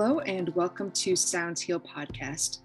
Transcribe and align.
Hello, 0.00 0.20
and 0.20 0.54
welcome 0.54 0.92
to 0.92 1.16
Sounds 1.16 1.60
Heal 1.60 1.80
Podcast. 1.80 2.60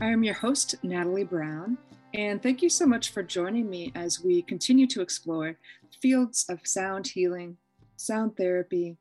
I 0.00 0.06
am 0.06 0.24
your 0.24 0.32
host, 0.32 0.74
Natalie 0.82 1.22
Brown, 1.22 1.76
and 2.14 2.42
thank 2.42 2.62
you 2.62 2.70
so 2.70 2.86
much 2.86 3.10
for 3.10 3.22
joining 3.22 3.68
me 3.68 3.92
as 3.94 4.24
we 4.24 4.40
continue 4.40 4.86
to 4.86 5.02
explore 5.02 5.58
fields 6.00 6.46
of 6.48 6.66
sound 6.66 7.08
healing, 7.08 7.58
sound 7.98 8.38
therapy, 8.38 8.96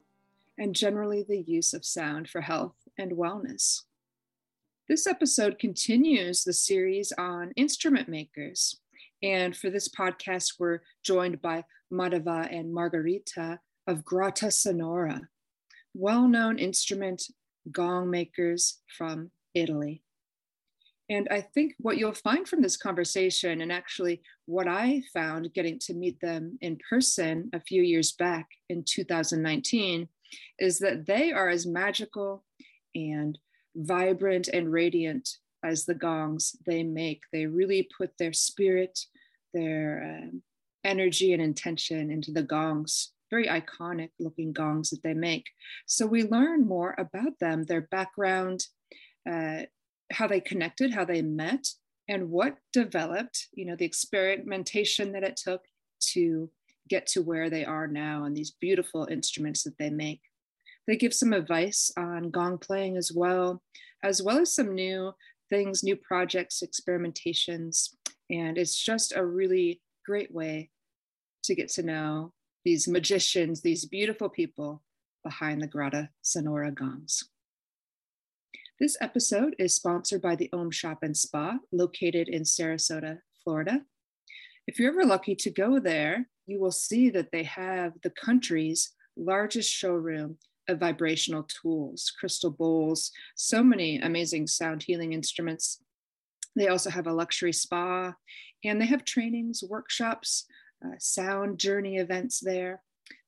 and 0.58 0.76
generally 0.76 1.24
the 1.24 1.40
use 1.40 1.74
of 1.74 1.86
sound 1.86 2.30
for 2.30 2.42
health 2.42 2.76
and 2.98 3.14
wellness. 3.14 3.84
This 4.90 5.08
episode 5.08 5.58
continues 5.58 6.44
the 6.44 6.52
series 6.52 7.14
on 7.18 7.54
instrument 7.56 8.10
makers. 8.10 8.82
And 9.24 9.56
for 9.56 9.70
this 9.70 9.88
podcast, 9.88 10.56
we're 10.60 10.82
joined 11.04 11.42
by 11.42 11.64
Madhava 11.90 12.54
and 12.54 12.74
Margherita 12.74 13.62
of 13.88 14.04
Grotta 14.04 14.52
Sonora, 14.52 15.30
well 15.94 16.28
known 16.28 16.60
instrument 16.60 17.30
gong 17.72 18.10
makers 18.10 18.80
from 18.98 19.32
Italy. 19.54 20.04
And 21.10 21.28
I 21.32 21.42
think 21.42 21.74
what 21.78 21.98
you'll 21.98 22.14
find 22.14 22.48
from 22.48 22.62
this 22.62 22.76
conversation, 22.76 23.62
and 23.62 23.72
actually 23.72 24.22
what 24.46 24.68
I 24.68 25.04
found 25.14 25.54
getting 25.54 25.80
to 25.80 25.94
meet 25.94 26.20
them 26.20 26.58
in 26.62 26.78
person 26.90 27.50
a 27.54 27.62
few 27.62 27.82
years 27.82 28.12
back 28.12 28.48
in 28.70 28.84
2019, 28.86 30.10
is 30.60 30.80
that 30.80 31.06
they 31.06 31.32
are 31.32 31.48
as 31.48 31.66
magical 31.66 32.44
and 32.94 33.38
vibrant 33.76 34.50
and 34.50 34.72
radiant 34.72 35.30
as 35.64 35.86
the 35.86 35.96
gongs 35.96 36.56
they 36.66 36.84
make. 36.84 37.22
They 37.32 37.46
really 37.46 37.88
put 37.98 38.12
their 38.18 38.34
spirit, 38.34 39.00
their 39.54 40.22
um, 40.24 40.42
energy, 40.84 41.32
and 41.32 41.42
intention 41.42 42.12
into 42.12 42.32
the 42.32 42.44
gongs 42.44 43.12
very 43.30 43.48
iconic 43.48 44.10
looking 44.20 44.54
gongs 44.54 44.90
that 44.90 45.04
they 45.04 45.14
make. 45.14 45.46
So 45.86 46.06
we 46.06 46.24
learn 46.24 46.68
more 46.68 46.96
about 46.98 47.40
them, 47.40 47.64
their 47.64 47.82
background, 47.82 48.66
uh, 49.30 49.64
how 50.12 50.28
they 50.28 50.40
connected, 50.40 50.94
how 50.94 51.06
they 51.06 51.22
met, 51.22 51.68
and 52.08 52.30
what 52.30 52.58
developed, 52.72 53.48
you 53.54 53.66
know, 53.66 53.76
the 53.76 53.86
experimentation 53.86 55.12
that 55.12 55.24
it 55.24 55.36
took 55.36 55.62
to 56.00 56.50
get 56.88 57.06
to 57.08 57.22
where 57.22 57.50
they 57.50 57.66
are 57.66 57.88
now 57.88 58.24
and 58.24 58.36
these 58.36 58.52
beautiful 58.52 59.08
instruments 59.12 59.64
that 59.64 59.78
they 59.78 59.90
make. 59.90 60.22
They 60.88 60.96
give 60.96 61.14
some 61.14 61.34
advice 61.34 61.92
on 61.98 62.32
gong 62.32 62.60
playing 62.60 62.96
as 62.96 63.12
well, 63.14 63.62
as 64.04 64.24
well 64.24 64.40
as 64.40 64.56
some 64.56 64.74
new 64.74 65.12
things, 65.50 65.84
new 65.84 65.98
projects, 65.98 66.64
experimentations. 66.64 67.90
And 68.30 68.58
it's 68.58 68.82
just 68.82 69.14
a 69.16 69.26
really 69.26 69.82
great 70.06 70.34
way 70.34 70.70
to 71.44 71.56
get 71.56 71.70
to 71.72 71.84
know 71.84 72.34
these 72.68 72.86
magicians, 72.86 73.62
these 73.62 73.86
beautiful 73.86 74.28
people 74.28 74.84
behind 75.24 75.62
the 75.62 75.68
Grotta 75.70 76.10
Sonora 76.22 76.70
gongs. 76.70 77.24
This 78.78 78.98
episode 79.00 79.56
is 79.58 79.74
sponsored 79.74 80.22
by 80.22 80.36
the 80.36 80.50
Om 80.52 80.70
Shop 80.72 80.98
and 81.02 81.16
Spa, 81.16 81.60
located 81.72 82.28
in 82.28 82.42
Sarasota, 82.42 83.20
Florida. 83.42 83.84
If 84.68 84.80
you're 84.80 84.92
ever 84.92 85.06
lucky 85.06 85.34
to 85.36 85.50
go 85.50 85.80
there, 85.80 86.28
you 86.46 86.60
will 86.60 86.74
see 86.74 87.10
that 87.12 87.32
they 87.32 87.44
have 87.44 87.94
the 88.04 88.10
country's 88.10 88.92
largest 89.16 89.72
showroom 89.72 90.38
of 90.68 90.82
vibrational 90.82 91.44
tools, 91.44 92.12
crystal 92.20 92.52
bowls, 92.52 93.14
so 93.38 93.64
many 93.64 93.98
amazing 93.98 94.46
sound 94.46 94.84
healing 94.84 95.14
instruments. 95.14 95.82
They 96.58 96.68
also 96.68 96.90
have 96.90 97.08
a 97.08 97.14
luxury 97.14 97.54
spa 97.54 98.14
and 98.66 98.82
they 98.82 98.88
have 98.88 99.06
trainings, 99.06 99.64
workshops, 99.64 100.48
uh, 100.86 100.96
sound 101.00 101.60
journey 101.60 101.98
events 101.98 102.40
there. 102.40 102.82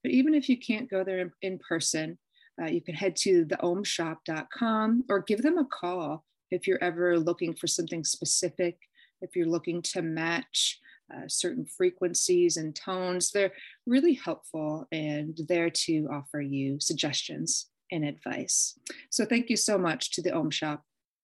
But 0.04 0.12
even 0.12 0.34
if 0.34 0.50
you 0.50 0.58
can't 0.58 0.90
go 0.90 1.04
there 1.04 1.20
in, 1.20 1.32
in 1.42 1.60
person, 1.60 2.18
uh, 2.62 2.66
you 2.66 2.82
can 2.82 2.96
head 2.96 3.16
to 3.18 3.46
theomshop.com 3.46 5.06
or 5.10 5.22
give 5.22 5.42
them 5.42 5.58
a 5.58 5.66
call 5.66 6.26
if 6.52 6.68
you're 6.68 6.84
ever 6.84 7.18
looking 7.18 7.54
for 7.54 7.68
something 7.68 8.04
specific, 8.04 8.78
if 9.22 9.36
you're 9.36 9.48
looking 9.48 9.82
to 9.82 10.02
match 10.02 10.80
uh, 11.14 11.28
certain 11.28 11.66
frequencies 11.66 12.58
and 12.58 12.76
tones. 12.76 13.32
They're 13.32 13.54
really 13.86 14.14
helpful 14.14 14.88
and 14.92 15.40
there 15.48 15.70
to 15.70 16.08
offer 16.12 16.42
you 16.42 16.80
suggestions 16.80 17.68
and 17.92 18.06
advice. 18.06 18.78
So, 19.10 19.26
thank 19.26 19.50
you 19.50 19.58
so 19.58 19.78
much 19.78 20.12
to 20.12 20.22
the 20.22 20.36
Om 20.36 20.52
Shop 20.52 20.84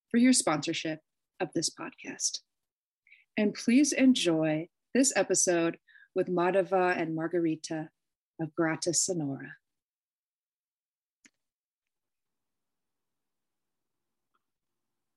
for 0.10 0.18
your 0.18 0.34
sponsorship 0.34 1.00
of 1.40 1.50
this 1.54 1.70
podcast. 1.70 2.40
And 3.38 3.54
please 3.54 3.92
enjoy 3.92 4.70
this 4.94 5.14
episode 5.16 5.78
with 6.16 6.28
Madhava 6.28 6.98
and 6.98 7.14
Margherita 7.14 7.90
of 8.42 8.50
Grotta 8.56 8.96
Sonora. 8.96 9.56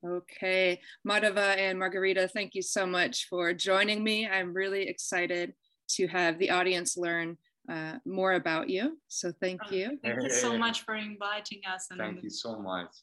Okay, 0.06 0.80
Madhava 1.06 1.56
and 1.56 1.78
Margherita, 1.78 2.28
thank 2.28 2.54
you 2.54 2.62
so 2.62 2.86
much 2.86 3.26
for 3.28 3.52
joining 3.52 4.04
me. 4.04 4.28
I'm 4.28 4.52
really 4.52 4.88
excited 4.88 5.54
to 5.90 6.06
have 6.08 6.38
the 6.38 6.50
audience 6.50 6.96
learn 6.96 7.36
uh, 7.70 7.94
more 8.06 8.34
about 8.34 8.70
you. 8.70 8.98
So 9.08 9.32
thank 9.40 9.60
oh, 9.66 9.74
you. 9.74 9.98
Thank 10.02 10.22
you 10.22 10.30
so 10.30 10.56
much 10.56 10.82
for 10.82 10.94
inviting 10.94 11.60
us. 11.70 11.88
And 11.90 11.98
thank 11.98 12.22
you 12.22 12.30
so 12.30 12.60
much. 12.60 12.94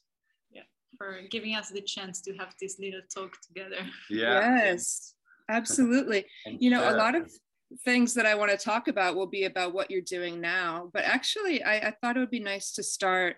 Yeah, 0.50 0.62
for 0.96 1.20
giving 1.30 1.54
us 1.54 1.68
the 1.68 1.82
chance 1.82 2.20
to 2.22 2.32
have 2.36 2.54
this 2.60 2.78
little 2.78 3.02
talk 3.14 3.32
together. 3.46 3.86
Yeah. 4.08 4.64
Yes, 4.64 5.14
absolutely. 5.50 6.24
you 6.46 6.70
know, 6.70 6.90
a 6.90 6.96
lot 6.96 7.14
of 7.14 7.30
things 7.84 8.14
that 8.14 8.26
I 8.26 8.34
want 8.34 8.50
to 8.50 8.56
talk 8.56 8.88
about 8.88 9.16
will 9.16 9.26
be 9.26 9.44
about 9.44 9.74
what 9.74 9.90
you're 9.90 10.00
doing 10.00 10.40
now. 10.40 10.90
But 10.92 11.04
actually, 11.04 11.62
I, 11.62 11.88
I 11.88 11.94
thought 12.00 12.16
it 12.16 12.20
would 12.20 12.30
be 12.30 12.40
nice 12.40 12.72
to 12.72 12.82
start 12.82 13.36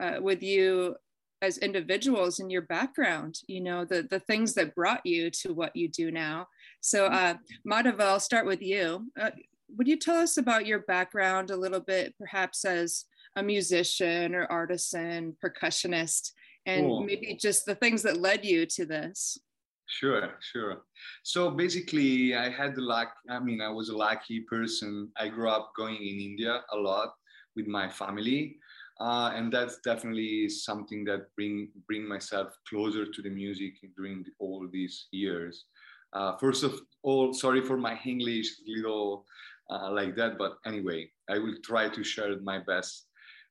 uh, 0.00 0.18
with 0.20 0.42
you 0.42 0.96
as 1.42 1.58
individuals 1.58 2.40
and 2.40 2.50
your 2.50 2.62
background, 2.62 3.38
you 3.46 3.60
know, 3.60 3.84
the, 3.84 4.02
the 4.02 4.20
things 4.20 4.54
that 4.54 4.74
brought 4.74 5.04
you 5.04 5.30
to 5.30 5.52
what 5.52 5.76
you 5.76 5.88
do 5.88 6.10
now. 6.10 6.48
So, 6.80 7.06
uh, 7.06 7.34
Madhava, 7.66 8.00
I'll 8.00 8.20
start 8.20 8.46
with 8.46 8.62
you. 8.62 9.10
Uh, 9.20 9.30
would 9.76 9.88
you 9.88 9.98
tell 9.98 10.16
us 10.16 10.38
about 10.38 10.66
your 10.66 10.80
background 10.80 11.50
a 11.50 11.56
little 11.56 11.80
bit, 11.80 12.14
perhaps 12.18 12.64
as 12.64 13.04
a 13.36 13.42
musician 13.42 14.34
or 14.34 14.46
artisan, 14.46 15.36
percussionist, 15.44 16.32
and 16.64 16.86
cool. 16.86 17.04
maybe 17.04 17.36
just 17.40 17.66
the 17.66 17.74
things 17.74 18.02
that 18.02 18.20
led 18.20 18.44
you 18.44 18.64
to 18.66 18.86
this? 18.86 19.38
Sure, 19.86 20.34
sure. 20.40 20.82
So 21.22 21.50
basically, 21.50 22.34
I 22.34 22.50
had 22.50 22.74
the 22.74 22.82
luck. 22.82 23.12
I 23.30 23.38
mean, 23.38 23.60
I 23.60 23.68
was 23.68 23.88
a 23.88 23.96
lucky 23.96 24.40
person. 24.40 25.10
I 25.16 25.28
grew 25.28 25.48
up 25.48 25.72
going 25.76 25.96
in 25.96 26.20
India 26.20 26.62
a 26.72 26.76
lot 26.76 27.14
with 27.54 27.66
my 27.68 27.88
family, 27.88 28.58
uh, 29.00 29.30
and 29.34 29.52
that's 29.52 29.78
definitely 29.84 30.48
something 30.48 31.04
that 31.04 31.32
bring 31.36 31.70
bring 31.86 32.06
myself 32.08 32.48
closer 32.68 33.06
to 33.06 33.22
the 33.22 33.30
music 33.30 33.74
during 33.96 34.24
the, 34.24 34.30
all 34.40 34.66
these 34.72 35.06
years. 35.12 35.66
Uh, 36.12 36.36
first 36.36 36.64
of 36.64 36.80
all, 37.02 37.32
sorry 37.32 37.60
for 37.62 37.76
my 37.76 37.98
English 38.04 38.48
little 38.66 39.24
uh, 39.70 39.90
like 39.92 40.16
that, 40.16 40.36
but 40.36 40.58
anyway, 40.66 41.08
I 41.30 41.38
will 41.38 41.56
try 41.62 41.88
to 41.88 42.02
share 42.02 42.38
my 42.40 42.58
best 42.58 43.06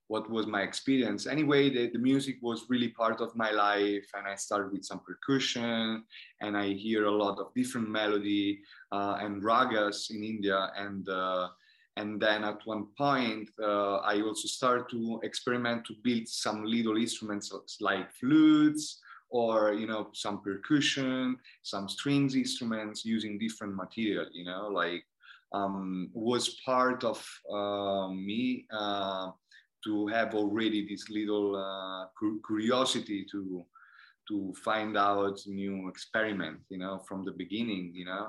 what 0.08 0.30
was 0.30 0.46
my 0.46 0.62
experience. 0.62 1.26
Anyway, 1.26 1.70
the, 1.70 1.90
the 1.90 2.00
music 2.00 2.38
was 2.42 2.66
really 2.70 2.90
part 2.90 3.22
of 3.22 3.36
my 3.36 3.52
life, 3.52 4.08
and 4.14 4.28
I 4.28 4.36
started 4.36 4.72
with 4.72 4.86
some 4.86 5.00
percussion, 5.00 6.04
and 6.42 6.58
I 6.58 6.74
hear 6.74 7.06
a 7.06 7.12
lot 7.12 7.40
of 7.40 7.54
different 7.56 7.90
melody 7.90 8.62
uh, 8.92 9.18
and 9.19 9.42
ragas 9.42 10.12
in 10.12 10.24
India, 10.24 10.72
and 10.78 11.07
uh, 11.10 11.50
and 11.98 12.22
then 12.22 12.44
at 12.44 12.60
one 12.66 12.88
point 12.98 13.50
uh, 13.62 13.98
I 13.98 14.22
also 14.22 14.48
started 14.48 14.90
to 14.90 15.22
experiment 15.24 15.86
to 15.86 15.94
build 16.04 16.28
some 16.28 16.66
little 16.66 16.98
instruments 16.98 17.54
like 17.80 18.12
flutes 18.12 19.00
or 19.30 19.74
you 19.74 19.88
know 19.88 20.10
some 20.13 20.42
percussion, 20.42 21.38
some 21.63 21.90
strings 21.90 22.36
instruments 22.36 23.06
using 23.06 23.40
different 23.40 23.75
material. 23.75 24.28
You 24.31 24.46
know, 24.46 24.68
like 24.68 25.06
um, 25.51 26.10
was 26.13 26.60
part 26.66 27.04
of 27.04 27.25
uh, 27.51 28.10
me 28.10 28.66
uh, 28.72 29.31
to 29.86 30.08
have 30.08 30.34
already 30.34 30.88
this 30.88 31.10
little 31.10 31.56
uh, 31.56 32.06
curiosity 32.46 33.26
to 33.32 33.66
to 34.28 34.54
find 34.64 34.98
out 34.98 35.40
new 35.46 35.88
experiment 35.88 36.60
you 36.70 36.78
know 36.78 37.00
from 37.08 37.24
the 37.24 37.32
beginning 37.32 37.92
you 37.94 38.06
know? 38.06 38.28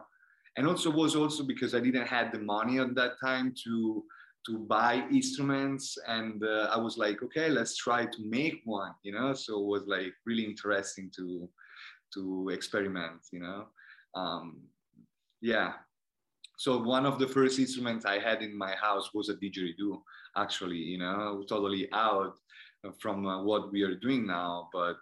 And 0.57 0.67
also 0.67 0.91
was 0.91 1.17
also 1.17 1.43
because 1.45 1.75
i 1.75 1.81
didn't 1.81 2.07
have 2.07 2.33
the 2.33 2.39
money 2.39 2.79
at 2.79 2.95
that 2.95 3.13
time 3.23 3.55
to 3.65 4.05
to 4.47 4.59
buy 4.59 5.05
instruments 5.11 5.99
and 6.07 6.43
uh, 6.45 6.69
i 6.73 6.79
was 6.79 6.97
like 6.97 7.23
okay 7.23 7.49
let's 7.49 7.77
try 7.77 8.05
to 8.07 8.21
make 8.25 8.61
one 8.65 8.93
you 9.03 9.13
know? 9.13 9.35
So 9.35 9.59
it 9.59 9.67
was 9.67 9.85
like 9.87 10.13
really 10.27 10.45
interesting 10.45 11.11
to 11.17 11.49
to 12.15 12.51
experiment 12.53 13.21
you 13.33 13.41
know? 13.41 13.67
Um, 14.15 14.63
yeah. 15.43 15.73
So 16.59 16.83
one 16.83 17.05
of 17.05 17.19
the 17.19 17.29
first 17.29 17.59
instruments 17.59 18.05
i 18.05 18.19
had 18.19 18.43
in 18.43 18.57
my 18.57 18.75
house 18.77 19.13
was 19.15 19.29
a 19.29 19.35
didgeridoo 19.35 19.99
actually, 20.37 20.77
you 20.77 20.99
know, 20.99 21.45
totally 21.49 21.89
out 21.93 22.35
from 22.99 23.27
uh, 23.27 23.43
what 23.43 23.73
we 23.73 23.83
are 23.83 23.97
doing 23.97 24.27
now, 24.27 24.69
but 24.73 24.97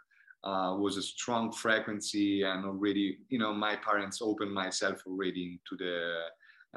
uh, 0.45 0.77
was 0.77 0.97
a 0.97 1.03
strong 1.03 1.53
frequency 1.53 2.43
and 2.43 2.65
already, 2.65 3.19
you 3.29 3.39
know, 3.39 3.53
my 3.53 3.77
parents 3.77 4.21
opened 4.23 4.53
myself 4.53 5.03
already 5.07 5.43
into 5.53 5.85
the 5.85 6.25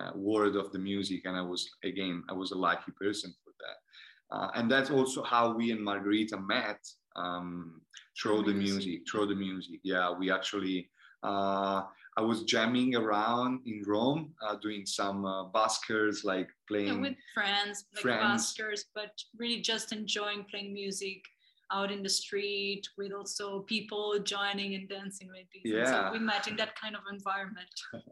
uh, 0.02 0.12
world 0.16 0.56
of 0.56 0.72
the 0.72 0.80
music. 0.80 1.22
And 1.26 1.36
I 1.36 1.42
was, 1.42 1.70
again, 1.84 2.24
I 2.30 2.34
was 2.34 2.52
a 2.52 2.58
lucky 2.58 2.92
person 3.00 3.34
for 3.44 3.54
that. 3.60 4.36
Uh, 4.36 4.50
and 4.56 4.72
that's 4.72 4.92
also 4.92 5.24
how 5.24 5.54
we 5.54 5.72
and 5.72 5.84
Margherita 5.84 6.38
met. 6.40 6.80
um, 7.18 7.82
throw 8.22 8.42
the 8.42 8.54
music, 8.54 9.02
through 9.10 9.28
the 9.28 9.36
music. 9.36 9.80
Yeah, 9.84 10.12
we 10.12 10.32
actually. 10.32 10.90
I 12.18 12.22
was 12.22 12.44
jamming 12.44 12.96
around 12.96 13.62
in 13.68 13.84
Rome, 13.86 14.34
uh, 14.42 14.56
doing 14.56 14.88
some 14.88 15.24
uh, 15.24 15.50
buskers, 15.50 16.26
like 16.26 16.50
playing 16.68 16.88
yeah, 16.88 17.10
with 17.10 17.16
friends, 17.32 17.86
like 17.94 18.02
friends. 18.02 18.56
buskers, 18.56 18.82
but 18.96 19.12
really 19.38 19.62
just 19.62 19.94
enjoying 19.94 20.44
playing 20.50 20.74
music 20.74 21.22
out 21.72 21.92
in 21.92 22.02
the 22.02 22.10
street 22.10 22.88
with 22.98 23.12
also 23.12 23.60
people 23.62 24.18
joining 24.24 24.74
and 24.74 24.90
dancing 24.90 25.28
with 25.28 25.46
these. 25.54 25.72
Yeah. 25.72 26.10
So 26.10 26.14
we 26.14 26.20
met 26.20 26.48
in 26.48 26.56
that 26.56 26.80
kind 26.80 26.96
of 26.96 27.02
environment. 27.12 27.70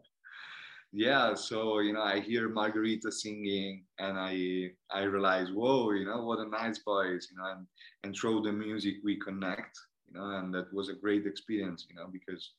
yeah 0.92 1.34
so 1.34 1.80
you 1.80 1.92
know 1.92 2.00
i 2.00 2.20
hear 2.20 2.48
Margherita 2.48 3.10
singing 3.10 3.84
and 3.98 4.16
i 4.16 4.70
i 4.90 5.02
realize 5.02 5.48
whoa 5.50 5.90
you 5.90 6.06
know 6.06 6.24
what 6.24 6.38
a 6.38 6.48
nice 6.48 6.78
voice 6.78 7.28
you 7.30 7.36
know 7.36 7.50
and 7.50 7.66
and 8.04 8.16
through 8.16 8.40
the 8.40 8.52
music 8.52 8.94
we 9.04 9.18
connect 9.18 9.76
you 10.06 10.14
know 10.18 10.30
and 10.38 10.54
that 10.54 10.72
was 10.72 10.88
a 10.88 10.94
great 10.94 11.26
experience 11.26 11.86
you 11.90 11.96
know 11.96 12.06
because 12.10 12.52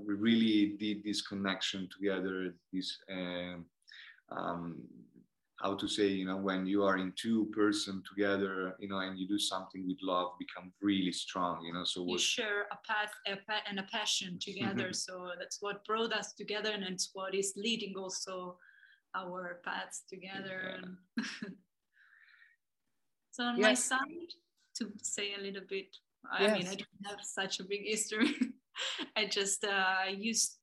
we 0.00 0.14
really 0.14 0.76
did 0.78 1.02
this 1.04 1.22
connection 1.22 1.88
together 1.96 2.54
this 2.72 2.98
um, 3.10 3.64
um, 4.30 4.82
how 5.60 5.74
to 5.74 5.88
say 5.88 6.06
you 6.06 6.26
know 6.26 6.36
when 6.36 6.66
you 6.66 6.84
are 6.84 6.98
in 6.98 7.12
two 7.16 7.46
person 7.46 8.02
together 8.08 8.76
you 8.78 8.88
know 8.88 8.98
and 8.98 9.18
you 9.18 9.26
do 9.26 9.38
something 9.38 9.86
with 9.86 9.96
love 10.02 10.32
become 10.38 10.72
really 10.82 11.12
strong 11.12 11.64
you 11.64 11.72
know 11.72 11.84
so 11.84 12.02
we 12.02 12.18
share 12.18 12.66
a 12.72 12.78
path 12.86 13.12
a 13.26 13.36
pa- 13.48 13.64
and 13.68 13.78
a 13.78 13.86
passion 13.90 14.38
together. 14.40 14.92
so 14.92 15.30
that's 15.38 15.58
what 15.60 15.84
brought 15.84 16.12
us 16.12 16.32
together, 16.32 16.70
and 16.70 16.84
it's 16.84 17.10
what 17.14 17.34
is 17.34 17.52
leading 17.56 17.94
also 17.96 18.58
our 19.14 19.60
paths 19.64 20.02
together. 20.08 20.60
Yeah. 20.62 20.84
And 21.16 21.26
so 23.30 23.44
on 23.44 23.60
my 23.60 23.74
side, 23.74 24.32
to 24.76 24.92
say 25.02 25.34
a 25.38 25.42
little 25.42 25.62
bit, 25.68 25.96
I 26.30 26.48
mean, 26.48 26.66
I 26.66 26.74
don't 26.74 27.06
have 27.06 27.20
such 27.22 27.60
a 27.60 27.64
big 27.64 27.84
history. 27.84 28.34
I 29.16 29.26
just 29.26 29.64
uh, 29.64 30.10
used 30.16 30.58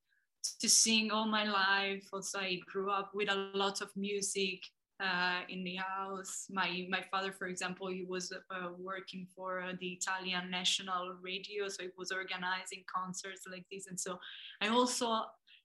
to 0.60 0.70
sing 0.70 1.12
all 1.12 1.28
my 1.28 1.46
life. 1.46 2.04
Also, 2.12 2.40
I 2.40 2.60
grew 2.72 2.92
up 2.92 3.12
with 3.14 3.32
a 3.32 3.52
lot 3.56 3.82
of 3.82 3.90
music 3.96 4.60
uh, 5.02 5.42
in 5.50 5.64
the 5.64 5.76
house. 5.76 6.48
My 6.50 6.86
my 6.90 7.04
father, 7.12 7.32
for 7.32 7.48
example, 7.48 7.88
he 7.88 8.06
was 8.08 8.32
uh, 8.32 8.70
working 8.78 9.28
for 9.36 9.62
uh, 9.62 9.74
the 9.80 9.90
Italian 10.00 10.50
national 10.50 11.16
radio, 11.22 11.68
so 11.68 11.84
he 11.84 11.90
was 11.98 12.12
organizing 12.12 12.84
concerts 12.94 13.44
like 13.50 13.66
this, 13.72 13.88
and 13.88 14.00
so 14.00 14.20
I 14.62 14.68
also 14.70 15.22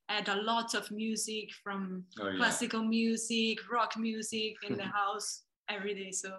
had 0.09 0.29
a 0.29 0.43
lot 0.43 0.75
of 0.75 0.91
music 0.91 1.51
from 1.63 2.05
oh, 2.21 2.29
yeah. 2.29 2.37
classical 2.39 2.83
music, 2.83 3.59
rock 3.71 3.93
music 3.99 4.55
in 4.67 4.77
the 4.77 4.85
house 5.01 5.43
every 5.69 5.95
day. 5.95 6.11
So, 6.13 6.31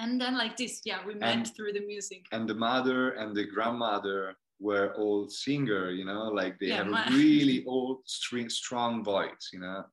and 0.00 0.18
then 0.20 0.38
like 0.38 0.56
this, 0.56 0.80
yeah, 0.84 1.04
we 1.06 1.14
met 1.14 1.36
And- 1.36 1.54
through 1.54 1.74
the 1.74 1.84
music. 1.86 2.24
and 2.32 2.48
the 2.48 2.54
mother 2.54 3.10
and 3.10 3.36
the 3.36 3.44
grandmother 3.44 4.36
were 4.60 4.92
all 4.94 5.28
singer 5.28 5.90
you 5.90 6.04
know 6.04 6.24
like 6.34 6.58
they 6.58 6.68
Yeah, 6.68 6.78
have 6.78 6.88
my- 6.88 7.06
a 7.06 7.10
really 7.16 7.64
old 7.66 8.00
string, 8.06 8.48
strong 8.48 9.04
voice 9.04 9.50
you 9.52 9.60
know 9.60 9.84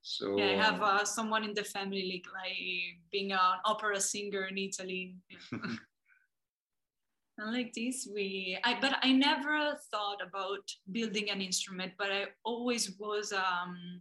so 0.00 0.38
Yeah, 0.38 0.52
I 0.52 0.56
have 0.64 0.80
uh, 0.82 1.04
someone 1.04 1.44
in 1.44 1.52
the 1.54 1.64
family 1.64 2.02
like, 2.12 2.26
like 2.32 3.02
being 3.12 3.32
an 3.32 3.58
opera 3.64 4.00
singer 4.00 4.44
in 4.46 4.56
Italy. 4.56 5.16
And 7.38 7.52
like 7.54 7.72
this, 7.72 8.08
we 8.12 8.58
I 8.64 8.80
but 8.80 8.98
I 9.02 9.12
never 9.12 9.78
thought 9.92 10.20
about 10.22 10.64
building 10.90 11.30
an 11.30 11.40
instrument, 11.40 11.92
but 11.98 12.10
I 12.10 12.26
always 12.44 12.98
was 12.98 13.32
um, 13.32 14.00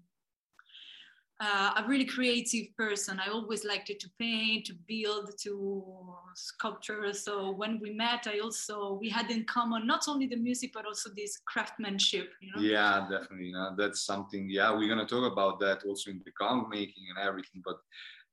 uh, 1.39 1.71
a 1.77 1.87
really 1.87 2.05
creative 2.05 2.75
person. 2.75 3.19
I 3.19 3.29
always 3.29 3.63
liked 3.63 3.89
it 3.89 3.99
to 4.01 4.09
paint, 4.19 4.65
to 4.65 4.73
build, 4.87 5.31
to 5.43 6.15
sculpture. 6.35 7.13
So 7.13 7.51
when 7.51 7.79
we 7.79 7.91
met, 7.91 8.27
I 8.27 8.39
also 8.39 8.97
we 8.99 9.09
had 9.09 9.29
in 9.29 9.45
common 9.45 9.85
not 9.85 10.05
only 10.07 10.27
the 10.27 10.35
music 10.35 10.71
but 10.73 10.85
also 10.85 11.09
this 11.15 11.39
craftsmanship. 11.45 12.31
You 12.41 12.51
know. 12.55 12.61
yeah 12.61 13.07
definitely 13.09 13.53
that's 13.77 14.01
something 14.01 14.49
yeah 14.49 14.71
we're 14.71 14.95
to 14.95 15.05
talk 15.05 15.31
about 15.31 15.59
that 15.59 15.83
also 15.87 16.11
in 16.11 16.21
the 16.25 16.31
gong 16.39 16.67
making 16.69 17.05
and 17.09 17.27
everything 17.27 17.61
but 17.63 17.77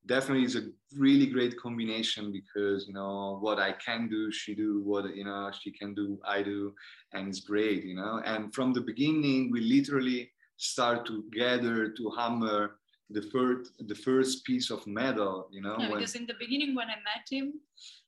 definitely 0.06 0.44
it's 0.44 0.56
a 0.56 0.68
really 0.96 1.26
great 1.26 1.58
combination 1.58 2.32
because 2.32 2.86
you 2.86 2.94
know 2.94 3.38
what 3.40 3.58
i 3.58 3.72
can 3.72 4.08
do 4.08 4.30
she 4.30 4.54
do 4.54 4.82
what 4.84 5.14
you 5.14 5.24
know 5.24 5.50
she 5.60 5.70
can 5.70 5.94
do 5.94 6.18
i 6.26 6.42
do 6.42 6.74
and 7.12 7.28
it's 7.28 7.40
great 7.40 7.84
you 7.84 7.94
know 7.94 8.20
and 8.24 8.54
from 8.54 8.72
the 8.72 8.80
beginning 8.80 9.50
we 9.50 9.60
literally 9.60 10.30
start 10.56 11.06
together 11.06 11.88
to 11.88 12.10
hammer 12.16 12.76
the 13.10 13.22
first 13.32 13.72
the 13.88 13.94
first 13.94 14.44
piece 14.44 14.70
of 14.70 14.86
metal 14.86 15.48
you 15.50 15.60
know 15.60 15.76
Yeah, 15.78 15.90
when- 15.90 15.98
because 15.98 16.14
in 16.14 16.26
the 16.26 16.34
beginning 16.38 16.74
when 16.74 16.88
I 16.88 16.96
met 17.12 17.24
him, 17.30 17.60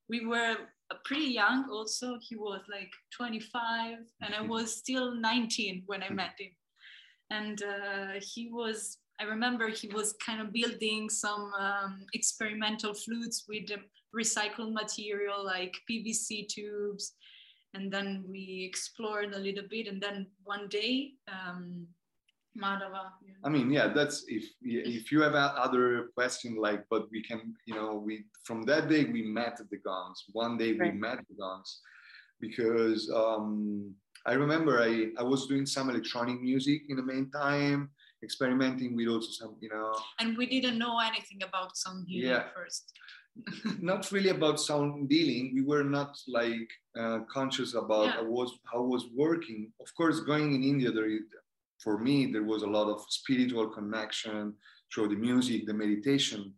we 0.09 0.25
were 0.27 0.57
uh, 0.91 0.95
pretty 1.05 1.27
young 1.43 1.69
also. 1.71 2.19
He 2.29 2.37
was 2.37 2.63
like 2.71 2.91
25 3.17 3.99
and 4.23 4.35
I 4.35 4.41
was 4.55 4.75
still 4.77 5.15
19 5.15 5.83
when 5.87 6.03
I 6.03 6.11
met 6.11 6.35
him. 6.39 6.53
And 7.31 7.61
uh, 7.63 8.13
he 8.21 8.49
was, 8.53 8.99
I 9.21 9.25
remember 9.25 9.69
he 9.69 9.89
was 9.89 10.15
kind 10.25 10.41
of 10.41 10.53
building 10.53 11.11
some 11.11 11.53
um, 11.59 12.07
experimental 12.15 12.95
flutes 12.95 13.45
with 13.49 13.71
um, 13.73 13.85
recycled 14.17 14.73
material 14.73 15.45
like 15.45 15.75
PVC 15.91 16.47
tubes. 16.49 17.15
And 17.75 17.93
then 17.93 18.25
we 18.31 18.65
explored 18.71 19.35
a 19.35 19.39
little 19.39 19.65
bit. 19.69 19.89
And 19.89 20.01
then 20.01 20.29
one 20.45 20.69
day, 20.69 21.15
um, 21.27 21.89
Madhava, 22.57 23.13
yeah. 23.25 23.35
I 23.45 23.49
mean, 23.49 23.71
yeah, 23.71 23.89
that's 23.89 24.25
if 24.29 24.45
if 24.63 25.13
you 25.13 25.21
have 25.23 25.35
other 25.35 26.09
question, 26.15 26.57
like, 26.57 26.85
but 26.91 27.09
we 27.11 27.23
can, 27.23 27.55
you 27.67 27.75
know, 27.75 27.95
we 28.07 28.25
from 28.45 28.63
that 28.65 28.89
day 28.89 29.05
we 29.05 29.23
met 29.23 29.57
the 29.71 29.77
gongs. 29.79 30.25
One 30.33 30.57
day 30.57 30.73
we 30.73 30.91
met 30.93 31.19
the 31.29 31.35
gongs 31.39 31.81
because 32.41 33.11
um, 33.15 33.95
I 34.27 34.33
remember 34.35 34.81
I 34.83 35.11
I 35.19 35.23
was 35.23 35.47
doing 35.47 35.67
some 35.67 35.91
electronic 35.91 36.41
music 36.41 36.83
in 36.89 36.97
the 36.97 37.03
meantime, 37.03 37.91
experimenting 38.23 38.97
with 38.97 39.09
also 39.09 39.31
some, 39.31 39.57
you 39.61 39.69
know, 39.69 39.93
and 40.21 40.37
we 40.37 40.47
didn't 40.47 40.79
know 40.79 40.99
anything 41.01 41.41
about 41.49 41.77
sound 41.77 42.07
healing 42.09 42.31
Yeah. 42.31 42.45
first. 42.55 42.93
not 43.83 44.11
really 44.13 44.31
about 44.31 44.59
sound 44.59 45.11
dealing. 45.11 45.53
We 45.55 45.61
were 45.63 45.85
not 45.85 46.17
like 46.27 46.71
uh, 46.99 47.19
conscious 47.37 47.75
about 47.75 48.07
Yeah. 48.07 48.13
how 48.17 48.25
was 48.39 48.51
how 48.73 48.83
was 48.83 49.05
working. 49.15 49.73
Of 49.85 49.89
course, 49.99 50.21
going 50.21 50.55
in 50.57 50.63
India, 50.73 50.91
there 50.91 51.11
is, 51.17 51.21
for 51.83 51.99
me 51.99 52.33
there 52.33 52.45
was 52.45 52.63
a 52.63 52.67
lot 52.67 52.89
of 52.89 53.05
spiritual 53.09 53.69
connection 53.69 54.55
through 54.93 55.09
the 55.09 55.17
music, 55.17 55.67
the 55.67 55.75
meditation, 55.75 56.53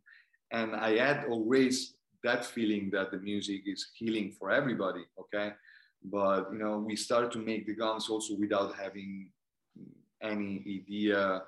and 0.53 0.75
I 0.75 0.97
had 0.97 1.27
always 1.29 1.95
that 2.25 2.45
feeling 2.45 2.91
that 2.93 3.11
the 3.11 3.19
music 3.19 3.63
is 3.67 3.89
healing 3.95 4.33
for 4.39 4.51
everybody. 4.51 5.05
Okay, 5.19 5.53
but 6.05 6.49
you 6.53 6.59
know 6.59 6.79
we 6.79 6.97
started 6.97 7.33
to 7.33 7.39
make 7.39 7.67
the 7.67 7.75
gongs 7.75 8.09
also 8.09 8.35
without 8.37 8.75
having 8.77 9.31
any 10.23 10.63
idea 10.67 11.43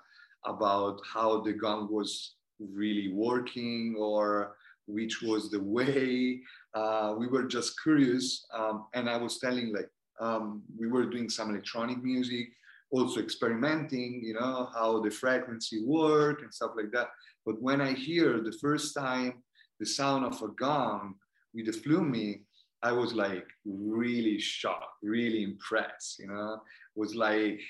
about 0.46 1.00
how 1.12 1.40
the 1.40 1.52
gong 1.52 1.88
was 1.90 2.34
really 2.58 3.12
working 3.12 3.96
or 3.98 4.56
which 4.86 5.22
was 5.22 5.50
the 5.50 5.62
way. 5.62 6.40
Uh, 6.74 7.14
we 7.16 7.26
were 7.26 7.44
just 7.44 7.80
curious, 7.82 8.46
um, 8.52 8.86
and 8.94 9.08
I 9.08 9.16
was 9.16 9.38
telling 9.38 9.72
like 9.72 9.90
um, 10.20 10.62
we 10.78 10.86
were 10.86 11.06
doing 11.06 11.28
some 11.28 11.50
electronic 11.50 12.02
music, 12.02 12.48
also 12.90 13.20
experimenting, 13.20 14.20
you 14.22 14.34
know, 14.34 14.68
how 14.74 15.00
the 15.00 15.10
frequency 15.10 15.84
work 15.84 16.42
and 16.42 16.52
stuff 16.52 16.72
like 16.76 16.90
that. 16.92 17.08
But 17.46 17.60
when 17.62 17.80
I 17.80 17.92
hear 17.92 18.40
the 18.40 18.56
first 18.60 18.94
time 18.94 19.42
the 19.78 19.86
sound 19.86 20.24
of 20.24 20.40
a 20.42 20.48
gong 20.48 21.14
with 21.54 21.66
the 21.66 21.72
Flumi, 21.72 22.42
I 22.82 22.92
was 22.92 23.12
like 23.14 23.46
really 23.64 24.38
shocked, 24.40 24.96
really 25.02 25.42
impressed, 25.42 26.18
you 26.18 26.26
know, 26.28 26.60
was 26.94 27.14
like 27.14 27.60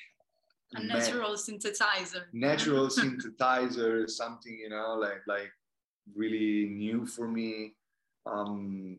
A 0.75 0.83
natural 0.83 1.35
synthesizer. 1.35 2.25
natural 2.33 2.87
synthesizer, 2.99 4.09
something 4.09 4.57
you 4.57 4.71
know, 4.71 4.95
like 4.95 5.23
like 5.27 5.50
really 6.15 6.69
new 6.71 7.07
for 7.07 7.29
me. 7.29 7.75
Um, 8.27 8.99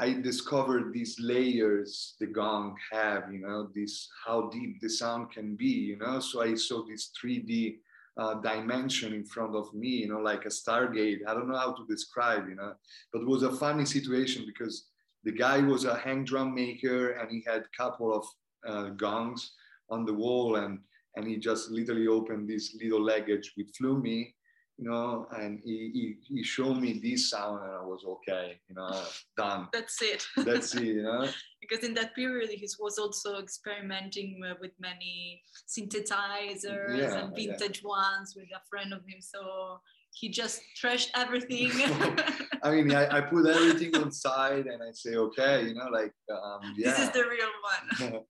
I 0.00 0.14
discovered 0.14 0.94
these 0.94 1.20
layers 1.20 2.14
the 2.18 2.26
gong 2.26 2.74
have, 2.90 3.30
you 3.30 3.40
know, 3.40 3.68
this 3.74 4.08
how 4.26 4.48
deep 4.48 4.80
the 4.80 4.88
sound 4.88 5.30
can 5.30 5.56
be, 5.56 5.66
you 5.66 5.98
know. 5.98 6.20
So 6.20 6.42
I 6.42 6.54
saw 6.54 6.86
this 6.86 7.10
3D 7.22 7.76
uh, 8.16 8.34
dimension 8.40 9.12
in 9.12 9.24
front 9.24 9.54
of 9.54 9.74
me, 9.74 9.88
you 9.88 10.08
know, 10.08 10.20
like 10.20 10.46
a 10.46 10.48
Stargate. 10.48 11.18
I 11.28 11.34
don't 11.34 11.50
know 11.50 11.58
how 11.58 11.72
to 11.74 11.86
describe, 11.86 12.48
you 12.48 12.54
know, 12.54 12.72
but 13.12 13.20
it 13.20 13.28
was 13.28 13.42
a 13.42 13.52
funny 13.52 13.84
situation 13.84 14.44
because 14.46 14.86
the 15.22 15.32
guy 15.32 15.58
was 15.58 15.84
a 15.84 15.96
hang 15.96 16.24
drum 16.24 16.54
maker 16.54 17.10
and 17.10 17.30
he 17.30 17.44
had 17.46 17.62
a 17.62 17.76
couple 17.76 18.14
of 18.14 18.24
uh, 18.66 18.88
gongs 18.90 19.52
on 19.90 20.06
the 20.06 20.14
wall 20.14 20.56
and 20.56 20.78
and 21.16 21.26
he 21.26 21.36
just 21.36 21.70
literally 21.70 22.06
opened 22.06 22.48
this 22.48 22.76
little 22.80 23.04
luggage 23.04 23.52
with 23.56 23.66
Flumi, 23.74 24.32
you 24.80 24.88
know, 24.88 25.26
and 25.36 25.60
he, 25.62 25.90
he, 25.92 26.34
he 26.34 26.42
showed 26.42 26.78
me 26.78 26.98
this 27.02 27.28
sound 27.28 27.62
and 27.64 27.72
I 27.72 27.82
was 27.82 28.02
okay, 28.06 28.58
you 28.66 28.74
know, 28.74 29.02
done. 29.36 29.68
That's 29.74 30.00
it. 30.00 30.24
That's 30.38 30.74
it, 30.74 30.84
you 30.84 31.02
know. 31.02 31.28
because 31.60 31.84
in 31.84 31.92
that 31.94 32.14
period 32.14 32.48
he 32.48 32.66
was 32.78 32.98
also 32.98 33.38
experimenting 33.38 34.40
with 34.58 34.72
many 34.80 35.42
synthesizers 35.68 36.96
Yeah, 36.96 37.18
and 37.18 37.36
yeah. 37.36 37.46
vintage 37.48 37.82
ones 37.84 38.32
with 38.34 38.46
a 38.56 38.62
friend 38.70 38.94
of 38.94 39.00
him. 39.00 39.20
So 39.20 39.80
he 40.12 40.30
just 40.30 40.62
trashed 40.82 41.10
everything. 41.14 41.72
I 42.62 42.70
mean, 42.70 42.94
I, 42.94 43.18
I, 43.18 43.20
put 43.20 43.46
everything 43.46 43.94
on 43.96 44.10
side 44.10 44.66
and 44.66 44.82
I 44.82 44.92
say, 44.92 45.14
okay, 45.16 45.68
you 45.68 45.74
know, 45.74 45.88
like, 45.92 46.12
um, 46.30 46.74
yeah. 46.76 46.90
This 46.90 47.00
is 47.00 47.10
the 47.10 47.24
real 47.24 48.10
one. 48.10 48.22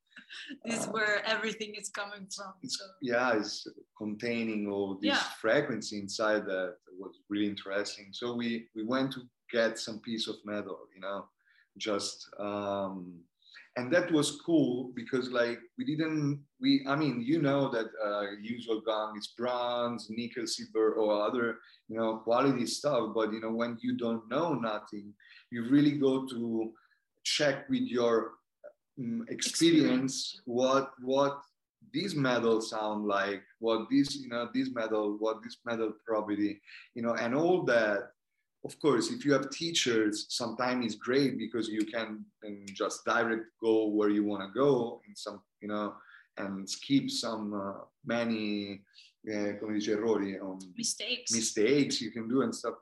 This 0.64 0.80
is 0.80 0.86
uh, 0.86 0.90
where 0.90 1.24
everything 1.26 1.74
is 1.74 1.88
coming 1.90 2.26
from. 2.34 2.52
It's, 2.62 2.78
so. 2.78 2.84
Yeah, 3.02 3.36
it's 3.36 3.66
containing 3.96 4.70
all 4.70 4.94
this 4.94 5.10
yeah. 5.10 5.22
frequency 5.40 5.98
inside 5.98 6.46
that 6.46 6.76
was 6.98 7.18
really 7.28 7.46
interesting. 7.46 8.08
So 8.12 8.34
we 8.34 8.68
we 8.74 8.84
went 8.84 9.12
to 9.12 9.20
get 9.52 9.78
some 9.78 10.00
piece 10.00 10.28
of 10.28 10.36
metal, 10.44 10.78
you 10.94 11.00
know, 11.00 11.26
just 11.78 12.28
um, 12.38 13.20
and 13.76 13.92
that 13.92 14.10
was 14.10 14.40
cool 14.44 14.92
because 14.94 15.30
like 15.30 15.58
we 15.78 15.84
didn't 15.84 16.42
we 16.60 16.84
I 16.88 16.96
mean 16.96 17.22
you 17.22 17.40
know 17.40 17.70
that 17.70 17.86
uh, 18.04 18.32
usual 18.40 18.80
gong 18.80 19.16
is 19.18 19.32
bronze, 19.36 20.08
nickel, 20.10 20.46
silver, 20.46 20.94
or 20.94 21.26
other 21.26 21.58
you 21.88 21.96
know 21.96 22.18
quality 22.18 22.66
stuff, 22.66 23.10
but 23.14 23.32
you 23.32 23.40
know 23.40 23.52
when 23.52 23.78
you 23.80 23.96
don't 23.96 24.28
know 24.28 24.54
nothing, 24.54 25.14
you 25.50 25.68
really 25.68 25.92
go 25.92 26.26
to 26.26 26.72
check 27.24 27.68
with 27.68 27.82
your 27.82 28.32
experience, 29.28 30.40
what 30.44 30.92
what 31.02 31.40
these 31.92 32.14
metals 32.14 32.70
sound 32.70 33.06
like, 33.06 33.42
what 33.58 33.88
this 33.90 34.16
you 34.16 34.28
know 34.28 34.48
this 34.52 34.70
metal, 34.72 35.16
what 35.18 35.42
this 35.42 35.58
metal 35.64 35.92
property, 36.06 36.60
you 36.94 37.02
know, 37.02 37.14
and 37.14 37.34
all 37.34 37.62
that. 37.64 38.10
Of 38.62 38.78
course, 38.78 39.10
if 39.10 39.24
you 39.24 39.32
have 39.32 39.48
teachers, 39.48 40.26
sometimes 40.28 40.84
it's 40.84 40.94
great 40.94 41.38
because 41.38 41.66
you 41.68 41.86
can 41.86 42.26
just 42.74 43.06
direct 43.06 43.46
go 43.58 43.86
where 43.86 44.10
you 44.10 44.22
want 44.22 44.42
to 44.42 44.52
go 44.52 45.00
in 45.08 45.16
some, 45.16 45.40
you 45.62 45.68
know, 45.68 45.94
and 46.36 46.68
skip 46.68 47.08
some 47.08 47.54
uh, 47.54 47.84
many, 48.04 48.82
uh, 49.32 49.56
come 49.58 49.72
dice, 49.72 49.88
errori, 49.88 50.38
um, 50.42 50.58
mistakes. 50.76 51.32
Mistakes 51.32 52.02
you 52.02 52.10
can 52.10 52.28
do 52.28 52.42
and 52.42 52.54
stuff 52.54 52.74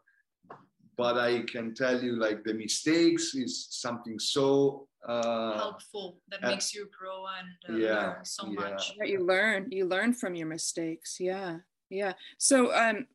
but 0.98 1.16
I 1.16 1.42
can 1.42 1.74
tell 1.74 2.02
you 2.02 2.16
like 2.16 2.42
the 2.42 2.52
mistakes 2.52 3.34
is 3.36 3.68
something 3.70 4.18
so 4.18 4.88
uh, 5.06 5.56
helpful 5.56 6.18
that 6.28 6.42
uh, 6.42 6.50
makes 6.50 6.74
you 6.74 6.88
grow 6.98 7.24
and 7.38 7.76
uh, 7.76 7.78
yeah, 7.78 7.94
learn 7.94 8.24
so 8.24 8.46
yeah. 8.48 8.70
much. 8.70 8.92
You 9.04 9.24
learn, 9.24 9.68
you 9.70 9.86
learn 9.86 10.12
from 10.12 10.34
your 10.34 10.48
mistakes. 10.48 11.18
Yeah, 11.20 11.58
yeah. 11.88 12.14
So, 12.38 12.74
um, 12.74 13.06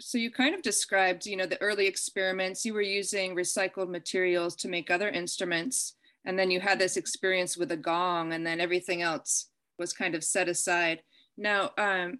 so 0.00 0.18
you 0.18 0.30
kind 0.30 0.54
of 0.54 0.62
described, 0.62 1.26
you 1.26 1.36
know, 1.36 1.46
the 1.46 1.60
early 1.62 1.86
experiments. 1.86 2.64
You 2.64 2.74
were 2.74 2.82
using 2.82 3.34
recycled 3.34 3.88
materials 3.88 4.54
to 4.56 4.68
make 4.68 4.90
other 4.90 5.08
instruments, 5.08 5.94
and 6.26 6.38
then 6.38 6.50
you 6.50 6.60
had 6.60 6.78
this 6.78 6.98
experience 6.98 7.56
with 7.56 7.72
a 7.72 7.76
gong, 7.76 8.34
and 8.34 8.46
then 8.46 8.60
everything 8.60 9.00
else 9.00 9.48
was 9.78 9.94
kind 9.94 10.14
of 10.14 10.22
set 10.22 10.46
aside. 10.46 11.02
Now, 11.38 11.70
um, 11.78 12.18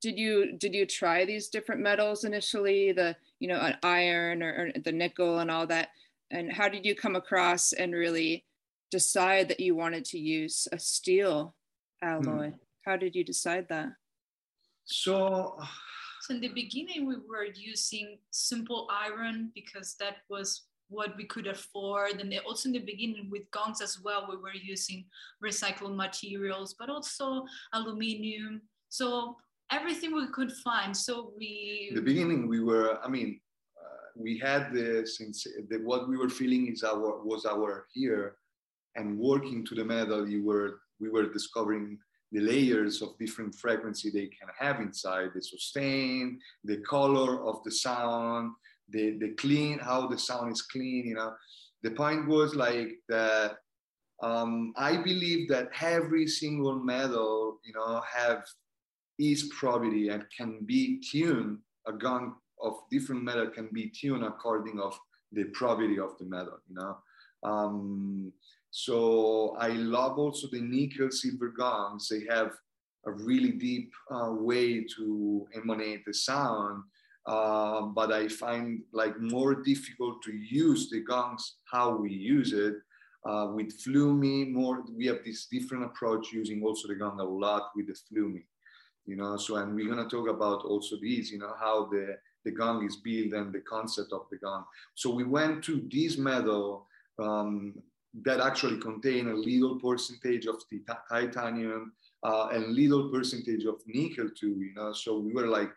did 0.00 0.18
you 0.18 0.56
did 0.56 0.74
you 0.74 0.86
try 0.86 1.24
these 1.24 1.48
different 1.48 1.80
metals 1.82 2.24
initially 2.24 2.92
the 2.92 3.16
you 3.44 3.48
know 3.48 3.60
an 3.60 3.76
iron 3.82 4.42
or, 4.42 4.72
or, 4.74 4.80
the 4.80 4.90
nickel 4.90 5.40
and 5.40 5.50
all 5.50 5.66
that. 5.66 5.90
And 6.30 6.50
how 6.50 6.66
did 6.66 6.86
you 6.86 6.94
come 6.94 7.14
across 7.14 7.74
and 7.74 7.92
really 7.92 8.46
decide 8.90 9.48
that 9.50 9.60
you 9.60 9.76
wanted 9.76 10.06
to 10.06 10.18
use 10.18 10.66
a 10.72 10.78
steel 10.78 11.54
alloy? 12.02 12.48
Hmm. 12.48 12.56
how 12.86 12.96
did 12.96 13.14
you 13.14 13.22
decide 13.22 13.66
that? 13.68 13.88
So 14.86 15.58
so 16.22 16.32
in 16.34 16.40
the 16.40 16.54
beginning 16.62 17.04
we 17.06 17.16
were 17.16 17.48
using 17.54 18.16
simple 18.30 18.88
iron 18.90 19.52
because 19.54 19.94
that 20.00 20.24
was 20.30 20.62
what 20.88 21.14
we 21.18 21.24
could 21.24 21.46
afford. 21.46 22.22
And 22.22 22.32
also 22.46 22.70
in 22.70 22.72
the 22.72 22.78
beginning 22.92 23.28
with 23.30 23.50
gongs 23.50 23.82
as 23.82 24.00
well 24.00 24.26
we 24.26 24.38
were 24.38 24.56
using 24.56 25.04
recycled 25.44 25.94
materials 25.94 26.74
but 26.78 26.88
also 26.88 27.44
aluminium. 27.74 28.62
So 28.88 29.36
everything 29.74 30.14
we 30.14 30.26
could 30.28 30.52
find. 30.52 30.96
So 30.96 31.32
we. 31.36 31.88
In 31.90 31.96
the 31.96 32.02
beginning, 32.02 32.48
we 32.48 32.60
were. 32.60 32.98
I 33.02 33.08
mean, 33.08 33.40
uh, 33.82 34.06
we 34.16 34.38
had 34.38 34.72
the 34.72 35.06
since 35.06 35.46
the, 35.68 35.78
what 35.78 36.08
we 36.08 36.16
were 36.16 36.28
feeling 36.28 36.68
is 36.72 36.82
our 36.84 37.22
was 37.22 37.44
our 37.44 37.86
here, 37.92 38.36
and 38.96 39.18
working 39.18 39.64
to 39.66 39.74
the 39.74 39.84
metal, 39.84 40.28
you 40.28 40.44
were 40.44 40.80
we 41.00 41.08
were 41.08 41.32
discovering 41.32 41.98
the 42.32 42.40
layers 42.40 43.02
of 43.02 43.18
different 43.18 43.54
frequency 43.54 44.10
they 44.10 44.26
can 44.38 44.48
have 44.58 44.80
inside 44.80 45.30
the 45.34 45.42
sustain, 45.42 46.38
the 46.64 46.78
color 46.78 47.44
of 47.48 47.62
the 47.64 47.70
sound, 47.70 48.52
the 48.88 49.18
the 49.18 49.30
clean 49.42 49.78
how 49.78 50.06
the 50.06 50.18
sound 50.18 50.52
is 50.52 50.62
clean. 50.62 51.06
You 51.06 51.14
know, 51.14 51.32
the 51.82 51.90
point 51.90 52.28
was 52.28 52.54
like 52.54 52.92
that. 53.08 53.56
Um, 54.22 54.72
I 54.76 54.96
believe 54.96 55.48
that 55.48 55.70
every 55.82 56.26
single 56.28 56.78
metal, 56.78 57.58
you 57.64 57.74
know, 57.74 58.00
have 58.16 58.44
is 59.18 59.52
probability 59.58 60.08
and 60.08 60.24
can 60.36 60.64
be 60.64 61.00
tuned, 61.00 61.58
a 61.86 61.92
gong 61.92 62.34
of 62.60 62.74
different 62.90 63.22
metal 63.22 63.46
can 63.48 63.68
be 63.72 63.90
tuned 63.90 64.24
according 64.24 64.80
of 64.80 64.98
the 65.32 65.44
probability 65.44 65.98
of 65.98 66.16
the 66.18 66.24
metal, 66.24 66.58
you 66.68 66.74
know. 66.74 66.96
Um, 67.42 68.32
so 68.70 69.56
I 69.58 69.68
love 69.68 70.18
also 70.18 70.48
the 70.50 70.60
nickel 70.60 71.10
silver 71.10 71.48
gongs. 71.48 72.08
They 72.08 72.24
have 72.28 72.52
a 73.06 73.12
really 73.12 73.52
deep 73.52 73.92
uh, 74.10 74.30
way 74.32 74.84
to 74.96 75.46
emanate 75.54 76.04
the 76.04 76.14
sound. 76.14 76.82
Uh, 77.26 77.82
but 77.82 78.12
I 78.12 78.28
find 78.28 78.82
like 78.92 79.18
more 79.18 79.62
difficult 79.62 80.22
to 80.24 80.32
use 80.32 80.90
the 80.90 81.00
gongs 81.00 81.56
how 81.70 81.96
we 81.96 82.12
use 82.12 82.52
it. 82.52 82.74
Uh, 83.24 83.48
with 83.54 83.82
Flumi, 83.82 84.52
more 84.52 84.84
we 84.94 85.06
have 85.06 85.24
this 85.24 85.46
different 85.50 85.84
approach 85.84 86.30
using 86.32 86.62
also 86.62 86.88
the 86.88 86.94
gong 86.94 87.18
a 87.20 87.24
lot 87.24 87.70
with 87.74 87.86
the 87.86 87.94
Flumi 87.94 88.42
you 89.06 89.16
know 89.16 89.36
so 89.36 89.56
and 89.56 89.74
we're 89.74 89.92
going 89.92 90.08
to 90.08 90.16
talk 90.16 90.28
about 90.28 90.64
also 90.64 90.96
these 91.00 91.30
you 91.30 91.38
know 91.38 91.54
how 91.58 91.86
the 91.86 92.16
the 92.44 92.50
gong 92.50 92.84
is 92.84 92.96
built 92.96 93.32
and 93.32 93.52
the 93.52 93.60
concept 93.60 94.12
of 94.12 94.26
the 94.30 94.36
gong 94.38 94.64
so 94.94 95.10
we 95.10 95.24
went 95.24 95.62
to 95.64 95.86
this 95.90 96.18
metal 96.18 96.86
um, 97.18 97.74
that 98.22 98.40
actually 98.40 98.78
contain 98.78 99.28
a 99.28 99.34
little 99.34 99.78
percentage 99.80 100.46
of 100.46 100.62
the 100.70 100.82
titanium 101.08 101.92
uh, 102.22 102.48
and 102.52 102.74
little 102.74 103.08
percentage 103.10 103.64
of 103.64 103.76
nickel 103.86 104.28
too 104.30 104.56
you 104.60 104.72
know. 104.74 104.92
So 104.92 105.18
we 105.18 105.32
were 105.32 105.46
like 105.46 105.70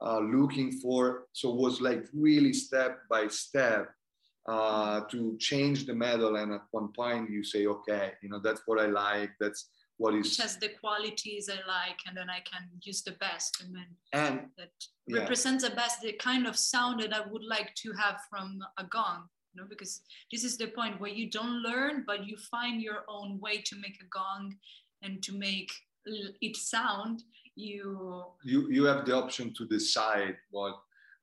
uh, 0.00 0.20
looking 0.20 0.72
for 0.72 1.26
so 1.32 1.50
was 1.52 1.80
like 1.80 2.06
really 2.14 2.52
step 2.52 3.00
by 3.08 3.26
step 3.28 3.90
uh, 4.46 5.02
to 5.10 5.36
change 5.38 5.86
the 5.86 5.94
metal 5.94 6.36
and 6.36 6.52
at 6.52 6.62
one 6.70 6.88
point 6.92 7.30
you 7.30 7.44
say 7.44 7.66
okay 7.66 8.12
you 8.22 8.28
know 8.28 8.40
that's 8.42 8.62
what 8.66 8.80
i 8.80 8.86
like 8.86 9.30
that's 9.38 9.66
what 10.00 10.14
is 10.14 10.24
which 10.24 10.36
has 10.38 10.56
the 10.56 10.70
qualities 10.80 11.50
I 11.50 11.60
like, 11.68 11.98
and 12.06 12.16
then 12.16 12.30
I 12.30 12.40
can 12.50 12.62
use 12.82 13.02
the 13.02 13.12
best, 13.26 13.62
and 13.62 13.74
then 13.76 13.88
and 14.14 14.48
that 14.56 14.72
yeah. 15.06 15.18
represents 15.18 15.62
the 15.62 15.74
best 15.76 16.00
the 16.00 16.14
kind 16.14 16.46
of 16.46 16.56
sound 16.56 17.02
that 17.02 17.12
I 17.12 17.20
would 17.30 17.44
like 17.44 17.74
to 17.82 17.92
have 17.92 18.16
from 18.30 18.60
a 18.78 18.84
gong. 18.84 19.28
You 19.52 19.60
know, 19.60 19.68
because 19.68 20.00
this 20.32 20.42
is 20.42 20.56
the 20.56 20.68
point 20.68 21.00
where 21.00 21.10
you 21.10 21.28
don't 21.28 21.62
learn, 21.62 22.04
but 22.06 22.26
you 22.26 22.36
find 22.38 22.80
your 22.80 23.02
own 23.08 23.38
way 23.40 23.60
to 23.60 23.76
make 23.76 23.98
a 24.00 24.08
gong 24.08 24.54
and 25.02 25.22
to 25.22 25.32
make 25.36 25.70
it 26.06 26.56
sound. 26.56 27.22
You 27.54 28.24
you 28.42 28.70
you 28.70 28.84
have 28.84 29.04
the 29.04 29.14
option 29.14 29.52
to 29.52 29.66
decide 29.66 30.36
what 30.50 30.76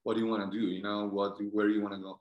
what 0.03 0.17
you 0.17 0.27
want 0.27 0.51
to 0.51 0.55
do. 0.55 0.65
You 0.67 0.84
know 0.84 1.07
what 1.07 1.34
where 1.51 1.69
you 1.69 1.81
want 1.81 1.96
to 1.96 2.01
go. 2.01 2.19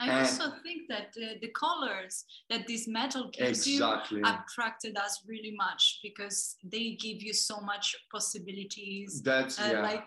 I 0.00 0.08
and 0.08 0.26
also 0.26 0.52
think 0.62 0.88
that 0.88 1.14
uh, 1.16 1.34
the 1.40 1.48
colors 1.48 2.24
that 2.50 2.66
this 2.66 2.88
metal 2.88 3.30
gives 3.32 3.66
exactly. 3.66 4.18
you 4.18 4.24
attracted 4.26 4.96
us 4.96 5.22
really 5.26 5.54
much 5.56 6.00
because 6.02 6.56
they 6.64 6.96
give 7.00 7.22
you 7.22 7.32
so 7.32 7.60
much 7.60 7.94
possibilities. 8.10 9.22
That's 9.22 9.60
uh, 9.60 9.70
yeah. 9.72 9.82
like 9.82 10.04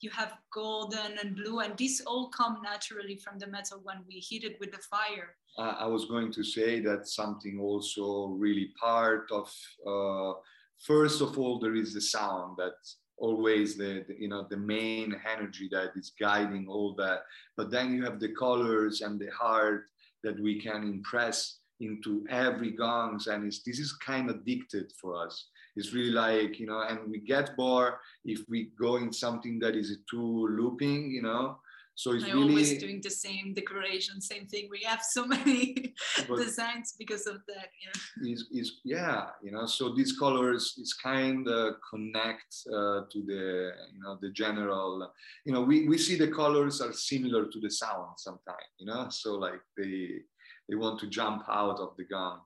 you 0.00 0.10
have 0.10 0.34
golden 0.52 1.18
and 1.22 1.34
blue, 1.34 1.60
and 1.60 1.76
these 1.78 2.02
all 2.06 2.28
come 2.28 2.58
naturally 2.62 3.16
from 3.16 3.38
the 3.38 3.46
metal 3.46 3.80
when 3.82 4.04
we 4.06 4.16
heat 4.16 4.44
it 4.44 4.58
with 4.60 4.70
the 4.70 4.82
fire. 4.90 5.34
Uh, 5.58 5.74
I 5.78 5.86
was 5.86 6.04
going 6.04 6.30
to 6.32 6.44
say 6.44 6.80
that 6.80 7.08
something 7.08 7.58
also 7.58 8.26
really 8.26 8.72
part 8.78 9.30
of. 9.32 9.50
Uh, 9.86 10.38
first 10.84 11.22
of 11.22 11.38
all, 11.38 11.58
there 11.58 11.74
is 11.74 11.94
the 11.94 12.02
sound 12.02 12.58
that 12.58 12.74
always 13.18 13.76
the, 13.76 14.04
the, 14.08 14.16
you 14.18 14.28
know 14.28 14.46
the 14.48 14.56
main 14.56 15.14
energy 15.30 15.68
that 15.72 15.90
is 15.96 16.12
guiding 16.18 16.66
all 16.68 16.94
that. 16.94 17.20
But 17.56 17.70
then 17.70 17.94
you 17.94 18.04
have 18.04 18.20
the 18.20 18.34
colors 18.34 19.00
and 19.00 19.18
the 19.18 19.30
heart 19.30 19.84
that 20.22 20.40
we 20.40 20.60
can 20.60 20.82
impress 20.82 21.58
into 21.80 22.24
every 22.30 22.70
gongs 22.70 23.26
and 23.26 23.46
it's, 23.46 23.62
this 23.62 23.78
is 23.78 23.92
kind 23.94 24.30
of 24.30 24.36
addicted 24.36 24.90
for 24.98 25.14
us. 25.14 25.48
It's 25.76 25.92
really 25.92 26.10
like 26.10 26.58
you 26.58 26.66
know 26.66 26.80
and 26.80 27.10
we 27.10 27.20
get 27.20 27.56
bored 27.56 27.94
if 28.24 28.40
we 28.48 28.70
go 28.78 28.96
in 28.96 29.12
something 29.12 29.58
that 29.60 29.76
is 29.76 29.98
too 30.10 30.48
looping 30.48 31.10
you 31.10 31.22
know 31.22 31.58
so 31.96 32.12
it's 32.12 32.24
I 32.24 32.28
really 32.28 32.50
always 32.50 32.78
doing 32.78 33.00
the 33.00 33.10
same 33.10 33.54
decoration, 33.54 34.20
same 34.20 34.46
thing. 34.46 34.68
We 34.70 34.82
have 34.84 35.02
so 35.02 35.26
many 35.36 35.94
designs 36.28 36.94
because 36.98 37.26
of 37.26 37.38
that. 37.48 37.70
Yeah. 37.82 38.32
Is 38.32 38.44
is 38.52 38.72
yeah, 38.84 39.28
you 39.42 39.50
know. 39.50 39.64
So 39.64 39.94
these 39.94 40.12
colors 40.18 40.74
is 40.78 40.92
kind 40.92 41.48
of 41.48 41.76
connect 41.90 42.54
uh, 42.68 43.08
to 43.10 43.18
the 43.26 43.72
you 43.94 44.00
know 44.02 44.18
the 44.20 44.30
general. 44.30 45.10
You 45.46 45.54
know, 45.54 45.62
we 45.62 45.88
we 45.88 45.96
see 45.96 46.16
the 46.16 46.28
colors 46.28 46.82
are 46.82 46.92
similar 46.92 47.46
to 47.46 47.60
the 47.60 47.70
sound 47.70 48.18
sometimes. 48.18 48.72
You 48.78 48.86
know, 48.88 49.06
so 49.08 49.36
like 49.36 49.62
they 49.78 50.20
they 50.68 50.76
want 50.76 51.00
to 51.00 51.06
jump 51.06 51.44
out 51.48 51.80
of 51.80 51.96
the 51.96 52.04
gong. 52.04 52.40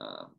Um, 0.00 0.30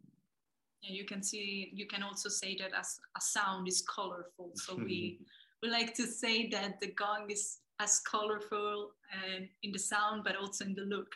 yeah, 0.82 0.94
you 0.94 1.06
can 1.06 1.22
see. 1.22 1.70
You 1.76 1.86
can 1.86 2.02
also 2.02 2.28
say 2.28 2.58
that 2.58 2.72
as 2.74 3.00
a 3.16 3.22
sound 3.22 3.68
is 3.68 3.84
colorful. 3.84 4.50
So 4.56 4.76
we 4.76 5.20
we 5.62 5.70
like 5.70 5.94
to 5.94 6.08
say 6.08 6.50
that 6.50 6.80
the 6.80 6.92
gong 6.94 7.30
is 7.30 7.60
as 7.80 8.00
colorful 8.00 8.92
and 9.36 9.48
in 9.64 9.72
the 9.72 9.80
sound, 9.80 10.24
but 10.24 10.36
also 10.36 10.66
in 10.66 10.76
the 10.76 10.82
look, 10.82 11.12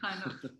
kind 0.00 0.22
of. 0.24 0.32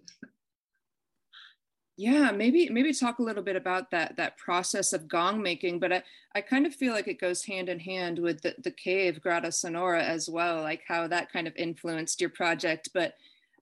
yeah 2.00 2.30
maybe 2.30 2.70
maybe 2.70 2.94
talk 2.94 3.18
a 3.18 3.22
little 3.22 3.42
bit 3.42 3.56
about 3.56 3.90
that 3.90 4.16
that 4.16 4.38
process 4.38 4.94
of 4.94 5.06
gong 5.06 5.42
making 5.42 5.78
but 5.78 5.92
i 5.92 6.02
i 6.34 6.40
kind 6.40 6.64
of 6.64 6.74
feel 6.74 6.94
like 6.94 7.06
it 7.06 7.20
goes 7.20 7.44
hand 7.44 7.68
in 7.68 7.78
hand 7.78 8.18
with 8.18 8.40
the, 8.40 8.54
the 8.64 8.70
cave 8.70 9.20
Grotta 9.22 9.52
Sonora 9.52 10.02
as 10.02 10.26
well 10.26 10.62
like 10.62 10.80
how 10.88 11.06
that 11.06 11.30
kind 11.30 11.46
of 11.46 11.54
influenced 11.56 12.18
your 12.18 12.30
project 12.30 12.88
but 12.94 13.14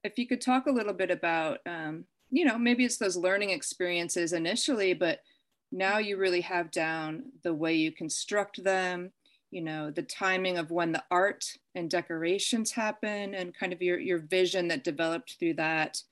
if 0.05 0.17
you 0.19 0.29
could 0.29 0.41
talk 0.41 0.67
a 0.67 0.73
little 0.73 0.93
bit 0.93 1.11
about 1.11 1.59
um, 1.67 2.05
you 2.31 2.45
know 2.45 2.57
maybe 2.57 2.85
it's 2.85 2.99
those 2.99 3.17
learning 3.17 3.51
experiences 3.51 4.33
initially 4.33 4.95
but 4.95 5.19
now 5.73 5.99
you 5.99 6.17
really 6.17 6.43
have 6.43 6.71
down 6.71 7.25
the 7.43 7.53
way 7.53 7.75
you 7.75 7.91
construct 7.91 8.63
them 8.63 9.11
you 9.51 9.63
know 9.63 9.91
the 9.91 10.03
timing 10.03 10.59
of 10.59 10.71
when 10.71 10.93
the 10.93 11.03
art 11.11 11.45
and 11.75 11.91
decorations 11.91 12.73
happen 12.73 13.35
and 13.35 13.55
kind 13.55 13.73
of 13.73 13.81
your 13.83 13.99
your 13.99 14.19
vision 14.19 14.69
that 14.69 14.85
developed 14.85 15.37
through 15.39 15.55
that 15.55 16.03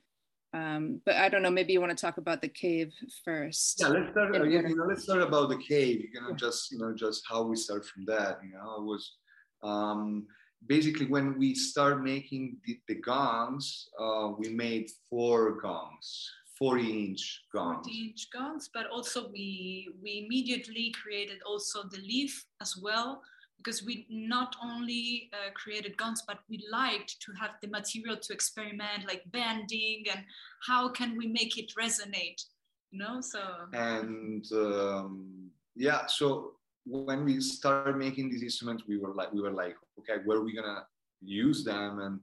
um, 0.57 1.03
but 1.05 1.17
I 1.17 1.29
don't 1.29 1.43
know. 1.43 1.51
Maybe 1.51 1.73
you 1.73 1.81
want 1.81 1.97
to 1.97 2.01
talk 2.01 2.17
about 2.17 2.41
the 2.41 2.49
cave 2.49 2.93
first. 3.25 3.81
Yeah, 3.81 3.89
let's 3.89 4.11
start. 4.13 4.35
Yeah, 4.35 4.45
you 4.45 4.77
know, 4.77 4.85
let's 4.85 5.03
start 5.03 5.21
about 5.21 5.51
the 5.51 5.59
cave. 5.59 6.07
You 6.15 6.21
know, 6.21 6.31
yeah. 6.31 6.37
just 6.37 6.73
you 6.73 6.79
know, 6.79 6.95
just 6.95 7.25
how 7.29 7.43
we 7.43 7.57
start 7.57 7.85
from 7.85 8.07
that. 8.07 8.39
You 8.43 8.53
know, 8.53 8.77
it 8.79 8.85
was 8.85 9.17
um, 9.63 10.27
basically 10.67 11.07
when 11.07 11.39
we 11.39 11.55
start 11.55 12.03
making 12.03 12.57
the, 12.65 12.79
the 12.89 12.95
gongs. 12.95 13.89
Uh, 14.01 14.31
we 14.39 14.49
made 14.49 14.89
four 15.11 15.61
gongs, 15.61 16.31
40 16.59 17.07
inch 17.07 17.43
gongs 17.53 17.87
40 17.87 18.09
inch 18.09 18.27
gongs 18.33 18.71
but 18.73 18.87
also 18.87 19.29
we 19.31 19.89
we 20.03 20.25
immediately 20.25 20.93
created 21.03 21.39
also 21.47 21.83
the 21.91 21.99
leaf 21.99 22.47
as 22.61 22.77
well 22.83 23.23
because 23.67 23.83
we 23.83 24.07
not 24.09 24.55
only 24.63 25.31
uh, 25.33 25.51
created 25.55 25.97
gongs 25.97 26.23
but 26.27 26.39
we 26.49 26.65
liked 26.71 27.21
to 27.21 27.33
have 27.33 27.51
the 27.63 27.69
material 27.69 28.17
to 28.17 28.33
experiment, 28.33 29.07
like 29.07 29.23
bending 29.33 30.05
and 30.13 30.25
how 30.67 30.89
can 30.89 31.17
we 31.17 31.27
make 31.27 31.59
it 31.59 31.73
resonate, 31.79 32.45
you 32.91 32.99
know? 32.99 33.21
So 33.21 33.41
and 33.73 34.45
um, 34.53 35.51
yeah, 35.75 36.07
so 36.07 36.53
when 36.85 37.25
we 37.25 37.41
started 37.41 37.97
making 37.97 38.31
these 38.31 38.43
instruments, 38.43 38.85
we 38.87 38.99
were 38.99 39.15
like, 39.15 39.33
we 39.33 39.41
were 39.41 39.53
like, 39.53 39.77
okay, 39.99 40.23
where 40.25 40.39
are 40.39 40.45
we 40.45 40.55
gonna 40.55 40.87
use 41.21 41.65
them? 41.65 41.99
And 41.99 42.21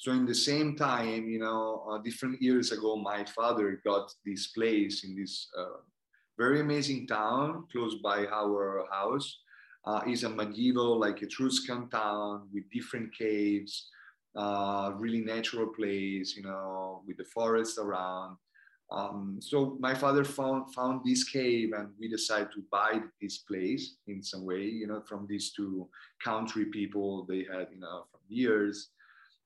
so 0.00 0.12
in 0.12 0.24
the 0.24 0.34
same 0.34 0.76
time, 0.76 1.28
you 1.28 1.38
know, 1.38 1.84
uh, 1.90 1.98
different 1.98 2.40
years 2.40 2.72
ago, 2.72 2.96
my 2.96 3.22
father 3.22 3.82
got 3.84 4.10
this 4.24 4.46
place 4.46 5.04
in 5.04 5.14
this 5.14 5.48
uh, 5.58 5.80
very 6.38 6.60
amazing 6.60 7.06
town 7.06 7.66
close 7.70 7.96
by 7.96 8.24
our 8.28 8.86
house 8.90 9.40
uh, 9.84 10.00
a 10.06 10.28
medieval, 10.28 10.98
like 10.98 11.22
Etruscan 11.22 11.90
town 11.90 12.48
with 12.50 12.64
different 12.70 13.14
caves, 13.14 13.90
uh, 14.36 14.92
really 14.96 15.20
natural 15.20 15.66
place, 15.66 16.34
you 16.34 16.44
know, 16.44 17.02
with 17.06 17.18
the 17.18 17.24
forest 17.24 17.76
around. 17.76 18.38
Um, 18.90 19.36
so 19.38 19.76
my 19.80 19.94
father 19.94 20.24
found 20.24 20.74
found 20.74 21.02
this 21.04 21.24
cave, 21.24 21.72
and 21.76 21.90
we 22.00 22.08
decided 22.08 22.52
to 22.52 22.64
buy 22.72 23.00
this 23.20 23.36
place 23.38 23.96
in 24.08 24.22
some 24.22 24.46
way, 24.46 24.64
you 24.64 24.86
know, 24.86 25.02
from 25.06 25.26
these 25.28 25.52
two 25.52 25.86
country 26.24 26.64
people 26.64 27.26
they 27.28 27.44
had, 27.52 27.68
you 27.70 27.80
know, 27.80 28.06
from 28.10 28.20
years. 28.30 28.88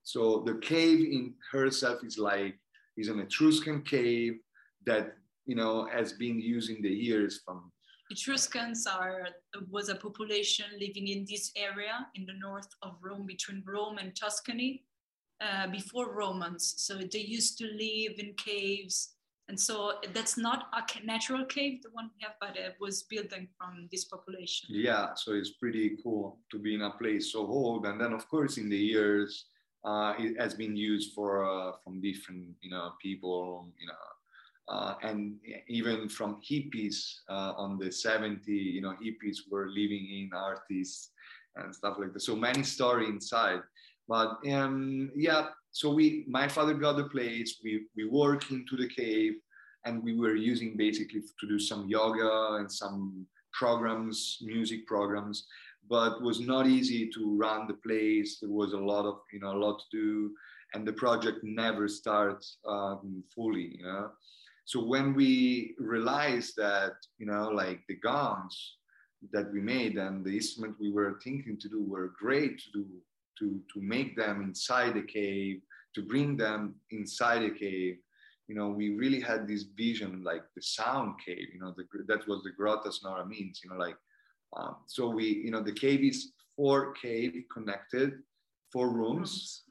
So 0.05 0.43
the 0.47 0.57
cave 0.57 1.01
in 1.01 1.35
herself 1.51 2.05
is 2.05 2.19
like 2.19 2.59
is 2.97 3.09
an 3.09 3.21
Etruscan 3.21 3.83
cave 3.83 4.39
that 4.87 5.17
you 5.47 5.57
know 5.57 5.89
has 5.93 6.13
been 6.13 6.41
used 6.41 6.71
in 6.71 6.81
the 6.83 6.91
years 6.91 7.41
from 7.45 7.73
Etruscans 8.11 8.87
are 8.87 9.29
was 9.71 9.89
a 9.89 9.95
population 9.95 10.67
living 10.79 11.09
in 11.09 11.25
this 11.29 11.51
area 11.57 12.07
in 12.15 12.27
the 12.27 12.35
north 12.35 12.69
of 12.83 12.97
Rome, 13.01 13.27
between 13.27 13.63
Rome 13.67 13.99
and 13.99 14.15
Tuscany, 14.15 14.85
uh, 15.41 15.69
before 15.69 16.13
Romans. 16.13 16.75
So 16.77 16.99
they 16.99 17.21
used 17.21 17.57
to 17.59 17.65
live 17.65 18.19
in 18.19 18.35
caves, 18.37 19.15
and 19.49 19.59
so 19.59 19.95
that's 20.13 20.37
not 20.37 20.67
a 20.75 21.05
natural 21.05 21.45
cave, 21.47 21.83
the 21.83 21.91
one 21.91 22.11
we 22.15 22.25
have, 22.25 22.35
but 22.41 22.57
it 22.57 22.77
was 22.79 23.05
building 23.05 23.49
from 23.57 23.89
this 23.91 24.05
population. 24.05 24.69
Yeah, 24.71 25.15
so 25.15 25.33
it's 25.33 25.53
pretty 25.53 25.97
cool 26.03 26.39
to 26.51 26.59
be 26.59 26.75
in 26.75 26.83
a 26.83 26.91
place 26.91 27.33
so 27.33 27.47
old, 27.47 27.87
and 27.87 27.99
then 27.99 28.13
of 28.13 28.29
course 28.29 28.59
in 28.59 28.69
the 28.69 28.79
years. 28.79 29.47
Uh, 29.85 30.15
it 30.19 30.41
has 30.41 30.55
been 30.55 30.77
used 30.77 31.13
for 31.13 31.45
uh, 31.45 31.73
from 31.83 32.01
different 32.01 32.47
you 32.63 32.71
know 32.71 32.93
people 33.03 33.69
you 33.79 33.87
know 33.87 34.75
uh, 34.75 34.95
and 35.03 35.37
even 35.69 36.09
from 36.09 36.41
hippies 36.41 37.21
uh, 37.29 37.53
on 37.57 37.79
the 37.79 37.93
70 37.93 38.51
you 38.51 38.81
know 38.81 38.95
hippies 39.03 39.39
were 39.51 39.69
living 39.69 40.07
in 40.11 40.31
artists 40.35 41.11
and 41.57 41.75
stuff 41.75 41.97
like 41.99 42.13
that. 42.13 42.21
So 42.21 42.35
many 42.35 42.63
story 42.63 43.07
inside. 43.07 43.61
But 44.09 44.39
um, 44.51 45.11
yeah 45.15 45.49
so 45.75 45.93
we 45.93 46.25
my 46.29 46.47
father 46.47 46.73
got 46.73 46.97
the 46.97 47.05
place. 47.05 47.59
We 47.63 47.87
we 47.97 48.05
work 48.07 48.51
into 48.51 48.77
the 48.77 48.89
cave 48.89 49.35
and 49.85 50.03
we 50.03 50.17
were 50.17 50.37
using 50.37 50.77
basically 50.77 51.21
to 51.21 51.47
do 51.49 51.59
some 51.59 51.89
yoga 51.89 52.57
and 52.61 52.71
some 52.71 53.27
programs 53.53 54.39
music 54.41 54.87
programs 54.87 55.47
but 55.89 56.23
was 56.23 56.41
not 56.41 56.67
easy 56.67 57.11
to 57.15 57.37
run 57.37 57.67
the 57.67 57.75
place. 57.75 58.39
There 58.41 58.51
was 58.51 58.73
a 58.73 58.79
lot 58.79 59.07
of 59.07 59.21
you 59.33 59.41
know 59.41 59.53
a 59.53 59.63
lot 59.65 59.79
to 59.81 59.97
do 59.97 60.35
and 60.75 60.87
the 60.87 60.93
project 60.93 61.39
never 61.43 61.87
starts 61.87 62.59
um, 62.67 63.23
fully 63.35 63.77
you 63.79 63.85
know? 63.85 64.11
So 64.65 64.83
when 64.83 65.15
we 65.15 65.75
realized 65.79 66.57
that, 66.57 66.95
you 67.19 67.27
know, 67.27 67.51
like 67.51 67.81
the 67.87 67.97
gongs 67.97 68.77
that 69.33 69.53
we 69.53 69.61
made 69.61 69.97
and 69.97 70.25
the 70.25 70.35
instrument 70.35 70.77
we 70.81 70.91
were 70.91 71.21
thinking 71.23 71.59
to 71.59 71.69
do 71.69 71.83
were 71.83 72.15
great 72.19 72.59
to 72.61 72.71
do, 72.73 72.87
to, 73.39 73.61
to 73.75 73.81
make 73.81 74.17
them 74.17 74.43
inside 74.43 74.95
the 74.95 75.03
cave, 75.03 75.61
to 75.95 76.03
bring 76.03 76.37
them 76.37 76.75
inside 76.91 77.43
a 77.43 77.51
cave, 77.51 77.99
you 78.49 78.55
know, 78.55 78.69
we 78.69 78.95
really 78.95 79.21
had 79.21 79.47
this 79.47 79.65
vision, 79.77 80.23
like 80.25 80.43
the 80.55 80.63
sound 80.63 81.15
cave, 81.25 81.49
you 81.53 81.61
know, 81.61 81.75
the, 81.77 81.85
that 82.07 82.27
was 82.27 82.43
the 82.43 82.51
Grotta 82.51 82.93
Sonora 82.93 83.27
means, 83.27 83.61
you 83.63 83.71
know, 83.71 83.77
like, 83.77 83.97
um, 84.57 84.77
so 84.87 85.09
we, 85.09 85.27
you 85.27 85.51
know, 85.51 85.63
the 85.63 85.73
cave 85.73 86.03
is 86.03 86.33
four 86.57 86.93
cave 86.93 87.45
connected, 87.53 88.13
four 88.73 88.91
rooms, 88.91 89.65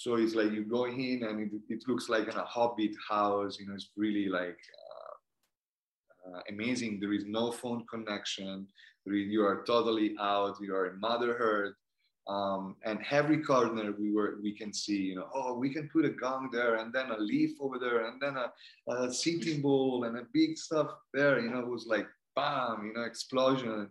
so 0.00 0.14
it's 0.14 0.34
like 0.34 0.52
you 0.52 0.64
go 0.64 0.86
in 0.86 1.24
and 1.28 1.42
it, 1.42 1.50
it 1.68 1.82
looks 1.86 2.08
like 2.08 2.26
in 2.26 2.34
a 2.34 2.44
hobbit 2.44 2.92
house. 3.06 3.58
You 3.60 3.68
know, 3.68 3.74
it's 3.74 3.90
really 3.98 4.30
like 4.30 4.56
uh, 6.26 6.36
uh, 6.36 6.40
amazing. 6.48 7.00
There 7.00 7.12
is 7.12 7.26
no 7.26 7.52
phone 7.52 7.84
connection. 7.86 8.66
you 9.04 9.44
are 9.44 9.62
totally 9.66 10.14
out. 10.18 10.56
You 10.58 10.74
are 10.74 10.86
in 10.86 10.98
Mother 10.98 11.36
Earth. 11.36 11.74
Um, 12.28 12.76
and 12.82 13.00
every 13.10 13.42
corner 13.42 13.92
we 13.92 14.10
were 14.10 14.38
we 14.42 14.52
can 14.52 14.72
see 14.72 15.00
you 15.10 15.16
know 15.16 15.28
oh 15.34 15.58
we 15.58 15.68
can 15.74 15.88
put 15.88 16.04
a 16.04 16.10
gong 16.10 16.50
there 16.52 16.76
and 16.76 16.92
then 16.92 17.10
a 17.10 17.18
leaf 17.18 17.52
over 17.60 17.78
there 17.78 18.06
and 18.06 18.20
then 18.22 18.36
a, 18.36 18.52
a 18.92 19.12
singing 19.12 19.60
bowl 19.62 20.04
and 20.04 20.16
a 20.16 20.26
big 20.32 20.56
stuff 20.56 20.88
there 21.12 21.40
you 21.40 21.50
know 21.50 21.60
it 21.60 21.66
was 21.66 21.86
like 21.86 22.06
bam 22.36 22.86
you 22.86 22.92
know 22.92 23.02
explosion 23.02 23.88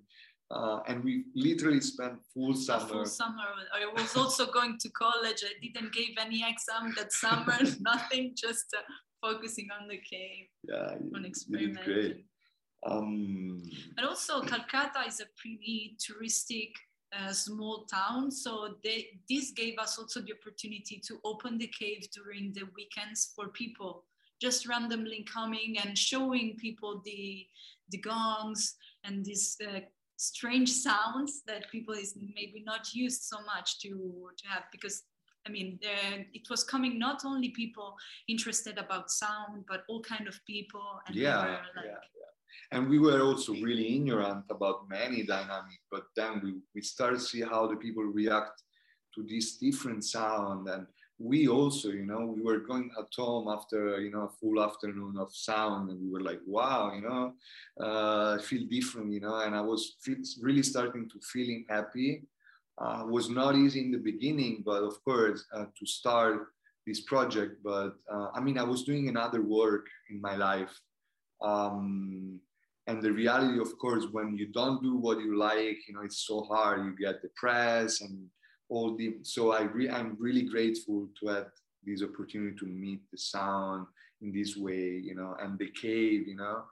uh, 0.52 0.80
and 0.88 1.04
we 1.04 1.26
literally 1.36 1.82
spent 1.82 2.14
full 2.34 2.56
summer. 2.56 2.88
full 2.88 3.06
summer. 3.06 3.44
I 3.74 3.86
was 4.02 4.16
also 4.16 4.52
going 4.52 4.78
to 4.80 4.90
college. 4.90 5.44
I 5.44 5.54
didn't 5.62 5.94
give 5.94 6.16
any 6.20 6.44
exam 6.48 6.94
that 6.98 7.14
summer. 7.14 7.58
nothing. 7.80 8.34
Just 8.36 8.74
uh, 8.76 8.82
focusing 9.22 9.68
on 9.80 9.88
the 9.88 9.98
cave. 9.98 10.48
Yeah, 10.64 10.96
on 11.16 11.26
experimenting. 11.26 12.24
Um, 12.86 13.62
but 13.96 14.06
also, 14.06 14.42
Calcata 14.42 15.08
is 15.08 15.20
a 15.20 15.26
pretty 15.38 15.98
touristic 16.00 16.72
uh, 17.14 17.34
small 17.34 17.86
town, 17.86 18.32
so 18.32 18.76
they, 18.84 19.20
this 19.30 19.52
gave 19.52 19.78
us 19.78 20.00
also 20.00 20.22
the 20.22 20.34
opportunity 20.34 21.02
to 21.08 21.20
open 21.26 21.58
the 21.58 21.70
cave 21.78 22.08
during 22.14 22.54
the 22.54 22.64
weekends 22.76 23.34
for 23.36 23.50
people 23.50 24.06
just 24.42 24.68
randomly 24.68 25.26
coming 25.32 25.78
and 25.84 25.98
showing 25.98 26.56
people 26.58 27.02
the 27.04 27.46
the 27.92 27.98
gongs 27.98 28.76
and 29.04 29.26
this 29.26 29.58
uh, 29.68 29.80
strange 30.20 30.70
sounds 30.70 31.44
that 31.48 31.72
people 31.72 31.94
is 31.94 32.18
maybe 32.36 32.62
not 32.66 32.94
used 32.94 33.24
so 33.24 33.38
much 33.46 33.80
to 33.80 34.30
to 34.38 34.48
have 34.48 34.64
because 34.72 35.04
I 35.48 35.52
mean, 35.52 35.80
it 36.34 36.50
was 36.50 36.64
coming 36.66 37.00
not 37.00 37.24
only 37.26 37.50
people 37.50 37.96
interested 38.28 38.78
about 38.78 39.10
sound, 39.10 39.64
but 39.68 39.84
all 39.88 40.02
kind 40.02 40.28
of 40.28 40.38
people. 40.46 41.00
And 41.08 41.16
yeah, 41.16 41.38
like, 41.38 41.60
yeah, 41.78 41.92
yeah. 41.92 42.78
And 42.78 42.90
we 42.90 43.00
were 43.00 43.22
also 43.22 43.54
really 43.54 43.96
ignorant 43.96 44.44
about 44.50 44.90
many 44.90 45.24
dynamics, 45.24 45.86
but 45.90 46.04
then 46.16 46.42
we, 46.44 46.56
we 46.76 46.82
started 46.82 47.20
to 47.20 47.26
see 47.26 47.42
how 47.42 47.68
the 47.68 47.78
people 47.78 48.04
react 48.04 48.62
to 49.16 49.24
this 49.24 49.58
different 49.58 50.04
sound 50.04 50.68
and 50.68 50.86
we 51.20 51.50
also, 51.50 51.90
you 51.90 52.06
know, 52.06 52.26
we 52.26 52.42
were 52.42 52.60
going 52.60 52.90
at 52.98 53.14
home 53.14 53.50
after, 53.50 54.00
you 54.00 54.10
know, 54.10 54.22
a 54.22 54.30
full 54.40 54.64
afternoon 54.64 55.18
of 55.18 55.36
sound 55.36 55.90
and 55.90 56.00
we 56.02 56.10
were 56.10 56.22
like, 56.22 56.40
wow, 56.48 56.94
you 56.96 57.02
know, 57.02 57.34
uh, 57.80 58.38
I 58.40 58.42
feel 58.42 58.66
different, 58.70 59.12
you 59.12 59.20
know, 59.20 59.40
and 59.42 59.54
I 59.54 59.60
was 59.60 59.98
really 60.42 60.64
starting 60.64 61.10
to 61.10 61.20
feeling 61.22 61.66
happy. 61.70 62.24
Uh, 62.78 63.04
was 63.06 63.30
not 63.30 63.58
easy 63.58 63.82
in 63.82 63.92
the 63.92 63.98
beginning, 63.98 64.64
but 64.66 64.84
of 64.84 65.04
course, 65.04 65.44
uh, 65.54 65.66
to 65.78 65.86
start 65.86 66.48
this 66.88 67.02
project. 67.02 67.62
But 67.62 67.96
uh, 68.10 68.30
I 68.34 68.40
mean, 68.40 68.58
I 68.58 68.64
was 68.64 68.84
doing 68.84 69.10
another 69.10 69.42
work 69.42 69.88
in 70.10 70.22
my 70.22 70.38
life. 70.38 70.80
Um, 71.42 72.40
and 72.88 73.04
the 73.04 73.12
reality, 73.12 73.60
of 73.60 73.78
course, 73.78 74.06
when 74.14 74.38
you 74.38 74.48
don't 74.48 74.82
do 74.82 74.96
what 74.96 75.20
you 75.20 75.38
like, 75.38 75.78
you 75.90 75.94
know, 75.94 76.04
it's 76.04 76.26
so 76.26 76.44
hard. 76.44 76.86
You 76.86 76.96
get 76.98 77.22
depressed 77.22 78.02
and 78.02 78.30
all 78.70 78.96
the 78.96 79.18
so 79.24 79.52
I 79.52 79.64
re, 79.64 79.90
I'm 79.90 80.16
really 80.20 80.44
grateful 80.44 81.10
to 81.20 81.28
have 81.28 81.48
this 81.84 82.04
opportunity 82.04 82.56
to 82.58 82.66
meet 82.66 83.02
the 83.12 83.18
sound 83.18 83.88
in 84.22 84.32
this 84.32 84.56
way, 84.56 85.02
you 85.04 85.16
know, 85.16 85.36
and 85.42 85.58
the 85.58 85.70
cave, 85.72 86.28
you 86.28 86.36
know, 86.36 86.64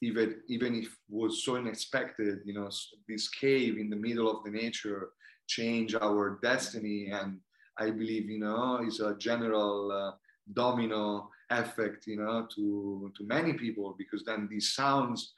even 0.00 0.36
even 0.48 0.74
if 0.74 0.96
was 1.08 1.44
so 1.44 1.56
unexpected, 1.56 2.40
you 2.44 2.54
know, 2.54 2.70
this 3.08 3.28
cave 3.28 3.78
in 3.78 3.90
the 3.90 3.96
middle 3.96 4.30
of 4.30 4.44
the 4.44 4.50
nature 4.50 5.10
change 5.48 5.94
our 5.94 6.38
destiny, 6.42 7.10
and 7.10 7.38
I 7.78 7.90
believe, 7.90 8.28
you 8.30 8.38
know, 8.38 8.82
is 8.86 9.00
a 9.00 9.16
general 9.16 9.92
uh, 9.92 10.12
domino 10.52 11.30
effect, 11.50 12.06
you 12.06 12.16
know, 12.16 12.46
to 12.54 13.12
to 13.16 13.24
many 13.24 13.52
people 13.54 13.94
because 13.98 14.24
then 14.24 14.48
these 14.50 14.74
sounds 14.74 15.34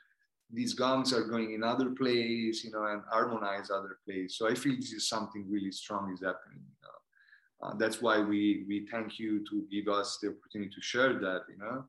these 0.53 0.75
gongs 0.75 1.13
are 1.13 1.25
going 1.25 1.53
in 1.53 1.63
other 1.63 1.91
place, 1.91 2.65
you 2.65 2.71
know, 2.71 2.85
and 2.85 3.03
harmonize 3.11 3.71
other 3.71 3.99
place. 4.07 4.37
So 4.37 4.49
I 4.49 4.55
feel 4.55 4.77
this 4.77 4.93
is 4.93 5.09
something 5.09 5.47
really 5.49 5.73
strong 5.73 6.13
is 6.13 6.21
happening. 6.21 6.63
You 6.63 6.83
know? 6.83 6.95
uh, 7.65 7.75
that's 7.77 8.03
why 8.03 8.21
we 8.21 8.65
we 8.69 8.87
thank 8.91 9.19
you 9.19 9.45
to 9.49 9.67
give 9.71 9.89
us 9.89 10.19
the 10.21 10.29
opportunity 10.29 10.71
to 10.75 10.81
share 10.81 11.15
that. 11.15 11.43
You 11.49 11.59
know. 11.59 11.85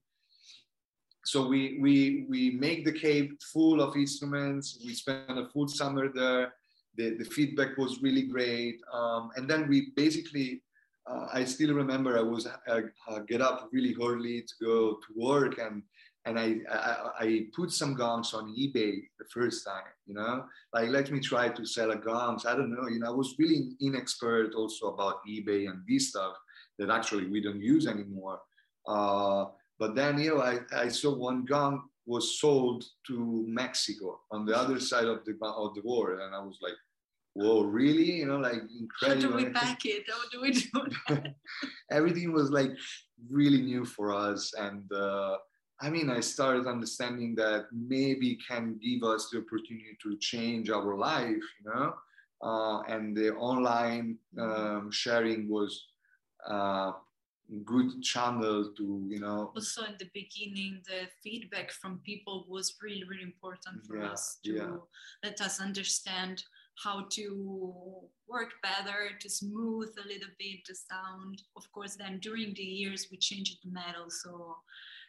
So 1.26 1.48
we 1.48 1.80
we 1.82 2.26
we 2.30 2.52
make 2.52 2.86
the 2.86 2.94
cave 2.94 3.32
full 3.54 3.82
of 3.82 3.96
instruments. 3.96 4.80
We 4.86 4.94
spend 4.94 5.38
a 5.38 5.50
full 5.50 5.68
summer 5.68 6.10
there. 6.14 6.54
The, 6.98 7.18
the 7.18 7.26
feedback 7.26 7.78
was 7.78 8.02
really 8.02 8.22
great. 8.22 8.80
Um, 8.94 9.32
and 9.36 9.50
then 9.50 9.68
we 9.68 9.92
basically, 9.98 10.62
uh, 11.06 11.28
I 11.34 11.44
still 11.44 11.74
remember 11.74 12.18
I 12.18 12.22
was 12.22 12.48
uh, 12.48 12.82
uh, 13.10 13.20
get 13.28 13.42
up 13.42 13.68
really 13.74 13.94
early 14.02 14.44
to 14.44 14.54
go 14.64 14.94
to 14.94 15.08
work 15.14 15.58
and 15.58 15.84
and 16.26 16.40
I, 16.40 16.56
I, 16.72 17.10
I 17.20 17.46
put 17.56 17.72
some 17.72 17.94
gongs 17.94 18.34
on 18.34 18.56
eBay 18.56 19.02
the 19.20 19.26
first 19.32 19.66
time, 19.66 19.84
you 20.08 20.16
know, 20.16 20.46
like 20.74 20.90
let 20.90 21.12
me 21.12 21.20
try 21.20 21.50
to 21.50 21.66
sell 21.66 21.92
a 21.92 21.96
gongs. 21.96 22.46
I 22.46 22.56
don't 22.56 22.74
know, 22.74 22.88
you 22.88 23.00
know, 23.00 23.08
I 23.08 23.16
was 23.16 23.36
really 23.38 23.74
inexpert 23.82 24.56
also 24.56 24.88
about 24.88 25.26
eBay 25.30 25.70
and 25.70 25.84
this 25.88 26.10
stuff 26.10 26.34
that 26.80 26.90
actually 26.90 27.28
we 27.28 27.42
don't 27.42 27.62
use 27.62 27.88
anymore. 27.88 28.40
Uh, 28.88 29.46
but 29.78 29.96
then, 29.96 30.20
you 30.20 30.36
know, 30.36 30.42
I, 30.42 30.60
I 30.76 30.88
saw 30.88 31.16
one 31.16 31.46
gong 31.46 31.84
was 32.06 32.40
sold 32.40 32.84
to 33.08 33.46
Mexico 33.48 34.20
on 34.32 34.46
the 34.46 34.58
other 34.58 34.80
side 34.80 35.06
of 35.06 35.26
the 35.26 35.36
of 35.44 35.74
the 35.74 35.82
world, 35.84 36.20
and 36.20 36.36
I 36.36 36.40
was 36.40 36.60
like, 36.62 36.76
"Whoa, 37.34 37.64
really?" 37.64 38.20
You 38.20 38.28
know, 38.28 38.38
like 38.38 38.62
incredible. 38.80 39.32
How 39.32 39.40
do 39.40 39.46
we 39.46 39.52
back 39.52 39.86
it? 39.86 40.04
How 40.08 40.30
do 40.32 40.42
we 40.42 40.52
do 40.52 41.24
Everything 41.92 42.32
was 42.32 42.52
like 42.52 42.72
really 43.30 43.62
new 43.62 43.86
for 43.86 44.14
us, 44.14 44.54
and 44.54 44.92
uh, 44.92 45.38
I 45.82 45.90
mean, 45.90 46.10
I 46.10 46.22
started 46.22 46.68
understanding 46.68 47.36
that 47.36 47.68
maybe 47.72 48.38
can 48.48 48.80
give 48.82 49.04
us 49.04 49.30
the 49.30 49.40
opportunity 49.40 49.98
to 50.04 50.18
change 50.18 50.70
our 50.70 50.96
life, 50.96 51.44
you 51.60 51.66
know. 51.66 51.94
Uh, 52.42 52.82
and 52.84 53.16
the 53.16 53.34
online 53.36 54.18
um, 54.40 54.90
sharing 54.92 55.50
was 55.50 55.86
uh, 56.48 56.92
good 57.64 58.02
channel 58.02 58.74
to 58.76 59.06
you 59.08 59.20
know 59.20 59.52
also 59.56 59.84
in 59.84 59.96
the 60.00 60.10
beginning 60.14 60.82
the 60.88 61.08
feedback 61.24 61.72
from 61.72 62.00
people 62.00 62.46
was 62.50 62.76
really 62.82 63.04
really 63.04 63.24
important 63.24 63.84
for 63.86 63.98
Yeah, 63.98 64.12
us 64.12 64.40
to 64.46 64.54
yeah. 64.54 64.78
let 65.24 65.40
us 65.42 65.62
understand 65.62 66.44
how 66.84 67.06
to 67.12 68.10
work 68.28 68.52
better 68.64 69.12
to 69.20 69.30
smooth 69.30 69.94
a 70.04 70.08
little 70.08 70.34
bit 70.40 70.66
the 70.68 70.76
sound 70.76 71.44
of 71.56 71.72
course 71.72 71.96
then 71.96 72.20
during 72.20 72.54
the 72.56 72.64
years 72.64 73.08
we 73.12 73.18
changed 73.18 73.60
the 73.64 73.72
metal 73.72 74.10
so 74.10 74.58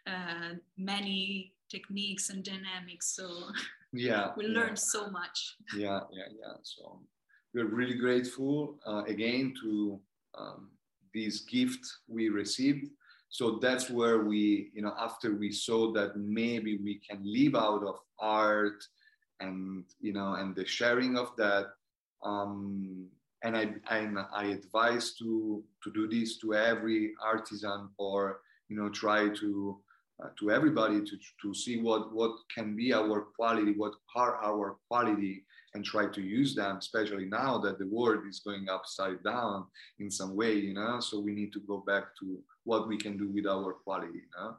uh, 0.06 0.54
many 0.76 1.52
techniques 1.70 2.30
and 2.30 2.44
dynamics. 2.44 3.14
So 3.16 3.28
yeah 3.92 4.32
we 4.36 4.46
yeah. 4.46 4.58
learned 4.58 4.78
so 4.78 5.10
much. 5.10 5.56
Yeah 5.76 6.00
yeah 6.12 6.28
yeah. 6.40 6.56
So 6.62 7.00
we're 7.54 7.66
really 7.66 7.96
grateful 7.96 8.78
uh, 8.86 9.04
again 9.06 9.54
to 9.62 10.00
um, 10.36 10.70
this 11.14 11.40
gift 11.40 11.84
we 12.08 12.28
received. 12.28 12.90
So 13.28 13.58
that's 13.60 13.90
where 13.90 14.24
we 14.24 14.70
you 14.74 14.82
know 14.82 14.94
after 14.98 15.34
we 15.34 15.50
saw 15.50 15.92
that 15.92 16.16
maybe 16.16 16.78
we 16.78 17.00
can 17.08 17.20
live 17.24 17.54
out 17.54 17.82
of 17.82 17.96
art 18.18 18.82
and 19.40 19.84
you 20.00 20.12
know 20.12 20.34
and 20.34 20.54
the 20.54 20.64
sharing 20.64 21.18
of 21.18 21.34
that 21.36 21.66
um, 22.22 23.06
and 23.42 23.56
I, 23.56 23.74
and 23.90 24.18
I 24.32 24.44
advise 24.46 25.12
to 25.18 25.62
to 25.84 25.92
do 25.92 26.08
this 26.08 26.38
to 26.38 26.54
every 26.54 27.14
artisan 27.22 27.90
or 27.98 28.40
you 28.68 28.76
know 28.76 28.88
try 28.88 29.28
to 29.28 29.78
uh, 30.22 30.28
to 30.38 30.50
everybody 30.50 31.00
to, 31.04 31.16
to 31.42 31.54
see 31.54 31.80
what 31.80 32.12
what 32.14 32.32
can 32.54 32.74
be 32.74 32.92
our 32.92 33.26
quality 33.36 33.72
what 33.76 33.92
are 34.14 34.36
our 34.42 34.76
quality 34.88 35.44
and 35.74 35.84
try 35.84 36.06
to 36.06 36.22
use 36.22 36.54
them 36.54 36.76
especially 36.78 37.26
now 37.26 37.58
that 37.58 37.78
the 37.78 37.86
world 37.88 38.22
is 38.28 38.40
going 38.40 38.68
upside 38.68 39.22
down 39.22 39.66
in 39.98 40.10
some 40.10 40.34
way 40.34 40.54
you 40.54 40.74
know? 40.74 41.00
So 41.00 41.20
we 41.20 41.32
need 41.32 41.52
to 41.52 41.60
go 41.60 41.84
back 41.86 42.04
to 42.20 42.38
what 42.64 42.88
we 42.88 42.96
can 42.96 43.18
do 43.18 43.28
with 43.28 43.46
our 43.46 43.74
quality 43.74 44.20
you 44.24 44.30
know? 44.36 44.56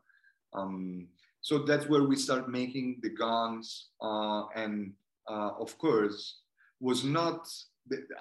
Um, 0.53 1.07
so 1.41 1.59
that's 1.59 1.87
where 1.87 2.03
we 2.03 2.15
start 2.15 2.49
making 2.49 2.99
the 3.01 3.09
gongs 3.09 3.87
uh, 4.01 4.45
and 4.55 4.93
uh, 5.29 5.51
of 5.59 5.77
course 5.77 6.41
was 6.79 7.03
not 7.03 7.47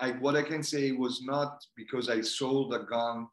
I, 0.01 0.13
what 0.13 0.37
i 0.37 0.43
can 0.43 0.63
say 0.63 0.93
was 0.93 1.23
not 1.23 1.63
because 1.77 2.09
i 2.09 2.21
sold 2.21 2.73
a 2.73 2.79
gong 2.79 3.29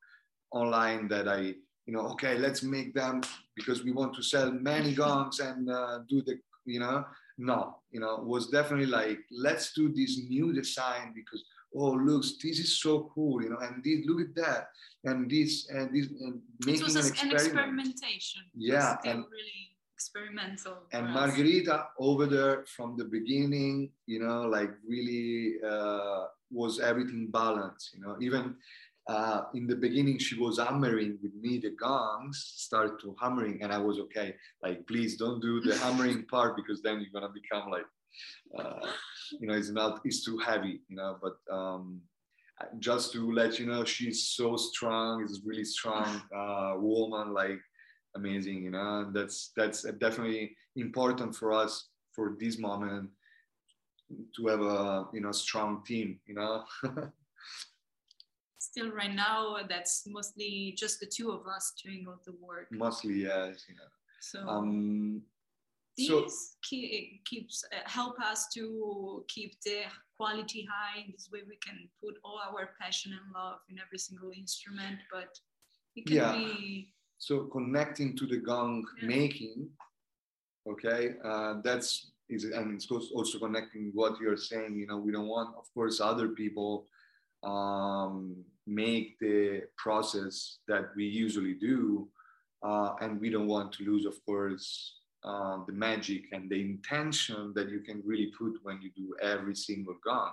online 0.51 1.07
that 1.07 1.27
i 1.27 1.53
you 1.85 1.93
know 1.93 2.01
okay 2.13 2.37
let's 2.37 2.63
make 2.63 2.93
them 2.93 3.21
because 3.55 3.83
we 3.83 3.91
want 3.91 4.13
to 4.15 4.23
sell 4.23 4.51
many 4.51 4.93
gongs 4.93 5.39
and 5.39 5.69
uh, 5.69 5.99
do 6.09 6.21
the 6.21 6.35
you 6.65 6.79
know 6.79 7.03
no 7.37 7.75
you 7.91 7.99
know 7.99 8.17
was 8.33 8.47
definitely 8.47 8.85
like 8.85 9.19
let's 9.31 9.73
do 9.73 9.91
this 9.93 10.19
new 10.29 10.53
design 10.53 11.11
because 11.13 11.43
oh 11.75 11.91
looks 11.91 12.37
this 12.41 12.59
is 12.59 12.79
so 12.79 13.09
cool 13.13 13.41
you 13.43 13.49
know 13.49 13.57
and 13.57 13.83
this 13.83 14.05
look 14.07 14.21
at 14.21 14.33
that 14.35 14.67
and 15.05 15.29
this 15.29 15.67
and 15.69 15.93
this 15.93 16.07
and 16.21 16.35
it 16.61 16.65
making 16.65 16.83
was 16.83 16.95
an 16.95 17.01
an 17.01 17.07
experiment. 17.07 17.43
experimentation. 17.89 18.41
It 18.53 18.59
was 18.59 18.67
Yeah, 18.69 18.95
and- 19.11 19.25
really 19.37 19.61
experimental 19.97 20.75
and 20.91 21.07
us. 21.07 21.13
Margherita 21.13 21.85
over 21.99 22.25
there 22.25 22.65
from 22.75 22.97
the 22.97 23.05
beginning, 23.05 23.89
you 24.05 24.19
know, 24.19 24.41
like 24.43 24.71
really 24.87 25.55
uh, 25.65 26.25
was 26.51 26.79
everything 26.79 27.29
balanced, 27.31 27.93
you 27.95 28.01
know, 28.01 28.15
even 28.19 28.55
uh, 29.07 29.41
in 29.53 29.67
the 29.67 29.75
beginning 29.75 30.17
she 30.17 30.39
was 30.39 30.59
hammering 30.59 31.17
with 31.21 31.33
me 31.35 31.59
the 31.59 31.71
gongs, 31.71 32.53
started 32.57 32.99
to 33.01 33.15
hammering, 33.21 33.61
and 33.61 33.71
I 33.71 33.77
was 33.77 33.99
okay, 33.99 34.35
like 34.61 34.85
please 34.87 35.17
don't 35.17 35.41
do 35.41 35.61
the 35.61 35.77
hammering 35.77 36.25
part 36.31 36.55
because 36.55 36.81
then 36.81 37.01
you're 37.01 37.21
gonna 37.21 37.33
become 37.33 37.69
like, 37.69 37.85
uh, 38.59 38.87
you 39.39 39.47
know, 39.47 39.55
it's 39.55 39.69
not, 39.69 40.01
it's 40.05 40.23
too 40.23 40.37
heavy, 40.37 40.81
you 40.87 40.95
know, 40.95 41.17
but 41.21 41.35
um, 41.53 42.01
just 42.79 43.11
to 43.13 43.31
let 43.31 43.59
you 43.59 43.65
know, 43.65 43.83
she's 43.83 44.29
so 44.29 44.55
strong, 44.55 45.23
is 45.23 45.41
really 45.45 45.65
strong 45.65 46.21
uh, 46.35 46.75
woman, 46.77 47.33
like 47.33 47.59
amazing 48.15 48.63
you 48.63 48.71
know 48.71 48.99
and 48.99 49.15
that's 49.15 49.51
that's 49.55 49.83
definitely 49.99 50.55
important 50.75 51.35
for 51.35 51.51
us 51.51 51.89
for 52.13 52.35
this 52.39 52.59
moment 52.59 53.09
to 54.35 54.47
have 54.47 54.61
a 54.61 55.05
you 55.13 55.21
know 55.21 55.31
strong 55.31 55.83
team 55.85 56.19
you 56.25 56.35
know 56.35 56.63
Still, 58.73 58.89
right 58.91 59.13
now, 59.13 59.57
that's 59.69 60.01
mostly 60.07 60.73
just 60.75 60.99
the 60.99 61.05
two 61.05 61.29
of 61.29 61.45
us 61.45 61.73
doing 61.85 62.05
all 62.07 62.19
the 62.25 62.33
work. 62.41 62.65
mostly 62.71 63.13
yes 63.29 63.65
you 63.69 63.75
know 63.75 63.89
So 64.19 64.39
um 64.49 65.21
these 65.95 66.07
so- 66.09 66.25
ke- 66.67 67.21
keeps 67.29 67.63
uh, 67.71 67.87
help 67.97 68.15
us 68.19 68.47
to 68.55 68.63
keep 69.27 69.51
the 69.61 69.79
quality 70.17 70.65
high. 70.73 71.05
This 71.13 71.29
way, 71.31 71.41
we 71.47 71.57
can 71.65 71.77
put 72.01 72.15
all 72.25 72.39
our 72.47 72.63
passion 72.81 73.11
and 73.17 73.25
love 73.39 73.59
in 73.69 73.75
every 73.85 73.99
single 74.07 74.31
instrument. 74.43 74.97
But 75.13 75.29
it 75.95 76.07
can 76.07 76.15
Yeah. 76.17 76.33
be 76.33 76.93
so 77.19 77.35
connecting 77.55 78.17
to 78.19 78.25
the 78.25 78.39
gong 78.49 78.75
Yeah. 78.97 79.07
making 79.15 79.57
okay 80.73 81.01
uh, 81.29 81.53
that's 81.65 81.89
is 82.35 82.43
and 82.57 82.67
it's 82.75 82.89
also- 82.93 83.13
also 83.19 83.37
connecting 83.45 83.83
what 83.99 84.13
you're 84.21 84.41
saying 84.51 84.71
you 84.81 84.87
know 84.89 84.97
we 85.05 85.11
don't 85.15 85.29
want 85.37 85.49
of 85.61 85.65
course 85.75 85.95
other 86.11 86.27
people 86.41 86.71
um, 87.51 88.17
make 88.67 89.17
the 89.19 89.61
process 89.77 90.59
that 90.67 90.85
we 90.95 91.05
usually 91.05 91.53
do 91.53 92.07
uh, 92.65 92.93
and 93.01 93.19
we 93.19 93.29
don't 93.29 93.47
want 93.47 93.71
to 93.73 93.83
lose 93.83 94.05
of 94.05 94.15
course 94.25 94.99
uh, 95.25 95.57
the 95.67 95.73
magic 95.73 96.23
and 96.31 96.49
the 96.49 96.59
intention 96.59 97.51
that 97.55 97.69
you 97.69 97.79
can 97.79 98.01
really 98.05 98.31
put 98.37 98.53
when 98.63 98.81
you 98.81 98.89
do 98.95 99.13
every 99.21 99.55
single 99.55 99.95
gong 100.05 100.31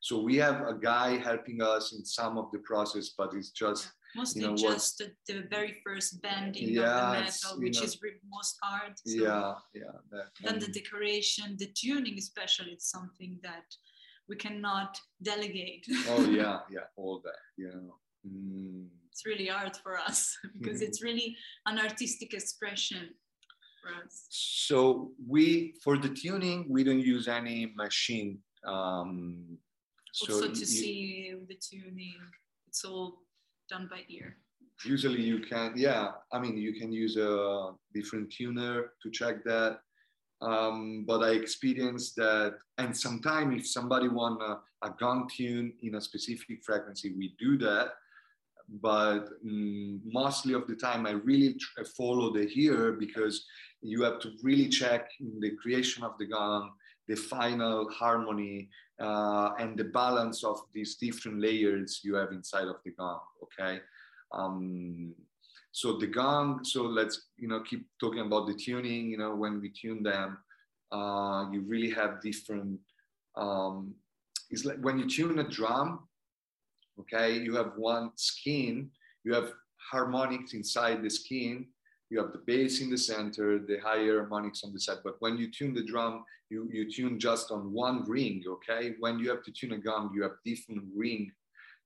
so 0.00 0.22
we 0.22 0.36
have 0.36 0.60
a 0.68 0.74
guy 0.74 1.16
helping 1.16 1.60
us 1.60 1.92
in 1.92 2.04
some 2.04 2.38
of 2.38 2.50
the 2.52 2.58
process 2.60 3.10
but 3.18 3.34
it's 3.34 3.50
just 3.50 3.90
mostly 4.14 4.42
know 4.42 4.52
what- 4.52 4.58
just 4.74 4.98
the, 4.98 5.10
the 5.26 5.42
very 5.50 5.74
first 5.84 6.22
bending 6.22 6.68
Yeah, 6.68 6.82
of 6.82 7.14
the 7.14 7.20
metal, 7.20 7.60
which 7.60 7.78
know- 7.78 7.82
is 7.84 7.98
most 8.30 8.56
hard. 8.62 8.92
So 9.04 9.22
yeah 9.22 9.54
yeah 9.74 9.96
that, 10.12 10.26
Then 10.42 10.58
the 10.60 10.68
decoration, 10.80 11.56
the 11.58 11.70
tuning, 11.80 12.16
especially, 12.18 12.72
it's 12.72 12.90
something 12.90 13.38
that 13.42 13.66
we 14.28 14.36
cannot 14.36 15.00
delegate. 15.22 15.84
oh 16.08 16.24
yeah 16.40 16.58
yeah 16.76 16.86
all 16.96 17.20
that 17.24 17.40
Yeah. 17.56 17.80
Mm, 18.26 18.88
it's 19.10 19.24
really 19.24 19.48
art 19.50 19.76
for 19.82 19.96
us 19.98 20.36
because 20.58 20.82
it's 20.82 21.02
really 21.02 21.36
an 21.66 21.78
artistic 21.78 22.34
expression 22.34 23.10
for 23.80 23.90
us. 24.04 24.26
so 24.30 25.12
we 25.26 25.74
for 25.82 25.96
the 25.96 26.08
tuning 26.22 26.66
we 26.68 26.82
don't 26.84 27.00
use 27.14 27.26
any 27.28 27.72
machine 27.76 28.38
um, 28.66 29.58
So 30.12 30.34
also 30.34 30.48
to 30.52 30.58
you- 30.60 30.66
see 30.80 31.34
the 31.50 31.56
tuning. 31.68 32.18
It's 32.68 32.84
all 32.84 33.08
done 33.70 33.86
by 33.94 34.00
ear. 34.16 34.28
usually 34.94 35.22
you 35.32 35.38
can 35.50 35.68
yeah 35.86 36.04
i 36.34 36.36
mean 36.42 36.54
you 36.66 36.72
can 36.80 36.90
use 37.04 37.14
a 37.30 37.32
different 37.96 38.26
tuner 38.36 38.74
to 39.02 39.06
check 39.18 39.34
that 39.52 39.72
um, 40.40 41.04
but 41.06 41.22
i 41.22 41.30
experienced 41.30 42.16
that 42.16 42.54
and 42.78 42.96
sometimes 42.96 43.60
if 43.60 43.66
somebody 43.66 44.08
want 44.08 44.40
a, 44.42 44.58
a 44.86 44.90
gong 44.98 45.28
tune 45.34 45.72
in 45.82 45.96
a 45.96 46.00
specific 46.00 46.62
frequency 46.64 47.14
we 47.16 47.34
do 47.38 47.58
that. 47.58 47.92
But 48.82 49.24
mm, 49.42 49.98
mostly 50.04 50.52
of 50.52 50.66
the 50.66 50.76
time 50.76 51.06
i 51.06 51.12
really 51.12 51.54
tr- 51.54 51.84
follow 51.96 52.32
the 52.32 52.46
ear 52.54 52.92
because 52.92 53.46
you 53.80 54.02
have 54.02 54.18
to 54.20 54.32
really 54.42 54.68
check 54.68 55.10
in 55.20 55.40
the 55.40 55.52
creation 55.56 56.04
of 56.04 56.12
the 56.18 56.26
gong 56.26 56.72
the 57.08 57.16
final 57.16 57.88
harmony 57.90 58.68
uh, 59.00 59.52
and 59.58 59.78
the 59.78 59.84
balance 59.84 60.44
of 60.44 60.60
these 60.74 60.96
different 60.96 61.40
layers 61.40 62.00
you 62.04 62.14
have 62.14 62.30
inside 62.32 62.68
of 62.68 62.76
the 62.84 62.90
gong 62.90 63.20
okay? 63.42 63.80
Um, 64.32 65.14
so 65.72 65.96
the 65.98 66.06
gong 66.06 66.64
so 66.64 66.82
let's 66.82 67.26
you 67.36 67.48
know 67.48 67.60
keep 67.62 67.86
talking 68.00 68.20
about 68.20 68.46
the 68.46 68.54
tuning 68.54 69.10
you 69.10 69.18
know 69.18 69.34
when 69.34 69.60
we 69.60 69.68
tune 69.70 70.02
them 70.02 70.38
uh, 70.92 71.46
you 71.52 71.60
really 71.66 71.90
have 71.90 72.20
different 72.20 72.78
um, 73.36 73.94
it's 74.50 74.64
like 74.64 74.78
when 74.80 74.98
you 74.98 75.08
tune 75.08 75.38
a 75.38 75.44
drum 75.44 76.08
okay 76.98 77.38
you 77.38 77.54
have 77.54 77.72
one 77.76 78.10
skin 78.16 78.90
you 79.24 79.34
have 79.34 79.52
harmonics 79.90 80.54
inside 80.54 81.02
the 81.02 81.10
skin 81.10 81.66
you 82.10 82.18
have 82.18 82.32
the 82.32 82.42
bass 82.46 82.80
in 82.80 82.90
the 82.90 82.98
center 82.98 83.58
the 83.58 83.78
higher 83.78 84.20
harmonics 84.20 84.64
on 84.64 84.72
the 84.72 84.80
side. 84.80 84.98
But 85.04 85.16
when 85.20 85.36
you 85.36 85.50
tune 85.50 85.74
the 85.74 85.84
drum 85.84 86.24
you 86.50 86.68
you 86.72 86.90
tune 86.90 87.18
just 87.18 87.50
on 87.50 87.72
one 87.72 88.08
ring 88.08 88.42
okay? 88.46 88.94
When 88.98 89.18
you 89.18 89.28
have 89.30 89.42
to 89.44 89.52
tune 89.52 89.72
a 89.72 89.78
gong 89.78 90.12
you 90.14 90.22
have 90.22 90.32
different 90.44 90.84
ring 90.96 91.30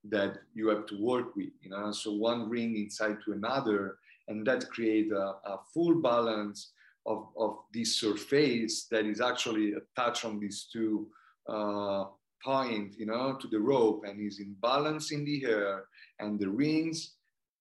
that 0.05 0.39
you 0.55 0.69
have 0.69 0.87
to 0.87 1.01
work 1.01 1.37
with 1.37 1.51
you 1.63 1.71
know? 1.71 1.93
So 1.93 2.13
one 2.13 2.49
ring 2.49 2.77
inside 2.77 3.19
to 3.25 3.33
another 3.33 3.99
and 4.29 4.47
that 4.47 4.69
create 4.71 5.13
a, 5.13 5.35
a 5.45 5.61
full 5.73 6.01
balance 6.01 6.73
of, 7.07 7.29
of 7.37 7.59
this 7.73 7.97
surface 8.01 8.87
that 8.91 9.05
is 9.05 9.21
actually 9.21 9.75
attached 9.75 10.25
on 10.25 10.39
these 10.39 10.69
two 10.73 11.09
uh, 11.49 12.05
point 12.45 12.95
you 12.99 13.07
know 13.07 13.37
to 13.41 13.47
the 13.49 13.59
rope 13.59 14.03
and 14.07 14.21
is 14.21 14.41
in 14.41 14.55
balance 14.61 15.13
in 15.13 15.25
the 15.25 15.45
air 15.45 15.85
and 16.19 16.39
the 16.39 16.49
rings 16.49 17.15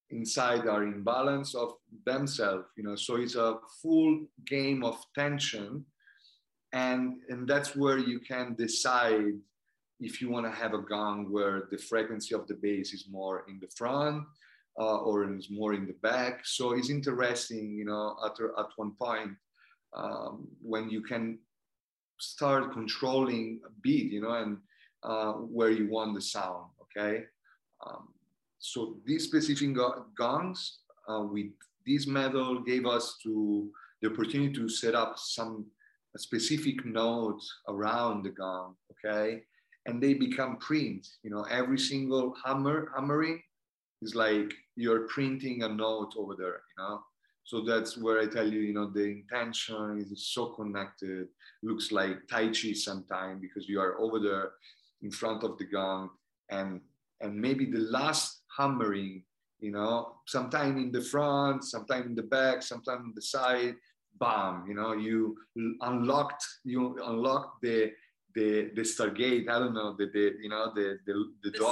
inside 0.09 0.67
are 0.67 0.83
in 0.83 1.03
balance 1.03 1.55
of 1.55 1.73
themselves 2.05 2.65
you 2.75 2.83
know? 2.83 2.95
So 2.95 3.15
it's 3.17 3.35
a 3.35 3.57
full 3.81 4.25
game 4.45 4.83
of 4.83 4.97
tension 5.15 5.85
and 6.73 7.17
and 7.29 7.47
that's 7.47 7.75
where 7.75 7.97
you 7.97 8.19
can 8.19 8.55
decide 8.55 9.33
if 10.01 10.19
you 10.19 10.29
want 10.29 10.45
to 10.45 10.51
have 10.51 10.73
a 10.73 10.81
gong 10.81 11.31
where 11.31 11.67
the 11.71 11.77
frequency 11.77 12.33
of 12.33 12.47
the 12.47 12.55
bass 12.55 12.91
is 12.93 13.05
more 13.09 13.45
in 13.47 13.59
the 13.59 13.67
front 13.67 14.25
uh, 14.79 14.97
or 14.97 15.31
is 15.33 15.49
more 15.49 15.73
in 15.73 15.85
the 15.85 15.95
back. 16.01 16.41
So 16.43 16.73
it's 16.73 16.89
interesting, 16.89 17.75
you 17.75 17.85
know, 17.85 18.17
at, 18.25 18.33
at 18.59 18.69
one 18.75 18.93
point 18.99 19.31
um, 19.95 20.47
when 20.61 20.89
you 20.89 21.01
can 21.01 21.37
start 22.19 22.73
controlling 22.73 23.61
a 23.65 23.69
beat, 23.81 24.11
you 24.11 24.21
know, 24.21 24.33
and 24.33 24.57
uh, 25.03 25.33
where 25.33 25.71
you 25.71 25.87
want 25.89 26.15
the 26.15 26.21
sound, 26.21 26.67
okay? 26.83 27.23
Um, 27.85 28.09
so 28.59 28.97
these 29.05 29.23
specific 29.25 29.75
gongs 30.15 30.79
uh, 31.07 31.21
with 31.21 31.47
this 31.85 32.07
metal 32.07 32.61
gave 32.61 32.85
us 32.85 33.17
to 33.23 33.69
the 34.01 34.11
opportunity 34.11 34.53
to 34.53 34.69
set 34.69 34.95
up 34.95 35.17
some 35.17 35.65
specific 36.17 36.85
notes 36.85 37.51
around 37.67 38.23
the 38.23 38.29
gong, 38.29 38.75
okay? 38.91 39.43
And 39.85 40.01
they 40.01 40.13
become 40.13 40.57
print. 40.57 41.07
You 41.23 41.31
know, 41.31 41.43
every 41.43 41.79
single 41.79 42.35
hammer 42.43 42.91
hammering 42.95 43.41
is 44.01 44.15
like 44.15 44.53
you're 44.75 45.07
printing 45.07 45.63
a 45.63 45.69
note 45.69 46.13
over 46.17 46.35
there. 46.35 46.61
You 46.77 46.83
know, 46.83 47.03
so 47.43 47.61
that's 47.61 47.97
where 47.97 48.19
I 48.19 48.27
tell 48.27 48.47
you, 48.47 48.59
you 48.59 48.73
know, 48.73 48.89
the 48.89 49.03
intention 49.03 49.99
is 49.99 50.27
so 50.27 50.47
connected. 50.47 51.27
Looks 51.63 51.91
like 51.91 52.27
Tai 52.29 52.47
Chi 52.49 52.73
sometimes 52.73 53.41
because 53.41 53.67
you 53.67 53.79
are 53.79 53.99
over 53.99 54.19
there 54.19 54.51
in 55.01 55.11
front 55.11 55.43
of 55.43 55.57
the 55.57 55.65
gong, 55.65 56.11
and 56.49 56.81
and 57.21 57.39
maybe 57.39 57.65
the 57.65 57.79
last 57.79 58.41
hammering, 58.57 59.23
you 59.59 59.71
know, 59.71 60.15
sometime 60.27 60.77
in 60.77 60.91
the 60.91 61.01
front, 61.01 61.63
sometime 61.63 62.03
in 62.03 62.15
the 62.15 62.23
back, 62.23 62.61
sometime 62.61 63.05
in 63.05 63.13
the 63.15 63.21
side. 63.21 63.75
Bam! 64.19 64.65
You 64.67 64.75
know, 64.75 64.93
you 64.93 65.37
unlocked 65.81 66.45
you 66.63 66.97
unlocked 67.03 67.61
the 67.63 67.91
the 68.35 68.71
the 68.75 68.81
stargate 68.81 69.49
i 69.49 69.59
don't 69.59 69.73
know 69.73 69.95
the, 69.97 70.07
the 70.13 70.33
you 70.41 70.49
know 70.49 70.71
the 70.73 70.97
the, 71.05 71.13
the, 71.43 71.51
The 71.51 71.57
door 71.57 71.71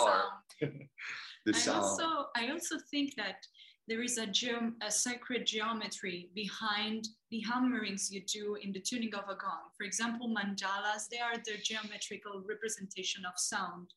sound. 0.62 0.80
the 1.46 1.54
I 1.56 1.58
sound 1.58 1.84
also 1.84 2.08
I 2.36 2.50
also 2.50 2.76
think 2.92 3.16
that 3.16 3.46
there 3.90 4.04
is 4.04 4.20
a 4.20 4.28
geom- 4.28 4.76
a 4.82 4.92
sacred 4.92 5.48
geometry 5.48 6.30
behind 6.36 7.08
the 7.32 7.42
hammerings 7.42 8.12
you 8.12 8.22
do 8.32 8.56
in 8.64 8.72
the 8.72 8.80
tuning 8.80 9.16
of 9.16 9.24
a 9.30 9.36
gong. 9.36 9.64
For 9.76 9.84
example, 9.84 10.30
mandalas, 10.30 11.08
they 11.10 11.18
are 11.20 11.38
the 11.38 11.58
geometrical 11.64 12.44
representation 12.48 13.24
of 13.26 13.34
sound. 13.38 13.88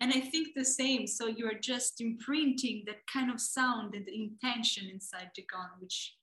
And 0.00 0.12
I 0.14 0.20
think 0.20 0.48
the 0.54 0.64
same. 0.64 1.06
So 1.06 1.26
you're 1.26 1.58
just 1.58 2.00
imprinting 2.00 2.84
that 2.86 3.00
kind 3.12 3.30
of 3.30 3.38
sound 3.38 3.94
and 3.94 4.06
the 4.06 4.14
intention 4.14 4.88
inside 4.90 5.30
the 5.36 5.44
gong, 5.52 5.72
which 5.78 6.14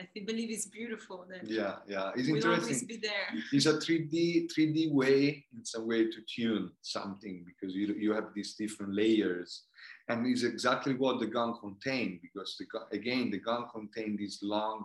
I 0.00 0.04
think, 0.04 0.26
believe 0.26 0.50
it's 0.50 0.66
beautiful. 0.66 1.26
That 1.28 1.48
yeah 1.48 1.76
yeah 1.86 2.12
it's 2.14 2.28
always 2.28 2.44
interesting 2.44 2.86
be 2.86 2.96
there. 2.96 3.28
it's 3.52 3.66
a 3.66 3.74
3d 3.74 4.48
3d 4.52 4.92
way 4.92 5.44
it's 5.58 5.74
a 5.74 5.80
way 5.80 6.04
to 6.04 6.18
tune 6.34 6.70
something 6.82 7.44
because 7.44 7.74
you, 7.74 7.94
you 7.94 8.12
have 8.12 8.28
these 8.34 8.54
different 8.54 8.94
layers 8.94 9.64
and 10.08 10.26
it's 10.26 10.44
exactly 10.44 10.94
what 10.94 11.18
the 11.18 11.26
gong 11.26 11.58
contained 11.60 12.20
because 12.22 12.56
the, 12.58 12.96
again 12.96 13.30
the 13.30 13.38
gong 13.38 13.66
contained 13.72 14.18
this 14.18 14.38
long 14.42 14.84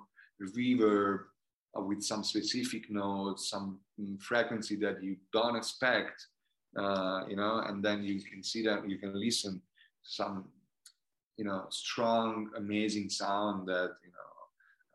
reverb 0.55 1.19
uh, 1.77 1.81
with 1.81 2.01
some 2.03 2.23
specific 2.23 2.89
notes 2.89 3.49
some 3.49 3.79
mm, 3.99 4.19
frequency 4.21 4.75
that 4.75 5.01
you 5.03 5.15
don't 5.31 5.55
expect 5.55 6.27
uh, 6.77 7.21
you 7.29 7.35
know 7.35 7.59
and 7.67 7.83
then 7.85 8.03
you 8.03 8.19
can 8.21 8.41
see 8.41 8.63
that 8.63 8.87
you 8.89 8.97
can 8.97 9.13
listen 9.19 9.61
some 10.01 10.45
you 11.37 11.45
know 11.45 11.65
strong 11.69 12.49
amazing 12.57 13.09
sound 13.09 13.67
that 13.67 13.91
you 14.03 14.09
know 14.09 14.32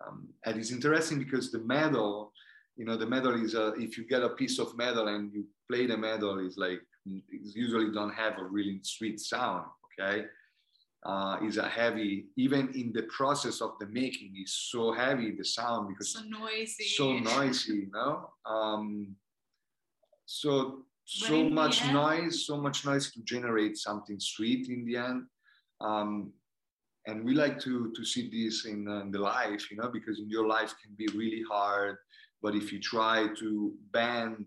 um, 0.07 0.29
and 0.45 0.59
it's 0.59 0.71
interesting 0.71 1.19
because 1.19 1.51
the 1.51 1.61
metal 1.61 2.33
you 2.77 2.85
know 2.85 2.97
the 2.97 3.07
metal 3.07 3.35
is 3.45 3.55
a, 3.55 3.73
if 3.75 3.99
you 3.99 4.05
get 4.07 4.23
a 4.23 4.29
piece 4.31 4.59
of 4.59 4.77
metal 4.77 5.09
and 5.09 5.33
you 5.33 5.45
play 5.71 5.87
the 5.87 5.97
metal 5.97 6.39
is 6.39 6.57
like 6.57 6.81
it's 7.07 7.55
usually 7.57 7.91
don't 7.93 8.13
have 8.15 8.39
a 8.39 8.45
really 8.45 8.81
sweet 8.83 9.19
sound 9.21 9.65
okay? 10.01 10.27
Uh, 11.07 11.37
is 11.45 11.59
a 11.59 11.69
heavy 11.69 12.27
even 12.37 12.69
in 12.75 12.93
the 12.93 13.03
process 13.05 13.61
of 13.61 13.71
the 13.81 13.87
making 13.87 14.35
is 14.43 14.53
so 14.53 14.93
heavy 14.93 15.31
the 15.31 15.45
sound 15.45 15.89
because 15.89 16.13
So 16.13 16.21
noisy. 16.23 16.85
so 16.85 17.19
noisy 17.19 17.73
you 17.73 17.91
know? 17.93 18.31
Um, 18.45 19.15
so 20.27 20.83
so 21.05 21.49
much 21.49 21.83
end- 21.85 21.95
noise 21.95 22.47
so 22.47 22.57
much 22.57 22.85
noise 22.85 23.11
to 23.13 23.21
generate 23.23 23.77
something 23.79 24.19
sweet 24.21 24.69
in 24.69 24.85
the 24.85 24.97
end. 24.97 25.23
Um, 25.81 26.33
and 27.09 27.25
we 27.25 27.33
like 27.35 27.59
to 27.67 27.73
to 27.97 28.03
see 28.05 28.25
this 28.37 28.57
in, 28.73 28.87
uh, 28.89 29.01
in 29.05 29.11
the 29.11 29.19
life 29.19 29.63
you 29.71 29.77
know 29.81 29.91
because 29.99 30.17
in 30.25 30.29
your 30.37 30.47
life 30.57 30.73
can 30.83 30.93
be 31.03 31.09
really 31.23 31.43
hard 31.55 31.97
but 32.43 32.55
if 32.61 32.67
you 32.73 32.79
try 32.95 33.19
to 33.43 33.49
bend 33.93 34.47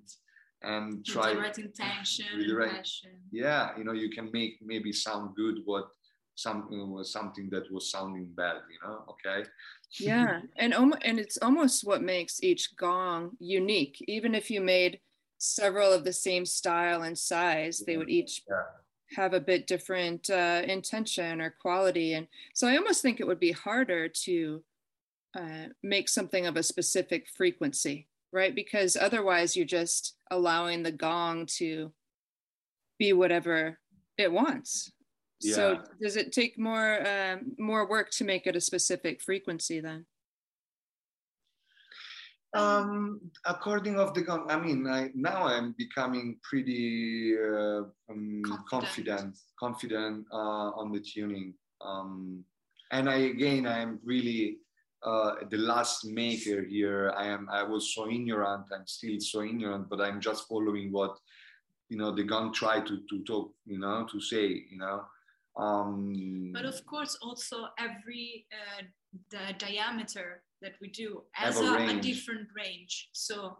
and 0.73 1.03
try 1.05 1.29
the 1.33 1.61
intention 1.69 2.25
with 2.37 2.45
the 2.45 2.51
and 2.51 2.59
right- 2.61 2.75
passion. 2.77 3.11
yeah 3.43 3.63
you 3.77 3.83
know 3.85 3.95
you 4.03 4.09
can 4.17 4.27
make 4.39 4.53
maybe 4.71 4.91
sound 5.07 5.25
good 5.41 5.57
what 5.65 5.85
something 6.35 6.79
was 6.95 7.11
something 7.17 7.49
that 7.53 7.65
was 7.73 7.83
sounding 7.95 8.27
bad 8.41 8.57
you 8.73 8.79
know 8.83 8.97
okay 9.13 9.39
yeah 9.99 10.39
and 10.63 10.71
om- 10.81 11.01
and 11.07 11.19
it's 11.23 11.37
almost 11.45 11.75
what 11.89 12.01
makes 12.15 12.35
each 12.49 12.63
gong 12.83 13.21
unique 13.39 13.97
even 14.07 14.31
if 14.41 14.45
you 14.53 14.61
made 14.61 14.93
several 15.37 15.91
of 15.97 16.03
the 16.03 16.13
same 16.27 16.45
style 16.45 17.01
and 17.07 17.17
size 17.17 17.75
they 17.85 17.97
would 17.97 18.09
each 18.19 18.33
Yeah. 18.47 18.63
Have 19.15 19.33
a 19.33 19.39
bit 19.39 19.67
different 19.67 20.29
uh, 20.29 20.61
intention 20.65 21.41
or 21.41 21.55
quality. 21.61 22.13
And 22.13 22.27
so 22.53 22.67
i 22.67 22.77
almost 22.77 23.01
think 23.01 23.19
it 23.19 23.27
would 23.27 23.39
be 23.39 23.51
harder 23.51 24.07
to 24.07 24.63
uh, 25.37 25.67
make 25.83 26.09
something 26.09 26.45
of 26.45 26.57
a 26.57 26.63
specific 26.63 27.27
frequency 27.29 28.07
right? 28.31 28.55
Because 28.55 28.95
otherwise 28.95 29.55
you're 29.55 29.65
just 29.65 30.15
allowing 30.29 30.83
the 30.83 30.91
gong 30.91 31.45
to 31.57 31.91
be 32.97 33.13
whatever 33.13 33.79
it 34.17 34.31
wants. 34.31 34.91
So 35.55 35.79
does 35.99 36.17
it 36.17 36.31
take 36.31 36.59
more 36.59 36.99
um, 37.07 37.53
more 37.57 37.89
work 37.89 38.11
to 38.11 38.23
make 38.23 38.45
it 38.45 38.55
a 38.55 38.61
specific 38.61 39.21
frequency 39.21 39.79
then? 39.79 40.05
Um, 42.53 43.21
according 43.45 43.97
of 43.97 44.13
the, 44.13 44.23
I 44.49 44.59
mean, 44.59 44.85
I, 44.85 45.09
now 45.15 45.47
I'm 45.47 45.73
becoming 45.77 46.37
pretty 46.43 47.35
uh, 47.37 47.83
um, 48.09 48.41
Confident. 48.69 49.37
confident, 49.57 50.25
uh, 50.33 50.71
on 50.75 50.91
the 50.91 50.99
tuning. 50.99 51.53
Um, 51.79 52.43
and 52.91 53.09
I 53.09 53.15
again, 53.15 53.65
I'm 53.65 53.99
really 54.03 54.57
uh, 55.03 55.35
the 55.49 55.57
last 55.57 56.05
maker 56.05 56.63
here. 56.63 57.13
I 57.15 57.27
am. 57.27 57.47
I 57.49 57.63
was 57.63 57.95
so 57.95 58.09
ignorant. 58.09 58.65
I'm 58.75 58.85
still 58.85 59.19
so 59.19 59.41
ignorant, 59.41 59.89
but 59.89 60.01
I'm 60.01 60.19
just 60.19 60.47
following 60.49 60.91
what 60.91 61.17
you 61.91 61.97
know 61.97 62.11
the 62.15 62.23
gong 62.23 62.53
try 62.53 62.79
to 62.79 63.01
to 63.09 63.23
talk 63.23 63.51
you 63.65 63.77
know 63.77 64.07
to 64.09 64.21
say 64.21 64.45
you 64.71 64.77
know 64.77 65.03
um 65.57 66.51
but 66.53 66.63
of 66.63 66.83
course 66.85 67.17
also 67.21 67.67
every 67.77 68.47
uh, 68.53 68.83
the 69.29 69.53
diameter 69.57 70.41
that 70.61 70.73
we 70.81 70.89
do 70.89 71.23
as 71.35 71.59
a, 71.59 71.63
a, 71.63 71.97
a, 71.97 71.99
different 71.99 72.47
range. 72.55 73.09
So 73.13 73.57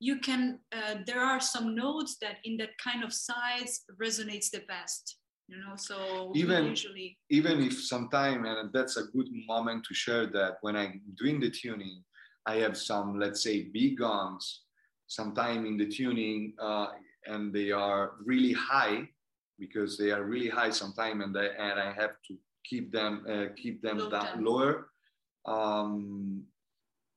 you 0.00 0.18
can 0.18 0.58
uh, 0.72 0.96
there 1.06 1.20
are 1.20 1.40
some 1.40 1.74
notes 1.74 2.16
that 2.20 2.36
in 2.44 2.56
that 2.58 2.76
kind 2.78 3.04
of 3.04 3.12
size 3.12 3.82
resonates 4.00 4.50
the 4.50 4.62
best 4.68 5.16
you 5.48 5.56
know 5.58 5.76
so 5.76 6.32
even 6.34 6.64
usually 6.66 7.18
even 7.30 7.62
if 7.62 7.74
sometime 7.82 8.44
and 8.46 8.72
that's 8.72 8.96
a 8.96 9.04
good 9.14 9.28
moment 9.46 9.84
to 9.84 9.94
share 9.94 10.26
that 10.26 10.56
when 10.62 10.74
i'm 10.74 11.00
doing 11.18 11.38
the 11.38 11.50
tuning 11.50 12.02
i 12.46 12.54
have 12.56 12.76
some 12.76 13.18
let's 13.18 13.42
say 13.42 13.64
big 13.72 13.98
gongs 13.98 14.62
sometime 15.06 15.66
in 15.66 15.76
the 15.76 15.86
tuning 15.86 16.54
uh, 16.60 16.88
and 17.26 17.52
they 17.52 17.70
are 17.70 18.12
really 18.24 18.52
high 18.52 19.06
because 19.58 19.96
they 19.96 20.10
are 20.10 20.24
really 20.24 20.48
high 20.48 20.70
sometime 20.70 21.20
and, 21.20 21.36
I, 21.38 21.46
and 21.46 21.78
I 21.78 21.92
have 21.92 22.16
to 22.28 22.36
keep 22.64 22.90
them 22.92 23.24
uh, 23.28 23.46
keep 23.56 23.82
them 23.82 23.98
down, 23.98 24.10
down, 24.10 24.44
lower 24.44 24.88
um, 25.46 26.44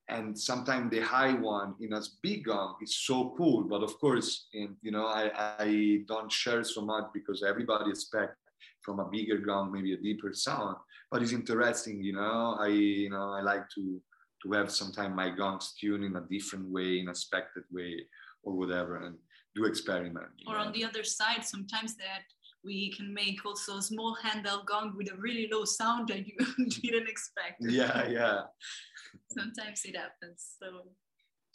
and 0.10 0.38
sometimes 0.38 0.90
the 0.90 1.02
high 1.02 1.34
one 1.34 1.76
in 1.82 1.94
a 1.94 2.02
big 2.22 2.46
gong 2.46 2.76
is 2.82 2.96
so 2.96 3.34
cool 3.38 3.64
but 3.64 3.84
of 3.84 4.00
course 4.00 4.48
in, 4.54 4.76
you 4.82 4.92
know 4.92 5.06
I, 5.06 5.32
I 5.60 6.00
don't 6.08 6.32
share 6.32 6.64
so 6.64 6.82
much 6.82 7.06
because 7.14 7.44
everybody 7.44 7.90
expect 7.90 8.36
from 8.82 9.00
a 9.00 9.06
bigger 9.06 9.38
gong 9.38 9.72
maybe 9.72 9.94
a 9.94 9.98
deeper 9.98 10.34
sound 10.34 10.78
but 11.12 11.22
it's 11.22 11.34
interesting 11.34 12.04
you 12.04 12.14
know 12.14 12.58
i 12.60 12.68
you 12.68 13.10
know 13.10 13.32
i 13.32 13.42
like 13.42 13.70
to 13.76 14.02
to 14.44 14.52
have 14.52 14.72
sometimes 14.72 15.16
my 15.16 15.30
gongs 15.30 15.74
tuned 15.80 16.04
in 16.04 16.16
a 16.16 16.22
different 16.30 16.70
way 16.70 17.00
in 17.00 17.08
a 17.08 17.12
expected 17.12 17.64
way 17.72 18.00
or 18.44 18.54
whatever 18.54 18.98
and 18.98 19.16
do 19.56 19.66
experiment 19.66 20.28
or 20.48 20.54
know? 20.54 20.60
on 20.60 20.72
the 20.72 20.86
other 20.86 21.04
side 21.04 21.44
sometimes 21.44 21.96
that 21.96 22.24
we 22.68 22.92
can 22.92 23.14
make 23.14 23.46
also 23.46 23.78
a 23.78 23.82
small 23.82 24.16
handheld 24.24 24.66
gong 24.66 24.94
with 24.98 25.10
a 25.12 25.18
really 25.18 25.48
low 25.52 25.66
sound 25.66 26.08
that 26.10 26.28
you 26.28 26.36
didn't 26.84 27.10
expect 27.10 27.56
yeah 27.62 28.08
yeah 28.08 28.42
sometimes 29.38 29.82
it 29.86 29.96
happens 29.96 30.42
so 30.60 30.68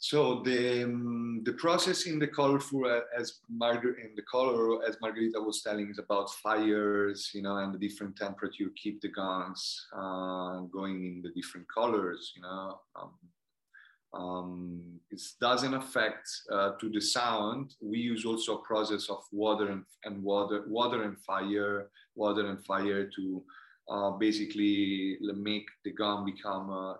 so 0.09 0.41
the 0.43 0.83
um, 0.83 1.43
the 1.45 1.53
process 1.53 2.07
in 2.07 2.19
the 2.19 2.27
colorful 2.27 2.85
uh, 2.85 2.99
as 3.17 3.39
Margaret 3.49 3.99
in 4.03 4.11
the 4.17 4.21
color 4.23 4.83
as 4.85 4.97
Margherita 4.99 5.39
was 5.39 5.61
telling 5.61 5.89
is 5.89 5.97
about 5.97 6.29
fires, 6.43 7.31
you 7.33 7.41
know, 7.41 7.55
and 7.55 7.73
the 7.73 7.79
different 7.79 8.17
temperature 8.17 8.69
keep 8.75 8.99
the 8.99 9.07
gongs 9.07 9.63
uh, 9.95 10.59
going 10.77 11.05
in 11.05 11.21
the 11.21 11.29
different 11.29 11.67
colors, 11.73 12.33
you 12.35 12.41
know. 12.41 12.81
Um, 12.97 13.11
um, 14.13 14.81
it 15.11 15.21
doesn't 15.41 15.73
affect 15.73 16.29
uh, 16.51 16.71
to 16.79 16.89
the 16.89 17.01
sound. 17.01 17.75
We 17.81 17.97
use 17.99 18.25
also 18.25 18.57
a 18.57 18.61
process 18.61 19.09
of 19.09 19.23
water 19.31 19.71
and, 19.71 19.83
and 20.05 20.23
water, 20.23 20.65
water 20.67 21.03
and 21.03 21.17
fire, 21.19 21.89
water 22.15 22.47
and 22.47 22.63
fire 22.65 23.09
to 23.15 23.43
uh, 23.89 24.11
basically 24.11 25.17
make 25.35 25.67
the 25.83 25.91
gum 25.91 26.25
become 26.25 26.69
uh, 26.69 26.93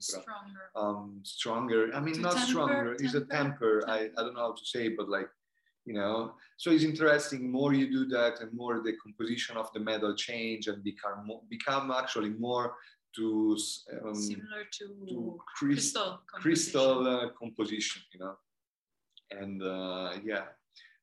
stronger. 0.00 0.70
Um, 0.76 1.20
stronger. 1.22 1.90
I 1.94 2.00
mean, 2.00 2.14
to 2.14 2.20
not 2.20 2.32
temper, 2.34 2.46
stronger. 2.46 2.74
Temper, 2.74 3.04
it's 3.04 3.14
a 3.14 3.20
temper. 3.20 3.80
temper. 3.80 3.84
I, 3.88 4.10
I 4.18 4.22
don't 4.22 4.34
know 4.34 4.40
how 4.40 4.52
to 4.52 4.64
say, 4.64 4.88
but 4.88 5.08
like 5.08 5.28
you 5.86 5.94
know. 5.94 6.34
So 6.58 6.70
it's 6.70 6.84
interesting. 6.84 7.50
More 7.50 7.72
you 7.72 7.90
do 7.90 8.06
that, 8.08 8.40
and 8.40 8.52
more 8.52 8.80
the 8.80 8.94
composition 9.02 9.56
of 9.56 9.72
the 9.72 9.80
metal 9.80 10.14
change 10.14 10.66
and 10.66 10.84
become 10.84 11.26
more, 11.26 11.40
become 11.48 11.90
actually 11.90 12.30
more 12.30 12.74
to 13.16 13.58
um, 14.04 14.14
similar 14.14 14.64
to, 14.78 15.06
to 15.08 15.38
crystal 15.56 16.20
composition. 16.30 16.42
crystal 16.42 17.06
uh, 17.06 17.28
composition. 17.38 18.02
You 18.12 18.20
know, 18.20 18.34
and 19.30 19.62
uh, 19.62 20.18
yeah. 20.24 20.44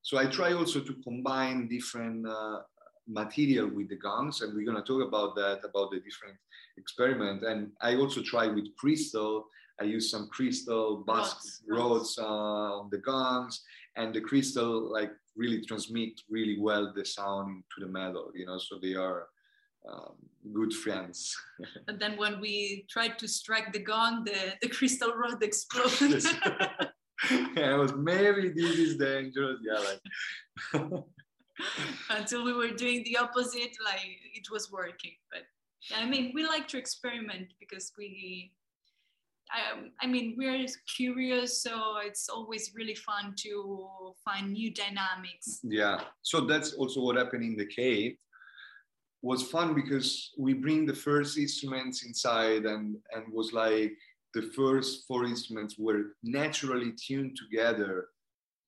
So 0.02 0.18
I 0.18 0.28
try 0.28 0.54
also 0.54 0.82
to 0.82 0.94
combine 1.04 1.68
different 1.68 2.28
uh, 2.28 2.60
material 3.08 3.70
with 3.70 3.90
the 3.90 3.96
gongs 3.96 4.42
and 4.42 4.54
we're 4.56 4.66
going 4.66 4.82
to 4.82 4.84
talk 4.84 5.08
about 5.08 5.36
that 5.36 5.60
about 5.68 5.92
the 5.92 6.00
different 6.00 6.36
experiment 6.78 7.44
and 7.44 7.72
i 7.82 7.96
also 7.96 8.22
try 8.22 8.48
with 8.48 8.76
crystal 8.78 9.46
i 9.80 9.84
use 9.84 10.10
some 10.10 10.28
crystal 10.30 11.04
bus 11.06 11.62
rods, 11.68 12.18
uh, 12.18 12.26
on 12.26 12.90
the 12.92 12.98
gongs 12.98 13.62
and 13.96 14.14
the 14.14 14.22
crystal 14.22 14.92
like 14.92 15.12
really 15.36 15.64
transmit 15.66 16.20
really 16.30 16.58
well 16.60 16.92
the 16.96 17.06
sound 17.06 17.64
to 17.74 17.86
the 17.86 17.92
metal 17.92 18.32
you 18.34 18.46
know 18.46 18.58
so 18.58 18.78
they 18.82 18.96
are 18.96 19.28
um, 19.92 20.16
good 20.54 20.74
friends. 20.74 21.36
And 21.88 22.00
then 22.00 22.18
when 22.18 22.40
we 22.40 22.86
tried 22.90 23.18
to 23.20 23.28
strike 23.28 23.74
the 23.74 23.80
gong 23.80 24.24
the, 24.26 24.54
the 24.62 24.70
crystal 24.70 25.14
rod 25.14 25.42
exploded. 25.42 26.26
Yeah, 27.56 27.74
I 27.74 27.76
was 27.76 27.94
maybe 27.96 28.50
this 28.50 28.78
is 28.78 28.98
dangerous. 28.98 29.58
Yeah 29.64 29.80
like 29.88 30.84
until 32.10 32.44
we 32.44 32.52
were 32.52 32.72
doing 32.72 33.04
the 33.06 33.18
opposite 33.18 33.74
like 33.84 34.06
it 34.34 34.52
was 34.52 34.70
working. 34.70 35.14
But 35.32 35.44
yeah, 35.90 36.00
i 36.04 36.06
mean 36.06 36.34
we 36.36 36.46
like 36.46 36.68
to 36.68 36.78
experiment 36.78 37.48
because 37.60 37.94
we 37.98 38.52
I, 39.50 39.62
I 40.02 40.08
mean 40.08 40.36
we're 40.38 40.68
curious 40.94 41.64
so 41.64 41.98
it's 42.04 42.28
always 42.28 42.74
really 42.76 42.96
fun 42.96 43.34
to 43.44 44.14
find 44.26 44.52
new 44.52 44.72
dynamics. 44.74 45.62
Yeah. 45.64 46.02
So 46.22 46.42
that's 46.42 46.74
also 46.74 47.00
what 47.02 47.16
happened 47.16 47.44
in 47.44 47.56
the 47.56 47.66
cave 47.66 48.18
was 49.26 49.42
fun 49.56 49.74
because 49.82 50.10
we 50.38 50.54
bring 50.54 50.86
the 50.86 51.00
first 51.08 51.38
instruments 51.46 52.06
inside 52.10 52.64
and 52.74 52.86
and 53.14 53.24
was 53.40 53.50
like 53.54 53.94
the 54.36 54.46
first 54.60 54.90
four 55.08 55.22
instruments 55.34 55.74
were 55.86 56.02
naturally 56.24 56.92
tuned 57.06 57.36
together 57.44 57.94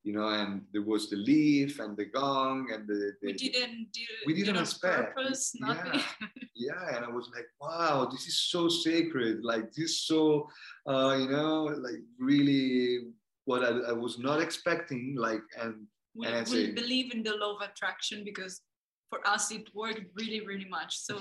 you 0.08 0.14
know, 0.14 0.30
and 0.30 0.62
there 0.72 0.84
was 0.84 1.10
the 1.10 1.18
leaf 1.18 1.80
and 1.80 1.98
the 1.98 2.06
gong 2.06 2.70
and 2.74 2.88
the, 2.88 3.12
the 3.22 3.28
we 3.28 3.34
didn't 3.34 3.88
do 3.92 4.06
we 4.26 4.34
didn't 4.34 4.56
expect. 4.56 5.18
purpose, 5.18 5.54
yeah, 5.60 6.02
yeah, 6.56 6.96
and 6.96 7.04
I 7.04 7.10
was 7.10 7.30
like, 7.36 7.48
wow, 7.60 8.08
this 8.10 8.26
is 8.26 8.40
so 8.40 8.70
sacred, 8.70 9.44
like 9.44 9.74
this 9.74 10.08
so 10.08 10.48
uh, 10.88 11.18
you 11.20 11.28
know, 11.28 11.66
like 11.88 12.02
really 12.20 13.08
what 13.44 13.66
I, 13.66 13.72
I 13.90 13.92
was 13.92 14.18
not 14.18 14.42
expecting, 14.42 15.16
like 15.20 15.44
and 15.62 15.76
we, 16.16 16.26
and 16.26 16.36
I 16.38 16.40
we 16.40 16.46
say, 16.46 16.72
believe 16.72 17.14
in 17.14 17.22
the 17.22 17.36
law 17.36 17.58
of 17.58 17.62
attraction 17.62 18.24
because 18.24 18.62
for 19.10 19.26
us 19.28 19.52
it 19.52 19.74
worked 19.74 20.06
really, 20.16 20.46
really 20.46 20.68
much. 20.70 20.98
So 20.98 21.18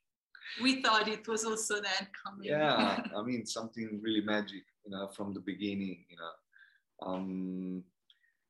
we 0.62 0.82
thought 0.82 1.08
it 1.08 1.26
was 1.26 1.44
also 1.44 1.80
that 1.80 2.08
coming. 2.24 2.48
Yeah, 2.48 3.02
I 3.16 3.22
mean 3.22 3.46
something 3.46 4.00
really 4.02 4.20
magic, 4.20 4.64
you 4.84 4.92
know, 4.92 5.08
from 5.08 5.34
the 5.34 5.40
beginning, 5.40 6.04
you 6.08 6.16
know. 6.16 7.08
Um, 7.08 7.84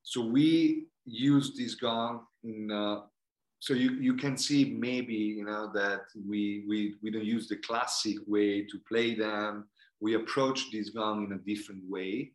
so 0.03 0.25
we 0.25 0.87
use 1.05 1.57
this 1.57 1.75
gong 1.75 2.27
in, 2.43 2.71
uh, 2.71 3.01
so 3.59 3.73
you, 3.73 3.93
you 3.93 4.15
can 4.15 4.37
see 4.37 4.71
maybe, 4.79 5.15
you 5.15 5.45
know, 5.45 5.71
that 5.73 6.03
we, 6.29 6.65
we, 6.69 6.97
we 7.03 7.11
don't 7.11 7.25
use 7.25 7.49
the 7.49 7.57
classic 7.57 8.17
way 8.27 8.63
to 8.63 8.79
play 8.87 9.15
them. 9.15 9.67
We 10.01 10.15
approach 10.15 10.71
this 10.71 10.91
gong 10.91 11.25
in 11.25 11.33
a 11.33 11.39
different 11.39 11.83
way. 11.89 12.33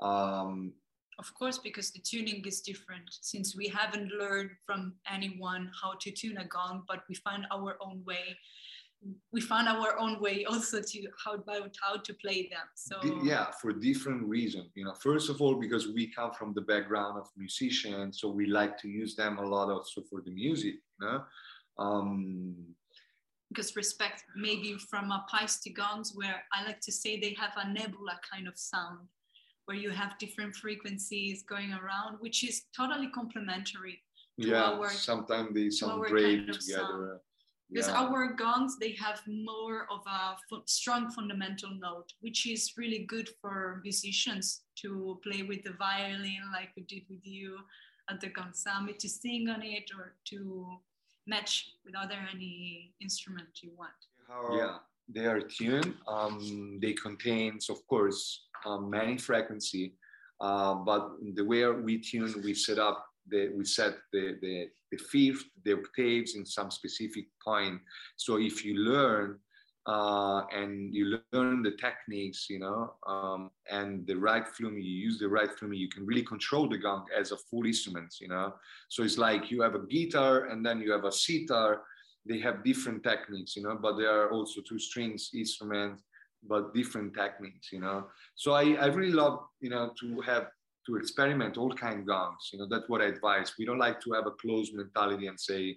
Um, 0.00 0.72
of 1.18 1.32
course, 1.34 1.58
because 1.58 1.90
the 1.90 2.00
tuning 2.00 2.44
is 2.46 2.60
different 2.60 3.08
since 3.20 3.56
we 3.56 3.68
haven't 3.68 4.10
learned 4.12 4.50
from 4.66 4.94
anyone 5.10 5.70
how 5.80 5.94
to 6.00 6.10
tune 6.10 6.38
a 6.38 6.44
gong, 6.44 6.84
but 6.88 7.02
we 7.08 7.14
find 7.14 7.46
our 7.52 7.76
own 7.80 8.02
way. 8.04 8.36
We 9.32 9.40
found 9.40 9.68
our 9.68 9.98
own 9.98 10.20
way 10.20 10.44
also 10.50 10.80
to 10.80 11.08
how 11.24 11.34
about 11.34 11.74
how 11.82 11.96
to 11.96 12.14
play 12.14 12.42
them 12.42 12.68
so 12.76 13.00
yeah 13.24 13.46
for 13.60 13.72
different 13.72 14.22
reasons 14.28 14.70
you 14.76 14.84
know. 14.84 14.94
First 14.94 15.28
of 15.28 15.40
all 15.40 15.56
because 15.56 15.88
we 15.88 16.06
come 16.06 16.32
from 16.32 16.54
the 16.54 16.60
background 16.60 17.18
of 17.18 17.26
musicians 17.36 18.20
so 18.20 18.28
we 18.30 18.46
like 18.46 18.78
to 18.78 18.88
use 18.88 19.16
them 19.16 19.38
a 19.38 19.44
lot 19.44 19.70
also 19.70 20.02
for 20.08 20.20
the 20.20 20.30
music 20.30 20.74
you 21.00 21.00
know 21.00 21.24
um, 21.78 22.54
because 23.48 23.74
respect 23.76 24.24
maybe 24.36 24.76
from 24.90 25.10
a 25.10 25.24
gongs 25.74 26.12
where 26.14 26.42
i 26.52 26.64
like 26.64 26.80
to 26.80 26.92
say 26.92 27.18
they 27.18 27.34
have 27.38 27.52
a 27.56 27.68
nebula 27.72 28.18
kind 28.30 28.48
of 28.48 28.56
sound 28.56 29.08
where 29.66 29.76
you 29.76 29.90
have 29.90 30.18
different 30.18 30.54
frequencies 30.54 31.42
going 31.42 31.72
around 31.72 32.16
which 32.20 32.44
is 32.44 32.62
totally 32.76 33.08
complementary 33.08 34.00
yeah 34.36 34.72
our, 34.72 34.90
sometimes 34.90 35.54
they 35.54 35.70
sound 35.70 36.02
great 36.02 36.38
kind 36.38 36.50
of 36.50 36.58
together. 36.58 36.80
Sound 36.82 37.20
because 37.70 37.88
yeah. 37.88 38.02
our 38.02 38.32
gongs 38.34 38.76
they 38.78 38.92
have 38.92 39.20
more 39.26 39.86
of 39.90 40.00
a 40.06 40.36
strong 40.66 41.10
fundamental 41.10 41.70
note 41.80 42.12
which 42.20 42.46
is 42.46 42.72
really 42.76 43.04
good 43.14 43.28
for 43.40 43.80
musicians 43.82 44.62
to 44.76 45.18
play 45.22 45.42
with 45.42 45.62
the 45.62 45.72
violin 45.78 46.42
like 46.52 46.70
we 46.76 46.82
did 46.82 47.02
with 47.08 47.24
you 47.26 47.58
at 48.10 48.20
the 48.20 48.28
gong 48.28 48.52
summit 48.52 48.98
to 48.98 49.08
sing 49.08 49.48
on 49.48 49.62
it 49.62 49.90
or 49.96 50.14
to 50.24 50.66
match 51.26 51.70
with 51.84 51.94
other 51.96 52.18
any 52.34 52.92
instrument 53.00 53.48
you 53.62 53.70
want. 53.76 53.92
Yeah 54.52 54.78
they 55.08 55.26
are 55.26 55.40
tuned 55.40 55.94
um, 56.08 56.78
they 56.80 56.92
contains 56.92 57.68
of 57.70 57.86
course 57.86 58.46
um, 58.64 58.90
many 58.90 59.18
frequency 59.18 59.94
uh, 60.40 60.74
but 60.74 61.10
the 61.34 61.44
way 61.44 61.66
we 61.68 61.98
tune 61.98 62.34
we 62.42 62.54
set 62.54 62.78
up 62.78 63.06
the, 63.28 63.50
we 63.56 63.64
set 63.64 63.94
the, 64.12 64.36
the, 64.40 64.68
the 64.90 64.98
fifth, 64.98 65.44
the 65.64 65.78
octaves 65.78 66.34
in 66.34 66.44
some 66.44 66.70
specific 66.70 67.26
point. 67.44 67.80
So 68.16 68.38
if 68.38 68.64
you 68.64 68.74
learn 68.76 69.38
uh, 69.86 70.42
and 70.52 70.94
you 70.94 71.18
learn 71.32 71.62
the 71.62 71.72
techniques, 71.72 72.46
you 72.48 72.60
know, 72.60 72.94
um, 73.06 73.50
and 73.70 74.06
the 74.06 74.14
right 74.14 74.44
flumi, 74.46 74.82
you 74.82 74.90
use 74.90 75.18
the 75.18 75.28
right 75.28 75.50
flumi, 75.50 75.76
you 75.76 75.88
can 75.88 76.06
really 76.06 76.22
control 76.22 76.68
the 76.68 76.78
gong 76.78 77.06
as 77.16 77.32
a 77.32 77.36
full 77.36 77.66
instrument, 77.66 78.14
you 78.20 78.28
know. 78.28 78.54
So 78.88 79.02
it's 79.02 79.18
like 79.18 79.50
you 79.50 79.60
have 79.62 79.74
a 79.74 79.86
guitar 79.86 80.46
and 80.46 80.64
then 80.64 80.80
you 80.80 80.92
have 80.92 81.04
a 81.04 81.12
sitar. 81.12 81.82
They 82.26 82.40
have 82.40 82.64
different 82.64 83.02
techniques, 83.02 83.56
you 83.56 83.62
know, 83.62 83.78
but 83.80 83.96
they 83.96 84.04
are 84.04 84.30
also 84.30 84.60
two 84.60 84.78
strings 84.78 85.30
instruments, 85.34 86.02
but 86.46 86.74
different 86.74 87.14
techniques, 87.14 87.72
you 87.72 87.80
know. 87.80 88.06
So 88.36 88.52
I, 88.52 88.74
I 88.74 88.86
really 88.86 89.12
love, 89.12 89.40
you 89.60 89.70
know, 89.70 89.92
to 90.00 90.20
have 90.22 90.48
to 90.86 90.96
experiment 90.96 91.56
all 91.56 91.72
kind 91.72 92.00
of 92.00 92.06
gongs. 92.06 92.50
You 92.52 92.58
know, 92.60 92.66
that's 92.70 92.88
what 92.88 93.00
I 93.00 93.06
advise. 93.06 93.52
We 93.58 93.64
don't 93.64 93.78
like 93.78 94.00
to 94.02 94.12
have 94.12 94.26
a 94.26 94.32
closed 94.32 94.74
mentality 94.74 95.26
and 95.26 95.38
say, 95.38 95.76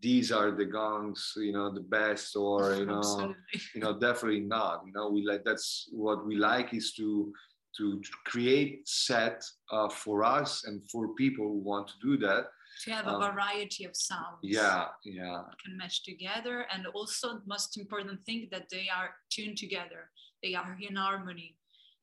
these 0.00 0.32
are 0.32 0.50
the 0.50 0.64
gongs 0.64 1.32
you 1.36 1.52
know 1.52 1.72
the 1.72 1.86
best 1.98 2.36
or 2.36 2.74
you 2.80 2.86
know 2.86 2.98
Absolutely. 2.98 3.36
you 3.74 3.80
know 3.80 3.98
definitely 3.98 4.40
not 4.40 4.82
you 4.86 4.92
know 4.92 5.08
we 5.08 5.24
like 5.26 5.42
that's 5.44 5.88
what 5.92 6.26
we 6.26 6.36
like 6.36 6.74
is 6.74 6.92
to 6.92 7.32
to 7.76 8.00
create 8.26 8.86
set 8.86 9.42
uh, 9.72 9.88
for 9.88 10.22
us 10.22 10.64
and 10.66 10.76
for 10.90 11.14
people 11.14 11.46
who 11.46 11.58
want 11.58 11.88
to 11.88 11.94
do 12.02 12.16
that 12.16 12.46
to 12.82 12.90
have 12.90 13.06
a 13.06 13.10
um, 13.10 13.20
variety 13.20 13.84
of 13.84 13.96
sounds. 13.96 14.38
yeah 14.42 14.86
yeah. 15.04 15.42
Can 15.64 15.76
match 15.76 16.02
together 16.04 16.66
and 16.72 16.86
also 16.88 17.34
the 17.34 17.46
most 17.46 17.76
important 17.76 18.24
thing 18.26 18.48
that 18.50 18.68
they 18.70 18.88
are 18.94 19.10
tuned 19.30 19.56
together. 19.58 20.10
They 20.42 20.54
are 20.54 20.76
in 20.80 20.96
harmony. 20.96 21.56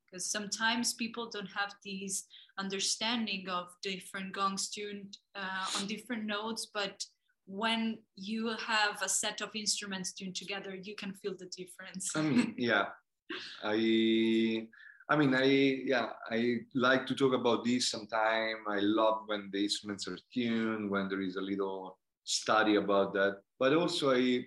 Because 0.05 0.29
sometimes 0.29 0.93
people 0.93 1.29
don't 1.29 1.49
have 1.55 1.73
these 1.85 2.25
understanding 2.57 3.47
of 3.47 3.67
different 3.81 4.33
gongs 4.33 4.69
tuned 4.69 5.17
uh, 5.35 5.65
on 5.77 5.87
different 5.87 6.25
notes 6.25 6.67
but 6.73 7.05
when 7.45 7.97
you 8.15 8.49
have 8.65 9.01
a 9.01 9.09
set 9.09 9.41
of 9.41 9.49
instruments 9.55 10.13
tuned 10.13 10.35
together, 10.35 10.75
you 10.75 10.95
can 10.95 11.13
feel 11.13 11.33
the 11.37 11.47
difference. 11.47 12.11
I 12.15 12.21
mean, 12.21 12.55
yeah, 12.57 12.85
I, 13.63 14.67
I 15.11 15.17
mean, 15.17 15.35
I, 15.35 15.43
yeah, 15.43 16.07
I 16.29 16.59
like 16.73 17.05
to 17.07 17.15
talk 17.15 17.33
about 17.33 17.65
this 17.65 17.91
sometime. 17.91 18.63
I 18.65 18.79
love 18.79 19.23
when 19.25 19.49
the 19.51 19.61
instruments 19.61 20.07
are 20.07 20.17
tuned, 20.33 20.89
when 20.89 21.09
there 21.09 21.19
is 21.19 21.35
a 21.35 21.41
little 21.41 21.97
study 22.23 22.75
about 22.75 23.13
that. 23.15 23.41
But 23.59 23.73
also, 23.73 24.11
I, 24.15 24.45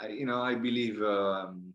I 0.00 0.06
you 0.08 0.24
know, 0.24 0.40
I 0.40 0.54
believe 0.54 1.02
um, 1.02 1.74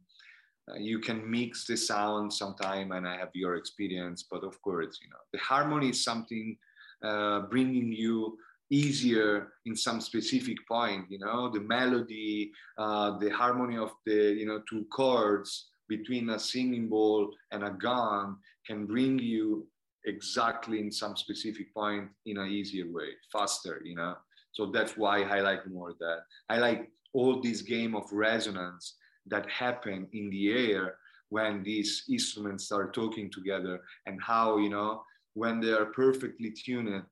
you 0.79 0.97
can 0.97 1.29
mix 1.29 1.67
the 1.67 1.77
sound 1.77 2.33
sometime, 2.33 2.91
and 2.91 3.07
I 3.07 3.17
have 3.17 3.29
your 3.35 3.55
experience. 3.55 4.25
But 4.31 4.43
of 4.43 4.59
course, 4.63 4.97
you 4.99 5.11
know, 5.11 5.21
the 5.31 5.37
harmony 5.37 5.89
is 5.89 6.03
something 6.03 6.57
uh, 7.03 7.41
bringing 7.41 7.91
you 7.91 8.39
easier 8.71 9.53
in 9.65 9.73
some 9.77 10.01
specific 10.01 10.57
point 10.67 11.05
you 11.09 11.17
know 11.17 11.49
the 11.49 11.59
melody 11.61 12.51
uh, 12.77 13.17
the 13.17 13.29
harmony 13.29 13.77
of 13.77 13.91
the 14.05 14.35
you 14.37 14.45
know 14.45 14.61
two 14.69 14.85
chords 14.91 15.69
between 15.87 16.29
a 16.29 16.39
singing 16.39 16.87
bowl 16.89 17.31
and 17.51 17.63
a 17.63 17.71
gong 17.71 18.37
can 18.65 18.85
bring 18.85 19.19
you 19.19 19.67
exactly 20.05 20.79
in 20.79 20.91
some 20.91 21.15
specific 21.15 21.73
point 21.73 22.09
in 22.25 22.37
an 22.37 22.49
easier 22.49 22.85
way 22.91 23.09
faster 23.31 23.81
you 23.83 23.95
know? 23.95 24.15
So 24.51 24.67
that's 24.67 24.97
why 24.97 25.21
i 25.21 25.41
like 25.41 25.67
more 25.67 25.93
that. 25.99 26.19
I 26.49 26.57
like 26.57 26.89
all 27.13 27.41
this 27.41 27.61
game 27.61 27.95
of 27.95 28.11
resonance 28.11 28.95
that 29.27 29.49
happen 29.49 30.07
in 30.13 30.29
the 30.29 30.51
air 30.51 30.95
when 31.29 31.63
these 31.63 32.03
instruments 32.09 32.71
are 32.71 32.91
talking 32.91 33.29
together 33.29 33.81
and 34.05 34.21
how 34.21 34.57
you 34.57 34.69
know 34.69 35.03
when 35.33 35.59
they 35.59 35.71
are 35.71 35.87
perfectly 35.87 36.51
tuned 36.51 37.03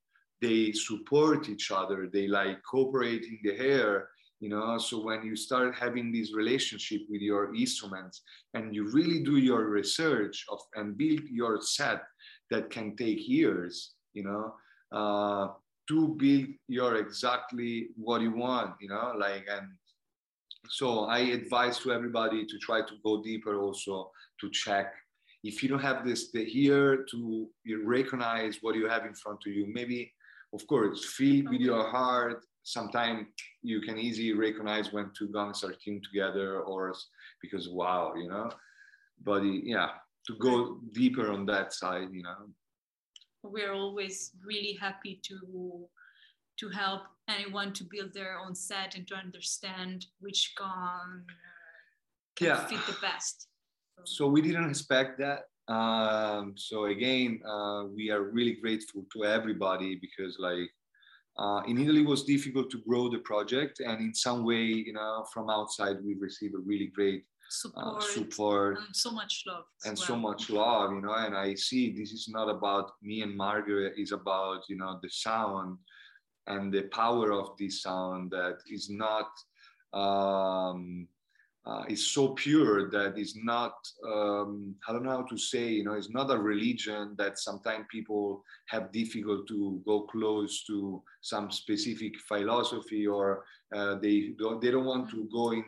they 0.41 0.71
support 0.71 1.49
each 1.49 1.71
other 1.71 2.07
they 2.11 2.27
like 2.27 2.57
cooperate 2.63 3.23
in 3.23 3.39
the 3.43 3.55
hair 3.55 4.09
you 4.39 4.49
know? 4.49 4.77
So 4.77 5.01
when 5.03 5.23
you 5.25 5.35
start 5.35 5.75
having 5.75 6.11
this 6.11 6.33
relationship 6.35 7.01
with 7.09 7.21
your 7.21 7.55
instruments 7.55 8.21
and 8.53 8.75
you 8.75 8.91
really 8.91 9.23
do 9.23 9.37
your 9.37 9.69
research 9.69 10.45
of 10.49 10.59
and 10.75 10.97
build 10.97 11.21
your 11.29 11.61
set 11.61 12.03
that 12.51 12.69
can 12.69 12.95
take 12.95 13.27
years 13.27 13.93
you 14.13 14.23
know 14.23 14.53
uh, 14.91 15.47
to 15.87 16.09
build 16.19 16.47
your 16.67 16.95
exactly 16.95 17.89
what 17.95 18.21
you 18.21 18.31
want 18.31 18.71
you 18.79 18.89
know? 18.89 19.13
Like 19.17 19.45
and 19.49 19.67
so 20.67 21.05
i 21.05 21.19
advise 21.19 21.77
to 21.77 21.93
everybody 21.93 22.43
to 22.43 22.57
try 22.57 22.81
to 22.81 22.93
go 23.03 23.21
deeper 23.21 23.59
also 23.59 24.11
to 24.41 24.49
check. 24.49 24.93
If 25.43 25.61
you 25.61 25.69
don't 25.69 25.87
have 25.91 26.03
this 26.03 26.31
the 26.31 26.43
here 26.43 27.05
to 27.11 27.47
recognize 27.83 28.57
what 28.61 28.73
you 28.75 28.89
have 28.89 29.05
in 29.05 29.13
front 29.13 29.39
of 29.45 29.53
you 29.53 29.67
maybe 29.71 30.11
of 30.55 30.65
course, 30.67 31.05
feel 31.05 31.45
with 31.51 31.59
your 31.59 31.85
heart. 31.89 32.43
Sometimes 32.65 33.27
you 33.61 33.79
can 33.81 33.97
easily 33.97 34.33
recognize 34.33 34.91
when 34.91 35.11
two 35.17 35.27
gongs 35.27 35.63
are 35.63 35.73
tuned 35.73 36.03
together, 36.03 36.61
or 36.61 36.93
because 37.41 37.69
wow, 37.69 38.13
you 38.15 38.27
know. 38.27 38.49
But 39.23 39.43
yeah, 39.43 39.89
to 40.27 40.35
go 40.37 40.79
deeper 40.91 41.31
on 41.31 41.45
that 41.45 41.73
side, 41.73 42.09
you 42.11 42.23
know. 42.23 42.49
We're 43.43 43.73
always 43.73 44.31
really 44.43 44.77
happy 44.79 45.21
to 45.23 45.87
to 46.57 46.69
help 46.69 47.03
anyone 47.27 47.73
to 47.73 47.83
build 47.83 48.13
their 48.13 48.39
own 48.39 48.55
set 48.55 48.95
and 48.95 49.07
to 49.09 49.15
understand 49.15 50.05
which 50.19 50.53
gong 50.57 51.23
can 52.35 52.47
yeah. 52.47 52.65
fit 52.65 52.79
the 52.87 52.97
best. 53.01 53.47
So. 53.97 54.03
so 54.05 54.27
we 54.27 54.41
didn't 54.41 54.69
expect 54.69 55.19
that 55.19 55.43
um, 55.67 56.53
so 56.55 56.85
again, 56.85 57.41
uh, 57.47 57.85
we 57.85 58.11
are 58.11 58.21
really 58.21 58.53
grateful 58.53 59.03
to 59.13 59.25
everybody 59.25 59.95
because 59.95 60.37
like 60.39 60.69
uh, 61.37 61.61
in 61.67 61.77
Italy 61.77 62.01
it 62.01 62.07
was 62.07 62.23
difficult 62.23 62.69
to 62.71 62.77
grow 62.87 63.09
the 63.09 63.19
project, 63.19 63.79
and 63.79 63.99
in 63.99 64.13
some 64.13 64.45
way, 64.45 64.63
you 64.63 64.93
know, 64.93 65.25
from 65.33 65.49
outside 65.49 65.97
we 66.03 66.15
received 66.15 66.55
a 66.55 66.59
really 66.59 66.87
great 66.87 67.25
support, 67.49 67.97
uh, 67.97 67.99
support 68.01 68.77
and 68.77 68.95
so 68.95 69.11
much 69.11 69.43
love 69.45 69.63
and 69.85 69.97
well. 69.97 70.07
so 70.07 70.15
much 70.15 70.49
love, 70.49 70.91
you 70.91 71.01
know. 71.01 71.13
And 71.13 71.35
I 71.35 71.55
see 71.55 71.91
this 71.91 72.11
is 72.11 72.27
not 72.29 72.49
about 72.49 72.91
me 73.01 73.21
and 73.21 73.35
Margaret; 73.35 73.93
it's 73.97 74.13
about 74.13 74.61
you 74.69 74.77
know 74.77 74.99
the 75.01 75.09
sound 75.09 75.77
and 76.47 76.73
the 76.73 76.83
power 76.83 77.33
of 77.33 77.49
this 77.59 77.81
sound 77.81 78.31
that 78.31 78.57
is 78.69 78.89
not. 78.89 79.29
Um, 79.93 81.07
uh, 81.65 81.83
is 81.87 82.11
so 82.11 82.29
pure 82.29 82.89
that 82.89 83.17
it's 83.17 83.35
not 83.43 83.73
um, 84.07 84.75
i 84.87 84.93
don't 84.93 85.03
know 85.03 85.17
how 85.17 85.23
to 85.23 85.37
say 85.37 85.67
you 85.67 85.83
know 85.83 85.93
it's 85.93 86.09
not 86.09 86.31
a 86.31 86.37
religion 86.37 87.15
that 87.17 87.39
sometimes 87.39 87.85
people 87.91 88.43
have 88.67 88.91
difficult 88.91 89.47
to 89.47 89.81
go 89.85 90.01
close 90.01 90.63
to 90.65 91.01
some 91.21 91.49
specific 91.51 92.13
philosophy 92.27 93.07
or 93.07 93.43
uh, 93.75 93.95
they 93.95 94.33
don't 94.37 94.61
they 94.61 94.71
don't 94.71 94.85
want 94.85 95.09
to 95.09 95.27
go 95.31 95.51
in 95.51 95.65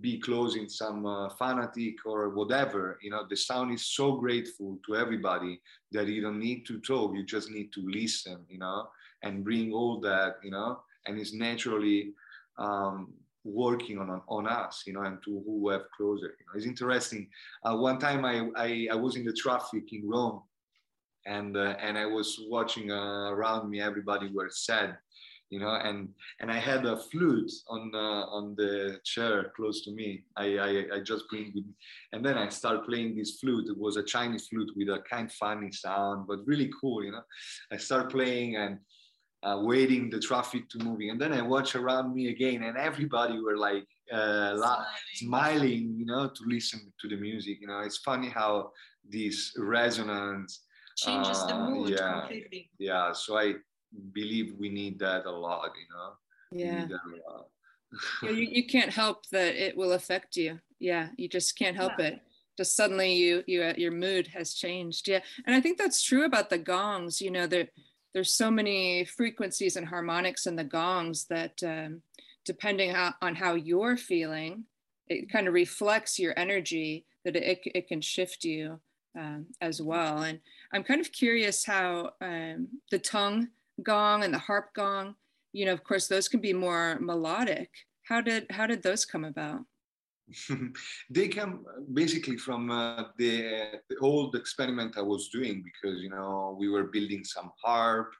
be 0.00 0.20
close 0.20 0.54
in 0.54 0.68
some 0.68 1.06
uh, 1.06 1.30
fanatic 1.30 1.94
or 2.04 2.28
whatever. 2.28 2.98
You 3.00 3.10
know 3.10 3.24
the 3.28 3.36
sound 3.36 3.72
is 3.72 3.86
so 3.86 4.16
grateful 4.16 4.78
to 4.86 4.96
everybody 4.96 5.60
that 5.92 6.06
you 6.08 6.20
don't 6.20 6.38
need 6.38 6.66
to 6.66 6.80
talk 6.80 7.14
you 7.14 7.24
just 7.24 7.50
need 7.50 7.72
to 7.72 7.80
listen 7.88 8.44
you 8.48 8.58
know 8.58 8.88
and 9.22 9.44
bring 9.44 9.72
all 9.72 10.00
that 10.00 10.36
you 10.42 10.50
know 10.50 10.80
and 11.06 11.18
it's 11.18 11.32
naturally 11.32 12.12
um, 12.58 13.12
working 13.48 13.98
on 13.98 14.20
on 14.28 14.46
us, 14.46 14.84
you 14.86 14.92
know, 14.92 15.02
and 15.02 15.18
to 15.24 15.42
who 15.46 15.68
have 15.70 15.82
closer. 15.96 16.36
You 16.38 16.46
know, 16.46 16.52
it's 16.56 16.66
interesting. 16.66 17.28
Uh, 17.64 17.76
one 17.76 17.98
time 17.98 18.24
I, 18.24 18.48
I, 18.56 18.88
I 18.92 18.94
was 18.94 19.16
in 19.16 19.24
the 19.24 19.32
traffic 19.32 19.92
in 19.92 20.08
Rome, 20.08 20.42
and 21.26 21.56
uh, 21.56 21.74
and 21.80 21.98
I 21.98 22.06
was 22.06 22.38
watching 22.48 22.90
uh, 22.90 23.30
around 23.30 23.70
me. 23.70 23.80
Everybody 23.80 24.30
were 24.32 24.50
sad, 24.50 24.96
you 25.50 25.60
know, 25.60 25.70
and 25.70 26.08
and 26.40 26.50
I 26.50 26.58
had 26.58 26.84
a 26.86 26.96
flute 26.96 27.52
on 27.68 27.90
uh, 27.94 28.24
on 28.36 28.54
the 28.56 29.00
chair 29.04 29.52
close 29.56 29.82
to 29.84 29.90
me. 29.92 30.24
I, 30.36 30.58
I 30.58 30.84
I 30.96 31.00
just 31.00 31.28
bring 31.28 31.52
me, 31.54 31.64
and 32.12 32.24
then 32.24 32.36
I 32.38 32.48
start 32.48 32.86
playing 32.86 33.16
this 33.16 33.38
flute. 33.40 33.68
It 33.68 33.78
was 33.78 33.96
a 33.96 34.02
Chinese 34.02 34.48
flute 34.48 34.72
with 34.76 34.88
a 34.88 35.00
kind 35.10 35.30
funny 35.32 35.72
sound, 35.72 36.26
but 36.26 36.46
really 36.46 36.70
cool, 36.80 37.04
you 37.04 37.12
know. 37.12 37.22
I 37.72 37.76
start 37.76 38.10
playing 38.10 38.56
and 38.56 38.78
uh, 39.42 39.58
waiting 39.62 40.10
the 40.10 40.18
traffic 40.18 40.68
to 40.68 40.78
moving 40.78 41.10
and 41.10 41.20
then 41.20 41.32
i 41.32 41.40
watch 41.40 41.74
around 41.76 42.14
me 42.14 42.28
again 42.28 42.62
and 42.64 42.76
everybody 42.76 43.38
were 43.40 43.56
like 43.56 43.86
uh, 44.12 44.56
smiling. 44.56 44.84
smiling. 45.14 45.94
you 45.98 46.06
know 46.06 46.28
to 46.28 46.42
listen 46.46 46.92
to 47.00 47.08
the 47.08 47.16
music 47.16 47.58
you 47.60 47.66
know 47.66 47.80
it's 47.80 47.98
funny 47.98 48.28
how 48.28 48.70
this 49.08 49.52
resonance 49.58 50.64
changes 50.96 51.38
uh, 51.38 51.46
the 51.46 51.54
mood 51.54 51.90
yeah 51.90 52.20
completely. 52.20 52.70
yeah 52.78 53.12
so 53.12 53.38
i 53.38 53.54
believe 54.12 54.54
we 54.58 54.68
need 54.68 54.98
that 54.98 55.24
a 55.26 55.30
lot 55.30 55.70
you 55.76 55.86
know 55.94 56.12
yeah 56.50 56.86
yeah, 58.22 58.30
you, 58.30 58.48
you 58.50 58.66
can't 58.66 58.92
help 58.92 59.26
that 59.30 59.54
it 59.54 59.76
will 59.76 59.92
affect 59.92 60.36
you 60.36 60.58
yeah 60.78 61.08
you 61.16 61.28
just 61.28 61.56
can't 61.56 61.76
help 61.76 61.92
yeah. 61.98 62.06
it 62.06 62.20
just 62.56 62.74
suddenly 62.74 63.14
you 63.14 63.42
you 63.46 63.62
uh, 63.62 63.74
your 63.76 63.92
mood 63.92 64.26
has 64.26 64.52
changed 64.54 65.06
yeah 65.08 65.20
and 65.46 65.54
i 65.54 65.60
think 65.60 65.78
that's 65.78 66.02
true 66.02 66.24
about 66.24 66.50
the 66.50 66.58
gongs 66.58 67.20
you 67.20 67.30
know 67.30 67.46
that 67.46 67.68
there's 68.14 68.32
so 68.32 68.50
many 68.50 69.04
frequencies 69.04 69.76
and 69.76 69.86
harmonics 69.86 70.46
in 70.46 70.56
the 70.56 70.64
gongs 70.64 71.26
that 71.26 71.62
um, 71.62 72.02
depending 72.44 72.94
on 72.96 73.34
how 73.34 73.54
you're 73.54 73.96
feeling 73.96 74.64
it 75.08 75.30
kind 75.30 75.48
of 75.48 75.54
reflects 75.54 76.18
your 76.18 76.34
energy 76.38 77.04
that 77.24 77.34
it, 77.34 77.60
it 77.64 77.88
can 77.88 78.00
shift 78.00 78.44
you 78.44 78.78
um, 79.18 79.46
as 79.60 79.80
well. 79.82 80.22
And 80.22 80.40
i'm 80.72 80.84
kind 80.84 81.00
of 81.00 81.12
curious 81.12 81.64
how 81.64 82.12
um, 82.20 82.68
the 82.90 82.98
tongue 82.98 83.48
gong 83.82 84.24
and 84.24 84.34
the 84.34 84.38
harp 84.38 84.74
gong 84.74 85.14
you 85.52 85.64
know 85.64 85.72
of 85.72 85.84
course 85.84 86.08
those 86.08 86.28
can 86.28 86.40
be 86.40 86.52
more 86.52 86.98
melodic. 87.00 87.70
How 88.02 88.20
did 88.20 88.46
how 88.50 88.66
did 88.66 88.82
those 88.82 89.04
come 89.04 89.24
about 89.24 89.64
they 91.10 91.28
come 91.28 91.64
basically 91.92 92.36
from 92.36 92.70
uh, 92.70 93.04
the, 93.16 93.80
the, 93.88 93.96
old 94.00 94.34
experiment 94.34 94.98
I 94.98 95.02
was 95.02 95.28
doing 95.28 95.62
because 95.62 96.00
you 96.00 96.10
know 96.10 96.56
we 96.58 96.68
were 96.68 96.84
building 96.84 97.24
some 97.24 97.50
harp, 97.62 98.12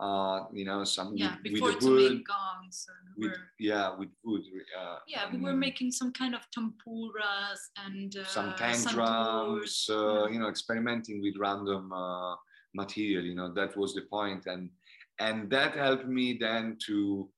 uh, 0.00 0.40
you 0.52 0.64
know 0.64 0.84
some 0.84 1.16
yeah 1.16 1.36
with, 1.42 1.54
before 1.54 1.68
with 1.68 1.80
to 1.80 1.90
wood, 1.90 2.12
make 2.12 2.26
gongs. 2.26 2.86
with, 3.16 3.32
yeah 3.58 3.96
with 3.96 4.10
wood. 4.24 4.42
Uh, 4.78 4.98
yeah, 5.06 5.24
we 5.32 5.38
were 5.38 5.54
making 5.54 5.90
some 5.92 6.12
kind 6.12 6.34
of 6.34 6.42
tampuras 6.56 7.60
and 7.84 8.16
uh, 8.16 8.24
some 8.26 8.54
tank 8.56 8.88
drums, 8.90 9.86
uh, 9.90 10.24
yeah. 10.24 10.32
you 10.32 10.38
know, 10.38 10.48
experimenting 10.48 11.22
with 11.22 11.34
random 11.38 11.92
uh, 11.92 12.34
material. 12.74 13.24
You 13.24 13.34
know 13.34 13.52
that 13.54 13.76
was 13.76 13.94
the 13.94 14.02
point, 14.02 14.46
and 14.46 14.70
and 15.18 15.48
that 15.50 15.74
helped 15.74 16.06
me 16.06 16.36
then 16.38 16.76
to 16.86 17.30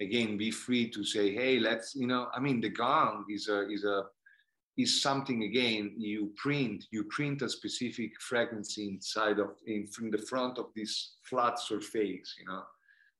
again 0.00 0.36
be 0.36 0.50
free 0.50 0.88
to 0.90 1.04
say 1.04 1.34
hey 1.34 1.58
let's 1.58 1.94
you 1.94 2.06
know 2.06 2.28
i 2.34 2.40
mean 2.40 2.60
the 2.60 2.68
gong 2.68 3.24
is 3.28 3.48
a 3.48 3.68
is 3.70 3.84
a 3.84 4.04
is 4.76 5.02
something 5.02 5.42
again 5.42 5.92
you 5.96 6.32
print 6.36 6.84
you 6.90 7.04
print 7.04 7.42
a 7.42 7.48
specific 7.48 8.12
frequency 8.20 8.88
inside 8.88 9.38
of 9.38 9.50
in, 9.66 9.86
in 10.00 10.10
the 10.10 10.18
front 10.30 10.58
of 10.58 10.66
this 10.74 11.16
flat 11.22 11.58
surface 11.58 12.36
you 12.38 12.46
know? 12.46 12.62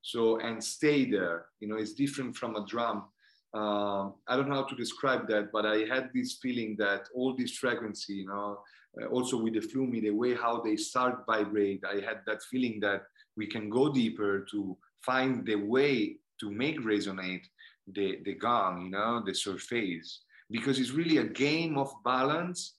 So 0.03 0.41
and 0.41 0.62
stay 0.62 1.11
there 1.11 1.47
you 1.61 1.68
know 1.68 1.76
it's 1.76 1.93
different 1.93 2.37
from 2.37 2.57
a 2.57 2.64
drum. 2.66 3.05
Um, 3.53 4.14
i 4.28 4.37
don't 4.37 4.49
know 4.49 4.55
how 4.62 4.70
to 4.72 4.76
describe 4.76 5.26
that 5.28 5.51
but 5.53 5.66
i 5.66 5.78
had 5.93 6.11
this 6.14 6.39
feeling 6.41 6.76
that 6.78 7.09
all 7.14 7.35
this 7.37 7.53
frequency 7.57 8.14
you 8.14 8.26
know 8.26 8.61
uh, 9.01 9.07
also 9.07 9.37
with 9.43 9.55
the 9.55 9.61
flumi 9.61 10.01
the 10.01 10.12
way 10.12 10.35
how 10.35 10.61
they 10.61 10.76
start 10.76 11.26
vibrate 11.26 11.83
i 11.85 11.97
had 12.09 12.18
that 12.26 12.43
feeling 12.45 12.78
that 12.81 13.03
we 13.37 13.49
can 13.49 13.68
go 13.68 13.93
deeper 13.93 14.47
to 14.53 14.78
find 15.01 15.45
the 15.47 15.57
way 15.57 16.16
to 16.41 16.51
make 16.51 16.80
resonate 16.80 17.45
the, 17.86 18.18
the 18.24 18.34
gong, 18.34 18.82
you 18.82 18.91
know, 18.91 19.22
the 19.24 19.34
surface, 19.34 20.22
because 20.51 20.78
it's 20.78 20.91
really 20.91 21.18
a 21.18 21.24
game 21.24 21.78
of 21.78 21.93
balance 22.05 22.74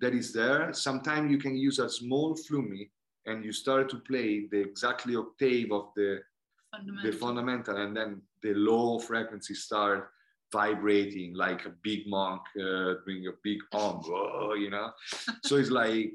that 0.00 0.14
is 0.14 0.32
there. 0.32 0.72
Sometimes 0.72 1.30
you 1.30 1.38
can 1.38 1.56
use 1.56 1.78
a 1.78 1.88
small 1.88 2.36
flumi 2.36 2.90
and 3.26 3.44
you 3.44 3.52
start 3.52 3.88
to 3.90 3.96
play 3.96 4.46
the 4.50 4.60
exactly 4.60 5.16
octave 5.16 5.72
of 5.72 5.88
the, 5.94 6.20
the 7.02 7.12
fundamental, 7.12 7.76
and 7.76 7.96
then 7.96 8.22
the 8.42 8.54
low 8.54 8.98
frequency 8.98 9.54
start 9.54 10.10
vibrating 10.52 11.34
like 11.34 11.64
a 11.66 11.72
big 11.82 12.06
monk 12.06 12.42
uh, 12.58 12.94
doing 13.06 13.26
a 13.28 13.32
big 13.42 13.58
om, 13.72 13.96
whoa, 14.04 14.54
you 14.54 14.70
know. 14.70 14.90
so 15.44 15.56
it's 15.56 15.70
like 15.70 16.12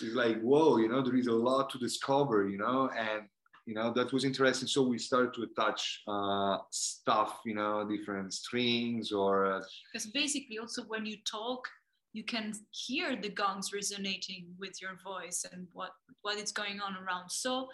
it's 0.00 0.14
like 0.14 0.40
whoa, 0.40 0.76
you 0.78 0.88
know, 0.88 1.02
there 1.02 1.16
is 1.16 1.26
a 1.26 1.32
lot 1.32 1.70
to 1.70 1.78
discover, 1.78 2.48
you 2.48 2.58
know, 2.58 2.90
and 2.96 3.22
you 3.66 3.74
know 3.74 3.92
that 3.92 4.12
was 4.12 4.24
interesting. 4.24 4.68
So 4.68 4.82
we 4.82 4.98
started 4.98 5.32
to 5.34 5.42
attach 5.44 6.02
uh, 6.08 6.58
stuff 6.70 7.40
you 7.44 7.54
know 7.54 7.86
different 7.88 8.32
strings 8.34 9.12
or 9.12 9.46
uh, 9.52 9.60
because 9.92 10.06
basically 10.06 10.58
also 10.58 10.82
when 10.84 11.06
you 11.06 11.16
talk 11.30 11.68
you 12.12 12.24
can 12.24 12.52
hear 12.70 13.16
the 13.16 13.30
gongs 13.30 13.72
resonating 13.72 14.42
with 14.58 14.74
your 14.82 14.96
voice 15.02 15.46
and 15.52 15.66
what 15.72 15.92
what 16.22 16.36
is 16.38 16.52
going 16.52 16.80
on 16.80 16.96
around. 17.02 17.30
So 17.30 17.68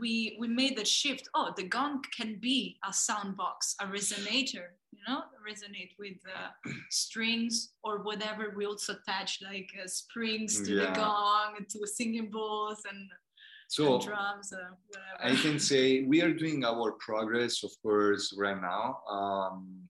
we 0.00 0.36
we 0.40 0.48
made 0.48 0.76
the 0.78 0.84
shift. 0.84 1.28
Oh 1.34 1.52
the 1.56 1.68
gong 1.68 2.02
can 2.16 2.38
be 2.40 2.78
a 2.88 2.92
sound 2.92 3.36
box 3.36 3.76
a 3.80 3.84
resonator 3.86 4.66
you 4.96 5.02
know 5.06 5.20
resonate 5.48 5.92
with 5.98 6.16
uh, 6.34 6.48
strings 6.90 7.72
or 7.82 8.02
whatever. 8.02 8.54
We 8.56 8.64
also 8.66 8.94
attach 8.94 9.42
like 9.42 9.70
uh, 9.82 9.86
springs 9.86 10.62
to 10.62 10.74
Yeah. 10.74 10.86
the 10.86 10.92
gong 11.00 11.54
and 11.58 11.68
to 11.68 11.86
singing 11.86 12.30
bowls 12.30 12.82
and, 12.90 13.10
so 13.68 14.00
drums 14.00 14.52
or 14.52 14.76
I 15.20 15.34
can 15.36 15.58
say 15.58 16.02
we 16.02 16.22
are 16.22 16.32
doing 16.32 16.64
our 16.64 16.92
progress, 16.92 17.64
of 17.64 17.70
course, 17.82 18.34
right 18.36 18.60
now. 18.60 18.98
Um, 19.08 19.88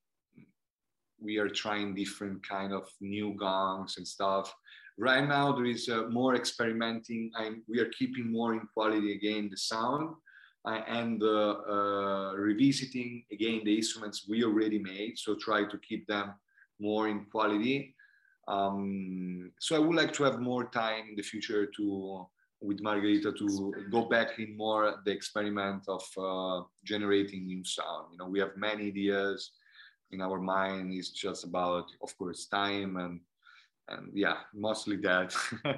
we 1.20 1.38
are 1.38 1.48
trying 1.48 1.94
different 1.94 2.46
kind 2.46 2.72
of 2.72 2.86
new 3.00 3.34
gongs 3.34 3.96
and 3.96 4.06
stuff. 4.06 4.54
Right 4.98 5.26
now, 5.26 5.52
there 5.52 5.64
is 5.64 5.88
uh, 5.88 6.04
more 6.10 6.36
experimenting. 6.36 7.32
and 7.36 7.62
we 7.68 7.80
are 7.80 7.90
keeping 7.98 8.30
more 8.30 8.52
in 8.54 8.60
quality 8.74 9.12
again 9.12 9.48
the 9.50 9.56
sound 9.56 10.14
uh, 10.64 10.80
and 10.86 11.22
uh, 11.22 11.56
uh, 11.68 12.32
revisiting 12.36 13.24
again 13.32 13.62
the 13.64 13.76
instruments 13.76 14.26
we 14.28 14.44
already 14.44 14.78
made. 14.78 15.18
So 15.18 15.34
try 15.34 15.64
to 15.64 15.78
keep 15.78 16.06
them 16.06 16.34
more 16.78 17.08
in 17.08 17.24
quality. 17.26 17.94
Um, 18.46 19.52
so 19.58 19.76
I 19.76 19.78
would 19.78 19.96
like 19.96 20.12
to 20.14 20.24
have 20.24 20.40
more 20.40 20.68
time 20.68 21.06
in 21.08 21.16
the 21.16 21.22
future 21.22 21.66
to 21.66 22.26
with 22.64 22.82
Margherita 22.82 23.32
to 23.32 23.74
go 23.90 24.08
back 24.08 24.38
in 24.38 24.56
more 24.56 24.94
the 25.04 25.12
experiment 25.12 25.84
of 25.88 26.04
uh, 26.16 26.62
generating 26.84 27.46
new 27.46 27.64
sound. 27.64 28.12
You 28.12 28.18
know, 28.18 28.28
we 28.28 28.40
have 28.40 28.56
many 28.56 28.86
ideas 28.88 29.50
in 30.10 30.20
our 30.20 30.40
mind. 30.40 30.92
It's 30.92 31.10
just 31.10 31.44
about, 31.44 31.86
of 32.02 32.16
course, 32.16 32.46
time 32.46 32.96
and 32.96 33.20
and 33.88 34.10
yeah, 34.14 34.38
mostly 34.54 34.96
that. 34.96 35.34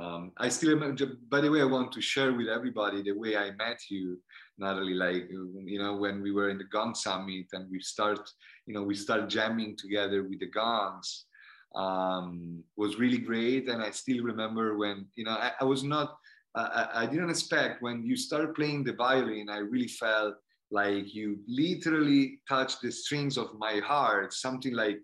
um, 0.00 0.32
I 0.38 0.48
still 0.48 0.70
remember. 0.70 1.06
By 1.28 1.42
the 1.42 1.50
way, 1.50 1.60
I 1.60 1.64
want 1.64 1.92
to 1.92 2.00
share 2.00 2.32
with 2.32 2.48
everybody 2.48 3.02
the 3.02 3.12
way 3.12 3.36
I 3.36 3.50
met 3.50 3.78
you, 3.90 4.18
Natalie. 4.56 4.94
Like 4.94 5.28
you 5.30 5.78
know, 5.78 5.96
when 5.96 6.22
we 6.22 6.32
were 6.32 6.48
in 6.48 6.56
the 6.56 6.64
Gong 6.64 6.94
Summit 6.94 7.46
and 7.52 7.70
we 7.70 7.80
start, 7.80 8.26
you 8.66 8.72
know, 8.72 8.84
we 8.84 8.94
start 8.94 9.28
jamming 9.28 9.76
together 9.76 10.22
with 10.22 10.40
the 10.40 10.46
gongs 10.46 11.26
um, 11.74 12.62
was 12.76 12.98
really 12.98 13.18
great. 13.18 13.68
And 13.68 13.82
I 13.82 13.90
still 13.90 14.22
remember 14.24 14.76
when, 14.76 15.06
you 15.14 15.24
know, 15.24 15.32
I, 15.32 15.52
I 15.60 15.64
was 15.64 15.82
not, 15.82 16.16
I, 16.54 16.88
I 16.94 17.06
didn't 17.06 17.30
expect 17.30 17.82
when 17.82 18.04
you 18.04 18.16
started 18.16 18.54
playing 18.54 18.84
the 18.84 18.92
violin, 18.94 19.48
I 19.48 19.58
really 19.58 19.88
felt 19.88 20.34
like 20.70 21.14
you 21.14 21.38
literally 21.48 22.40
touched 22.48 22.80
the 22.82 22.90
strings 22.90 23.36
of 23.36 23.58
my 23.58 23.80
heart, 23.84 24.32
something 24.32 24.74
like, 24.74 24.98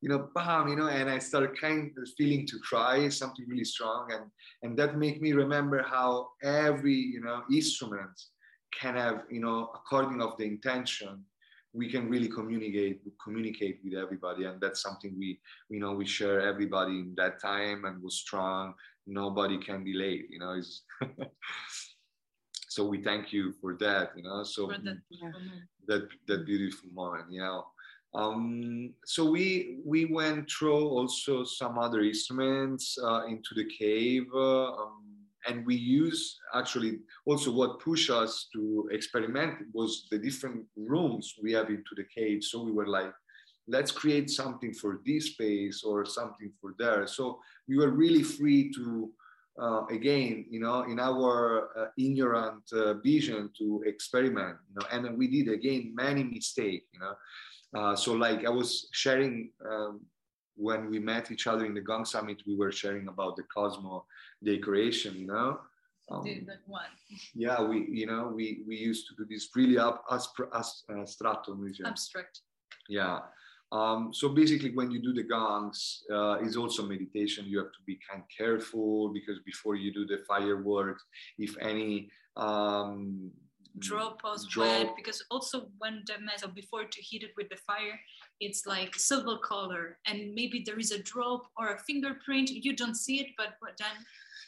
you 0.00 0.08
know, 0.08 0.28
bam, 0.34 0.68
you 0.68 0.76
know, 0.76 0.86
and 0.88 1.10
I 1.10 1.18
started 1.18 1.60
kind 1.60 1.90
of 1.98 2.08
feeling 2.16 2.46
to 2.46 2.58
cry, 2.60 3.08
something 3.08 3.44
really 3.48 3.64
strong. 3.64 4.08
And, 4.12 4.30
and 4.62 4.78
that 4.78 4.96
made 4.96 5.20
me 5.20 5.32
remember 5.32 5.82
how 5.82 6.28
every, 6.42 6.94
you 6.94 7.20
know, 7.20 7.42
instrument 7.52 8.10
can 8.78 8.94
have, 8.94 9.22
you 9.28 9.40
know, 9.40 9.70
according 9.74 10.22
of 10.22 10.36
the 10.38 10.44
intention, 10.44 11.24
we 11.72 11.90
can 11.90 12.08
really 12.08 12.28
communicate 12.28 13.00
communicate 13.22 13.80
with 13.84 13.94
everybody. 13.94 14.44
And 14.44 14.60
that's 14.60 14.80
something 14.82 15.14
we 15.18 15.40
you 15.68 15.80
know 15.80 15.92
we 15.92 16.06
share 16.06 16.40
everybody 16.40 17.00
in 17.00 17.14
that 17.16 17.40
time 17.40 17.84
and 17.84 18.02
was 18.02 18.16
strong. 18.16 18.74
Nobody 19.06 19.58
can 19.58 19.84
be 19.84 19.94
late 19.94 20.26
you 20.28 20.38
know 20.38 20.60
so 22.68 22.86
we 22.86 23.02
thank 23.02 23.32
you 23.32 23.52
for 23.60 23.74
that 23.74 24.12
you 24.16 24.22
know 24.22 24.44
so 24.44 24.66
that 24.68 24.98
Yeah. 25.10 25.32
that 25.88 26.08
that 26.26 26.44
beautiful 26.46 26.90
moment 26.92 27.32
you 27.32 27.40
know 27.40 27.66
um, 28.14 28.94
so 29.04 29.30
we 29.30 29.80
we 29.84 30.06
went 30.06 30.50
through 30.50 30.88
also 30.88 31.44
some 31.44 31.78
other 31.78 32.00
instruments 32.00 32.96
uh, 33.02 33.24
into 33.26 33.54
the 33.54 33.64
cave 33.64 34.26
uh, 34.34 34.72
um, 34.72 35.04
and 35.46 35.64
we 35.66 35.74
use 35.74 36.38
actually 36.54 36.98
also 37.26 37.50
what 37.52 37.80
pushed 37.80 38.10
us 38.10 38.48
to 38.52 38.88
experiment 38.90 39.54
was 39.72 40.06
the 40.10 40.18
different 40.18 40.64
rooms 40.76 41.34
we 41.42 41.52
have 41.52 41.68
into 41.68 41.94
the 41.96 42.04
cave 42.14 42.42
so 42.42 42.62
we 42.62 42.72
were 42.72 42.88
like 42.88 43.12
let's 43.68 43.92
create 43.92 44.30
something 44.30 44.72
for 44.72 45.00
this 45.04 45.26
space 45.26 45.84
or 45.84 46.04
something 46.04 46.50
for 46.60 46.74
there. 46.78 47.06
So 47.06 47.38
we 47.68 47.76
were 47.76 47.90
really 47.90 48.22
free 48.22 48.72
to 48.72 49.10
uh, 49.60 49.84
again 49.86 50.46
you 50.48 50.60
know 50.60 50.82
in 50.82 51.00
our 51.00 51.68
uh, 51.76 51.86
ignorant 51.98 52.62
uh, 52.72 52.94
vision 52.94 53.50
to 53.58 53.82
experiment 53.86 54.56
you 54.68 54.76
know 54.78 54.86
and 54.92 55.18
we 55.18 55.26
did 55.26 55.52
again 55.52 55.92
many 55.96 56.22
mistakes 56.22 56.86
you 56.94 57.00
know. 57.00 57.14
Uh, 57.76 57.96
so 57.96 58.12
like 58.12 58.46
i 58.46 58.48
was 58.48 58.88
sharing 58.92 59.50
um, 59.68 60.00
when 60.54 60.88
we 60.88 61.00
met 61.00 61.32
each 61.32 61.48
other 61.48 61.66
in 61.66 61.74
the 61.74 61.80
gong 61.80 62.04
summit 62.04 62.40
we 62.46 62.54
were 62.54 62.70
sharing 62.70 63.08
about 63.08 63.34
the 63.34 63.42
cosmo 63.52 64.06
decoration 64.44 65.14
you 65.16 65.26
know? 65.26 65.58
Um, 66.10 66.24
one 66.66 66.84
yeah 67.34 67.60
we 67.60 67.86
you 67.90 68.06
know 68.06 68.32
we 68.34 68.62
we 68.66 68.76
used 68.76 69.06
to 69.08 69.14
do 69.14 69.26
this 69.28 69.48
really 69.54 69.78
up 69.78 70.04
aspr- 70.08 70.48
as, 70.54 70.84
uh, 70.88 71.04
stratum 71.04 71.64
vision 71.64 71.86
abstract. 71.86 72.40
Yeah. 72.88 73.20
Um, 73.70 74.14
so 74.14 74.30
basically 74.30 74.70
when 74.74 74.90
you 74.90 75.02
do 75.02 75.12
the 75.12 75.22
gongs 75.22 76.02
uh, 76.10 76.38
is 76.40 76.56
also 76.56 76.86
meditation. 76.86 77.44
You 77.46 77.58
have 77.58 77.72
to 77.72 77.82
be 77.86 77.98
kind 78.08 78.22
of 78.22 78.28
careful 78.34 79.12
because 79.12 79.38
before 79.44 79.74
you 79.74 79.92
do 79.92 80.06
the 80.06 80.24
fireworks 80.26 81.04
if 81.36 81.54
any 81.60 82.10
um, 82.36 83.30
drop 83.78 84.22
drop- 84.48 84.66
wet 84.66 84.96
because 84.96 85.22
also 85.30 85.68
when 85.76 86.02
the 86.06 86.14
metal 86.24 86.48
before 86.48 86.84
to 86.84 87.00
heat 87.02 87.22
it 87.22 87.32
with 87.36 87.50
the 87.50 87.56
fire 87.56 88.00
it's 88.40 88.66
like 88.66 88.94
silver 88.94 89.36
color. 89.38 89.98
And 90.06 90.34
maybe 90.34 90.62
there 90.64 90.78
is 90.78 90.92
a 90.92 91.02
drop 91.02 91.42
or 91.58 91.74
a 91.74 91.78
fingerprint. 91.80 92.50
You 92.50 92.74
don't 92.76 92.94
see 92.94 93.20
it 93.20 93.28
but, 93.36 93.54
but 93.60 93.72
then 93.78 93.96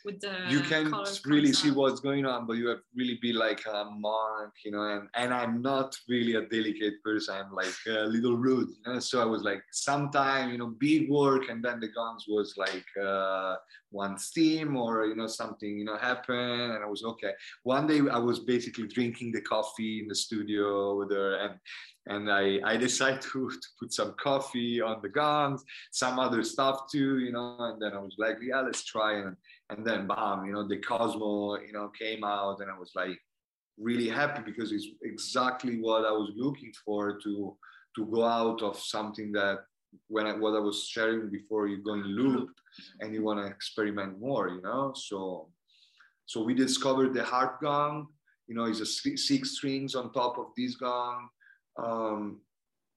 with 0.04 0.20
the 0.20 0.34
you 0.48 0.60
can 0.60 0.92
really 1.24 1.52
see 1.52 1.70
what's 1.70 2.00
going 2.00 2.24
on 2.26 2.46
but 2.46 2.54
you 2.54 2.68
have 2.68 2.80
really 2.94 3.18
be 3.20 3.32
like 3.32 3.62
a 3.66 3.84
monk 3.84 4.52
you 4.64 4.70
know 4.70 4.82
and 4.82 5.08
and 5.14 5.32
i'm 5.32 5.62
not 5.62 5.94
really 6.08 6.34
a 6.34 6.46
delicate 6.46 7.02
person. 7.04 7.34
I'm 7.34 7.52
like 7.54 7.74
a 7.86 8.04
little 8.06 8.36
rude 8.36 8.68
you 8.68 8.92
know? 8.92 8.98
So 9.00 9.20
i 9.20 9.24
was 9.24 9.42
like 9.42 9.62
sometime 9.72 10.50
you 10.50 10.58
know 10.58 10.68
big 10.78 11.10
work 11.10 11.48
and 11.48 11.64
then 11.64 11.80
the 11.80 11.88
gongs 11.88 12.24
was 12.28 12.54
like 12.56 12.86
uh, 13.02 13.56
one 13.90 14.16
steam 14.18 14.76
or 14.76 15.06
you 15.06 15.16
know 15.16 15.26
something 15.26 15.78
you 15.78 15.84
know 15.84 15.96
happened 15.96 16.72
and 16.72 16.82
i 16.82 16.86
was 16.86 17.02
okay 17.04 17.32
one 17.64 17.86
day 17.86 18.00
i 18.12 18.18
was 18.18 18.38
basically 18.38 18.86
drinking 18.86 19.32
the 19.32 19.40
coffee 19.40 20.00
in 20.00 20.08
the 20.08 20.14
studio 20.14 20.96
with 20.96 21.10
her 21.10 21.34
and 21.36 21.54
and 22.06 22.30
I, 22.30 22.60
I 22.64 22.76
decided 22.76 23.20
to, 23.32 23.50
to 23.50 23.68
put 23.78 23.92
some 23.92 24.14
coffee 24.20 24.80
on 24.80 25.00
the 25.02 25.08
gongs, 25.08 25.62
some 25.92 26.18
other 26.18 26.42
stuff 26.42 26.90
too, 26.90 27.18
you 27.18 27.32
know, 27.32 27.56
and 27.60 27.80
then 27.80 27.92
I 27.92 27.98
was 27.98 28.16
like, 28.18 28.38
yeah, 28.42 28.60
let's 28.60 28.84
try. 28.84 29.18
And, 29.20 29.36
and 29.70 29.86
then 29.86 30.06
bam, 30.06 30.44
you 30.44 30.52
know, 30.52 30.66
the 30.66 30.78
Cosmo, 30.78 31.58
you 31.60 31.72
know, 31.72 31.90
came 31.98 32.24
out 32.24 32.60
and 32.60 32.70
I 32.70 32.78
was 32.78 32.92
like 32.94 33.18
really 33.78 34.08
happy 34.08 34.42
because 34.44 34.72
it's 34.72 34.88
exactly 35.02 35.80
what 35.80 36.04
I 36.04 36.12
was 36.12 36.32
looking 36.36 36.72
for 36.84 37.18
to, 37.18 37.56
to 37.96 38.06
go 38.06 38.24
out 38.24 38.62
of 38.62 38.78
something 38.78 39.32
that 39.32 39.60
when 40.08 40.26
I, 40.26 40.32
what 40.36 40.54
I 40.54 40.60
was 40.60 40.86
sharing 40.88 41.30
before 41.30 41.66
you 41.66 41.82
go 41.82 41.94
in 41.94 42.02
loop 42.02 42.50
and 43.00 43.12
you 43.14 43.22
want 43.22 43.40
to 43.40 43.46
experiment 43.46 44.20
more, 44.20 44.48
you 44.48 44.62
know? 44.62 44.92
So, 44.94 45.48
so 46.26 46.42
we 46.42 46.54
discovered 46.54 47.14
the 47.14 47.24
harp 47.24 47.60
gong, 47.60 48.08
you 48.46 48.54
know, 48.54 48.64
it's 48.64 48.80
a 48.80 48.86
six 48.86 49.56
strings 49.56 49.94
on 49.94 50.12
top 50.12 50.38
of 50.38 50.46
this 50.56 50.76
gong 50.76 51.28
um, 51.78 52.40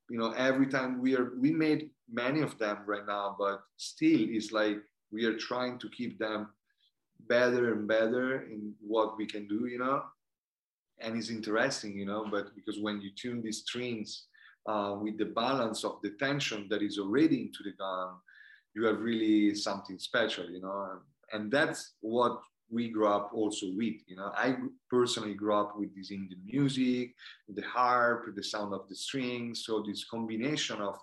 you 0.10 0.18
know 0.18 0.32
every 0.32 0.68
time 0.68 1.02
we 1.02 1.16
are 1.16 1.34
we 1.39 1.52
made 1.52 1.89
many 2.12 2.41
of 2.41 2.58
them 2.60 2.80
right 2.86 3.06
now 3.08 3.36
but 3.38 3.62
still 3.78 4.20
it's 4.20 4.52
like 4.52 4.78
we 5.12 5.26
are 5.26 5.38
trying 5.38 5.80
to 5.80 5.89
keep 5.89 6.20
them 6.20 6.50
better 7.28 7.74
and 7.74 7.88
better 7.88 8.44
in 8.44 8.74
what 8.86 9.18
we 9.18 9.26
can 9.26 9.48
do 9.48 9.68
you 9.68 9.80
know 9.80 10.04
and 11.00 11.18
it's 11.18 11.30
interesting 11.30 11.98
you 11.98 12.06
know 12.06 12.26
but 12.30 12.54
because 12.56 12.80
when 12.80 13.02
you 13.02 13.12
tune 13.16 13.41
these 13.41 13.60
strings 13.60 14.26
uh, 14.66 14.95
with 15.01 15.18
the 15.18 15.26
balance 15.26 15.84
of 15.84 15.99
the 16.03 16.11
tension 16.11 16.68
that 16.70 16.82
is 16.82 16.97
already 16.97 17.41
into 17.41 17.64
the 17.64 17.72
gong 17.72 18.20
you 18.76 18.86
have 18.86 18.99
really 18.99 19.53
something 19.53 19.99
special 19.99 20.49
you 20.49 20.61
know 20.61 20.99
and 21.34 21.51
that's 21.51 21.93
what 22.01 22.39
we 22.74 22.89
grew 22.89 23.07
up 23.07 23.32
also 23.34 23.68
with. 23.76 23.95
You 24.07 24.16
know, 24.16 24.32
I 24.36 24.55
personally 24.89 25.36
grew 25.36 25.53
up 25.53 25.78
with 25.78 25.95
this 25.95 26.11
Indian 26.11 26.41
music, 26.43 27.14
the 27.47 27.61
harp, 27.61 28.26
the 28.36 28.43
sound 28.43 28.74
of 28.74 28.89
the 28.89 28.95
strings. 28.95 29.64
So 29.66 29.84
this 29.86 30.05
combination 30.05 30.82
of 30.82 30.97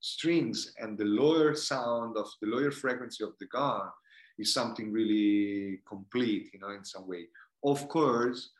strings 0.00 0.74
and 0.78 0.98
the 0.98 1.04
lower 1.04 1.54
sound 1.54 2.16
of 2.16 2.28
the 2.42 2.48
lower 2.48 2.70
frequency 2.70 3.24
of 3.24 3.32
the 3.40 3.46
gong 3.46 3.90
is 4.38 4.52
something 4.52 4.92
really 4.92 5.80
complete, 5.88 6.50
you 6.52 6.60
know, 6.60 6.70
in 6.70 6.84
some 6.84 7.08
way. 7.08 7.26
Of 7.64 7.88
course, 7.88 8.50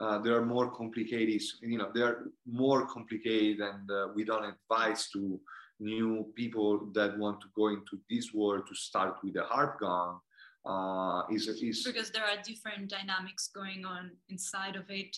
uh, 0.00 0.18
there 0.18 0.36
are 0.36 0.44
more 0.44 0.70
complicated, 0.70 1.42
you 1.60 1.78
know, 1.78 1.90
they 1.94 2.02
are 2.02 2.30
more 2.46 2.86
complicated, 2.86 3.60
and 3.60 3.90
uh, 3.90 4.08
we 4.14 4.24
don't 4.24 4.44
advise 4.44 5.08
to 5.10 5.40
new 5.80 6.26
people 6.34 6.88
that 6.94 7.16
want 7.18 7.40
to 7.40 7.46
go 7.54 7.68
into 7.68 7.98
this 8.10 8.32
world 8.32 8.62
to 8.68 8.74
start 8.74 9.16
with 9.22 9.36
a 9.36 9.42
harp 9.42 9.80
gong. 9.80 10.20
Uh, 10.66 11.22
is, 11.30 11.48
is 11.48 11.84
because 11.84 12.10
there 12.10 12.24
are 12.24 12.42
different 12.44 12.90
dynamics 12.90 13.48
going 13.54 13.86
on 13.86 14.10
inside 14.28 14.76
of 14.76 14.84
it. 14.90 15.16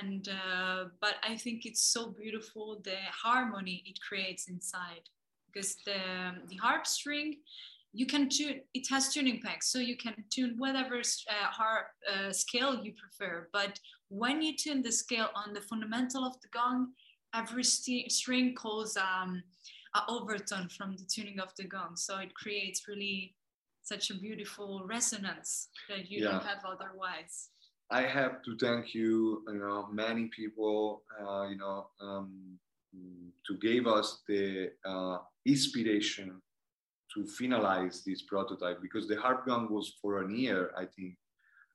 And 0.00 0.28
uh, 0.28 0.84
but 1.00 1.14
i 1.22 1.34
think 1.36 1.64
it's 1.64 1.82
so 1.82 2.10
beautiful 2.10 2.80
the 2.84 2.96
harmony 3.10 3.82
it 3.86 3.98
creates 4.00 4.48
inside. 4.48 5.04
Because 5.52 5.76
the 5.84 6.00
the 6.48 6.56
harp 6.56 6.86
string 6.86 7.36
you 7.98 8.06
can 8.06 8.28
tune 8.28 8.60
it 8.74 8.86
has 8.88 9.12
tuning 9.12 9.40
pegs 9.44 9.66
so 9.72 9.78
you 9.78 9.96
can 9.96 10.14
tune 10.30 10.54
whatever 10.56 10.98
uh, 10.98 11.48
harp 11.58 11.88
uh, 12.12 12.32
scale 12.32 12.74
you 12.84 12.92
prefer 13.04 13.48
but 13.52 13.78
when 14.08 14.40
you 14.40 14.52
tune 14.56 14.82
the 14.82 14.92
scale 14.92 15.30
on 15.34 15.52
the 15.52 15.60
fundamental 15.62 16.22
of 16.24 16.34
the 16.42 16.48
gong 16.56 16.80
every 17.34 17.64
st- 17.64 18.10
string 18.12 18.54
calls 18.54 18.96
um, 18.96 19.42
an 19.94 20.02
overtone 20.08 20.68
from 20.68 20.96
the 20.96 21.06
tuning 21.12 21.40
of 21.40 21.50
the 21.58 21.64
gong 21.64 21.96
so 21.96 22.18
it 22.18 22.32
creates 22.34 22.86
really 22.88 23.34
such 23.82 24.10
a 24.10 24.14
beautiful 24.14 24.82
resonance 24.86 25.68
that 25.88 26.10
you 26.10 26.22
yeah. 26.22 26.32
don't 26.32 26.44
have 26.44 26.62
otherwise. 26.64 27.48
I 27.90 28.02
have 28.02 28.42
to 28.42 28.56
thank 28.58 28.94
you, 28.94 29.42
you 29.48 29.60
know, 29.60 29.88
many 29.90 30.26
people, 30.26 31.02
uh, 31.18 31.48
you 31.48 31.56
know, 31.56 31.86
um, 32.00 32.58
to 33.46 33.56
give 33.56 33.86
us 33.86 34.20
the 34.28 34.72
uh, 34.84 35.18
inspiration 35.46 36.42
to 37.14 37.20
finalize 37.24 38.04
this 38.04 38.22
prototype 38.22 38.80
because 38.82 39.08
the 39.08 39.16
harp 39.16 39.46
gong 39.46 39.68
was 39.70 39.94
for 40.00 40.22
a 40.22 40.32
year, 40.32 40.70
I 40.76 40.84
think. 40.84 41.16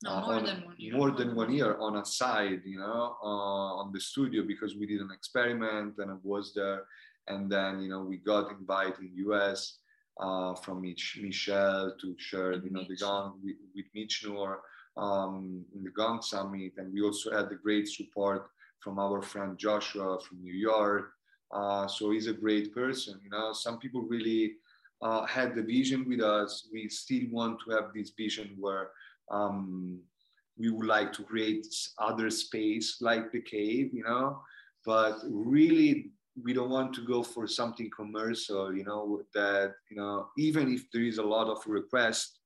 No, 0.03 0.11
uh, 0.11 0.21
more 0.21 0.33
on, 0.35 0.45
than 0.45 0.65
one 0.65 0.75
year. 0.77 0.97
More 0.97 1.11
than 1.11 1.35
one 1.35 1.53
year 1.53 1.77
on 1.79 1.97
a 1.97 2.05
side, 2.05 2.61
you 2.65 2.79
know, 2.79 3.15
uh, 3.23 3.71
on 3.81 3.91
the 3.93 3.99
studio 3.99 4.43
because 4.45 4.75
we 4.75 4.85
did 4.85 5.01
an 5.01 5.11
experiment 5.11 5.95
and 5.97 6.11
I 6.11 6.15
was 6.23 6.53
there. 6.53 6.83
And 7.27 7.49
then, 7.49 7.81
you 7.81 7.89
know, 7.89 8.01
we 8.01 8.17
got 8.17 8.51
invited 8.51 8.99
in 8.99 9.11
US 9.29 9.77
uh, 10.19 10.53
from 10.55 10.81
Mich- 10.81 11.19
Michel 11.21 11.95
to 12.01 12.15
share, 12.17 12.53
you 12.53 12.69
know, 12.69 12.83
the 12.87 12.97
gong 12.97 13.39
with, 13.43 13.55
with 13.73 13.85
Mitch 13.95 14.25
Nur 14.27 14.61
um, 14.97 15.65
in 15.73 15.83
the 15.83 15.89
Gong 15.89 16.21
Summit. 16.21 16.73
And 16.77 16.93
we 16.93 17.01
also 17.01 17.31
had 17.31 17.49
the 17.49 17.55
great 17.55 17.87
support 17.87 18.49
from 18.81 18.99
our 18.99 19.21
friend 19.21 19.57
Joshua 19.57 20.19
from 20.19 20.43
New 20.43 20.53
York. 20.53 21.11
Uh, 21.51 21.87
so 21.87 22.11
he's 22.11 22.27
a 22.27 22.33
great 22.33 22.73
person. 22.73 23.19
You 23.23 23.29
know, 23.29 23.53
some 23.53 23.79
people 23.79 24.01
really 24.01 24.55
uh, 25.03 25.25
had 25.25 25.55
the 25.55 25.63
vision 25.63 26.07
with 26.07 26.21
us. 26.21 26.67
We 26.71 26.89
still 26.89 27.23
want 27.31 27.59
to 27.65 27.75
have 27.75 27.93
this 27.93 28.11
vision 28.17 28.55
where 28.59 28.91
um, 29.31 29.99
we 30.57 30.69
would 30.69 30.87
like 30.87 31.13
to 31.13 31.23
create 31.23 31.67
other 31.99 32.29
space 32.29 32.97
like 33.01 33.31
the 33.31 33.41
cave, 33.41 33.93
you 33.93 34.03
know, 34.03 34.41
but 34.85 35.19
really 35.29 36.11
we 36.41 36.53
don't 36.53 36.69
want 36.69 36.93
to 36.95 37.05
go 37.05 37.21
for 37.21 37.47
something 37.47 37.89
commercial 37.95 38.75
you 38.75 38.83
know 38.83 39.21
that 39.35 39.73
you 39.89 39.97
know 39.97 40.27
even 40.37 40.73
if 40.73 40.89
there 40.91 41.03
is 41.03 41.19
a 41.19 41.23
lot 41.23 41.47
of 41.47 41.61
requests 41.67 42.39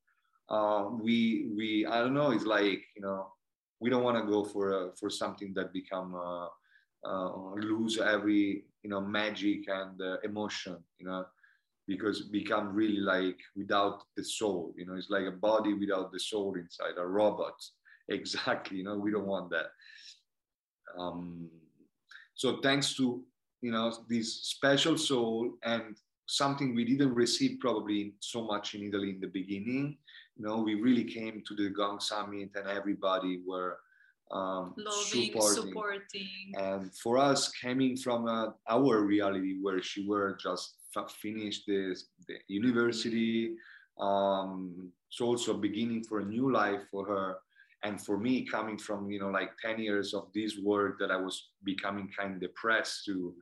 uh, 0.50 0.86
we 1.02 1.50
we 1.56 1.86
i 1.86 2.00
don't 2.00 2.14
know 2.14 2.32
it's 2.32 2.46
like 2.46 2.84
you 2.96 3.02
know 3.02 3.28
we 3.80 3.90
don't 3.90 4.04
want 4.04 4.18
to 4.18 4.30
go 4.30 4.44
for 4.44 4.74
uh, 4.74 4.88
for 5.00 5.10
something 5.10 5.54
that 5.54 5.72
become 5.72 6.16
uh, 6.16 6.48
uh, 7.08 7.54
lose 7.56 7.98
every 8.00 8.66
you 8.84 8.90
know 8.90 9.00
magic 9.00 9.64
and 9.70 10.02
uh, 10.02 10.18
emotion 10.24 10.78
you 11.00 11.06
know 11.06 11.26
because 11.88 12.22
become 12.24 12.74
really 12.76 13.00
like 13.00 13.40
without 13.56 14.04
the 14.16 14.24
soul 14.24 14.74
you 14.78 14.86
know 14.86 14.96
it's 14.96 15.10
like 15.10 15.26
a 15.26 15.32
body 15.32 15.74
without 15.74 16.12
the 16.12 16.20
soul 16.20 16.56
inside 16.56 16.98
a 16.98 17.06
robot 17.06 17.56
exactly 18.10 18.78
you 18.78 18.84
know 18.84 18.98
we 18.98 19.12
don't 19.12 19.26
want 19.26 19.50
that 19.50 19.68
um, 20.98 21.50
so 22.36 22.58
thanks 22.62 22.96
to 22.96 23.24
you 23.62 23.72
know 23.72 23.94
this 24.10 24.42
special 24.44 24.98
soul 24.98 25.54
and 25.64 25.96
something 26.28 26.76
we 26.76 26.84
didn't 26.84 27.14
receive 27.14 27.60
probably 27.60 28.14
so 28.20 28.44
much 28.44 28.76
in 28.76 28.84
italy 28.84 29.12
in 29.12 29.20
the 29.20 29.28
beginning 29.28 29.98
you 30.36 30.46
know 30.46 30.62
we 30.62 30.76
really 30.76 31.04
came 31.04 31.42
to 31.48 31.56
the 31.56 31.70
gong 31.70 32.00
summit 32.00 32.50
and 32.56 32.68
everybody 32.68 33.42
were 33.46 33.80
um, 34.30 34.74
Loving, 34.78 35.32
supporting. 35.32 35.64
supporting. 35.64 36.54
and 36.58 36.94
for 36.96 37.18
us 37.18 37.50
coming 37.50 37.96
from 37.96 38.28
uh, 38.28 38.48
our 38.70 39.02
reality 39.02 39.56
where 39.62 39.82
she 39.82 40.06
were 40.06 40.38
just 40.42 40.76
f- 40.96 41.12
finished 41.12 41.64
this, 41.68 42.06
the 42.28 42.36
university 42.48 43.56
um, 44.00 44.92
it's 45.10 45.22
also 45.22 45.54
a 45.54 45.58
beginning 45.58 46.04
for 46.04 46.20
a 46.20 46.26
new 46.26 46.52
life 46.52 46.82
for 46.92 47.06
her. 47.08 47.38
And 47.84 48.02
for 48.04 48.18
me 48.18 48.46
coming 48.46 48.78
from 48.78 49.10
you 49.10 49.20
know 49.20 49.30
like 49.30 49.52
10 49.64 49.80
years 49.80 50.14
of 50.14 50.28
this 50.34 50.58
work 50.58 50.98
that 51.00 51.12
i 51.12 51.16
was 51.16 51.50
becoming 51.64 52.10
kind 52.18 52.34
of 52.34 52.42
depressed 52.42 53.06
to 53.06 53.36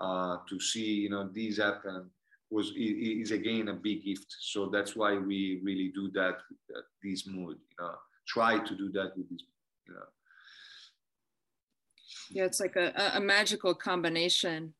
uh, 0.00 0.38
to 0.48 0.58
see 0.58 0.94
you 1.04 1.10
know 1.10 1.28
these 1.32 1.58
happen 1.58 2.10
was 2.50 2.72
is 2.74 3.30
again 3.30 3.68
a 3.68 3.74
big 3.74 4.04
gift. 4.04 4.34
So 4.40 4.66
that's 4.66 4.96
why 4.96 5.18
we 5.18 5.60
really 5.62 5.92
do 5.94 6.10
that 6.12 6.38
with 6.50 6.84
this 7.02 7.26
mood 7.26 7.58
you 7.58 7.84
know 7.84 7.94
try 8.26 8.58
to 8.58 8.74
do 8.74 8.90
that 8.92 9.16
with 9.16 9.28
this 9.28 9.42
you 9.86 9.94
know. 9.94 10.00
Yeah 12.30 12.44
it's 12.44 12.60
like 12.60 12.76
a, 12.76 12.92
a 13.14 13.20
magical 13.20 13.74
combination 13.74 14.74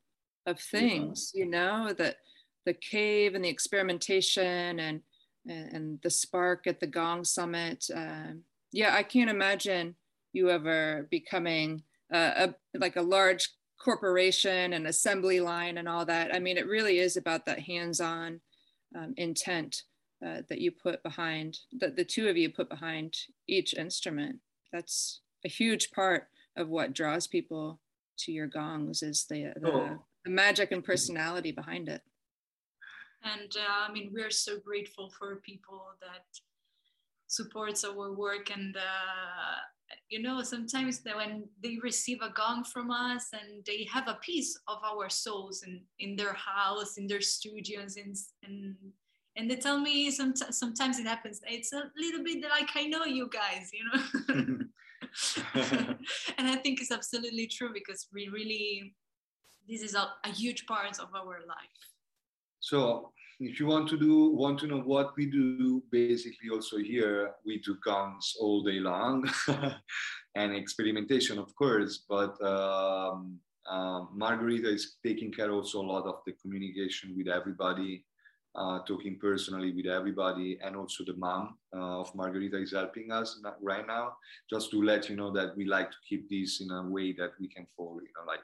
of 0.47 0.59
things 0.59 1.33
yeah. 1.35 1.45
you 1.45 1.51
know 1.51 1.93
that 1.93 2.17
the 2.65 2.75
cave 2.75 3.35
and 3.35 3.45
the 3.45 3.49
experimentation 3.49 4.79
and 4.79 5.01
and, 5.49 5.99
the 6.05 6.11
spark 6.11 6.69
at 6.69 6.79
the 6.79 6.87
gong 6.87 7.25
summit 7.25 7.85
um, 7.93 8.45
yeah, 8.73 8.95
I 8.95 9.03
can't 9.03 9.31
imagine 9.31 9.95
you 10.33 10.51
ever 10.51 11.07
becoming 11.11 11.83
a, 12.11 12.55
like 12.75 12.97
a 12.97 13.03
large 13.03 13.51
corporation 13.79 14.73
and 14.73 14.87
assembly 14.87 15.41
line 15.41 15.79
and 15.79 15.89
all 15.89 16.05
that. 16.07 16.35
I 16.35 16.39
mean, 16.39 16.57
it 16.57 16.67
really 16.67 16.99
is 16.99 17.17
about 17.17 17.47
that 17.47 17.61
hands-on 17.61 18.41
um, 18.97 19.15
intent 19.17 19.83
uh, 20.25 20.43
that 20.49 20.61
you 20.61 20.71
put 20.71 21.03
behind 21.03 21.59
that 21.81 21.97
the 21.97 22.05
two 22.05 22.29
of 22.29 22.37
you 22.37 22.51
put 22.51 22.69
behind 22.69 23.15
each 23.47 23.75
instrument. 23.75 24.37
That's 24.73 25.21
a 25.45 25.49
huge 25.49 25.91
part 25.91 26.29
of 26.57 26.69
what 26.69 26.95
draws 26.95 27.27
people 27.27 27.81
to 28.19 28.33
your 28.33 28.47
gongs 28.47 29.03
is 29.03 29.27
the, 29.29 29.53
the, 29.57 29.73
oh. 29.73 30.05
The 30.25 30.31
magic 30.31 30.73
and 30.73 30.85
personality 30.85 31.53
behind 31.53 31.89
it. 31.89 32.03
And 33.25 33.53
uh, 33.57 33.89
I 33.89 33.93
mean, 33.93 34.11
we're 34.13 34.31
so 34.31 34.59
grateful 34.59 35.11
for 35.19 35.37
people 35.37 35.83
that 36.01 36.27
supports 37.29 37.85
our 37.85 38.13
work 38.13 38.51
and 38.55 38.77
uh, 38.77 39.57
you 40.11 40.21
know 40.21 40.43
sometimes 40.43 41.01
that 41.01 41.17
when 41.17 41.45
they 41.63 41.79
receive 41.83 42.19
a 42.21 42.29
gong 42.29 42.63
from 42.63 42.91
us 42.91 43.29
and 43.33 43.65
they 43.67 43.89
have 43.91 44.07
a 44.07 44.19
piece 44.23 44.59
of 44.69 44.79
our 44.85 45.09
souls 45.09 45.63
in 45.67 45.81
in 45.99 46.15
their 46.15 46.35
house 46.35 46.99
in 46.99 47.07
their 47.07 47.23
studios 47.23 47.97
and 47.97 48.15
and 48.45 48.77
and 49.37 49.51
they 49.51 49.57
tell 49.57 49.81
me 49.81 50.11
sometimes 50.11 50.59
sometimes 50.59 50.99
it 50.99 51.07
happens 51.07 51.41
it's 51.47 51.73
a 51.73 51.91
little 51.97 52.23
bit 52.23 52.45
like 52.51 52.69
i 52.75 52.85
know 52.87 53.05
you 53.05 53.29
guys 53.29 53.71
you 53.73 53.85
know 53.89 54.59
and 56.37 56.49
i 56.49 56.57
think 56.57 56.81
it's 56.83 56.93
absolutely 56.93 57.47
true 57.47 57.71
because 57.73 58.09
we 58.13 58.29
really 58.29 58.95
this 59.69 59.83
is 59.83 59.95
a, 59.95 60.09
a 60.25 60.29
huge 60.29 60.67
part 60.67 60.99
of 60.99 61.09
our 61.15 61.41
life. 61.47 61.81
So 62.61 63.13
if 63.41 63.59
you 63.59 63.67
want 63.67 63.89
to 63.89 63.99
do 63.99 64.31
want 64.31 64.59
to 64.61 64.67
know 64.67 64.79
what 64.79 65.17
we 65.17 65.27
do 65.27 65.83
basically 65.91 66.49
also 66.51 66.79
here 66.79 67.33
we 67.45 67.59
do 67.59 67.77
gongs 67.85 68.37
all 68.41 68.63
day 68.63 68.79
long 68.79 69.29
and 70.37 70.55
experimentation 70.55 71.39
of 71.39 71.55
course 71.57 72.05
but 72.09 72.41
um, 72.45 73.39
uh, 73.69 74.03
Margherita 74.15 74.69
is 74.69 74.97
taking 75.05 75.33
care 75.33 75.51
also 75.51 75.81
a 75.81 75.89
lot 75.95 76.05
of 76.05 76.17
the 76.27 76.33
communication 76.41 77.15
with 77.17 77.29
everybody 77.29 78.05
uh, 78.55 78.81
talking 78.87 79.19
personally 79.19 79.73
with 79.73 79.87
everybody 79.87 80.59
and 80.63 80.77
also 80.77 81.03
the 81.05 81.17
mom 81.17 81.57
uh, 81.75 82.01
of 82.01 82.15
Margherita 82.15 82.59
is 82.59 82.73
helping 82.73 83.11
us 83.11 83.41
right 83.61 83.87
now 83.87 84.13
just 84.51 84.71
to 84.71 84.83
let 84.83 85.09
you 85.09 85.17
know 85.17 85.33
that 85.33 85.57
we 85.57 85.65
like 85.65 85.91
to 85.91 85.97
keep 86.09 86.29
this 86.29 86.61
in 86.61 86.71
a 86.71 86.83
way 86.83 87.13
that 87.13 87.33
we 87.41 87.49
can 87.49 87.67
follow 87.77 87.99
you 88.01 88.13
know 88.17 88.27
like 88.27 88.41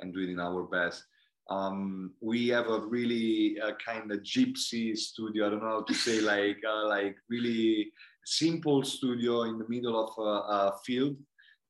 and 0.00 0.12
do 0.12 0.20
it 0.20 0.30
in 0.30 0.40
our 0.40 0.64
best 0.64 1.04
um, 1.50 2.12
we 2.20 2.48
have 2.48 2.68
a 2.68 2.80
really 2.80 3.58
uh, 3.60 3.72
kind 3.84 4.10
of 4.12 4.20
gypsy 4.20 4.96
studio. 4.96 5.46
I 5.46 5.50
don't 5.50 5.62
know 5.62 5.68
how 5.68 5.82
to 5.82 5.94
say 5.94 6.20
like 6.34 6.58
uh, 6.66 6.86
like 6.86 7.16
really 7.28 7.92
simple 8.24 8.84
studio 8.84 9.42
in 9.42 9.58
the 9.58 9.68
middle 9.68 9.98
of 9.98 10.16
a, 10.18 10.30
a, 10.30 10.78
field, 10.84 11.16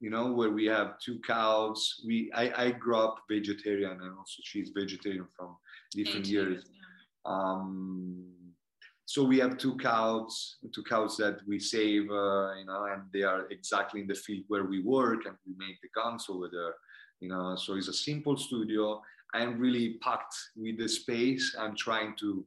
you 0.01 0.11
know, 0.11 0.33
where 0.33 0.51
we 0.51 0.67
have 0.67 0.99
two 0.99 1.19
cows. 1.21 2.03
We 2.07 2.31
I, 2.35 2.65
I 2.65 2.71
grew 2.73 2.97
up 2.97 3.17
vegetarian 3.31 3.93
and 3.93 4.19
also 4.19 4.43
she's 4.43 4.71
vegetarian 4.77 5.27
from 5.37 5.57
different 5.93 6.27
years. 6.27 6.65
Yeah. 6.67 7.33
Um, 7.33 8.27
so 9.07 9.25
we 9.25 9.39
have 9.41 9.59
two 9.59 9.77
cows, 9.77 10.59
two 10.73 10.85
cows 10.85 11.17
that 11.17 11.41
we 11.49 11.59
save, 11.59 12.03
uh, 12.11 12.55
you 12.55 12.65
know, 12.67 12.87
and 12.93 13.03
they 13.13 13.23
are 13.23 13.49
exactly 13.51 14.03
in 14.03 14.07
the 14.07 14.15
field 14.15 14.45
where 14.47 14.65
we 14.65 14.83
work 14.83 15.27
and 15.27 15.35
we 15.45 15.55
make 15.59 15.81
the 15.83 15.89
gongs 15.97 16.27
over 16.29 16.49
there, 16.53 16.75
you 17.21 17.29
know. 17.29 17.57
So 17.57 17.77
it's 17.77 17.89
a 17.89 17.93
simple 17.93 18.37
studio 18.37 19.03
I'm 19.35 19.59
really 19.59 19.95
packed 20.03 20.35
with 20.57 20.79
the 20.79 20.89
space. 20.89 21.55
I'm 21.59 21.77
trying 21.77 22.17
to 22.17 22.45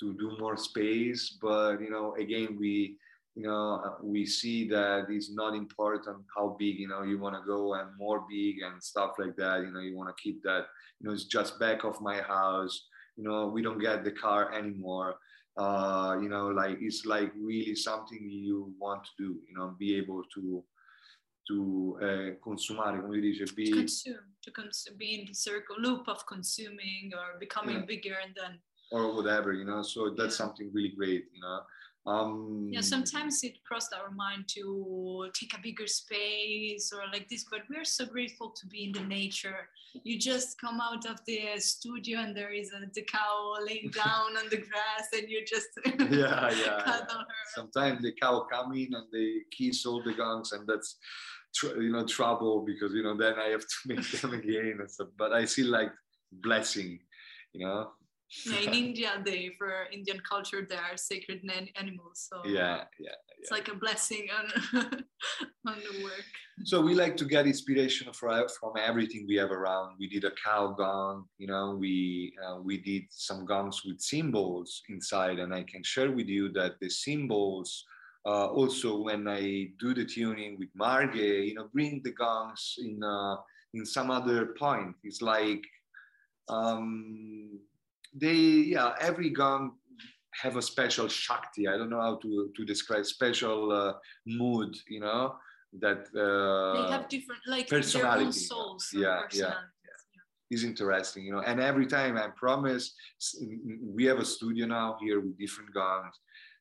to 0.00 0.12
do 0.14 0.36
more 0.40 0.56
space, 0.56 1.38
but 1.40 1.80
you 1.80 1.90
know, 1.90 2.14
again, 2.16 2.56
we 2.58 2.96
you 3.36 3.42
know 3.44 3.96
we 4.02 4.26
see 4.26 4.68
that 4.68 5.06
it's 5.08 5.30
not 5.30 5.54
important 5.54 6.24
how 6.36 6.56
big 6.58 6.78
you 6.78 6.88
know 6.88 7.02
you 7.02 7.18
want 7.18 7.36
to 7.36 7.42
go 7.46 7.74
and 7.74 7.96
more 7.96 8.24
big 8.28 8.56
and 8.62 8.82
stuff 8.82 9.12
like 9.18 9.36
that. 9.36 9.60
You 9.62 9.70
know, 9.72 9.80
you 9.80 9.96
want 9.96 10.14
to 10.14 10.22
keep 10.22 10.42
that. 10.42 10.66
You 11.00 11.08
know, 11.08 11.14
it's 11.14 11.24
just 11.24 11.60
back 11.60 11.84
of 11.84 12.00
my 12.00 12.20
house. 12.20 12.86
You 13.16 13.24
know, 13.24 13.46
we 13.46 13.62
don't 13.62 13.78
get 13.78 14.02
the 14.04 14.10
car 14.10 14.52
anymore. 14.52 15.16
Uh, 15.56 16.16
you 16.20 16.28
know, 16.28 16.48
like 16.48 16.78
it's 16.80 17.06
like 17.06 17.32
really 17.36 17.76
something 17.76 18.28
you 18.28 18.72
want 18.80 19.04
to 19.04 19.10
do. 19.18 19.38
You 19.48 19.56
know, 19.56 19.76
be 19.78 19.96
able 19.96 20.24
to 20.34 20.64
to 21.48 21.98
uh, 22.02 22.30
consumare, 22.42 23.00
come 23.00 23.20
dice, 23.20 23.52
be 23.52 23.66
to 23.66 23.72
consume, 23.72 24.24
to 24.42 24.50
cons- 24.50 24.88
be 24.96 25.20
in 25.20 25.26
the 25.26 25.34
circle 25.34 25.76
loop 25.78 26.08
of 26.08 26.26
consuming 26.26 27.12
or 27.14 27.38
becoming 27.38 27.76
yeah. 27.76 27.84
bigger 27.86 28.16
and 28.24 28.34
then 28.34 28.58
or 28.90 29.14
whatever, 29.14 29.52
you 29.52 29.64
know. 29.64 29.82
So 29.82 30.14
that's 30.16 30.34
yeah. 30.34 30.46
something 30.46 30.70
really 30.72 30.90
great, 30.96 31.26
you 31.34 31.40
know. 31.40 31.60
Um, 32.06 32.68
yeah, 32.70 32.82
sometimes 32.82 33.42
it 33.44 33.64
crossed 33.64 33.94
our 33.94 34.10
mind 34.10 34.46
to 34.48 35.30
take 35.32 35.54
a 35.54 35.62
bigger 35.62 35.86
space 35.86 36.92
or 36.92 37.00
like 37.10 37.28
this, 37.30 37.46
but 37.50 37.60
we're 37.70 37.84
so 37.84 38.04
grateful 38.04 38.50
to 38.50 38.66
be 38.66 38.84
in 38.84 38.92
the 38.92 39.00
nature. 39.00 39.68
You 40.02 40.18
just 40.18 40.60
come 40.60 40.80
out 40.82 41.06
of 41.06 41.24
the 41.26 41.58
studio 41.58 42.18
and 42.18 42.36
there 42.36 42.52
is 42.52 42.72
a, 42.72 42.84
the 42.92 43.02
cow 43.02 43.54
laying 43.66 43.90
down 44.04 44.36
on 44.36 44.50
the 44.50 44.58
grass, 44.58 45.08
and 45.14 45.30
you 45.30 45.44
just 45.46 45.68
yeah, 45.86 46.50
yeah. 46.50 46.82
yeah. 46.86 47.00
Sometimes 47.54 48.02
the 48.02 48.12
cow 48.12 48.46
come 48.52 48.72
in 48.72 48.92
and 48.94 49.06
they 49.10 49.36
kiss 49.50 49.86
all 49.86 50.02
the 50.02 50.12
gongs, 50.12 50.52
and 50.52 50.66
that's 50.66 50.98
tr- 51.54 51.80
you 51.80 51.90
know 51.90 52.04
trouble 52.04 52.64
because 52.66 52.92
you 52.92 53.02
know 53.02 53.16
then 53.16 53.34
I 53.38 53.48
have 53.48 53.62
to 53.62 53.76
make 53.86 54.10
them 54.10 54.34
again 54.34 54.76
and 54.80 54.90
stuff. 54.90 55.08
But 55.16 55.32
I 55.32 55.46
see 55.46 55.62
like 55.62 55.92
blessing, 56.32 56.98
you 57.54 57.66
know. 57.66 57.92
Yeah, 58.46 58.58
in 58.58 58.74
India, 58.84 59.22
they 59.24 59.50
for 59.58 59.86
Indian 59.92 60.20
culture, 60.28 60.66
they 60.68 60.76
are 60.76 60.96
sacred 60.96 61.42
animals. 61.76 62.28
So 62.28 62.48
yeah, 62.48 62.84
yeah, 62.98 63.18
it's 63.38 63.50
like 63.50 63.68
a 63.68 63.74
blessing 63.74 64.28
on 64.38 64.46
on 65.66 65.76
the 65.80 66.04
work. 66.04 66.24
So 66.64 66.80
we 66.80 66.94
like 66.94 67.16
to 67.16 67.24
get 67.24 67.46
inspiration 67.46 68.12
from 68.12 68.46
from 68.60 68.72
everything 68.76 69.26
we 69.26 69.36
have 69.36 69.50
around. 69.50 69.96
We 69.98 70.08
did 70.08 70.24
a 70.24 70.32
cow 70.44 70.68
gong, 70.68 71.26
you 71.38 71.46
know. 71.46 71.76
We 71.78 72.32
uh, 72.44 72.58
we 72.60 72.78
did 72.78 73.04
some 73.10 73.44
gongs 73.44 73.82
with 73.84 74.00
symbols 74.00 74.82
inside, 74.88 75.38
and 75.38 75.54
I 75.54 75.62
can 75.62 75.82
share 75.82 76.10
with 76.10 76.28
you 76.28 76.52
that 76.52 76.80
the 76.80 76.90
symbols. 76.90 77.84
uh, 78.26 78.46
also 78.46 79.00
when 79.00 79.28
I 79.28 79.68
do 79.78 79.92
the 79.92 80.04
tuning 80.04 80.58
with 80.58 80.70
Marge, 80.74 81.16
you 81.16 81.54
know, 81.54 81.68
bring 81.72 82.00
the 82.02 82.12
gongs 82.12 82.76
in 82.78 83.02
uh, 83.02 83.36
in 83.74 83.84
some 83.84 84.10
other 84.10 84.54
point. 84.58 84.94
It's 85.04 85.20
like 85.20 85.64
um, 86.48 87.60
they, 88.14 88.34
yeah, 88.34 88.94
every 89.00 89.30
gong 89.30 89.72
have 90.42 90.56
a 90.56 90.62
special 90.62 91.08
shakti. 91.08 91.68
I 91.68 91.76
don't 91.76 91.90
know 91.90 92.00
how 92.00 92.16
to 92.16 92.50
to 92.56 92.64
describe 92.64 93.06
special 93.06 93.72
uh, 93.72 93.92
mood. 94.26 94.76
You 94.88 95.00
know 95.00 95.36
that 95.80 96.02
uh, 96.16 96.82
they 96.82 96.90
have 96.90 97.08
different 97.08 97.42
like 97.46 97.68
personality. 97.68 98.32
Souls. 98.32 98.90
Yeah, 98.92 99.22
yeah. 99.32 99.54
Is 100.50 100.62
interesting, 100.62 101.24
you 101.24 101.32
know, 101.32 101.40
and 101.40 101.58
every 101.58 101.86
time 101.86 102.16
I 102.16 102.28
promise, 102.36 102.94
we 103.82 104.04
have 104.04 104.18
a 104.18 104.24
studio 104.24 104.66
now 104.66 104.98
here 105.00 105.18
with 105.18 105.36
different 105.38 105.72
gongs 105.72 106.14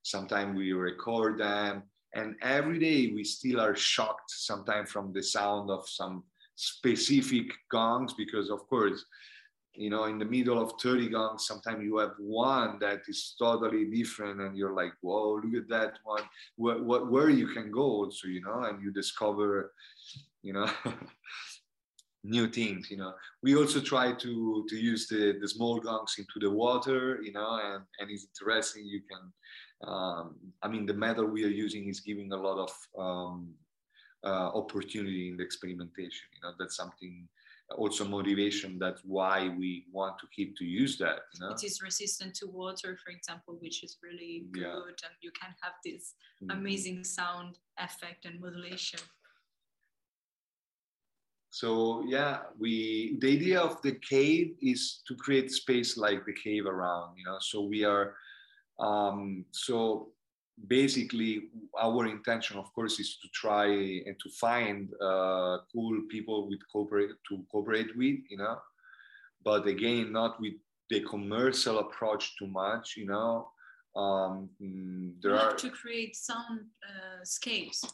sometimes 0.04 0.56
we 0.56 0.74
record 0.74 1.40
them 1.40 1.84
and 2.14 2.36
every 2.42 2.78
day 2.78 3.12
we 3.14 3.24
still 3.24 3.60
are 3.60 3.76
shocked 3.76 4.30
sometimes 4.30 4.92
from 4.92 5.12
the 5.14 5.24
sound 5.24 5.72
of 5.72 5.88
some 5.88 6.24
specific 6.56 7.52
gongs 7.72 8.14
because 8.14 8.50
of 8.50 8.68
course 8.68 9.06
you 9.76 9.90
know 9.90 10.06
in 10.06 10.20
the 10.20 10.26
middle 10.26 10.62
of 10.62 10.74
30 10.82 11.10
gongs 11.10 11.48
sometimes 11.48 11.84
you 11.84 11.98
have 11.98 12.14
one 12.18 12.78
that 12.80 13.02
is 13.08 13.36
totally 13.40 13.86
different 13.86 14.40
and 14.42 14.58
you're 14.58 14.74
like 14.74 14.94
whoa 15.02 15.40
look 15.44 15.64
at 15.64 15.70
that 15.70 15.94
one 16.04 16.24
where, 16.56 16.82
where, 16.82 17.06
where 17.06 17.30
you 17.30 17.48
can 17.48 17.72
go 17.72 17.82
also 17.82 18.28
you 18.28 18.42
know 18.42 18.64
and 18.64 18.82
you 18.82 18.92
discover 18.92 19.74
you 20.44 20.54
know 20.54 20.70
new 22.24 22.48
things 22.48 22.90
you 22.90 22.98
know 22.98 23.14
we 23.42 23.56
also 23.56 23.82
try 23.82 24.14
to 24.14 24.66
to 24.70 24.76
use 24.76 25.08
the 25.08 25.38
the 25.42 25.48
small 25.48 25.80
gongs 25.80 26.16
into 26.18 26.40
the 26.40 26.50
water 26.50 27.20
you 27.22 27.34
know 27.34 27.60
and 27.64 27.84
and 28.00 28.12
it's 28.12 28.28
interesting 28.32 28.86
you 28.86 29.02
can 29.02 29.34
um, 29.88 30.36
I 30.62 30.68
mean, 30.68 30.86
the 30.86 30.94
metal 30.94 31.26
we 31.26 31.44
are 31.44 31.50
using 31.50 31.88
is 31.90 32.00
giving 32.00 32.32
a 32.32 32.38
lot 32.38 32.58
of 32.58 32.72
um, 32.98 33.54
uh, 34.24 34.50
opportunity 34.54 35.30
in 35.30 35.38
the 35.38 35.44
experimentation. 35.44 36.28
You 36.36 36.42
know, 36.44 36.54
that's 36.58 36.76
something 36.76 37.28
also 37.78 38.06
motivation. 38.06 38.78
That's 38.80 39.02
why 39.04 39.50
we 39.58 39.86
want 39.92 40.20
to 40.20 40.28
keep 40.36 40.58
to 40.58 40.66
use 40.66 40.98
that. 40.98 41.20
You 41.34 41.42
know? 41.42 41.54
It 41.54 41.64
is 41.64 41.82
resistant 41.82 42.36
to 42.36 42.48
water, 42.48 42.98
for 43.04 43.12
example, 43.12 43.58
which 43.60 43.84
is 43.84 43.98
really 44.02 44.46
good, 44.52 44.64
yeah. 44.64 45.08
and 45.08 45.16
you 45.22 45.32
can 45.40 45.54
have 45.62 45.74
this 45.84 46.14
mm-hmm. 46.42 46.58
amazing 46.58 47.04
sound 47.04 47.58
effect 47.78 48.26
and 48.26 48.40
modulation. 48.40 49.00
So 51.50 52.04
yeah, 52.08 52.40
we 52.60 53.18
the 53.22 53.34
idea 53.34 53.60
of 53.60 53.80
the 53.84 53.94
cave 54.10 54.56
is 54.60 55.02
to 55.08 55.16
create 55.16 55.52
space 55.52 55.98
like 55.98 56.26
the 56.26 56.34
cave 56.34 56.66
around. 56.66 57.16
You 57.16 57.26
know, 57.26 57.38
so 57.40 57.62
we 57.62 57.84
are 57.84 58.16
um, 58.80 59.46
so 59.52 60.13
basically, 60.68 61.50
our 61.80 62.06
intention, 62.08 62.58
of 62.58 62.74
course, 62.74 63.00
is 63.00 63.18
to 63.22 63.28
try 63.34 63.68
and 63.68 64.16
to 64.22 64.30
find 64.40 64.90
uh, 65.02 65.58
cool 65.72 66.02
people 66.10 66.48
with 66.48 66.60
cooperate 66.72 67.12
to 67.30 67.44
cooperate 67.52 67.96
with, 67.98 68.20
you 68.30 68.38
know. 68.38 68.58
But 69.44 69.68
again, 69.68 70.12
not 70.12 70.40
with 70.40 70.54
the 70.90 71.02
commercial 71.02 71.80
approach 71.80 72.38
too 72.38 72.48
much, 72.48 72.96
you 72.98 73.06
know. 73.06 73.50
Um, 73.96 74.50
mm, 74.60 75.14
there 75.22 75.36
are 75.36 75.54
to 75.54 75.70
create 75.70 76.16
sound 76.16 76.62
uh, 76.84 77.24
scapes. 77.24 77.86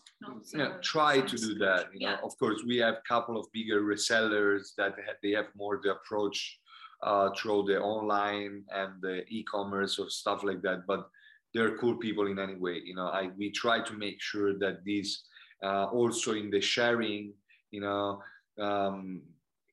yeah, 0.53 0.77
try 0.81 1.19
to 1.19 1.37
do 1.37 1.55
that. 1.55 1.87
You 1.93 2.07
know, 2.07 2.11
yeah. 2.11 2.17
of 2.23 2.37
course, 2.37 2.61
we 2.65 2.77
have 2.77 2.95
a 2.95 3.07
couple 3.07 3.37
of 3.37 3.51
bigger 3.51 3.81
resellers 3.81 4.75
that 4.77 4.95
have, 5.05 5.17
they 5.21 5.31
have 5.31 5.47
more 5.55 5.81
the 5.83 5.91
approach 5.91 6.59
uh, 7.03 7.29
through 7.35 7.63
the 7.63 7.81
online 7.81 8.63
and 8.73 9.01
the 9.01 9.25
e-commerce 9.27 9.99
or 9.99 10.09
stuff 10.09 10.43
like 10.43 10.61
that. 10.61 10.87
But 10.87 11.09
they're 11.53 11.77
cool 11.77 11.95
people 11.95 12.27
in 12.27 12.39
any 12.39 12.55
way. 12.55 12.81
You 12.83 12.95
know, 12.95 13.07
I 13.07 13.29
we 13.37 13.51
try 13.51 13.81
to 13.81 13.93
make 13.93 14.21
sure 14.21 14.57
that 14.59 14.85
this 14.85 15.23
uh, 15.63 15.85
also 15.85 16.33
in 16.33 16.49
the 16.49 16.61
sharing, 16.61 17.33
you 17.71 17.81
know, 17.81 18.21
um, 18.59 19.21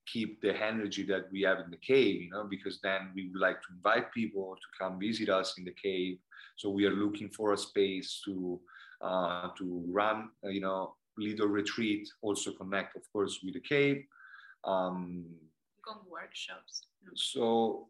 keep 0.07 0.41
the 0.41 0.57
energy 0.63 1.05
that 1.05 1.31
we 1.31 1.43
have 1.43 1.59
in 1.61 1.71
the 1.71 1.77
cave. 1.77 2.23
You 2.23 2.31
know, 2.31 2.45
because 2.45 2.81
then 2.83 3.13
we 3.15 3.29
would 3.29 3.41
like 3.41 3.61
to 3.63 3.69
invite 3.75 4.13
people 4.13 4.57
to 4.57 4.85
come 4.85 4.99
visit 4.99 5.29
us 5.29 5.59
in 5.59 5.65
the 5.65 5.75
cave. 5.83 6.19
So 6.57 6.71
we 6.71 6.87
are 6.87 6.95
looking 6.95 7.29
for 7.29 7.53
a 7.53 7.57
space 7.57 8.21
to 8.25 8.61
uh, 9.03 9.49
to 9.59 9.85
run, 9.89 10.31
uh, 10.45 10.49
you 10.49 10.61
know, 10.61 10.95
leader 11.19 11.47
retreat, 11.47 12.09
also 12.23 12.53
connect, 12.53 12.97
of 12.97 13.03
course, 13.13 13.41
with 13.45 13.55
the 13.55 13.61
cave. 13.61 14.05
Um, 14.65 15.27
workshops. 16.11 16.87
so 17.15 17.89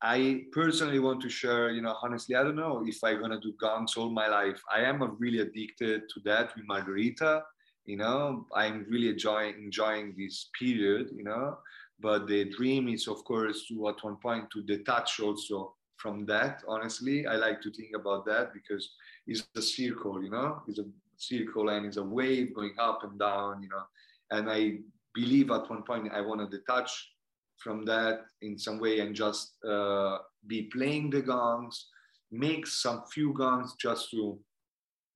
I 0.00 0.44
personally 0.52 1.00
want 1.00 1.20
to 1.22 1.28
share, 1.28 1.70
you 1.70 1.82
know, 1.82 1.96
honestly, 2.02 2.36
I 2.36 2.44
don't 2.44 2.56
know 2.56 2.84
if 2.86 3.02
I'm 3.02 3.20
gonna 3.20 3.40
do 3.40 3.52
gongs 3.60 3.96
all 3.96 4.10
my 4.10 4.28
life. 4.28 4.60
I 4.72 4.82
am 4.82 5.16
really 5.18 5.40
addicted 5.40 6.02
to 6.14 6.20
that 6.24 6.54
with 6.54 6.66
Margherita. 6.66 7.42
You 7.84 7.96
know, 7.96 8.46
I'm 8.54 8.86
really 8.88 9.08
enjoying 9.08 9.54
enjoying 9.56 10.14
this 10.16 10.50
period. 10.58 11.10
You 11.16 11.24
know, 11.24 11.58
but 11.98 12.28
the 12.28 12.44
dream 12.44 12.88
is, 12.88 13.08
of 13.08 13.24
course, 13.24 13.66
to 13.68 13.88
at 13.88 14.02
one 14.02 14.16
point 14.16 14.50
to 14.52 14.62
detach 14.62 15.18
also 15.18 15.74
from 15.96 16.26
that. 16.26 16.62
Honestly, 16.68 17.26
I 17.26 17.34
like 17.34 17.60
to 17.62 17.72
think 17.72 17.90
about 17.96 18.24
that 18.26 18.52
because 18.52 18.88
it's 19.26 19.48
a 19.56 19.62
circle. 19.62 20.22
You 20.22 20.30
know, 20.30 20.62
it's 20.68 20.78
a 20.78 20.86
circle 21.16 21.70
and 21.70 21.86
it's 21.86 21.96
a 21.96 22.04
wave 22.04 22.54
going 22.54 22.74
up 22.78 23.02
and 23.02 23.18
down. 23.18 23.64
You 23.64 23.70
know, 23.70 23.82
and 24.30 24.48
I 24.48 24.78
believe 25.12 25.50
at 25.50 25.68
one 25.68 25.82
point 25.82 26.12
I 26.12 26.20
want 26.20 26.40
to 26.40 26.56
detach 26.56 27.10
from 27.58 27.84
that 27.84 28.20
in 28.40 28.58
some 28.58 28.78
way 28.78 29.00
and 29.00 29.14
just 29.14 29.52
uh, 29.64 30.18
be 30.46 30.62
playing 30.72 31.10
the 31.10 31.20
gongs, 31.20 31.86
make 32.30 32.66
some 32.66 33.02
few 33.12 33.32
gongs 33.32 33.74
just 33.80 34.10
to, 34.10 34.38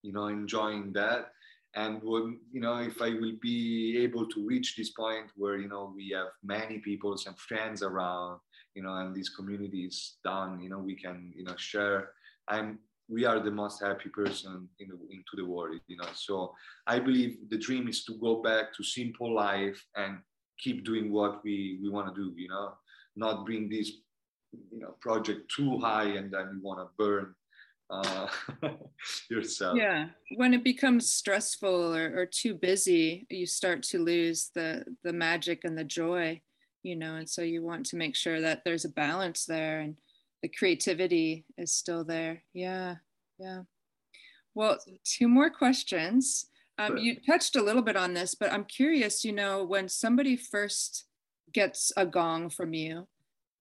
you 0.02 0.12
know, 0.12 0.26
enjoying 0.26 0.92
that. 0.92 1.30
And 1.74 2.02
when, 2.02 2.38
you 2.52 2.60
know, 2.60 2.76
if 2.78 3.00
I 3.00 3.10
will 3.10 3.36
be 3.40 3.98
able 4.02 4.26
to 4.28 4.46
reach 4.46 4.76
this 4.76 4.90
point 4.90 5.30
where, 5.36 5.56
you 5.56 5.68
know, 5.68 5.92
we 5.94 6.10
have 6.10 6.28
many 6.42 6.78
people, 6.78 7.16
some 7.16 7.34
friends 7.34 7.82
around, 7.82 8.40
you 8.74 8.82
know, 8.82 8.94
and 8.96 9.14
this 9.14 9.30
community 9.30 9.84
is 9.84 10.16
done, 10.22 10.60
you 10.60 10.68
know, 10.68 10.78
we 10.78 10.96
can, 10.96 11.32
you 11.34 11.44
know, 11.44 11.56
share. 11.56 12.10
I'm, 12.48 12.78
we 13.08 13.24
are 13.24 13.40
the 13.40 13.50
most 13.50 13.82
happy 13.82 14.10
person 14.10 14.68
in 14.80 14.88
the, 14.88 14.94
into 15.10 15.36
the 15.36 15.44
world, 15.44 15.80
you 15.86 15.96
know. 15.96 16.08
So 16.14 16.54
I 16.86 16.98
believe 16.98 17.38
the 17.48 17.58
dream 17.58 17.88
is 17.88 18.04
to 18.04 18.18
go 18.18 18.42
back 18.42 18.74
to 18.76 18.84
simple 18.84 19.34
life 19.34 19.82
and 19.96 20.18
keep 20.62 20.84
doing 20.84 21.12
what 21.12 21.42
we 21.44 21.78
we 21.82 21.88
want 21.90 22.14
to 22.14 22.14
do 22.14 22.32
you 22.40 22.48
know? 22.48 22.72
Not 23.16 23.44
bring 23.44 23.68
this 23.68 23.92
you 24.70 24.80
know 24.80 24.94
project 25.00 25.50
too 25.54 25.78
high 25.78 26.16
and 26.18 26.32
then 26.32 26.50
you 26.54 26.62
want 26.62 26.80
to 26.80 26.88
burn 26.98 27.34
uh, 27.90 28.26
yourself. 29.30 29.76
Yeah. 29.76 30.08
When 30.36 30.54
it 30.54 30.64
becomes 30.64 31.12
stressful 31.12 31.94
or, 31.94 32.20
or 32.20 32.26
too 32.26 32.54
busy 32.54 33.26
you 33.28 33.46
start 33.46 33.82
to 33.84 33.98
lose 33.98 34.50
the 34.54 34.84
the 35.02 35.12
magic 35.12 35.64
and 35.64 35.76
the 35.76 35.84
joy 35.84 36.40
you 36.84 36.96
know? 36.96 37.14
And 37.14 37.30
so 37.30 37.42
you 37.42 37.62
want 37.62 37.86
to 37.86 37.96
make 37.96 38.16
sure 38.16 38.40
that 38.40 38.62
there's 38.64 38.84
a 38.84 38.88
balance 38.88 39.44
there 39.44 39.80
and 39.80 39.96
the 40.42 40.48
creativity 40.48 41.44
is 41.56 41.70
still 41.70 42.02
there. 42.02 42.42
Yeah. 42.52 42.96
Yeah. 43.38 43.62
Well 44.54 44.78
two 45.04 45.28
more 45.28 45.50
questions 45.50 46.46
um, 46.78 46.96
you 46.96 47.16
touched 47.20 47.56
a 47.56 47.62
little 47.62 47.82
bit 47.82 47.96
on 47.96 48.14
this, 48.14 48.34
but 48.34 48.52
I'm 48.52 48.64
curious, 48.64 49.24
you 49.24 49.32
know, 49.32 49.64
when 49.64 49.88
somebody 49.88 50.36
first 50.36 51.04
gets 51.52 51.92
a 51.96 52.06
gong 52.06 52.50
from 52.50 52.74
you, 52.74 53.06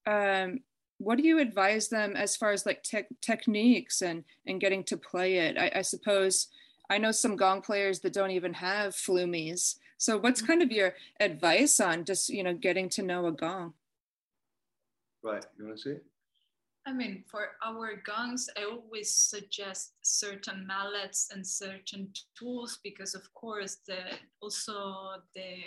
um, 0.05 0.59
what 0.97 1.17
do 1.17 1.27
you 1.27 1.39
advise 1.39 1.89
them 1.89 2.15
as 2.15 2.35
far 2.35 2.51
as 2.51 2.65
like 2.65 2.83
te- 2.83 3.15
techniques 3.21 4.01
and, 4.01 4.23
and 4.45 4.61
getting 4.61 4.83
to 4.85 4.97
play 4.97 5.37
it? 5.37 5.57
I, 5.57 5.71
I, 5.75 5.81
suppose 5.81 6.47
I 6.89 6.99
know 6.99 7.11
some 7.11 7.35
gong 7.35 7.61
players 7.61 7.99
that 8.01 8.13
don't 8.13 8.31
even 8.31 8.53
have 8.53 8.93
flumies. 8.93 9.75
So 9.97 10.17
what's 10.17 10.41
kind 10.41 10.61
of 10.61 10.71
your 10.71 10.93
advice 11.19 11.79
on 11.79 12.05
just, 12.05 12.29
you 12.29 12.43
know, 12.43 12.53
getting 12.53 12.87
to 12.89 13.03
know 13.03 13.25
a 13.25 13.31
gong? 13.31 13.73
Right. 15.23 15.45
You 15.57 15.65
want 15.65 15.77
to 15.77 15.83
see? 15.83 16.10
I 16.87 16.93
mean, 16.93 17.23
for 17.27 17.49
our 17.63 18.01
gongs, 18.05 18.49
I 18.57 18.63
always 18.63 19.13
suggest 19.13 19.93
certain 20.01 20.65
mallets 20.65 21.29
and 21.31 21.45
certain 21.45 22.11
tools 22.37 22.79
because, 22.83 23.13
of 23.13 23.31
course, 23.33 23.77
the 23.87 23.99
also 24.41 25.21
the 25.35 25.57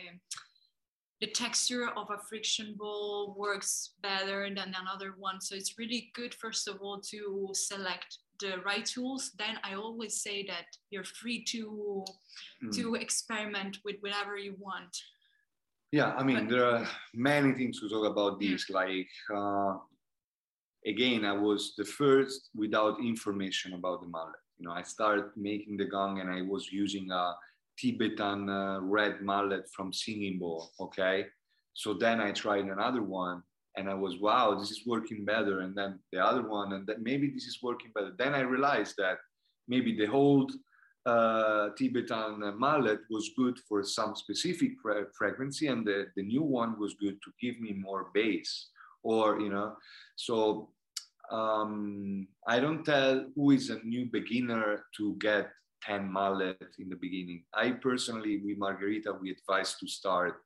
the 1.21 1.29
texture 1.29 1.89
of 1.97 2.11
a 2.11 2.19
friction 2.29 2.75
ball 2.77 3.35
works 3.39 3.95
better 4.03 4.49
than 4.49 4.75
another 4.75 5.15
one. 5.17 5.41
So 5.41 5.55
it's 5.55 5.79
really 5.79 6.11
good, 6.15 6.35
first 6.35 6.67
of 6.67 6.81
all, 6.83 7.01
to 7.13 7.49
select 7.53 8.19
the 8.41 8.59
right 8.67 8.85
tools. 8.85 9.31
Then 9.39 9.59
I 9.63 9.75
always 9.75 10.21
say 10.21 10.45
that 10.47 10.67
you're 10.91 11.05
free 11.05 11.45
to 11.45 12.05
mm. 12.65 12.77
to 12.77 12.97
experiment 12.97 13.79
with 13.85 13.97
whatever 14.01 14.37
you 14.37 14.57
want. 14.59 14.97
Yeah, 15.93 16.13
I 16.19 16.25
mean, 16.25 16.41
but, 16.41 16.49
there 16.49 16.67
are 16.67 16.89
many 17.15 17.53
things 17.53 17.79
to 17.81 17.89
talk 17.89 18.05
about 18.05 18.41
this, 18.41 18.67
yeah. 18.69 18.77
like 18.77 19.09
uh, 19.33 19.79
again, 20.87 21.25
I 21.25 21.33
was 21.33 21.75
the 21.77 21.85
first 21.85 22.51
without 22.55 23.01
information 23.01 23.75
about 23.75 24.01
the 24.03 24.09
mallet. 24.09 24.35
You 24.59 24.69
know, 24.69 24.75
I 24.75 24.83
started 24.83 25.27
making 25.37 25.77
the 25.77 25.87
gong 25.87 26.21
and 26.21 26.31
I 26.31 26.43
was 26.43 26.71
using 26.71 27.11
a 27.11 27.35
Tibetan 27.79 28.49
uh, 28.49 28.81
red 28.81 29.21
mallet 29.23 29.69
from 29.75 29.93
Singing 29.93 30.39
Bowl. 30.39 30.71
Okay. 30.81 31.27
So 31.75 31.95
then 31.95 32.21
I 32.21 32.31
tried 32.31 32.67
another 32.67 33.03
one 33.03 33.43
and 33.77 33.91
I 33.91 33.95
was, 33.95 34.21
wow, 34.21 34.55
this 34.55 34.71
is 34.71 34.83
working 34.87 35.25
better. 35.25 35.61
And 35.61 35.77
then 35.77 35.99
the 36.13 36.25
other 36.25 36.47
one, 36.47 36.73
and 36.73 36.87
that 36.87 37.03
maybe 37.03 37.31
this 37.31 37.45
is 37.45 37.59
working 37.63 37.91
better. 37.95 38.13
Then 38.17 38.35
I 38.35 38.41
realized 38.41 38.95
that 38.99 39.19
maybe 39.67 39.97
the 39.97 40.11
old 40.11 40.53
uh, 41.05 41.71
Tibetan 41.77 42.41
mallet 42.59 43.01
was 43.11 43.33
good 43.37 43.59
for 43.69 43.83
some 43.83 44.15
specific 44.15 44.73
frequency, 45.19 45.67
and 45.67 45.85
the, 45.85 46.07
the 46.17 46.23
new 46.23 46.43
one 46.43 46.79
was 46.79 46.95
good 46.95 47.19
to 47.23 47.31
give 47.43 47.61
me 47.61 47.73
more 47.73 48.11
bass. 48.15 48.69
Or, 49.03 49.41
you 49.41 49.51
know, 49.51 49.77
so 50.17 50.71
um, 51.31 52.27
I 52.47 52.61
don't 52.61 52.85
tell 52.85 53.27
who 53.35 53.51
is 53.51 53.71
a 53.71 53.81
new 53.85 54.07
beginner 54.07 54.85
to 54.97 55.17
get 55.19 55.51
10 55.83 56.11
mallet 56.11 56.59
in 56.79 56.89
the 56.89 56.97
beginning. 56.97 57.45
I 57.55 57.73
personally, 57.73 58.41
with 58.45 58.59
Margherita, 58.59 59.13
we 59.21 59.31
advise 59.31 59.77
to 59.81 59.87
start 59.87 60.37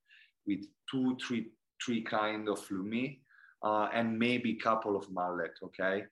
with 0.47 0.65
two, 0.91 1.17
three, 1.27 1.49
three 1.85 2.03
kind 2.03 2.49
of 2.49 2.61
flumi 2.67 3.21
uh, 3.63 3.89
and 3.93 4.19
maybe 4.19 4.55
couple 4.55 4.97
of 4.97 5.11
mallet. 5.13 5.53
Okay, 5.63 6.05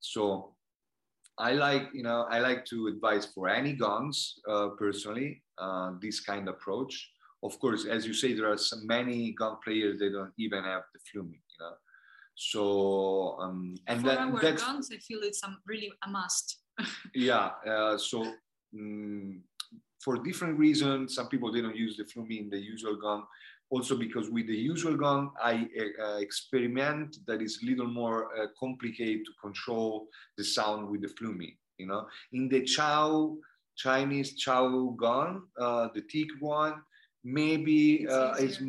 so 0.00 0.54
I 1.38 1.52
like, 1.52 1.88
you 1.92 2.02
know, 2.02 2.26
I 2.30 2.40
like 2.40 2.64
to 2.66 2.88
advise 2.88 3.26
for 3.26 3.48
any 3.48 3.72
gongs 3.72 4.38
uh, 4.48 4.68
personally 4.78 5.42
uh, 5.58 5.92
this 6.00 6.20
kind 6.20 6.48
of 6.48 6.54
approach. 6.54 7.10
Of 7.42 7.58
course, 7.58 7.86
as 7.86 8.06
you 8.06 8.12
say, 8.12 8.34
there 8.34 8.50
are 8.50 8.58
so 8.58 8.76
many 8.84 9.32
gong 9.32 9.58
players 9.64 9.98
they 9.98 10.10
don't 10.10 10.32
even 10.38 10.64
have 10.64 10.82
the 10.92 11.00
flumi. 11.00 11.40
So 12.42 13.36
um, 13.38 13.74
and 13.86 14.00
for 14.00 14.06
that, 14.06 14.40
that's, 14.40 14.64
gongs, 14.64 14.90
I 14.90 14.96
feel 14.96 15.18
it's 15.22 15.44
um, 15.44 15.58
really 15.66 15.92
a 16.02 16.08
must. 16.08 16.60
yeah. 17.14 17.50
Uh, 17.68 17.98
so 17.98 18.24
um, 18.74 19.42
for 20.02 20.16
different 20.16 20.58
reasons, 20.58 21.14
some 21.14 21.28
people 21.28 21.52
don't 21.52 21.76
use 21.76 21.98
the 21.98 22.04
flumi 22.04 22.40
in 22.40 22.48
the 22.48 22.56
usual 22.58 22.96
gong. 22.96 23.24
Also 23.68 23.94
because 23.94 24.30
with 24.30 24.46
the 24.46 24.56
usual 24.56 24.96
gong, 24.96 25.32
I 25.40 25.68
uh, 26.02 26.16
experiment 26.16 27.18
that 27.26 27.42
is 27.42 27.60
a 27.62 27.66
little 27.66 27.86
more 27.86 28.34
uh, 28.34 28.46
complicated 28.58 29.26
to 29.26 29.32
control 29.38 30.06
the 30.38 30.44
sound 30.44 30.88
with 30.88 31.02
the 31.02 31.08
flumi. 31.08 31.58
You 31.76 31.88
know, 31.88 32.06
in 32.32 32.48
the 32.48 32.64
Chau 32.64 33.36
Chinese 33.76 34.34
Chau 34.36 34.94
gong, 34.98 35.42
uh, 35.60 35.88
the 35.94 36.00
thick 36.10 36.28
one, 36.40 36.80
maybe 37.22 38.08
uh, 38.08 38.32
is 38.36 38.62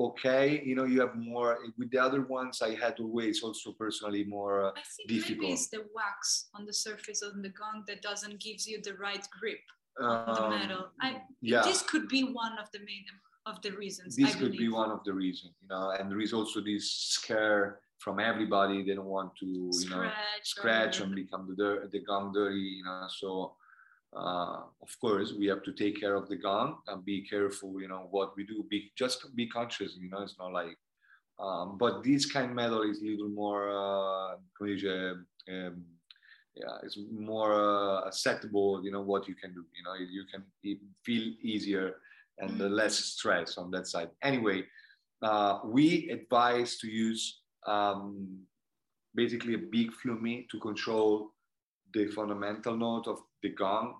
okay 0.00 0.62
you 0.64 0.74
know 0.74 0.84
you 0.84 0.98
have 1.00 1.14
more 1.14 1.58
with 1.78 1.90
the 1.90 1.98
other 1.98 2.22
ones 2.22 2.62
i 2.62 2.74
had 2.74 2.98
always 2.98 3.42
also 3.42 3.72
personally 3.72 4.24
more 4.24 4.64
uh, 4.64 4.70
I 4.70 4.82
think 4.96 5.08
difficult. 5.08 5.40
maybe 5.40 5.52
it's 5.52 5.68
the 5.68 5.84
wax 5.94 6.48
on 6.54 6.64
the 6.64 6.72
surface 6.72 7.20
of 7.22 7.42
the 7.42 7.50
gong 7.50 7.84
that 7.86 8.00
doesn't 8.00 8.40
gives 8.40 8.66
you 8.66 8.80
the 8.82 8.94
right 8.94 9.26
grip 9.38 9.60
on 10.00 10.34
the 10.34 10.42
um, 10.42 10.50
metal. 10.58 10.86
I, 11.00 11.20
yeah. 11.42 11.62
this 11.62 11.82
could 11.82 12.08
be 12.08 12.22
one 12.22 12.58
of 12.58 12.70
the 12.72 12.78
main 12.78 13.04
of 13.46 13.60
the 13.62 13.72
reasons 13.72 14.16
this 14.16 14.34
I 14.34 14.38
could 14.38 14.52
believe. 14.52 14.58
be 14.58 14.68
one 14.68 14.90
of 14.90 15.00
the 15.04 15.12
reasons 15.12 15.52
you 15.62 15.68
know 15.68 15.90
and 15.98 16.10
there 16.10 16.20
is 16.20 16.32
also 16.32 16.60
this 16.60 16.90
scare 16.90 17.80
from 17.98 18.18
everybody 18.20 18.82
they 18.82 18.94
don't 18.94 19.04
want 19.18 19.36
to 19.40 19.46
you 19.46 19.72
scratch 19.72 20.02
know 20.02 20.10
scratch 20.42 21.00
or... 21.00 21.04
and 21.04 21.14
become 21.14 21.54
the 21.56 21.88
the 21.92 22.00
gong 22.00 22.32
dirty 22.32 22.56
you 22.78 22.84
know 22.84 23.06
so 23.08 23.54
uh, 24.16 24.62
of 24.82 25.00
course 25.00 25.32
we 25.32 25.46
have 25.46 25.62
to 25.62 25.72
take 25.72 26.00
care 26.00 26.16
of 26.16 26.28
the 26.28 26.36
gong 26.36 26.78
and 26.88 27.04
be 27.04 27.22
careful 27.22 27.80
you 27.80 27.88
know 27.88 28.08
what 28.10 28.36
we 28.36 28.44
do. 28.44 28.64
Be 28.68 28.90
just 28.96 29.34
be 29.36 29.46
conscious 29.46 29.96
you 29.98 30.10
know 30.10 30.22
it's 30.22 30.38
not 30.38 30.52
like 30.52 30.76
um, 31.38 31.78
but 31.78 32.02
this 32.02 32.26
kind 32.26 32.50
of 32.50 32.56
metal 32.56 32.82
is 32.82 33.00
a 33.00 33.04
little 33.04 33.28
more 33.28 33.70
uh, 33.70 34.34
um, 34.34 35.84
yeah 36.56 36.76
it's 36.82 36.98
more 37.12 37.54
uh, 37.54 38.00
acceptable 38.00 38.84
you 38.84 38.90
know 38.90 39.00
what 39.00 39.28
you 39.28 39.34
can 39.34 39.52
do 39.54 39.64
you 39.76 39.84
know 39.84 39.94
you 39.94 40.24
can 40.32 40.44
feel 41.04 41.32
easier 41.42 41.96
and 42.38 42.50
mm-hmm. 42.50 42.72
less 42.72 42.96
stress 42.96 43.58
on 43.58 43.70
that 43.70 43.86
side. 43.86 44.10
Anyway 44.22 44.64
uh, 45.22 45.60
we 45.64 46.10
advise 46.10 46.78
to 46.78 46.88
use 46.88 47.42
um, 47.66 48.40
basically 49.14 49.54
a 49.54 49.58
big 49.58 49.90
flumi 49.92 50.48
to 50.48 50.58
control 50.58 51.30
the 51.94 52.06
fundamental 52.08 52.76
note 52.76 53.06
of 53.06 53.18
the 53.42 53.50
gong 53.50 53.94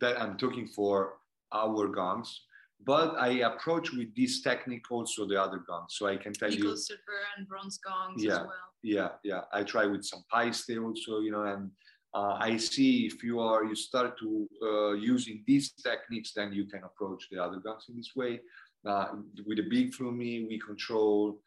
that 0.00 0.20
I'm 0.20 0.36
talking 0.36 0.66
for 0.66 1.14
our 1.52 1.88
gongs. 1.88 2.40
But 2.84 3.14
I 3.18 3.42
approach 3.50 3.92
with 3.92 4.14
this 4.16 4.40
technique 4.40 4.90
also 4.90 5.26
the 5.26 5.40
other 5.40 5.58
gongs. 5.58 5.94
So 5.96 6.06
I 6.06 6.16
can 6.16 6.32
tell 6.32 6.50
you. 6.50 6.76
silver, 6.76 7.02
and 7.36 7.46
bronze 7.46 7.78
gongs 7.78 8.24
yeah, 8.24 8.32
as 8.32 8.38
well. 8.38 8.68
Yeah, 8.82 9.08
yeah. 9.22 9.42
I 9.52 9.62
try 9.64 9.84
with 9.84 10.04
some 10.04 10.24
paiste 10.32 10.70
also, 10.78 11.20
you 11.20 11.30
know, 11.30 11.44
and 11.44 11.70
uh, 12.14 12.38
I 12.40 12.56
see 12.56 13.06
if 13.06 13.22
you 13.22 13.38
are 13.40 13.64
you 13.64 13.74
start 13.74 14.18
to 14.20 14.48
uh, 14.62 14.92
using 14.92 15.44
these 15.46 15.72
techniques, 15.72 16.32
then 16.34 16.52
you 16.52 16.64
can 16.64 16.82
approach 16.84 17.28
the 17.30 17.42
other 17.42 17.58
gongs 17.58 17.86
in 17.90 17.96
this 17.96 18.12
way. 18.16 18.40
Uh, 18.86 19.08
with 19.46 19.58
the 19.58 19.68
big 19.68 19.92
flumi, 19.92 20.48
we 20.48 20.58
control 20.58 21.38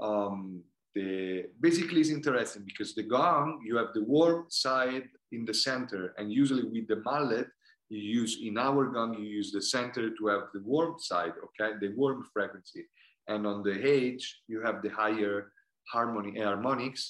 um, 0.00 0.62
the. 0.94 1.46
Basically, 1.60 2.00
it's 2.00 2.10
interesting 2.10 2.62
because 2.64 2.94
the 2.94 3.02
gong 3.02 3.60
you 3.64 3.76
have 3.76 3.92
the 3.92 4.04
warm 4.04 4.46
side 4.48 5.08
in 5.36 5.44
the 5.44 5.54
center, 5.54 6.02
and 6.18 6.32
usually 6.32 6.64
with 6.64 6.86
the 6.88 7.00
mallet 7.04 7.48
you 7.88 8.00
use 8.20 8.38
in 8.42 8.58
our 8.58 8.86
gong 8.94 9.14
you 9.14 9.28
use 9.40 9.52
the 9.52 9.62
center 9.62 10.04
to 10.16 10.26
have 10.32 10.44
the 10.54 10.62
warm 10.72 10.94
side, 10.98 11.34
okay, 11.46 11.70
the 11.80 11.90
warm 12.00 12.20
frequency, 12.34 12.82
and 13.28 13.46
on 13.46 13.62
the 13.62 13.76
edge 13.96 14.24
you 14.48 14.58
have 14.66 14.82
the 14.82 14.92
higher 15.02 15.52
harmony 15.92 16.32
eh, 16.40 16.44
harmonics 16.44 17.02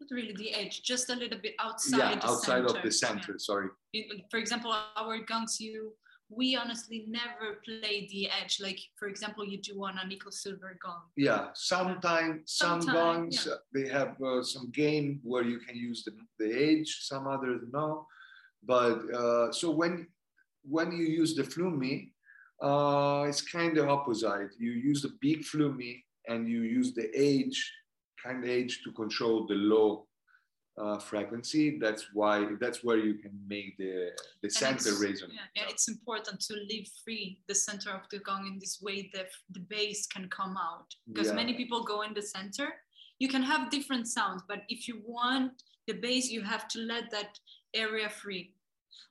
not 0.00 0.10
really 0.10 0.34
the 0.36 0.52
edge, 0.52 0.82
just 0.82 1.08
a 1.10 1.14
little 1.14 1.38
bit 1.40 1.54
outside. 1.58 1.98
Yeah, 1.98 2.20
outside 2.22 2.68
center. 2.68 2.76
of 2.76 2.82
the 2.82 2.90
center. 2.90 3.32
Yeah. 3.32 3.38
Sorry. 3.38 3.68
For 4.30 4.38
example, 4.38 4.74
our 4.96 5.18
gongs, 5.24 5.58
you 5.58 5.92
we 6.28 6.56
honestly 6.56 7.06
never 7.08 7.60
play 7.64 8.08
the 8.10 8.28
edge. 8.30 8.58
Like 8.60 8.80
for 8.98 9.08
example, 9.08 9.44
you 9.44 9.58
do 9.58 9.84
on 9.84 9.98
a 9.98 10.06
nickel 10.06 10.32
silver 10.32 10.78
gong. 10.82 11.02
Yeah, 11.16 11.48
sometimes 11.54 12.42
some 12.46 12.82
Sometime, 12.82 12.94
gongs 12.94 13.48
yeah. 13.48 13.54
they 13.72 13.88
have 13.88 14.20
uh, 14.20 14.42
some 14.42 14.70
game 14.70 15.20
where 15.22 15.44
you 15.44 15.58
can 15.58 15.76
use 15.76 16.04
the, 16.04 16.12
the 16.38 16.52
edge. 16.52 16.98
Some 17.02 17.26
others 17.26 17.62
no. 17.72 18.06
But 18.64 18.98
uh, 19.14 19.52
so 19.52 19.70
when 19.70 20.06
when 20.68 20.90
you 20.92 21.06
use 21.06 21.34
the 21.36 21.44
flumi, 21.44 22.10
uh, 22.60 23.26
it's 23.28 23.42
kind 23.42 23.78
of 23.78 23.88
opposite. 23.88 24.50
You 24.58 24.72
use 24.72 25.02
the 25.02 25.12
big 25.20 25.42
flumi 25.42 26.02
and 26.28 26.48
you 26.48 26.62
use 26.62 26.92
the 26.92 27.08
edge 27.14 27.72
kind 28.22 28.42
of 28.42 28.50
edge 28.50 28.80
to 28.82 28.92
control 28.92 29.46
the 29.46 29.54
low 29.54 30.05
uh, 30.78 30.98
frequency. 30.98 31.78
That's 31.78 32.08
why 32.12 32.46
that's 32.60 32.84
where 32.84 32.98
you 32.98 33.14
can 33.14 33.32
make 33.48 33.76
the 33.78 34.10
the 34.42 34.50
center 34.50 34.90
resonate. 34.90 35.34
Yeah, 35.34 35.48
yeah, 35.56 35.62
it's 35.68 35.88
important 35.88 36.40
to 36.42 36.54
leave 36.54 36.88
free 37.04 37.38
the 37.48 37.54
center 37.54 37.90
of 37.90 38.02
the 38.10 38.18
gong 38.18 38.46
in 38.46 38.58
this 38.58 38.80
way 38.82 39.10
that 39.14 39.28
the 39.50 39.60
bass 39.60 40.06
can 40.06 40.28
come 40.28 40.56
out 40.56 40.94
because 41.06 41.28
yeah. 41.28 41.34
many 41.34 41.54
people 41.54 41.82
go 41.82 42.02
in 42.02 42.14
the 42.14 42.22
center. 42.22 42.68
You 43.18 43.28
can 43.28 43.42
have 43.42 43.70
different 43.70 44.08
sounds, 44.08 44.42
but 44.46 44.62
if 44.68 44.86
you 44.86 45.00
want 45.06 45.62
the 45.86 45.94
bass, 45.94 46.30
you 46.30 46.42
have 46.42 46.68
to 46.68 46.80
let 46.80 47.10
that 47.10 47.38
area 47.72 48.10
free. 48.10 48.52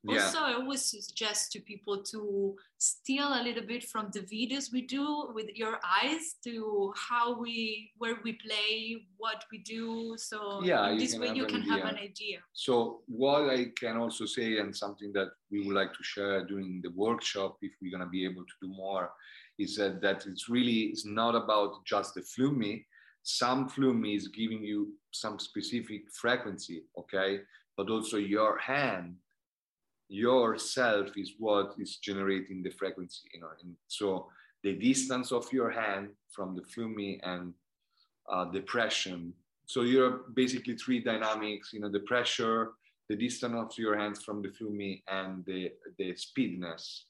Yeah. 0.04 0.24
Also, 0.24 0.40
I 0.40 0.54
always 0.54 0.86
suggest 0.86 1.52
to 1.54 1.60
people 1.60 2.04
to 2.12 2.56
steal 2.78 3.28
a 3.28 3.42
little 3.42 3.66
bit 3.66 3.84
from 3.84 4.12
the 4.14 4.20
videos 4.20 4.72
we 4.72 4.82
do 4.82 5.32
with 5.34 5.48
your 5.56 5.80
eyes 5.84 6.36
to 6.44 6.94
how 6.96 7.40
we, 7.40 7.92
where 7.98 8.18
we 8.24 8.34
play, 8.34 8.98
what 9.18 9.44
we 9.52 9.60
do. 9.60 10.16
So 10.18 10.62
yeah, 10.64 10.96
this 10.98 11.18
way 11.18 11.34
you 11.34 11.46
can 11.48 11.62
have 11.64 11.86
an 11.86 11.98
idea. 11.98 12.40
So 12.54 13.02
what 13.08 13.50
I 13.50 13.68
can 13.80 13.98
also 13.98 14.26
say, 14.26 14.60
and 14.60 14.76
something 14.76 15.12
that 15.14 15.30
we 15.52 15.66
would 15.66 15.76
like 15.76 15.94
to 15.94 16.04
share 16.04 16.46
during 16.46 16.82
the 16.84 16.92
workshop, 16.92 17.58
if 17.62 17.72
we're 17.82 17.92
gonna 17.92 18.10
be 18.10 18.26
able 18.26 18.44
to 18.44 18.54
do 18.62 18.68
more, 18.68 19.12
is 19.58 19.76
that, 19.78 20.02
that 20.02 20.26
it's 20.28 20.50
really 20.50 20.82
it's 20.92 21.06
not 21.06 21.34
about 21.34 21.84
just 21.86 22.14
the 22.14 22.22
flumi. 22.22 22.86
Some 23.24 23.70
flumi 23.70 24.16
is 24.16 24.28
giving 24.28 24.64
you 24.64 24.94
some 25.12 25.40
specific 25.40 26.12
frequency, 26.12 26.84
okay, 27.00 27.40
but 27.76 27.90
also 27.90 28.18
your 28.18 28.60
hand 28.60 29.16
yourself 30.08 31.10
is 31.18 31.34
what 31.40 31.74
is 31.80 31.98
generating 31.98 32.62
the 32.62 32.70
frequency 32.72 33.28
you 33.34 33.40
know 33.40 33.50
and 33.62 33.76
so 33.88 34.28
the 34.64 34.74
distance 34.74 35.32
of 35.32 35.52
your 35.52 35.70
hand 35.70 36.10
from 36.32 36.56
the 36.56 36.62
flumi 36.62 37.20
and 37.24 37.54
uh, 38.32 38.46
the 38.52 38.62
pressure 38.62 39.20
so 39.66 39.82
you're 39.82 40.22
basically 40.34 40.76
three 40.76 41.00
dynamics 41.00 41.72
you 41.74 41.80
know 41.80 41.90
the 41.90 42.02
pressure 42.02 42.72
the 43.10 43.16
distance 43.16 43.56
of 43.56 43.78
your 43.78 43.98
hands 43.98 44.24
from 44.24 44.42
the 44.42 44.50
flumi 44.50 45.04
and 45.08 45.46
the 45.46 45.72
the 45.98 46.16
speedness. 46.16 47.06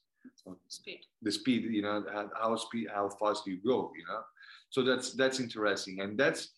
Speed. 0.68 1.00
The 1.22 1.30
speed 1.30 1.64
you 1.70 1.82
know 1.82 2.04
how 2.38 2.56
speed 2.56 2.88
how 2.92 3.08
fast 3.08 3.46
you 3.46 3.58
go 3.64 3.92
you 3.96 4.04
know. 4.06 4.22
So 4.70 4.82
that's 4.82 5.12
that's 5.12 5.40
interesting. 5.40 6.00
And 6.00 6.18
that's 6.18 6.48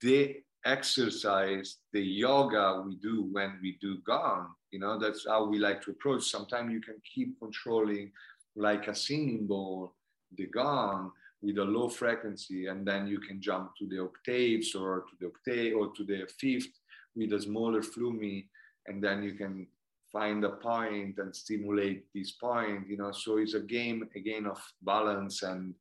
the 0.00 0.36
exercise, 0.66 1.78
the 1.92 2.02
yoga 2.02 2.82
we 2.84 2.96
do 2.96 3.28
when 3.30 3.58
we 3.62 3.78
do 3.80 3.98
gong. 4.06 4.48
You 4.72 4.80
know, 4.80 4.98
that's 4.98 5.26
how 5.26 5.46
we 5.46 5.58
like 5.58 5.82
to 5.82 5.92
approach. 5.92 6.24
Sometimes 6.24 6.72
you 6.72 6.80
can 6.80 7.00
keep 7.14 7.38
controlling 7.38 8.10
like 8.56 8.88
a 8.88 8.94
singing 8.94 9.46
bowl, 9.46 9.94
the 10.36 10.46
gong 10.46 11.12
with 11.40 11.58
a 11.58 11.64
low 11.64 11.88
frequency, 11.88 12.66
and 12.66 12.86
then 12.86 13.06
you 13.06 13.20
can 13.20 13.40
jump 13.40 13.76
to 13.78 13.86
the 13.86 14.02
octaves 14.02 14.74
or 14.74 15.04
to 15.08 15.14
the 15.20 15.26
octave 15.26 15.76
or 15.76 15.92
to 15.94 16.04
the 16.04 16.26
fifth 16.38 16.72
with 17.14 17.32
a 17.32 17.40
smaller 17.40 17.82
flumi, 17.82 18.46
and 18.86 19.02
then 19.02 19.22
you 19.22 19.34
can 19.34 19.66
find 20.12 20.44
a 20.44 20.50
point 20.50 21.18
and 21.18 21.34
stimulate 21.34 22.06
this 22.14 22.32
point. 22.32 22.88
You 22.88 22.96
know, 22.96 23.12
so 23.12 23.38
it's 23.38 23.54
a 23.54 23.60
game 23.60 24.08
again 24.16 24.46
of 24.46 24.60
balance 24.82 25.42
and 25.42 25.74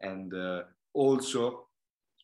and 0.00 0.34
uh, 0.34 0.62
also 0.94 1.67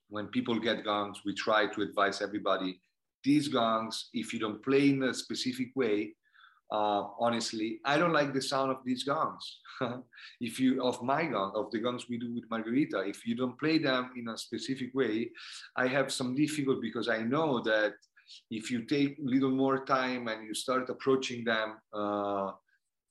when 0.09 0.27
people 0.29 0.59
get 0.59 0.85
gongs, 0.85 1.21
we 1.25 1.35
try 1.35 1.67
to 1.67 1.83
advise 1.83 2.23
everybody 2.23 2.81
these 3.25 3.49
gongs, 3.49 4.11
if 4.13 4.33
you 4.33 4.39
don't 4.39 4.63
play 4.63 4.91
in 4.91 5.03
a 5.03 5.15
specific 5.15 5.71
way, 5.75 6.15
uh, 6.71 7.05
honestly, 7.19 7.81
I 7.85 7.97
don't 7.97 8.13
like 8.13 8.33
the 8.33 8.43
sound 8.43 8.71
of 8.71 8.79
these 8.85 9.05
gongs. 9.05 9.59
if 10.41 10.61
you 10.61 10.83
of 10.83 11.03
my 11.03 11.25
gong, 11.25 11.53
of 11.55 11.71
the 11.71 11.79
gongs 11.79 12.09
we 12.09 12.19
do 12.19 12.33
with 12.35 12.49
Margherita, 12.51 13.01
if 13.07 13.27
you 13.27 13.35
don't 13.35 13.59
play 13.59 13.79
them 13.79 14.11
in 14.17 14.29
a 14.29 14.39
specific 14.39 14.95
way, 14.95 15.31
I 15.77 15.87
have 15.89 16.13
some 16.13 16.35
difficulty 16.35 16.81
because 16.81 17.09
I 17.09 17.19
know 17.19 17.63
that 17.63 17.95
if 18.51 18.71
you 18.71 18.85
take 18.85 19.19
a 19.19 19.23
little 19.23 19.51
more 19.51 19.85
time 19.85 20.29
and 20.29 20.47
you 20.47 20.55
start 20.55 20.89
approaching 20.89 21.45
them, 21.45 21.77
uh, 21.93 22.53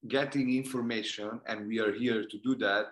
getting 0.07 0.55
information, 0.55 1.39
and 1.47 1.67
we 1.67 1.79
are 1.79 1.93
here 1.93 2.25
to 2.25 2.37
do 2.39 2.55
that, 2.55 2.87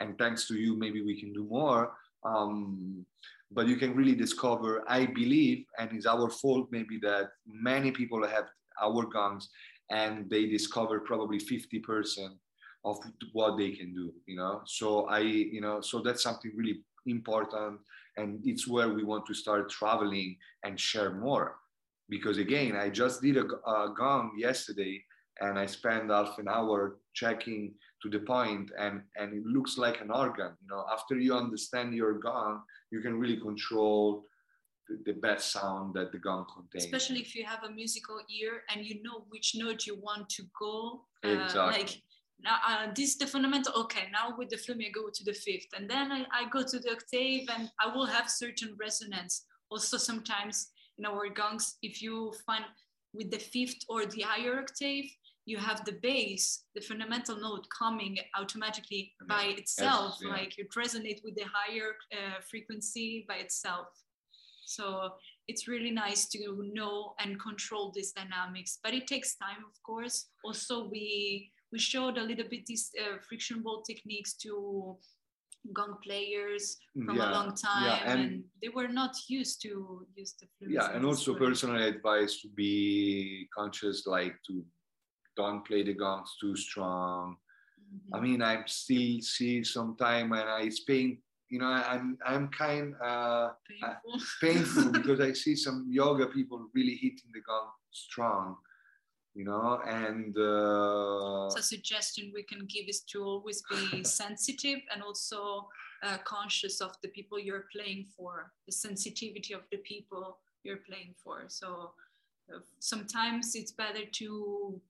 and 0.00 0.18
thanks 0.18 0.48
to 0.48 0.54
you, 0.54 0.76
maybe 0.76 1.02
we 1.02 1.18
can 1.18 1.32
do 1.32 1.44
more. 1.44 1.92
Um, 2.24 3.06
but 3.50 3.68
you 3.68 3.76
can 3.76 3.94
really 3.94 4.14
discover 4.14 4.82
i 4.88 5.06
believe 5.06 5.64
and 5.78 5.92
it's 5.92 6.06
our 6.06 6.28
fault 6.30 6.66
maybe 6.70 6.98
that 7.00 7.28
many 7.46 7.90
people 7.90 8.26
have 8.26 8.46
our 8.82 9.04
gongs 9.06 9.48
and 9.90 10.28
they 10.28 10.46
discover 10.46 11.00
probably 11.00 11.38
50% 11.38 12.30
of 12.84 12.98
what 13.32 13.56
they 13.56 13.70
can 13.70 13.94
do 13.94 14.12
you 14.26 14.36
know? 14.36 14.62
So 14.66 15.06
i 15.06 15.20
you 15.20 15.60
know 15.60 15.80
so 15.80 16.00
that's 16.00 16.22
something 16.22 16.52
really 16.54 16.82
important 17.06 17.80
and 18.16 18.40
it's 18.44 18.66
where 18.66 18.88
we 18.88 19.04
want 19.04 19.26
to 19.26 19.34
start 19.34 19.70
traveling 19.70 20.36
and 20.64 20.80
share 20.80 21.12
more. 21.12 21.56
Because 22.08 22.38
again 22.38 22.76
i 22.76 22.88
just 22.88 23.22
did 23.22 23.36
a, 23.36 23.46
a 23.70 23.94
gong 23.96 24.32
yesterday 24.38 25.02
and 25.40 25.58
i 25.58 25.66
spent 25.66 26.10
half 26.10 26.38
an 26.38 26.48
hour 26.48 26.98
checking 27.14 27.74
to 28.02 28.10
the 28.10 28.20
point 28.20 28.70
and 28.78 29.02
and 29.16 29.32
it 29.32 29.44
looks 29.44 29.78
like 29.78 30.00
an 30.00 30.10
organ 30.10 30.52
you 30.60 30.68
know. 30.68 30.84
After 30.92 31.18
you 31.18 31.34
understand 31.34 31.94
your 31.94 32.14
gong 32.14 32.62
you 32.90 33.00
can 33.00 33.18
really 33.18 33.38
control 33.38 34.24
the, 34.88 35.12
the 35.12 35.18
best 35.18 35.52
sound 35.52 35.94
that 35.94 36.12
the 36.12 36.18
gong 36.18 36.46
contains. 36.54 36.84
Especially 36.84 37.20
if 37.20 37.34
you 37.34 37.44
have 37.44 37.64
a 37.64 37.70
musical 37.70 38.20
ear 38.30 38.62
and 38.70 38.84
you 38.86 39.02
know 39.02 39.24
which 39.28 39.54
note 39.56 39.86
you 39.86 39.96
want 40.00 40.28
to 40.30 40.42
go 40.58 41.02
uh, 41.24 41.28
exactly. 41.28 41.82
like 41.82 42.02
now 42.42 42.56
uh, 42.68 42.86
this 42.94 43.10
is 43.10 43.18
the 43.18 43.26
fundamental 43.26 43.72
okay 43.74 44.04
now 44.12 44.34
with 44.36 44.50
the 44.50 44.56
flumi 44.56 44.86
i 44.88 44.90
go 44.90 45.08
to 45.12 45.24
the 45.24 45.32
fifth 45.32 45.68
and 45.74 45.88
then 45.88 46.12
I, 46.12 46.26
I 46.30 46.48
go 46.50 46.62
to 46.62 46.78
the 46.78 46.92
octave 46.92 47.48
and 47.54 47.70
i 47.80 47.86
will 47.94 48.06
have 48.06 48.30
certain 48.30 48.76
resonance. 48.78 49.46
Also 49.70 49.96
sometimes 49.96 50.70
in 50.98 51.04
our 51.06 51.28
gongs 51.28 51.76
if 51.82 52.00
you 52.02 52.32
find 52.46 52.64
with 53.12 53.30
the 53.30 53.38
fifth 53.38 53.82
or 53.88 54.06
the 54.06 54.20
higher 54.20 54.60
octave 54.60 55.06
you 55.46 55.58
have 55.58 55.84
the 55.84 55.92
bass, 56.02 56.64
the 56.74 56.80
fundamental 56.80 57.36
note 57.40 57.66
coming 57.76 58.18
automatically 58.36 59.12
by 59.28 59.54
itself, 59.56 60.18
yes, 60.20 60.22
yeah. 60.22 60.36
like 60.36 60.58
it 60.58 60.68
resonates 60.76 61.22
with 61.24 61.36
the 61.36 61.44
higher 61.44 61.94
uh, 62.12 62.40
frequency 62.50 63.24
by 63.28 63.36
itself. 63.36 63.86
So 64.64 65.12
it's 65.46 65.68
really 65.68 65.92
nice 65.92 66.26
to 66.30 66.70
know 66.74 67.14
and 67.20 67.40
control 67.40 67.92
these 67.94 68.10
dynamics, 68.12 68.80
but 68.82 68.92
it 68.92 69.06
takes 69.06 69.36
time, 69.36 69.64
of 69.64 69.80
course. 69.84 70.26
Also, 70.44 70.88
we 70.88 71.52
we 71.72 71.78
showed 71.78 72.18
a 72.18 72.22
little 72.22 72.48
bit 72.48 72.66
these 72.66 72.90
uh, 73.00 73.18
friction 73.28 73.62
ball 73.62 73.82
techniques 73.82 74.34
to 74.34 74.96
gong 75.72 75.96
players 76.02 76.76
from 77.04 77.16
yeah, 77.16 77.30
a 77.30 77.32
long 77.32 77.54
time 77.54 77.84
yeah, 77.84 78.12
and, 78.12 78.20
and, 78.20 78.44
they 78.62 78.68
were 78.68 78.86
not 78.86 79.16
used 79.28 79.60
to 79.60 80.06
use 80.14 80.34
the 80.40 80.46
flutes 80.56 80.72
yeah 80.72 80.94
and 80.94 81.04
also 81.04 81.34
personal 81.34 81.82
advice 81.82 82.40
to 82.40 82.48
be 82.54 83.48
conscious 83.52 84.06
like 84.06 84.36
to 84.46 84.64
don't 85.36 85.64
play 85.64 85.82
the 85.82 85.94
gongs 85.94 86.36
too 86.40 86.56
strong. 86.56 87.36
Mm-hmm. 87.78 88.14
I 88.14 88.20
mean, 88.20 88.42
I 88.42 88.62
still 88.66 89.20
see 89.20 89.62
some 89.62 89.96
time 89.96 90.30
when 90.30 90.46
I 90.46 90.68
Spain, 90.70 91.18
you 91.48 91.58
know, 91.58 91.66
I'm 91.66 92.18
I'm 92.24 92.48
kind 92.48 92.94
uh, 93.02 93.50
painful, 93.68 94.12
uh, 94.14 94.18
painful 94.40 94.92
because 94.98 95.20
I 95.20 95.32
see 95.32 95.54
some 95.54 95.86
yoga 95.88 96.26
people 96.26 96.68
really 96.74 96.94
hitting 96.94 97.30
the 97.32 97.40
gong 97.40 97.70
strong, 97.92 98.56
you 99.34 99.44
know, 99.44 99.80
and 99.86 100.36
uh, 100.36 101.48
so 101.50 101.58
a 101.58 101.62
suggestion 101.62 102.32
we 102.34 102.42
can 102.42 102.66
give 102.66 102.88
is 102.88 103.02
to 103.12 103.22
always 103.22 103.62
be 103.70 104.02
sensitive 104.22 104.80
and 104.92 105.02
also 105.02 105.68
uh, 106.02 106.18
conscious 106.24 106.80
of 106.80 106.92
the 107.02 107.08
people 107.08 107.38
you're 107.38 107.66
playing 107.72 108.06
for, 108.16 108.52
the 108.66 108.72
sensitivity 108.72 109.54
of 109.54 109.62
the 109.70 109.78
people 109.78 110.38
you're 110.64 110.82
playing 110.88 111.14
for. 111.22 111.44
So 111.46 111.92
sometimes 112.78 113.54
it's 113.54 113.72
better 113.72 114.04
to 114.12 114.80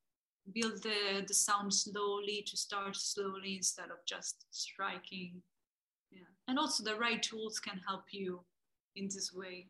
build 0.52 0.82
the, 0.82 1.24
the 1.26 1.34
sound 1.34 1.72
slowly, 1.72 2.44
to 2.46 2.56
start 2.56 2.96
slowly 2.96 3.56
instead 3.56 3.86
of 3.86 3.98
just 4.06 4.46
striking. 4.50 5.42
Yeah. 6.10 6.20
And 6.48 6.58
also 6.58 6.84
the 6.84 6.96
right 6.96 7.22
tools 7.22 7.58
can 7.58 7.80
help 7.86 8.04
you 8.10 8.40
in 8.94 9.06
this 9.06 9.32
way. 9.34 9.68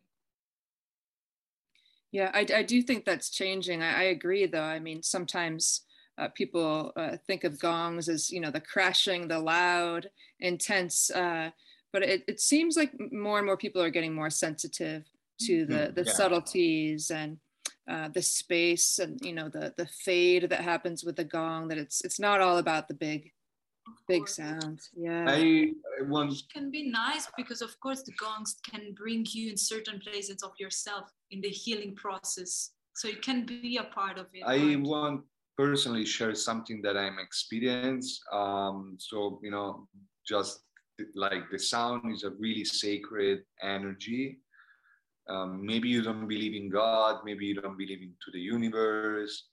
Yeah, 2.13 2.31
I, 2.33 2.47
I 2.55 2.63
do 2.63 2.83
think 2.83 3.05
that's 3.05 3.31
changing. 3.31 3.83
I, 3.83 4.01
I 4.01 4.03
agree, 4.05 4.47
though. 4.47 4.63
I 4.63 4.79
mean, 4.79 5.03
sometimes 5.03 5.83
uh, 6.19 6.29
people 6.29 6.93
uh, 6.97 7.17
think 7.27 7.45
of 7.45 7.59
gongs 7.59 8.09
as, 8.09 8.31
you 8.31 8.41
know, 8.41 8.51
the 8.51 8.61
crashing, 8.61 9.29
the 9.29 9.39
loud, 9.39 10.09
intense. 10.41 11.11
Uh, 11.11 11.51
but 11.93 12.03
it, 12.03 12.23
it 12.29 12.41
seems 12.41 12.77
like 12.77 12.93
more 13.13 13.39
and 13.39 13.47
more 13.47 13.57
people 13.57 13.83
are 13.83 13.91
getting 13.91 14.15
more 14.15 14.31
sensitive 14.31 15.05
to 15.41 15.67
the, 15.67 15.75
mm-hmm. 15.75 15.95
the 15.95 16.05
yeah. 16.05 16.13
subtleties 16.13 17.11
and 17.11 17.39
uh, 17.89 18.09
the 18.09 18.23
space 18.23 18.99
and 18.99 19.21
you 19.23 19.33
know 19.33 19.49
the 19.49 19.73
the 19.77 19.87
fade 19.87 20.49
that 20.51 20.61
happens 20.61 21.05
with 21.05 21.17
the 21.17 21.25
gong 21.25 21.69
that 21.69 21.79
it's 21.79 22.05
it's 22.05 22.19
not 22.19 22.41
all 22.41 22.59
about 22.59 22.89
the 22.89 22.95
big 22.95 23.33
big 24.09 24.29
sound. 24.29 24.81
Yeah. 24.97 25.27
I 25.29 25.73
once 26.03 26.45
can 26.53 26.71
be 26.71 26.91
nice 26.91 27.29
because 27.37 27.63
of 27.63 27.79
course 27.81 28.03
the 28.03 28.13
gongs 28.13 28.57
can 28.69 28.95
bring 28.95 29.25
you 29.31 29.51
in 29.51 29.57
certain 29.57 30.01
places 30.01 30.43
of 30.43 30.53
yourself 30.59 31.05
in 31.31 31.41
the 31.41 31.49
healing 31.49 31.95
process. 31.95 32.71
So 32.95 33.09
it 33.09 33.23
can 33.23 33.45
be 33.45 33.77
a 33.77 33.85
part 33.85 34.19
of 34.19 34.27
it 34.33 34.43
i 34.47 34.57
right? 34.57 34.81
want 34.81 35.21
personally 35.59 36.07
share 36.07 36.35
something 36.35 36.81
that 36.83 36.97
i'm 36.97 37.19
experienced. 37.19 38.23
Um 38.33 38.97
so 38.99 39.39
you 39.43 39.51
know 39.51 39.89
just 40.27 40.63
like 41.15 41.51
the 41.51 41.59
sound 41.59 42.13
is 42.13 42.25
a 42.25 42.31
really 42.31 42.65
sacred 42.65 43.43
energy 43.63 44.39
um, 45.29 45.65
maybe 45.65 45.89
you 45.89 46.03
don't 46.03 46.29
believe 46.29 46.55
in 46.55 46.71
God, 46.71 47.21
maybe 47.25 47.47
you 47.47 47.61
don't 47.61 47.77
believe 47.77 48.01
into 48.01 48.31
the 48.33 48.41
universe. 48.41 49.45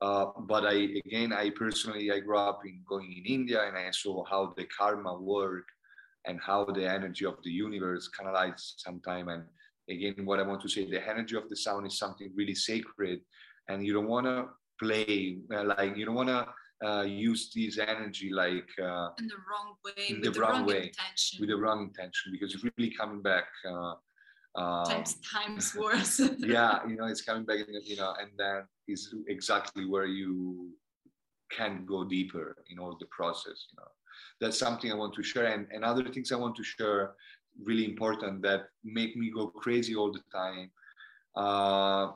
Uh, 0.00 0.26
but 0.40 0.64
I, 0.64 0.88
again, 1.04 1.32
I 1.32 1.50
personally, 1.50 2.10
I 2.10 2.20
grew 2.20 2.38
up 2.38 2.62
in 2.64 2.82
going 2.88 3.12
in 3.12 3.32
India 3.32 3.64
and 3.66 3.76
I 3.76 3.90
saw 3.90 4.24
how 4.24 4.54
the 4.56 4.66
karma 4.66 5.14
work 5.18 5.64
and 6.26 6.40
how 6.40 6.64
the 6.64 6.88
energy 6.88 7.26
of 7.26 7.36
the 7.44 7.50
universe 7.50 8.08
canalized 8.08 8.74
sometime. 8.78 9.28
And 9.28 9.44
again, 9.90 10.24
what 10.24 10.40
I 10.40 10.42
want 10.42 10.62
to 10.62 10.68
say, 10.68 10.90
the 10.90 11.06
energy 11.06 11.36
of 11.36 11.48
the 11.50 11.56
sound 11.56 11.86
is 11.86 11.98
something 11.98 12.32
really 12.34 12.54
sacred 12.54 13.20
and 13.68 13.84
you 13.84 13.92
don't 13.92 14.08
want 14.08 14.26
to 14.26 14.48
play, 14.82 15.38
uh, 15.54 15.64
like 15.64 15.96
you 15.96 16.06
don't 16.06 16.14
want 16.14 16.30
to 16.30 16.48
uh, 16.82 17.02
use 17.02 17.52
this 17.54 17.78
energy 17.78 18.30
like 18.32 18.68
uh, 18.82 19.10
in 19.18 19.28
the 19.28 19.34
wrong 19.50 19.74
way, 19.84 19.92
with 20.08 20.24
the, 20.24 20.30
the 20.30 20.40
wrong, 20.40 20.52
wrong, 20.52 20.66
way, 20.66 20.84
intention. 20.84 21.40
with 21.40 21.50
the 21.50 21.56
wrong 21.56 21.82
intention, 21.82 22.32
because 22.32 22.54
it's 22.54 22.64
really 22.64 22.90
coming 22.90 23.20
back 23.20 23.44
uh, 23.68 23.94
um, 24.56 24.84
times 24.84 25.16
times 25.20 25.74
worse. 25.78 26.20
yeah, 26.38 26.80
you 26.86 26.96
know, 26.96 27.04
it's 27.12 27.22
coming 27.22 27.44
back, 27.44 27.58
you 27.84 27.96
know, 27.96 28.14
and 28.20 28.30
then 28.36 28.62
is 28.88 29.14
exactly 29.28 29.86
where 29.86 30.06
you 30.06 30.70
can 31.50 31.84
go 31.86 32.04
deeper 32.04 32.56
in 32.70 32.78
all 32.78 32.96
the 32.98 33.06
process. 33.06 33.66
You 33.70 33.78
know, 33.78 33.88
that's 34.40 34.58
something 34.58 34.90
I 34.90 34.94
want 34.94 35.14
to 35.14 35.22
share, 35.22 35.46
and, 35.46 35.66
and 35.72 35.84
other 35.84 36.04
things 36.08 36.32
I 36.32 36.36
want 36.36 36.56
to 36.56 36.64
share, 36.64 37.12
really 37.62 37.84
important 37.84 38.42
that 38.42 38.66
make 38.84 39.16
me 39.16 39.30
go 39.30 39.48
crazy 39.48 39.94
all 39.94 40.12
the 40.12 40.22
time. 40.32 40.70
Uh, 41.36 42.12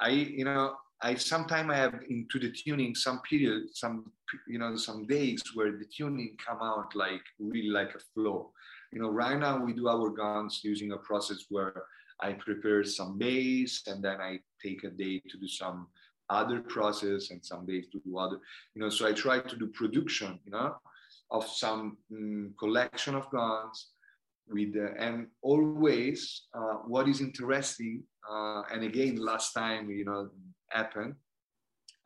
I, 0.00 0.10
you 0.10 0.44
know, 0.44 0.76
I 1.02 1.14
sometimes 1.14 1.70
I 1.70 1.76
have 1.76 1.94
into 2.08 2.38
the 2.38 2.52
tuning 2.52 2.94
some 2.94 3.20
period, 3.28 3.64
some 3.74 4.12
you 4.46 4.58
know, 4.58 4.76
some 4.76 5.06
days 5.06 5.42
where 5.54 5.72
the 5.72 5.84
tuning 5.84 6.36
come 6.44 6.58
out 6.62 6.94
like 6.94 7.22
really 7.38 7.68
like 7.68 7.94
a 7.94 8.00
flow 8.14 8.52
you 8.92 9.00
know, 9.00 9.10
right 9.10 9.38
now 9.38 9.62
we 9.62 9.72
do 9.72 9.88
our 9.88 10.10
gongs 10.10 10.60
using 10.62 10.92
a 10.92 10.98
process 10.98 11.44
where 11.48 11.82
I 12.20 12.32
prepare 12.32 12.84
some 12.84 13.18
base 13.18 13.82
and 13.86 14.02
then 14.02 14.20
I 14.20 14.40
take 14.62 14.84
a 14.84 14.90
day 14.90 15.22
to 15.28 15.38
do 15.38 15.48
some 15.48 15.86
other 16.30 16.60
process 16.60 17.30
and 17.30 17.44
some 17.44 17.64
days 17.66 17.86
to 17.92 18.00
do 18.00 18.18
other, 18.18 18.38
you 18.74 18.82
know, 18.82 18.90
so 18.90 19.06
I 19.06 19.12
try 19.12 19.40
to 19.40 19.56
do 19.56 19.68
production, 19.68 20.38
you 20.44 20.52
know, 20.52 20.76
of 21.30 21.46
some 21.48 21.96
mm, 22.12 22.56
collection 22.58 23.14
of 23.14 23.30
gongs 23.30 23.88
with, 24.48 24.74
uh, 24.76 24.92
and 24.98 25.28
always 25.42 26.42
uh, 26.54 26.78
what 26.86 27.08
is 27.08 27.20
interesting, 27.20 28.02
uh, 28.30 28.62
and 28.72 28.84
again, 28.84 29.16
last 29.16 29.52
time, 29.52 29.90
you 29.90 30.04
know, 30.04 30.28
happened, 30.70 31.14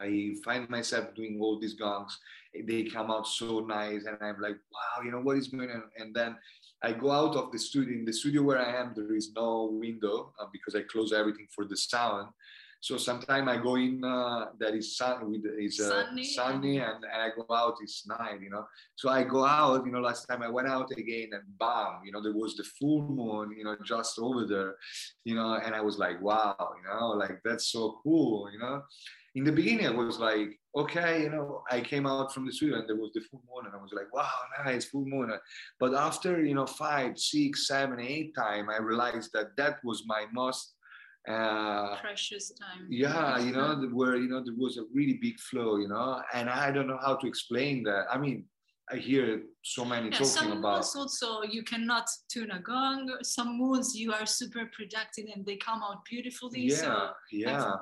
I 0.01 0.35
find 0.45 0.69
myself 0.69 1.15
doing 1.15 1.39
all 1.41 1.61
these 1.61 1.75
gongs. 1.75 2.19
They 2.67 2.85
come 2.85 3.11
out 3.11 3.27
so 3.27 3.61
nice, 3.61 4.05
and 4.05 4.19
I'm 4.21 4.41
like, 4.41 4.57
wow, 4.73 5.05
you 5.05 5.13
know 5.13 5.21
what 5.21 5.39
is 5.39 5.49
going 5.49 5.71
on? 5.71 5.85
And 5.97 6.15
then 6.15 6.37
I 6.83 6.93
go 6.93 7.11
out 7.11 7.37
of 7.37 7.53
the 7.53 7.59
studio. 7.59 7.99
In 7.99 8.05
the 8.05 8.13
studio 8.13 8.43
where 8.43 8.59
I 8.59 8.81
am, 8.81 8.93
there 8.95 9.15
is 9.15 9.33
no 9.35 9.71
window 9.73 10.33
uh, 10.39 10.47
because 10.53 10.75
I 10.75 10.83
close 10.83 11.13
everything 11.13 11.47
for 11.55 11.65
the 11.65 11.77
sound. 11.77 12.29
So 12.81 12.97
sometimes 12.97 13.49
I 13.49 13.59
go 13.59 13.77
in 13.77 14.03
uh, 14.03 14.47
that 14.59 14.75
is 14.75 14.97
sun 14.97 15.31
with 15.31 15.45
is 15.57 15.79
uh, 15.79 15.89
sunny, 15.89 16.25
sunny 16.25 16.79
and, 16.79 17.05
and 17.05 17.23
I 17.23 17.29
go 17.37 17.47
out 17.55 17.77
it's 17.81 18.05
night, 18.09 18.41
you 18.41 18.51
know. 18.51 18.67
So 18.97 19.09
I 19.09 19.23
go 19.23 19.45
out, 19.45 19.87
you 19.87 19.93
know. 19.93 20.01
Last 20.01 20.27
time 20.27 20.43
I 20.43 20.49
went 20.49 20.67
out 20.67 20.91
again 20.91 21.31
and 21.33 21.45
bam, 21.61 22.01
you 22.05 22.11
know, 22.11 22.21
there 22.21 22.33
was 22.33 22.57
the 22.57 22.65
full 22.65 23.03
moon, 23.03 23.55
you 23.57 23.63
know, 23.63 23.77
just 23.85 24.19
over 24.19 24.45
there, 24.47 24.75
you 25.25 25.37
know, 25.37 25.55
and 25.65 25.77
I 25.77 25.81
was 25.81 25.97
like, 25.99 26.21
wow, 26.21 26.57
you 26.77 26.91
know, 26.91 27.11
like 27.11 27.39
that's 27.45 27.67
so 27.69 28.01
cool, 28.03 28.51
you 28.53 28.59
know 28.59 28.83
in 29.35 29.45
the 29.45 29.53
beginning, 29.53 29.87
I 29.87 29.91
was 29.91 30.19
like, 30.19 30.59
okay, 30.75 31.23
you 31.23 31.31
know, 31.31 31.63
I 31.71 31.81
came 31.81 32.07
out 32.07 32.33
from 32.33 32.47
the 32.47 32.53
studio 32.53 32.79
and 32.79 32.89
there 32.89 32.97
was 32.97 33.11
the 33.15 33.21
full 33.21 33.43
moon, 33.49 33.67
and 33.67 33.75
I 33.75 33.79
was 33.83 33.93
like, 33.95 34.13
wow, 34.13 34.31
nice 34.65 34.87
full 34.87 35.05
moon. 35.05 35.33
But 35.79 35.95
after 35.95 36.45
you 36.45 36.55
know 36.55 36.67
five, 36.67 37.19
six, 37.19 37.67
seven, 37.67 38.01
eight 38.01 38.35
time, 38.35 38.71
I 38.71 38.79
realized 38.79 39.31
that 39.35 39.57
that 39.57 39.79
was 39.85 40.05
my 40.07 40.27
most 40.33 40.75
uh, 41.29 41.97
precious 42.01 42.53
time. 42.53 42.87
Yeah, 42.89 43.39
you 43.39 43.53
know, 43.53 43.89
where 43.93 44.17
you 44.17 44.29
know 44.29 44.43
there 44.45 44.55
was 44.57 44.79
a 44.79 44.85
really 44.93 45.19
big 45.21 45.39
flow, 45.41 45.77
you 45.77 45.89
know, 45.89 46.23
and 46.33 46.49
I 46.49 46.71
don't 46.71 46.87
know 46.87 46.99
how 47.01 47.17
to 47.17 47.27
explain 47.27 47.83
that. 47.85 48.07
I 48.11 48.19
mean, 48.19 48.45
I 48.91 48.97
hear 48.97 49.43
so 49.63 49.85
many 49.85 50.07
yeah, 50.07 50.13
talking 50.13 50.27
some 50.27 50.53
about. 50.53 50.77
Moons 50.77 50.97
also, 50.97 51.43
you 51.43 51.63
cannot 51.63 52.07
tune 52.31 52.51
a 52.51 52.61
gong. 52.61 53.11
Some 53.23 53.59
moons 53.59 53.95
you 53.95 54.13
are 54.13 54.27
super 54.27 54.69
productive 54.77 55.27
and 55.35 55.45
they 55.45 55.57
come 55.57 55.83
out 55.83 56.05
beautifully. 56.05 56.63
Yeah, 56.63 56.77
so 56.77 57.11
yeah 57.31 57.73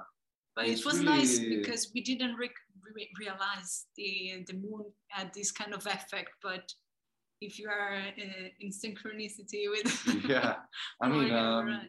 but 0.60 0.68
it's 0.68 0.80
it 0.80 0.86
was 0.86 0.98
really... 0.98 1.16
nice 1.16 1.38
because 1.38 1.90
we 1.94 2.02
didn't 2.02 2.34
re- 2.34 2.50
re- 2.94 3.10
realize 3.18 3.86
the 3.96 4.44
the 4.46 4.54
moon 4.54 4.84
had 5.08 5.32
this 5.34 5.50
kind 5.50 5.74
of 5.74 5.86
effect 5.86 6.30
but 6.42 6.72
if 7.40 7.58
you 7.58 7.68
are 7.68 7.96
uh, 7.96 8.48
in 8.60 8.70
synchronicity 8.70 9.64
with 9.70 10.24
yeah. 10.28 10.56
I 11.02 11.08
mean 11.14 11.32
um, 11.32 11.80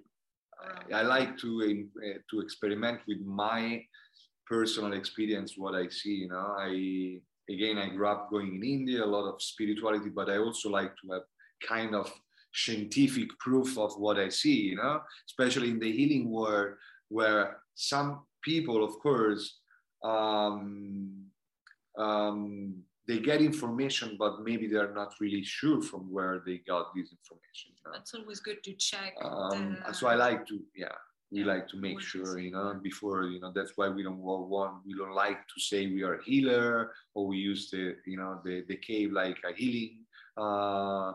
I, 0.93 1.01
like 1.01 1.37
to 1.39 1.49
uh, 2.05 2.19
to 2.29 2.39
experiment 2.39 2.99
with 3.07 3.21
my 3.21 3.83
personal 4.47 4.93
experience 4.93 5.53
what 5.57 5.75
i 5.75 5.87
see 5.89 6.15
you 6.23 6.29
know. 6.29 6.55
I 6.57 7.19
again 7.49 7.77
i 7.77 7.89
grew 7.89 8.07
up 8.07 8.29
going 8.29 8.55
in 8.55 8.63
india 8.63 9.03
a 9.03 9.13
lot 9.15 9.27
of 9.27 9.41
spirituality 9.41 10.09
but 10.09 10.29
i 10.29 10.37
also 10.37 10.69
like 10.69 10.93
to 11.01 11.13
have 11.13 11.23
kind 11.67 11.95
of 11.95 12.11
scientific 12.53 13.29
proof 13.39 13.77
of 13.77 13.91
what 13.97 14.17
i 14.17 14.29
see 14.29 14.59
you 14.71 14.75
know. 14.75 15.01
Especially 15.29 15.69
in 15.69 15.79
the 15.79 15.91
healing 15.91 16.29
world 16.29 16.75
where 17.09 17.57
some 17.75 18.21
people, 18.41 18.83
of 18.83 18.93
course, 18.99 19.60
um, 20.03 21.25
um, 21.97 22.83
they 23.07 23.19
get 23.19 23.41
information, 23.41 24.15
but 24.17 24.41
maybe 24.43 24.67
they're 24.67 24.93
not 24.93 25.13
really 25.19 25.43
sure 25.43 25.81
from 25.81 26.11
where 26.11 26.41
they 26.45 26.57
got 26.67 26.93
this 26.95 27.11
information. 27.11 27.71
You 27.75 27.81
know? 27.85 27.91
That's 27.93 28.13
always 28.13 28.39
good 28.39 28.63
to 28.63 28.73
check. 28.73 29.15
Um, 29.23 29.77
the... 29.85 29.93
So 29.93 30.07
I 30.07 30.15
like 30.15 30.45
to, 30.47 30.59
yeah, 30.75 30.87
we 31.31 31.39
yeah, 31.39 31.45
like 31.47 31.67
to 31.69 31.77
make 31.77 31.99
sure, 31.99 32.39
you 32.39 32.51
know, 32.51 32.79
before, 32.81 33.23
you 33.23 33.39
know, 33.39 33.51
that's 33.53 33.73
why 33.75 33.89
we 33.89 34.03
don't 34.03 34.19
want, 34.19 34.85
we 34.85 34.93
don't 34.93 35.15
like 35.15 35.39
to 35.47 35.59
say 35.59 35.87
we 35.87 36.03
are 36.03 36.15
a 36.15 36.23
healer 36.23 36.91
or 37.15 37.27
we 37.27 37.37
use 37.37 37.69
the, 37.69 37.95
you 38.05 38.17
know, 38.17 38.39
the, 38.45 38.63
the 38.67 38.77
cave 38.77 39.11
like 39.11 39.37
a 39.49 39.53
healing 39.53 39.97
uh, 40.37 41.13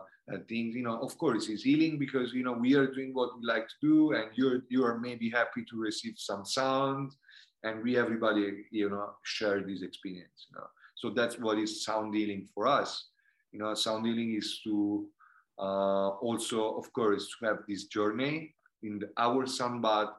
things 0.49 0.75
you 0.75 0.83
know 0.83 0.99
of 0.99 1.17
course 1.17 1.47
it's 1.47 1.63
healing 1.63 1.97
because 1.97 2.33
you 2.33 2.43
know 2.43 2.51
we 2.51 2.75
are 2.75 2.87
doing 2.87 3.13
what 3.13 3.29
we 3.39 3.45
like 3.45 3.67
to 3.67 3.75
do 3.81 4.11
and 4.11 4.29
you're 4.35 4.61
you 4.69 4.83
are 4.85 4.99
maybe 4.99 5.29
happy 5.29 5.63
to 5.69 5.79
receive 5.79 6.15
some 6.17 6.45
sound 6.45 7.11
and 7.67 7.83
we 7.83 7.97
everybody 7.97 8.65
you 8.71 8.89
know 8.89 9.09
share 9.23 9.61
this 9.61 9.81
experience 9.81 10.47
you 10.49 10.55
know. 10.57 10.67
So 10.95 11.11
that's 11.11 11.37
what 11.37 11.59
is 11.59 11.83
sound 11.85 12.15
healing 12.15 12.47
for 12.53 12.67
us. 12.67 13.09
You 13.51 13.59
know 13.59 13.73
sound 13.73 14.05
healing 14.05 14.35
is 14.35 14.59
to 14.63 15.05
uh, 15.59 16.09
also 16.27 16.77
of 16.77 16.91
course 16.93 17.27
to 17.33 17.45
have 17.47 17.59
this 17.67 17.85
journey. 17.85 18.53
In 18.83 18.99
the, 18.99 19.09
our 19.17 19.45
sound 19.47 19.81
bath 19.81 20.13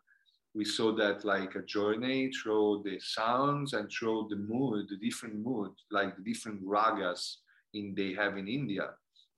we 0.55 0.65
saw 0.65 0.93
that 0.97 1.25
like 1.25 1.55
a 1.55 1.63
journey 1.63 2.31
through 2.33 2.83
the 2.85 2.99
sounds 2.99 3.73
and 3.75 3.89
through 3.91 4.27
the 4.31 4.37
mood 4.37 4.87
the 4.89 4.97
different 4.97 5.37
mood 5.37 5.71
like 5.93 6.17
the 6.17 6.23
different 6.23 6.61
ragas 6.65 7.37
in 7.75 7.95
they 7.95 8.13
have 8.15 8.37
in 8.37 8.49
india 8.49 8.87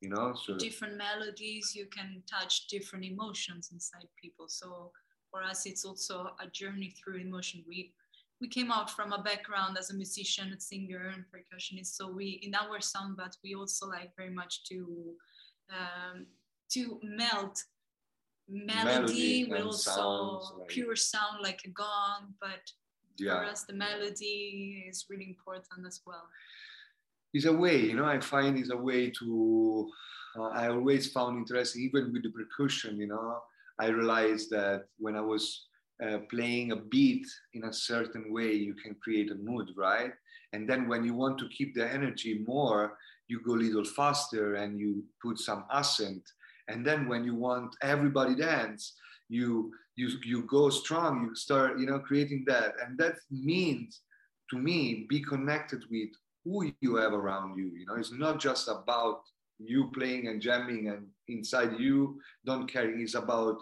you 0.01 0.09
know 0.09 0.33
so. 0.35 0.57
Different 0.57 0.97
melodies 0.97 1.75
you 1.75 1.87
can 1.87 2.23
touch 2.29 2.67
different 2.69 3.05
emotions 3.05 3.71
inside 3.73 4.09
people. 4.21 4.49
So 4.49 4.91
for 5.31 5.43
us 5.43 5.67
it's 5.67 5.85
also 5.85 6.31
a 6.41 6.47
journey 6.49 6.91
through 6.91 7.21
emotion. 7.21 7.63
We 7.69 7.93
we 8.41 8.49
came 8.49 8.73
out 8.73 8.91
from 8.91 9.13
a 9.13 9.23
background 9.23 9.77
as 9.79 9.91
a 9.91 9.95
musician 9.95 10.53
a 10.57 10.61
singer 10.61 11.13
and 11.15 11.25
percussionist. 11.33 11.95
So 11.97 12.11
we 12.11 12.41
in 12.43 12.55
our 12.55 12.81
sound 12.81 13.17
bath 13.17 13.37
we 13.45 13.55
also 13.55 13.87
like 13.87 14.13
very 14.17 14.31
much 14.31 14.65
to 14.65 15.15
um, 15.71 16.27
to 16.73 16.99
melt 17.03 17.63
melody, 18.49 18.85
Melody 18.85 19.45
will 19.45 19.57
and 19.57 19.65
also 19.67 19.91
sounds, 19.91 20.53
like- 20.59 20.69
pure 20.69 20.97
sound 20.97 21.43
like 21.43 21.61
a 21.65 21.69
gong, 21.71 22.35
but 22.41 22.65
for 23.19 23.45
us 23.45 23.65
the 23.65 23.75
melody 23.75 24.85
is 24.89 25.05
really 25.11 25.27
important 25.27 25.87
as 25.87 26.01
well. 26.07 26.27
is 27.35 27.45
a 27.45 27.53
way 27.53 27.77
you 27.91 27.95
know 27.95 28.07
i 28.07 28.19
find 28.19 28.59
is 28.59 28.71
a 28.71 28.77
way 28.89 29.11
to 29.21 29.89
uh, 30.37 30.51
i 30.61 30.69
always 30.69 31.13
found 31.13 31.37
interesting 31.37 31.83
even 31.83 32.13
with 32.13 32.23
the 32.25 32.31
percussion 32.31 32.93
you 33.03 33.07
know. 33.07 33.29
I 33.79 33.87
realized 33.89 34.51
that 34.51 34.79
when 34.99 35.15
i 35.17 35.25
was 35.33 35.45
uh, 36.03 36.19
playing 36.31 36.73
a 36.73 36.77
beat 36.77 37.27
in 37.55 37.65
a 37.65 37.73
certain 37.73 38.33
way 38.33 38.53
you 38.53 38.75
can 38.75 38.95
create 39.03 39.31
a 39.31 39.35
mood 39.35 39.69
right 39.77 40.13
and 40.53 40.69
then 40.69 40.89
when 40.89 41.05
you 41.05 41.15
want 41.15 41.39
to 41.39 41.49
keep 41.49 41.75
the 41.75 41.87
energy 41.87 42.43
more 42.47 42.97
you 43.29 43.41
go 43.43 43.55
a 43.55 43.65
little 43.65 43.85
faster 43.85 44.55
and 44.55 44.81
you 44.81 45.05
put 45.23 45.39
some 45.39 45.65
accent 45.73 46.23
and 46.69 46.85
then 46.85 47.09
when 47.09 47.25
you 47.25 47.35
want 47.35 47.75
everybody 47.83 48.35
dance 48.35 48.95
you 49.29 49.71
you 49.97 50.09
you 50.25 50.43
go 50.47 50.71
strong 50.71 51.25
you 51.25 51.35
start 51.35 51.79
you 51.79 51.87
know 51.87 51.99
creating 51.99 52.45
that 52.47 52.73
and 52.83 52.99
that 52.99 53.15
means 53.31 54.01
to 54.51 54.59
me 54.59 55.07
be 55.09 55.21
connected 55.21 55.85
with 55.91 56.11
who 56.45 56.73
you 56.81 56.97
have 56.97 57.13
around 57.13 57.57
you. 57.57 57.71
You 57.77 57.87
know, 57.87 57.95
it's 57.95 58.13
not 58.13 58.41
just 58.41 58.69
about 58.69 59.23
you 59.59 59.91
playing 59.95 60.29
and 60.29 60.41
jamming 60.41 60.89
and 60.89 61.07
inside 61.29 61.79
you 61.79 62.19
don't 62.47 62.71
care. 62.71 62.91
It's 62.91 63.15
about 63.15 63.59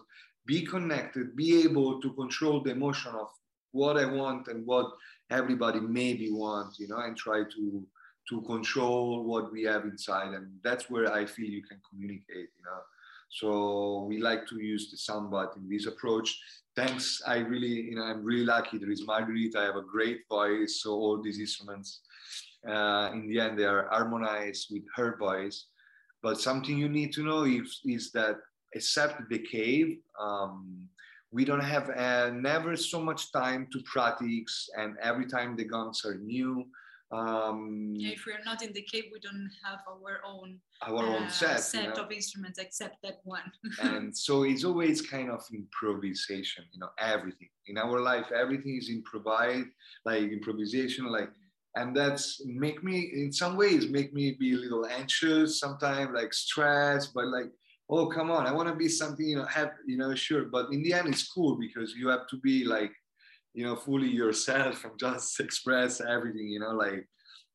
be 0.48 0.62
connected, 0.62 1.36
be 1.36 1.62
able 1.62 2.00
to 2.00 2.12
control 2.14 2.60
the 2.60 2.70
emotion 2.70 3.14
of 3.14 3.28
what 3.72 3.96
I 3.96 4.06
want 4.06 4.48
and 4.48 4.66
what 4.66 4.86
everybody 5.30 5.78
maybe 5.78 6.30
want, 6.32 6.78
you 6.78 6.88
know, 6.88 6.98
and 6.98 7.16
try 7.16 7.44
to 7.44 7.86
to 8.30 8.42
control 8.42 9.24
what 9.24 9.50
we 9.52 9.62
have 9.62 9.84
inside. 9.84 10.34
And 10.34 10.48
that's 10.62 10.90
where 10.90 11.10
I 11.10 11.24
feel 11.24 11.48
you 11.48 11.62
can 11.62 11.80
communicate, 11.88 12.48
you 12.56 12.64
know. 12.66 12.80
So 13.30 14.04
we 14.08 14.18
like 14.20 14.46
to 14.48 14.56
use 14.60 14.90
the 14.90 14.98
sound 14.98 15.30
bath 15.30 15.56
in 15.56 15.68
this 15.68 15.86
approach. 15.86 16.38
Thanks. 16.76 17.22
I 17.26 17.38
really, 17.38 17.76
you 17.88 17.94
know, 17.96 18.02
I'm 18.02 18.22
really 18.22 18.44
lucky. 18.44 18.76
There 18.76 18.90
is 18.90 19.06
Margherita. 19.06 19.58
I 19.60 19.64
have 19.64 19.76
a 19.76 19.92
great 19.96 20.20
voice. 20.28 20.80
So 20.82 20.92
all 20.92 21.22
these 21.22 21.40
instruments 21.40 22.00
uh, 22.68 23.10
in 23.14 23.28
the 23.28 23.40
end 23.40 23.58
they 23.58 23.64
are 23.64 23.88
harmonized 23.90 24.66
with 24.70 24.84
her 24.96 25.16
voice 25.16 25.66
but 26.22 26.40
something 26.40 26.76
you 26.76 26.88
need 26.88 27.12
to 27.12 27.22
know 27.22 27.44
is, 27.44 27.80
is 27.84 28.10
that 28.12 28.36
except 28.74 29.28
the 29.30 29.38
cave 29.38 29.98
um, 30.20 30.88
we 31.30 31.44
don't 31.44 31.60
have 31.60 31.90
uh, 31.90 32.30
never 32.30 32.76
so 32.76 33.00
much 33.00 33.32
time 33.32 33.66
to 33.72 33.80
practice 33.82 34.68
and 34.76 34.96
every 35.02 35.26
time 35.26 35.56
the 35.56 35.64
gongs 35.64 36.04
are 36.04 36.16
new 36.16 36.66
um, 37.10 37.94
Yeah, 37.96 38.10
if 38.10 38.26
we're 38.26 38.44
not 38.44 38.62
in 38.62 38.72
the 38.74 38.82
cave, 38.82 39.04
we 39.10 39.18
don't 39.18 39.50
have 39.64 39.80
our 39.88 40.20
own 40.26 40.58
our 40.82 41.04
own 41.04 41.22
uh, 41.22 41.28
set, 41.28 41.82
you 41.82 41.88
know? 41.88 42.04
of 42.04 42.12
instruments 42.12 42.58
except 42.58 43.02
that 43.02 43.20
one. 43.24 43.50
and 43.82 44.16
so 44.16 44.42
it's 44.42 44.64
always 44.64 45.00
kind 45.00 45.30
of 45.30 45.42
improvisation 45.52 46.64
you 46.72 46.78
know 46.78 46.90
everything 46.98 47.48
in 47.66 47.78
our 47.78 48.00
life 48.00 48.26
everything 48.32 48.76
is 48.76 48.88
improvised 48.90 49.68
like 50.04 50.22
improvisation 50.22 51.06
like 51.06 51.30
and 51.74 51.96
that's 51.96 52.42
make 52.46 52.84
me 52.84 53.10
in 53.14 53.32
some 53.32 53.56
ways 53.56 53.88
make 53.88 54.12
me 54.12 54.36
be 54.38 54.52
a 54.54 54.56
little 54.56 54.86
anxious 54.86 55.58
sometimes 55.58 56.10
like 56.14 56.32
stressed 56.32 57.12
but 57.14 57.26
like 57.26 57.50
oh 57.90 58.06
come 58.06 58.31
on 58.31 58.47
i 58.47 58.52
want 58.52 58.69
to 58.69 58.74
be 58.74 58.89
something 58.89 59.27
you 59.27 59.36
know 59.36 59.47
have 59.47 59.73
you 59.86 59.97
know 59.97 60.15
sure. 60.15 60.44
But 60.44 60.73
in 60.73 60.82
the 60.82 60.93
end 60.93 61.09
it's 61.09 61.28
cool 61.28 61.56
because 61.56 61.94
you 61.94 62.09
have 62.09 62.27
to 62.28 62.36
be 62.39 62.65
like 62.65 62.93
you 63.55 63.65
know 63.65 63.77
fully 63.77 64.09
yourself 64.09 64.85
and 64.85 64.98
just 64.98 65.40
express 65.40 66.01
everything 66.01 66.48
you 66.48 66.60
know 66.60 66.73
like 66.73 67.09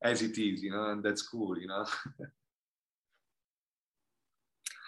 as 0.04 0.22
it 0.22 0.38
is 0.38 0.62
you 0.62 0.72
know 0.72 0.92
and 0.92 1.04
that's 1.04 1.22
cool 1.22 1.58
you 1.58 1.68
know. 1.68 1.86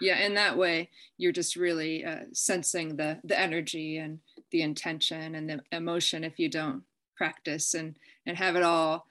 Yeah 0.01 0.25
in 0.25 0.33
that 0.33 0.57
way 0.57 0.89
you're 1.17 1.31
just 1.31 1.55
really 1.55 2.03
uh, 2.03 2.25
sensing 2.33 2.97
the 2.97 3.17
the 3.23 3.39
energy 3.39 3.97
and 3.97 4.19
the 4.51 4.61
intention 4.61 5.35
and 5.35 5.49
the 5.49 5.61
emotion 5.71 6.25
if 6.25 6.37
you 6.37 6.49
don't 6.49 6.83
practice 7.15 7.75
and 7.75 7.95
and 8.25 8.35
have 8.35 8.57
it 8.57 8.63
all 8.63 9.05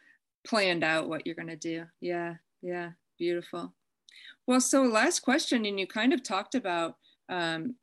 planned 0.46 0.84
out 0.84 1.08
what 1.08 1.24
you're 1.24 1.34
going 1.34 1.48
to 1.48 1.56
do. 1.56 1.86
Yeah 2.02 2.34
yeah 2.60 2.90
beautiful 3.18 3.72
well 4.46 4.60
so 4.60 4.82
last 4.82 5.20
question 5.20 5.64
and 5.64 5.78
you 5.78 5.86
kind 5.86 6.12
of 6.12 6.22
talked 6.22 6.54
about 6.54 6.96
um, 7.28 7.74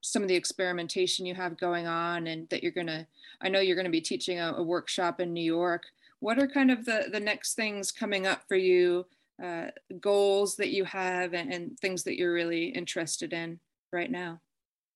some 0.00 0.22
of 0.22 0.28
the 0.28 0.34
experimentation 0.34 1.26
you 1.26 1.34
have 1.34 1.58
going 1.58 1.86
on 1.86 2.26
and 2.28 2.48
that 2.48 2.62
you're 2.62 2.72
going 2.72 2.86
to 2.86 3.06
i 3.40 3.48
know 3.48 3.60
you're 3.60 3.76
going 3.76 3.84
to 3.84 3.90
be 3.90 4.00
teaching 4.00 4.38
a, 4.38 4.54
a 4.54 4.62
workshop 4.62 5.20
in 5.20 5.32
new 5.32 5.42
york 5.42 5.84
what 6.20 6.38
are 6.38 6.48
kind 6.48 6.70
of 6.70 6.84
the 6.84 7.08
the 7.12 7.20
next 7.20 7.54
things 7.54 7.90
coming 7.92 8.26
up 8.26 8.42
for 8.48 8.56
you 8.56 9.06
uh, 9.42 9.66
goals 10.00 10.56
that 10.56 10.70
you 10.70 10.84
have 10.84 11.34
and, 11.34 11.52
and, 11.52 11.78
things 11.78 12.02
that 12.04 12.16
you're 12.16 12.32
really 12.32 12.66
interested 12.68 13.32
in 13.32 13.60
right 13.92 14.10
now? 14.10 14.40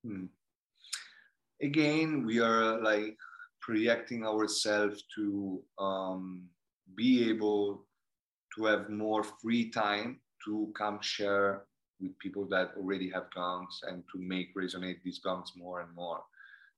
Hmm. 0.04 0.26
Again, 1.62 2.24
we 2.24 2.40
are 2.40 2.80
like 2.80 3.18
projecting 3.60 4.24
ourselves 4.24 5.04
to 5.14 5.62
um, 5.78 6.44
be 6.94 7.28
able 7.28 7.84
to 8.56 8.64
have 8.64 8.88
more 8.88 9.22
free 9.22 9.68
time 9.70 10.20
to 10.44 10.72
come 10.76 10.98
share 11.00 11.64
with 12.00 12.18
people 12.18 12.46
that 12.46 12.72
already 12.76 13.10
have 13.10 13.30
gongs 13.34 13.80
and 13.86 14.02
to 14.12 14.18
make 14.18 14.54
resonate 14.56 15.02
these 15.04 15.18
gongs 15.18 15.52
more 15.56 15.80
and 15.80 15.94
more. 15.94 16.22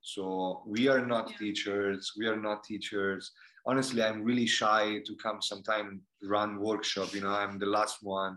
So 0.00 0.62
we 0.66 0.88
are 0.88 1.04
not 1.06 1.30
yeah. 1.30 1.36
teachers. 1.38 2.12
We 2.18 2.26
are 2.26 2.36
not 2.36 2.64
teachers 2.64 3.32
honestly 3.66 4.02
i'm 4.02 4.22
really 4.22 4.46
shy 4.46 4.98
to 5.06 5.14
come 5.16 5.40
sometime 5.40 6.00
run 6.22 6.60
workshop 6.60 7.14
you 7.14 7.20
know 7.20 7.30
i'm 7.30 7.58
the 7.58 7.66
last 7.66 7.98
one 8.02 8.36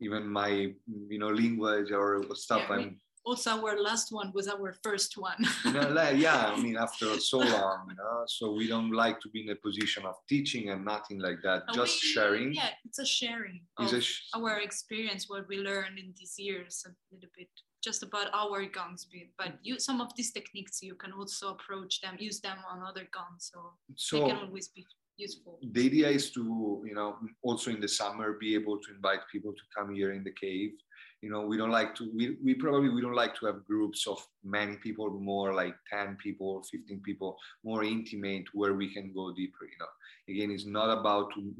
even 0.00 0.26
my 0.26 0.72
you 1.08 1.18
know 1.18 1.28
language 1.28 1.92
or 1.92 2.24
stuff 2.34 2.64
yeah, 2.68 2.76
i'm 2.76 3.00
also 3.24 3.50
our 3.64 3.80
last 3.80 4.12
one 4.12 4.32
was 4.34 4.48
our 4.48 4.72
first 4.82 5.16
one. 5.16 5.36
You 5.64 5.72
know, 5.72 5.88
like, 6.00 6.16
yeah 6.18 6.52
i 6.54 6.60
mean 6.60 6.76
after 6.76 7.06
so 7.20 7.38
long 7.38 7.78
you 7.90 7.94
know 8.00 8.24
so 8.26 8.52
we 8.52 8.66
don't 8.66 8.90
like 9.04 9.20
to 9.20 9.28
be 9.34 9.40
in 9.44 9.50
a 9.50 9.56
position 9.56 10.04
of 10.04 10.14
teaching 10.28 10.70
and 10.70 10.84
nothing 10.84 11.18
like 11.20 11.40
that 11.42 11.62
And 11.68 11.74
just 11.80 12.02
we- 12.02 12.08
sharing. 12.14 12.52
yeah 12.54 12.70
it's 12.84 12.98
a 12.98 13.06
sharing 13.06 13.60
is 13.80 13.92
of 13.92 13.98
a 13.98 14.02
sh- 14.02 14.22
our 14.34 14.58
experience 14.68 15.22
what 15.28 15.46
we 15.48 15.56
learned 15.70 15.98
in 15.98 16.08
these 16.18 16.34
years 16.38 16.84
a 16.88 16.90
little 17.14 17.30
bit 17.36 17.48
just 17.84 18.02
about 18.02 18.28
our 18.42 18.64
gongs 18.66 19.04
bit 19.12 19.28
but 19.38 19.52
you 19.62 19.78
some 19.78 20.00
of 20.00 20.08
these 20.16 20.30
techniques 20.38 20.82
you 20.82 20.94
can 21.02 21.12
also 21.12 21.44
approach 21.56 22.00
them 22.02 22.14
use 22.18 22.40
them 22.40 22.58
on 22.72 22.82
other 22.90 23.06
gongs 23.16 23.50
so, 23.52 23.60
so 23.96 24.12
they 24.20 24.28
can 24.30 24.38
always 24.46 24.68
be 24.68 24.84
useful. 25.16 25.58
the 25.76 25.86
idea 25.90 26.08
is 26.08 26.30
to 26.36 26.42
you 26.88 26.94
know 26.98 27.16
also 27.42 27.70
in 27.70 27.80
the 27.80 27.88
summer 28.00 28.28
be 28.44 28.50
able 28.60 28.78
to 28.84 28.88
invite 28.96 29.20
people 29.34 29.52
to 29.52 29.64
come 29.76 29.88
here 29.94 30.12
in 30.18 30.22
the 30.24 30.34
cave 30.44 30.72
you 31.22 31.30
know 31.30 31.42
we 31.42 31.56
don't 31.56 31.70
like 31.70 31.94
to 31.94 32.10
we, 32.14 32.36
we 32.44 32.52
probably 32.52 32.88
we 32.90 33.00
don't 33.00 33.14
like 33.14 33.34
to 33.36 33.46
have 33.46 33.64
groups 33.64 34.06
of 34.06 34.18
many 34.44 34.76
people 34.76 35.08
more 35.10 35.54
like 35.54 35.74
10 35.88 36.18
people 36.22 36.62
15 36.70 37.00
people 37.00 37.38
more 37.64 37.84
intimate 37.84 38.44
where 38.52 38.74
we 38.74 38.92
can 38.92 39.12
go 39.12 39.32
deeper 39.32 39.64
you 39.64 39.78
know. 39.78 39.86
Again 40.28 40.50
it's 40.50 40.66
not 40.66 40.90
about 40.98 41.32
to 41.34 41.54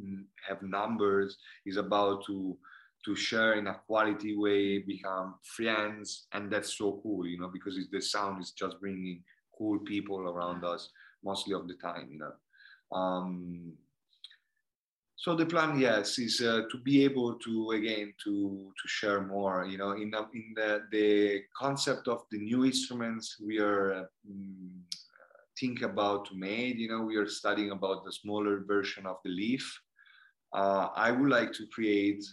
have 0.47 0.63
numbers 0.63 1.39
it's 1.65 1.77
about 1.77 2.27
to 2.27 2.57
to 3.05 3.17
share 3.17 3.55
in 3.55 3.69
a 3.69 3.81
quality 3.87 4.37
way 4.37 4.79
become 4.79 5.35
friends 5.43 6.27
and 6.33 6.53
that's 6.53 6.77
so 6.77 7.01
cool 7.03 7.27
you 7.27 7.39
know 7.39 7.49
because 7.49 7.79
the 7.91 8.01
sound 8.01 8.43
is 8.43 8.51
just 8.51 8.81
bringing 8.81 9.23
cool 9.57 9.79
people 9.79 10.19
around 10.29 10.65
us 10.65 10.91
mostly 11.25 11.55
of 11.55 11.69
the 11.69 11.75
time 11.75 12.09
you 12.11 12.19
know. 12.19 12.33
Um, 12.97 13.73
so 15.23 15.37
the 15.37 15.47
plan, 15.47 15.79
yes, 15.79 16.19
is 16.19 16.41
uh, 16.41 16.63
to 16.69 16.79
be 16.79 17.05
able 17.05 17.35
to 17.35 17.71
again 17.71 18.13
to 18.25 18.73
to 18.75 18.89
share 18.89 19.21
more. 19.21 19.65
You 19.65 19.79
know, 19.79 19.93
in 19.93 20.11
the, 20.11 20.27
in 20.35 20.53
the 20.57 20.83
the 20.91 21.43
concept 21.57 22.09
of 22.09 22.25
the 22.33 22.39
new 22.39 22.65
instruments 22.65 23.37
we 23.41 23.61
are 23.61 24.11
mm, 24.29 24.81
think 25.57 25.83
about 25.83 26.27
to. 26.27 26.35
You 26.35 26.89
know, 26.89 27.03
we 27.03 27.15
are 27.15 27.29
studying 27.29 27.71
about 27.71 28.05
the 28.05 28.13
smaller 28.13 28.65
version 28.67 29.07
of 29.07 29.19
the 29.25 29.31
leaf. 29.31 29.81
Uh, 30.53 30.89
I 30.97 31.13
would 31.13 31.31
like 31.31 31.53
to 31.53 31.69
create 31.69 32.25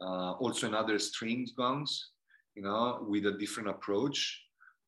uh, 0.00 0.34
also 0.34 0.68
another 0.68 1.00
strings 1.00 1.50
gongs. 1.56 2.10
You 2.54 2.62
know, 2.62 3.04
with 3.08 3.26
a 3.26 3.32
different 3.32 3.68
approach. 3.68 4.40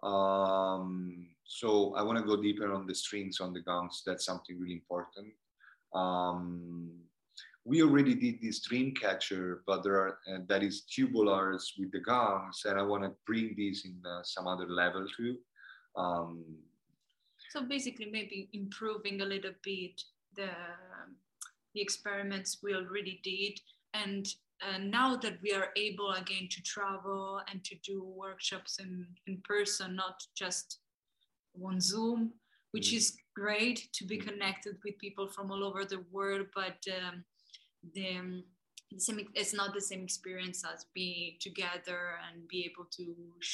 Um, 0.04 1.26
so 1.44 1.96
I 1.96 2.02
want 2.02 2.18
to 2.18 2.24
go 2.24 2.40
deeper 2.40 2.72
on 2.72 2.86
the 2.86 2.94
strings 2.94 3.40
on 3.40 3.52
the 3.52 3.62
gongs. 3.62 4.04
That's 4.06 4.24
something 4.24 4.56
really 4.60 4.74
important. 4.74 5.32
Um, 5.94 6.90
we 7.64 7.82
already 7.82 8.14
did 8.14 8.40
this 8.40 8.60
dream 8.60 8.94
catcher, 8.94 9.62
but 9.66 9.82
there 9.82 9.94
are 9.94 10.18
uh, 10.32 10.38
that 10.48 10.62
is 10.62 10.84
tubulars 10.88 11.72
with 11.78 11.90
the 11.92 12.00
gongs, 12.00 12.64
and 12.64 12.78
I 12.78 12.82
want 12.82 13.02
to 13.04 13.12
bring 13.26 13.54
this 13.56 13.84
in 13.84 14.00
uh, 14.06 14.22
some 14.22 14.46
other 14.46 14.68
level 14.68 15.06
too. 15.16 15.36
Um, 15.96 16.44
so 17.50 17.62
basically 17.62 18.06
maybe 18.06 18.48
improving 18.52 19.20
a 19.20 19.24
little 19.24 19.54
bit 19.62 20.00
the 20.34 20.50
the 21.74 21.80
experiments 21.80 22.58
we 22.62 22.74
already 22.74 23.20
did 23.22 23.60
and 23.94 24.26
uh, 24.62 24.78
now 24.78 25.14
that 25.16 25.38
we 25.42 25.52
are 25.52 25.68
able 25.76 26.12
again 26.12 26.48
to 26.50 26.62
travel 26.62 27.40
and 27.50 27.62
to 27.64 27.74
do 27.84 28.02
workshops 28.02 28.78
in, 28.78 29.06
in 29.26 29.40
person 29.44 29.94
not 29.94 30.22
just 30.34 30.78
on 31.64 31.80
zoom 31.80 32.32
which 32.72 32.90
Mm. 32.92 32.96
is 32.96 33.16
great 33.40 33.78
to 33.96 34.02
be 34.12 34.16
connected 34.28 34.74
with 34.84 34.96
people 34.98 35.26
from 35.34 35.46
all 35.52 35.62
over 35.68 35.82
the 35.84 36.02
world 36.16 36.46
but 36.60 36.80
um, 36.98 37.14
the 37.94 38.08
um, 38.20 38.30
the 38.92 39.00
same 39.06 39.18
it's 39.40 39.54
not 39.60 39.70
the 39.74 39.86
same 39.90 40.02
experience 40.08 40.60
as 40.72 40.86
being 40.94 41.32
together 41.48 42.00
and 42.24 42.48
be 42.48 42.60
able 42.70 42.86
to 42.98 43.04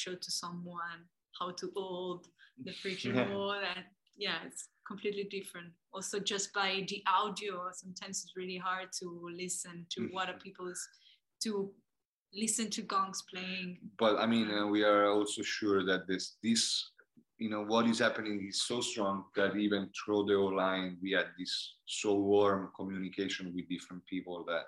show 0.01 0.15
to 0.25 0.31
someone 0.43 1.01
how 1.39 1.49
to 1.61 1.67
hold 1.77 2.23
the 2.67 2.73
friction 2.83 3.15
Yeah. 3.15 3.29
wall 3.31 3.53
and 3.75 3.85
yeah 4.17 4.39
it's 4.47 4.65
completely 4.91 5.27
different 5.37 5.71
also 5.95 6.17
just 6.33 6.47
by 6.53 6.71
the 6.91 7.01
audio 7.21 7.55
sometimes 7.83 8.17
it's 8.23 8.37
really 8.41 8.61
hard 8.69 8.89
to 9.01 9.07
listen 9.45 9.77
to 9.93 9.99
what 10.15 10.29
Mm-hmm. 10.29 10.37
are 10.37 10.41
people's 10.47 10.83
to 11.45 11.53
listen 12.43 12.67
to 12.77 12.83
gongs 12.83 13.21
playing 13.33 13.71
but 13.99 14.15
I 14.25 14.27
mean, 14.27 14.49
uh, 14.51 14.67
we 14.75 14.81
are 14.85 15.07
also 15.17 15.43
sure 15.43 15.81
that 15.91 16.07
this 16.11 16.25
this 16.47 16.63
you 17.43 17.51
know 17.51 17.65
what 17.65 17.87
is 17.87 17.99
happening 17.99 18.47
is 18.49 18.63
so 18.63 18.81
strong 18.81 19.25
that 19.37 19.57
even 19.57 19.91
through 19.91 20.25
the 20.27 20.35
whole 20.35 20.57
line, 20.57 20.97
we 21.03 21.11
had 21.13 21.27
this 21.39 21.75
so 21.87 22.15
warm 22.15 22.71
communication 22.77 23.53
with 23.55 23.69
different 23.69 24.05
people 24.07 24.45
that 24.47 24.67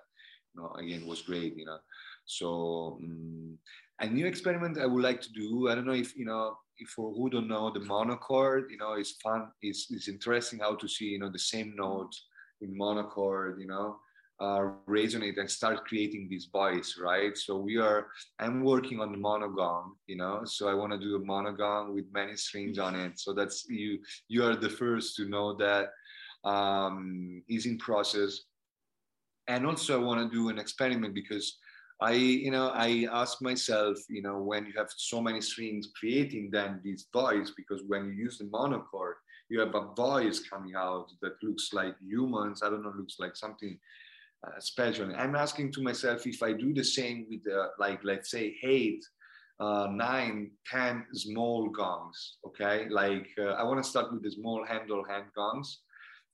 you 0.53 0.61
know 0.61 0.71
again 0.73 1.07
was 1.07 1.23
great. 1.23 1.57
You 1.57 1.67
know, 1.67 1.79
so 2.25 2.99
um, 3.03 3.59
a 4.01 4.07
new 4.07 4.27
experiment 4.27 4.79
I 4.79 4.87
would 4.87 5.05
like 5.05 5.21
to 5.23 5.33
do. 5.33 5.69
I 5.69 5.75
don't 5.75 5.87
know 5.87 6.01
if 6.05 6.17
you 6.17 6.25
know 6.25 6.57
if 6.79 6.89
for 6.89 7.13
who 7.15 7.31
don't 7.31 7.49
know 7.49 7.71
the 7.71 7.81
monochord. 7.81 8.71
You 8.71 8.79
know, 8.79 8.95
it's 8.95 9.13
fun. 9.23 9.53
It's 9.63 9.87
it's 9.91 10.09
interesting 10.09 10.59
how 10.59 10.75
to 10.75 10.89
see 10.89 11.07
you 11.07 11.21
know 11.21 11.31
the 11.31 11.47
same 11.53 11.75
note 11.77 12.15
in 12.61 12.77
monochord. 12.77 13.61
You 13.61 13.69
know 13.69 13.99
uh, 14.41 14.71
resonate 14.89 15.39
and 15.39 15.51
start 15.51 15.85
creating 15.85 16.29
this 16.31 16.47
voice, 16.47 16.99
right? 17.01 17.37
So 17.37 17.57
we 17.57 17.77
are, 17.77 18.09
I'm 18.39 18.65
working 18.65 19.01
on 19.01 19.13
the 19.13 19.19
monogong, 19.19 19.93
you 20.07 20.17
know, 20.17 20.43
so 20.45 20.69
I 20.69 20.75
want 20.75 20.93
to 20.93 20.99
do 20.99 21.17
a 21.17 21.21
monogong 21.21 21.95
with 21.95 22.07
many 22.13 22.37
strings 22.37 22.79
on 22.79 22.95
it. 22.95 23.19
So 23.19 23.33
that's 23.33 23.67
you, 23.69 24.01
you 24.29 24.45
are 24.45 24.57
the 24.57 24.69
first 24.69 25.17
to 25.17 25.29
know 25.29 25.55
that 25.55 25.91
um, 26.45 27.43
is 27.49 27.67
in 27.67 27.79
process. 27.79 28.41
And 29.47 29.67
also 29.67 30.01
I 30.01 30.05
want 30.05 30.31
to 30.31 30.35
do 30.37 30.49
an 30.49 30.59
experiment 30.59 31.15
because 31.15 31.57
I, 32.01 32.13
you 32.13 32.51
know, 32.51 32.71
I 32.75 33.07
ask 33.13 33.41
myself, 33.41 33.99
you 34.11 34.21
know, 34.21 34.39
when 34.39 34.67
you 34.67 34.73
have 34.77 34.89
so 34.97 35.21
many 35.21 35.41
strings 35.41 35.91
creating 35.99 36.51
then 36.51 36.81
this 36.85 37.07
voice, 37.13 37.53
because 37.57 37.83
when 37.87 38.07
you 38.07 38.13
use 38.25 38.39
the 38.39 38.47
monochord, 38.47 39.15
you 39.49 39.61
have 39.61 39.75
a 39.75 39.95
voice 39.95 40.41
coming 40.41 40.75
out 40.75 41.07
that 41.23 41.43
looks 41.43 41.73
like 41.73 41.95
humans. 42.01 42.63
I 42.63 42.71
don't 42.71 42.83
know, 42.83 42.93
looks 42.97 43.17
like 43.21 43.37
something 43.37 43.79
uh. 44.45 45.15
I'm 45.17 45.37
asking 45.37 45.73
to 45.73 45.83
myself 45.83 46.27
if 46.27 46.43
I 46.43 46.53
do 46.53 46.73
the 46.73 46.85
same 46.85 47.27
with 47.29 47.45
the, 47.45 47.71
like, 47.79 48.01
let's 48.05 48.31
say 48.31 48.57
eight, 48.63 49.05
uh, 49.61 49.89
nine, 49.91 50.51
ten 50.67 51.07
small 51.13 51.69
gongs. 51.69 52.39
Okay, 52.47 52.89
like 52.89 53.29
uh, 53.39 53.53
I 53.53 53.63
want 53.63 53.83
to 53.83 53.89
start 53.89 54.13
with 54.13 54.23
the 54.23 54.31
small 54.31 54.65
handle 54.65 55.05
hand 55.05 55.27
gongs. 55.35 55.81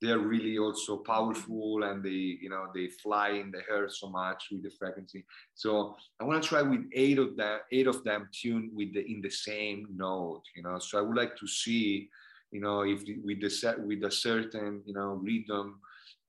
They're 0.01 0.19
really 0.19 0.57
also 0.57 0.97
powerful 0.97 1.83
and 1.83 2.03
they, 2.03 2.39
you 2.41 2.49
know, 2.49 2.69
they 2.75 2.89
fly 2.89 3.31
in 3.31 3.51
the 3.51 3.61
air 3.71 3.87
so 3.91 4.09
much 4.09 4.49
with 4.51 4.63
the 4.63 4.71
frequency. 4.71 5.27
So 5.55 5.95
I 6.19 6.25
want 6.25 6.43
to 6.43 6.49
try 6.49 6.63
with 6.63 6.87
eight 6.95 7.19
of 7.19 7.37
them, 7.37 7.61
eight 7.71 7.87
of 7.87 8.03
them 8.05 8.31
tuned 8.33 8.71
with 8.75 8.95
the 8.95 9.05
in 9.05 9.21
the 9.21 9.29
same 9.31 9.89
note. 9.95 10.43
You 10.57 10.63
know, 10.63 10.79
so 10.79 10.99
I 10.99 11.03
would 11.03 11.19
like 11.19 11.37
to 11.37 11.47
see, 11.47 12.09
you 12.51 12.63
know, 12.63 12.81
if 12.81 13.03
with 13.23 13.43
the 13.43 13.51
set 13.51 13.79
with 13.79 14.03
a 14.05 14.11
certain, 14.11 14.83
you 14.87 14.95
know, 14.95 15.21
rhythm 15.23 15.81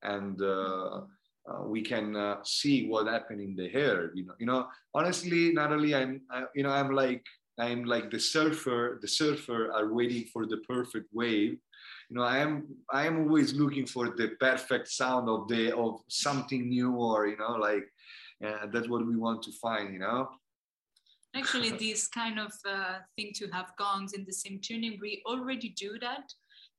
and. 0.03 0.41
Uh, 0.41 1.01
uh, 1.49 1.63
we 1.63 1.81
can 1.81 2.15
uh, 2.15 2.37
see 2.43 2.87
what 2.87 3.07
happened 3.07 3.41
in 3.41 3.55
the 3.55 3.69
hair 3.69 4.11
you 4.13 4.25
know 4.25 4.33
you 4.39 4.45
know 4.45 4.67
honestly 4.93 5.51
natalie 5.53 5.95
i'm 5.95 6.21
I, 6.29 6.43
you 6.55 6.63
know 6.63 6.71
i'm 6.71 6.91
like 6.91 7.25
i'm 7.59 7.83
like 7.83 8.11
the 8.11 8.19
surfer 8.19 8.99
the 9.01 9.07
surfer 9.07 9.71
are 9.71 9.93
waiting 9.93 10.25
for 10.33 10.45
the 10.45 10.57
perfect 10.57 11.07
wave. 11.13 11.57
You 12.09 12.17
know 12.17 12.23
i 12.23 12.37
am 12.37 12.67
i 12.91 13.07
am 13.07 13.19
always 13.19 13.53
looking 13.53 13.85
for 13.85 14.09
the 14.09 14.29
perfect 14.39 14.87
sound 14.89 15.29
of 15.29 15.47
the 15.47 15.75
of 15.75 16.01
something 16.09 16.69
new 16.69 16.91
or 16.95 17.27
you 17.27 17.37
know 17.37 17.53
like 17.53 17.85
uh, 18.45 18.67
that's 18.71 18.89
what 18.89 19.05
we 19.05 19.15
want 19.15 19.41
to 19.43 19.51
find 19.53 19.93
you 19.93 19.99
know? 19.99 20.29
Actually 21.35 21.71
this 21.85 22.07
kind 22.07 22.37
of 22.39 22.51
uh, 22.67 22.99
thing 23.15 23.31
to 23.35 23.47
have 23.47 23.71
gongs 23.77 24.13
in 24.13 24.25
the 24.25 24.33
same 24.33 24.59
tuning 24.61 24.99
we 25.01 25.23
already 25.25 25.69
do 25.69 25.97
that 25.99 26.25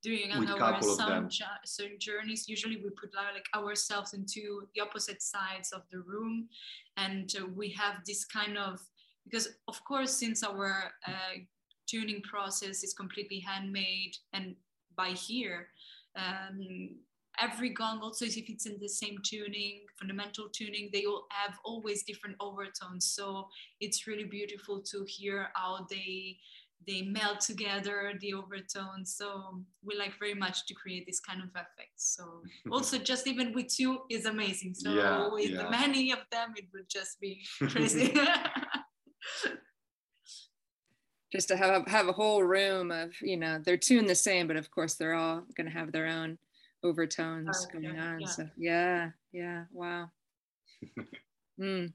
during 0.02 0.36
With 0.38 0.50
our 0.50 0.58
couple 0.58 0.90
of 0.90 0.98
them. 0.98 1.30
sound, 1.30 1.30
jo- 1.30 1.96
journeys. 1.98 2.48
Usually 2.48 2.76
we 2.76 2.90
put 2.90 3.10
like 3.14 3.48
ourselves 3.54 4.14
into 4.14 4.66
the 4.74 4.80
opposite 4.80 5.22
sides 5.22 5.72
of 5.72 5.82
the 5.92 6.00
room. 6.00 6.48
And 6.96 7.32
uh, 7.40 7.46
we 7.46 7.70
have 7.70 7.96
this 8.06 8.24
kind 8.24 8.58
of 8.58 8.80
because 9.24 9.48
of 9.68 9.82
course 9.84 10.12
since 10.12 10.42
our 10.42 10.90
uh, 11.06 11.38
tuning 11.86 12.20
process 12.22 12.82
is 12.82 12.92
completely 12.94 13.38
handmade 13.38 14.16
and 14.32 14.56
by 14.96 15.14
ear 15.30 15.68
um, 16.16 16.96
every 17.40 17.70
gong 17.70 18.00
also 18.02 18.24
if 18.24 18.36
it's 18.48 18.66
in 18.66 18.76
the 18.80 18.88
same 18.88 19.16
tuning 19.24 19.82
fundamental 19.98 20.48
tuning 20.52 20.90
they 20.92 21.04
all 21.04 21.26
have 21.30 21.56
always 21.64 22.02
different 22.02 22.36
overtones. 22.40 23.06
So 23.06 23.48
it's 23.80 24.06
really 24.06 24.24
beautiful 24.24 24.82
to 24.82 25.04
hear 25.06 25.48
how 25.54 25.86
they 25.88 26.38
they 26.86 27.02
melt 27.02 27.40
together 27.40 28.12
the 28.20 28.32
overtones 28.34 29.14
so 29.16 29.62
we 29.84 29.96
like 29.96 30.12
very 30.18 30.34
much 30.34 30.66
to 30.66 30.74
create 30.74 31.04
this 31.06 31.20
kind 31.20 31.40
of 31.42 31.48
effects 31.50 32.14
so 32.16 32.42
also 32.72 32.98
just 32.98 33.26
even 33.26 33.52
with 33.52 33.68
two 33.68 34.00
is 34.10 34.26
amazing. 34.26 34.74
So 34.74 34.90
Yeah, 34.92 35.28
with 35.32 35.50
yeah. 35.50 35.68
many 35.70 36.12
of 36.12 36.18
them 36.30 36.54
it 36.56 36.66
would 36.72 36.88
just 36.88 37.20
be 37.20 37.42
crazy. 37.68 38.12
Just 41.32 41.48
to 41.48 41.56
have 41.56 41.86
have 41.88 42.08
a 42.08 42.12
whole 42.12 42.42
room 42.44 42.90
of 42.90 43.14
you 43.22 43.38
know 43.38 43.58
they're 43.64 43.78
tuned 43.78 44.08
the 44.08 44.14
same 44.14 44.46
but 44.46 44.56
of 44.56 44.70
course 44.70 44.94
they're 44.94 45.14
all 45.14 45.42
going 45.56 45.66
to 45.66 45.72
have 45.72 45.90
their 45.90 46.06
own 46.06 46.36
overtones 46.84 47.66
Okay, 47.74 47.80
going 47.86 47.98
on. 47.98 48.20
yeah. 48.20 48.26
so 48.26 48.48
yeah 48.58 49.10
yeah 49.32 49.64
wow. 49.72 50.10
Mm, 51.58 51.92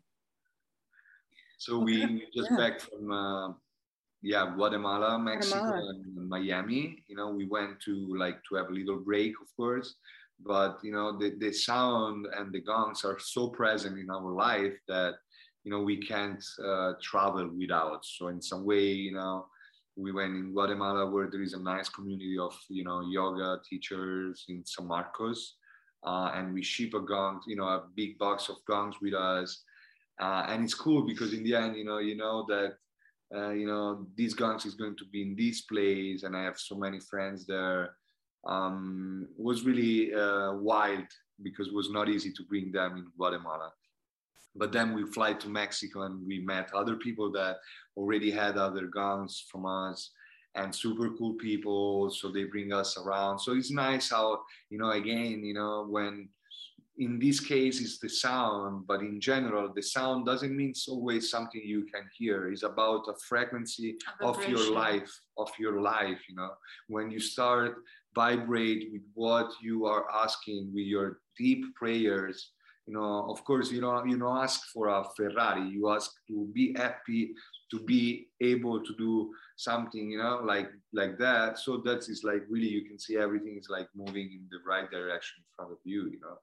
So 1.60 1.78
we 1.80 2.04
Okay, 2.04 2.14
we 2.16 2.28
just 2.36 2.50
yeah. 2.52 2.58
back 2.58 2.80
from 2.80 3.12
uh, 3.12 3.54
yeah 4.22 4.52
Guatemala, 4.56 5.20
Mexico, 5.20 5.60
Guatemala. 5.60 5.90
and 5.90 6.30
Miami. 6.30 7.04
You 7.08 7.16
know, 7.16 7.30
we 7.30 7.46
went 7.46 7.80
to 7.82 8.16
like 8.18 8.40
to 8.50 8.56
have 8.56 8.70
a 8.70 8.74
little 8.74 9.00
break, 9.00 9.34
of 9.42 9.48
course, 9.56 9.96
but 10.44 10.80
you 10.84 10.92
know 10.92 11.18
the 11.18 11.36
the 11.40 11.52
sound 11.52 12.28
and 12.38 12.52
the 12.52 12.62
gongs 12.62 13.04
are 13.06 13.20
so 13.20 13.50
present 13.50 13.98
in 13.98 14.10
our 14.10 14.32
life 14.32 14.74
that 14.88 15.16
you 15.64 15.72
know 15.72 15.82
we 15.82 15.98
can't 15.98 16.44
uh, 16.66 16.94
travel 17.02 17.50
without. 17.58 18.06
So 18.06 18.28
in 18.28 18.42
some 18.42 18.66
way, 18.66 18.86
you 18.86 19.14
know. 19.14 19.48
We 20.00 20.12
went 20.12 20.36
in 20.36 20.54
Guatemala 20.54 21.10
where 21.10 21.28
there 21.28 21.42
is 21.42 21.54
a 21.54 21.60
nice 21.60 21.90
community 21.90 22.38
of 22.38 22.56
you 22.70 22.84
know 22.84 23.02
yoga 23.02 23.60
teachers 23.68 24.46
in 24.48 24.64
San 24.64 24.86
Marcos, 24.86 25.56
uh, 26.06 26.30
and 26.36 26.54
we 26.54 26.62
ship 26.62 26.94
a 26.94 27.00
gong, 27.00 27.42
you 27.48 27.56
know, 27.56 27.64
a 27.68 27.82
big 27.96 28.20
box 28.20 28.48
of 28.48 28.58
gongs 28.68 28.94
with 29.02 29.16
us, 29.16 29.64
uh, 30.22 30.46
and 30.50 30.64
it's 30.64 30.76
cool 30.76 31.02
because 31.02 31.34
in 31.34 31.44
the 31.44 31.56
end 31.56 31.76
you 31.76 31.84
know 31.84 31.98
you 31.98 32.16
know 32.16 32.46
that 32.48 32.78
uh, 33.36 33.50
you 33.50 33.68
know 33.68 34.08
these 34.16 34.34
gongs 34.34 34.66
is 34.66 34.76
going 34.76 34.96
to 34.96 35.06
be 35.12 35.22
in 35.22 35.36
this 35.36 35.62
place 35.62 36.24
and 36.24 36.36
i 36.36 36.44
have 36.44 36.58
so 36.58 36.76
many 36.76 37.00
friends 37.00 37.46
there. 37.46 37.96
Um, 38.46 39.28
was 39.38 39.66
really 39.66 40.14
uh, 40.14 40.54
wild 40.54 41.04
because 41.44 41.68
it 41.68 41.74
was 41.74 41.90
not 41.90 42.08
easy 42.08 42.32
to 42.32 42.44
bring 42.44 42.72
them 42.72 42.96
in 42.96 43.08
guatemala. 43.18 43.74
But 44.56 44.72
then 44.72 44.94
we 44.94 45.06
fly 45.12 45.34
to 45.34 45.50
mexico 45.50 46.04
and 46.04 46.26
we 46.26 46.40
met 46.40 46.74
other 46.74 46.96
people 46.96 47.30
that 47.34 47.58
already 47.98 48.32
had 48.32 48.56
other 48.56 48.86
gongs 48.88 49.44
from 49.52 49.66
us 49.66 50.12
and 50.56 50.74
super 50.74 51.10
cool 51.18 51.34
people. 51.34 52.10
So 52.10 52.32
they 52.32 52.46
bring 52.46 52.72
us 52.72 52.98
around. 52.98 53.40
So 53.40 53.54
it's 53.54 53.72
nice 53.72 54.12
how 54.12 54.42
you 54.70 54.78
know 54.78 54.92
again 54.92 55.44
you 55.44 55.54
know 55.54 55.86
when 55.90 56.30
in 57.00 57.20
this 57.20 57.40
case 57.40 57.80
it's 57.80 58.00
the 58.00 58.10
sound 58.10 58.86
but 58.88 59.02
in 59.02 59.20
general 59.22 59.72
the 59.74 59.82
sound 59.82 60.26
doesn't 60.26 60.56
mean 60.56 60.70
it's 60.70 60.88
always 60.88 61.30
something 61.30 61.62
you 61.64 61.86
can 61.94 62.04
hear. 62.18 62.52
It's 62.52 62.64
about 62.64 63.08
a 63.08 63.14
frequency 63.30 63.98
A 64.22 64.26
of 64.26 64.48
your 64.48 64.72
life 64.72 65.12
of 65.38 65.50
your 65.60 65.82
life 65.82 66.20
you 66.28 66.36
know. 66.36 66.52
When 66.88 67.12
you 67.12 67.20
start 67.20 67.76
vibrate 68.16 68.90
with 68.92 69.04
what 69.14 69.52
you 69.62 69.86
are 69.86 70.06
asking 70.12 70.72
with 70.74 70.86
your 70.86 71.20
deep 71.38 71.64
prayers 71.76 72.52
you 72.88 72.94
know 72.94 73.28
of 73.30 73.44
course 73.44 73.70
you 73.70 73.82
know 73.82 74.04
you 74.06 74.18
don't 74.18 74.38
ask 74.38 74.62
for 74.74 74.88
a 74.88 75.04
ferrari. 75.16 75.70
You 75.70 75.90
ask 75.92 76.12
to 76.28 76.50
be 76.54 76.74
happy 76.76 77.34
to 77.70 77.80
be 77.84 78.30
able 78.42 78.82
to 78.84 78.96
do 78.98 79.32
something 79.58 80.10
you 80.10 80.18
know 80.18 80.42
like 80.44 80.72
like 80.94 81.20
that. 81.20 81.60
So 81.60 81.78
that 81.86 82.10
is 82.10 82.24
like 82.24 82.44
really 82.50 82.70
you 82.70 82.86
can 82.86 82.98
see 82.98 83.18
everything 83.18 83.58
is 83.60 83.70
like 83.70 83.88
moving 83.96 84.32
in 84.32 84.48
the 84.50 84.60
right 84.66 84.90
direction 84.90 85.44
in 85.44 85.50
front 85.56 85.72
of 85.74 85.78
you 85.84 86.06
you 86.10 86.20
know 86.20 86.38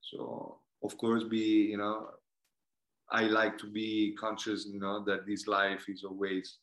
so 0.00 0.58
of 0.82 0.96
course 0.98 1.24
be 1.24 1.68
you 1.70 1.76
know 1.76 2.08
i 3.10 3.22
like 3.22 3.58
to 3.58 3.66
be 3.66 4.14
conscious 4.18 4.66
you 4.66 4.80
know 4.80 5.02
that 5.04 5.26
this 5.26 5.46
life 5.46 5.88
is 5.88 6.04
always 6.04 6.58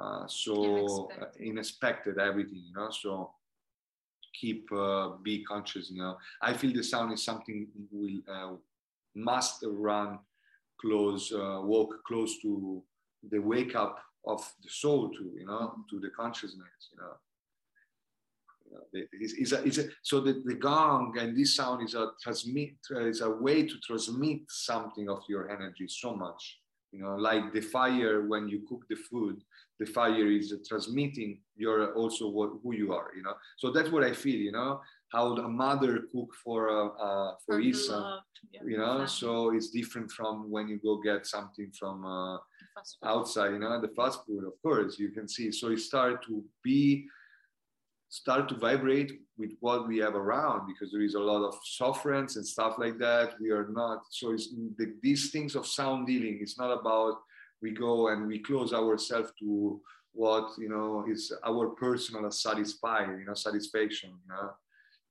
uh, 0.00 0.24
so 0.28 1.08
Unexpected. 1.40 2.18
everything 2.18 2.62
you 2.68 2.74
know 2.74 2.90
so 2.90 3.32
keep 4.40 4.70
uh, 4.72 5.10
be 5.22 5.44
conscious 5.44 5.90
you 5.90 5.98
know 5.98 6.16
i 6.42 6.52
feel 6.52 6.72
the 6.72 6.82
sound 6.82 7.12
is 7.12 7.24
something 7.24 7.66
will 7.90 8.20
uh, 8.32 8.54
must 9.14 9.64
run 9.66 10.18
close 10.80 11.32
uh, 11.32 11.60
walk 11.62 11.90
close 12.06 12.40
to 12.40 12.82
the 13.30 13.38
wake 13.38 13.74
up 13.74 13.98
of 14.26 14.40
the 14.62 14.68
soul 14.68 15.10
to 15.10 15.32
you 15.36 15.46
know 15.46 15.74
to 15.88 15.98
the 15.98 16.10
consciousness 16.10 16.90
you 16.92 16.98
know 16.98 17.12
it's, 18.92 19.34
it's 19.34 19.52
a, 19.52 19.64
it's 19.64 19.78
a, 19.78 19.84
so 20.02 20.20
the, 20.20 20.42
the 20.44 20.54
gong 20.54 21.14
and 21.18 21.36
this 21.36 21.56
sound 21.56 21.86
is 21.86 21.94
a 21.94 22.10
transmit 22.22 22.74
is 22.90 23.20
a 23.20 23.30
way 23.30 23.66
to 23.66 23.74
transmit 23.80 24.40
something 24.48 25.08
of 25.08 25.22
your 25.28 25.50
energy 25.50 25.86
so 25.88 26.14
much. 26.14 26.58
You 26.92 27.02
know 27.02 27.14
like 27.14 27.52
the 27.52 27.60
fire 27.60 28.26
when 28.26 28.48
you 28.48 28.62
cook 28.68 28.82
the 28.90 28.96
food 28.96 29.40
the 29.78 29.86
fire 29.86 30.26
is 30.26 30.52
transmitting 30.68 31.40
your 31.56 31.94
also 31.94 32.28
what 32.28 32.50
who 32.64 32.74
you 32.74 32.92
are 32.92 33.12
you 33.16 33.22
know? 33.22 33.34
So 33.58 33.70
that's 33.70 33.90
what 33.90 34.02
i 34.02 34.12
feel 34.12 34.40
you 34.40 34.50
know? 34.50 34.80
How 35.12 35.36
a 35.36 35.48
mother 35.48 36.00
cook 36.12 36.30
for 36.44 36.68
uh, 36.68 36.88
uh 37.06 37.34
for 37.46 37.60
his 37.60 37.86
son 37.86 38.18
yeah, 38.52 38.62
you 38.66 38.78
know? 38.78 39.06
so 39.06 39.54
it's 39.54 39.70
different 39.70 40.10
from 40.10 40.50
when 40.50 40.66
you 40.66 40.80
go 40.82 41.00
get 41.00 41.26
something 41.26 41.70
from 41.78 42.04
uh, 42.04 42.38
outside 43.04 43.52
you 43.52 43.60
know? 43.60 43.80
The 43.80 43.94
fast 43.94 44.26
food 44.26 44.44
of 44.44 44.54
course 44.60 44.98
you 44.98 45.10
can 45.10 45.28
see. 45.28 45.52
So 45.52 45.68
you 45.68 45.76
start 45.76 46.24
to 46.26 46.42
be 46.64 47.06
start 48.10 48.48
to 48.48 48.56
vibrate 48.56 49.20
with 49.38 49.52
what 49.60 49.86
we 49.86 49.98
have 49.98 50.16
around 50.16 50.66
because 50.66 50.92
there 50.92 51.00
is 51.00 51.14
a 51.14 51.20
lot 51.20 51.46
of 51.46 51.54
sufferance 51.64 52.36
and 52.36 52.46
stuff 52.46 52.74
like 52.76 52.98
that. 52.98 53.34
We 53.40 53.50
are 53.50 53.68
not 53.70 54.02
so 54.10 54.32
it's 54.32 54.48
the, 54.76 54.94
these 55.00 55.30
things 55.30 55.54
of 55.54 55.66
sound 55.66 56.08
healing. 56.08 56.38
It's 56.42 56.58
not 56.58 56.72
about 56.72 57.18
we 57.62 57.70
go 57.70 58.08
and 58.08 58.26
we 58.26 58.40
close 58.40 58.72
ourselves 58.72 59.32
to 59.38 59.80
what 60.12 60.50
you 60.58 60.68
know 60.68 61.04
is 61.08 61.32
our 61.44 61.68
personal 61.68 62.28
satisfy 62.32 63.04
you 63.04 63.24
know 63.24 63.34
satisfaction. 63.34 64.10
You 64.24 64.34
know, 64.34 64.50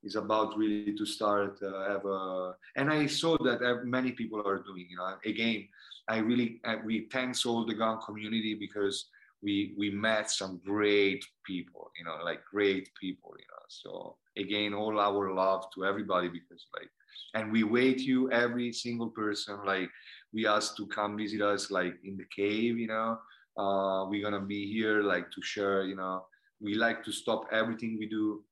is 0.02 0.16
about 0.16 0.56
really 0.56 0.94
to 0.96 1.06
start 1.06 1.58
uh, 1.62 1.88
have 1.88 2.04
a 2.04 2.54
and 2.76 2.92
I 2.92 3.06
saw 3.06 3.38
that 3.38 3.82
many 3.84 4.12
people 4.12 4.46
are 4.46 4.58
doing. 4.58 4.86
You 4.90 4.98
know, 4.98 5.14
again, 5.24 5.68
I 6.06 6.18
really 6.18 6.60
uh, 6.64 6.76
we 6.84 7.08
thanks 7.10 7.46
all 7.46 7.64
the 7.64 7.74
gong 7.74 8.02
community 8.04 8.54
because 8.54 9.06
we 9.42 9.74
we 9.78 9.90
met 9.90 10.30
some 10.30 10.60
great 10.64 11.24
people 11.46 11.90
you 11.98 12.04
know 12.04 12.18
like 12.24 12.40
great 12.50 12.88
people 13.00 13.32
you 13.38 13.46
know. 13.50 13.64
So 13.68 14.16
again 14.36 14.74
all 14.74 14.98
our 14.98 15.32
love 15.32 15.64
to 15.74 15.84
everybody 15.84 16.28
because 16.28 16.66
like 16.74 16.90
and 17.34 17.52
we 17.52 17.62
wait 17.62 18.00
you 18.00 18.30
every 18.30 18.72
single 18.72 19.10
person 19.10 19.58
like 19.64 19.88
we 20.32 20.46
ask 20.46 20.76
to 20.76 20.86
come 20.86 21.16
visit 21.16 21.40
us 21.40 21.70
like 21.70 21.94
in 22.04 22.16
the 22.16 22.26
cave 22.34 22.78
you 22.78 22.88
know. 22.88 23.18
Uh, 23.56 24.06
we're 24.08 24.22
gonna 24.22 24.40
be 24.40 24.72
here 24.72 25.02
like 25.02 25.30
to 25.30 25.42
share 25.42 25.84
you 25.84 25.96
know. 25.96 26.24
We 26.60 26.74
like 26.74 27.02
to 27.04 27.12
stop 27.12 27.46
everything 27.52 27.96
we 27.98 28.06
do. 28.06 28.44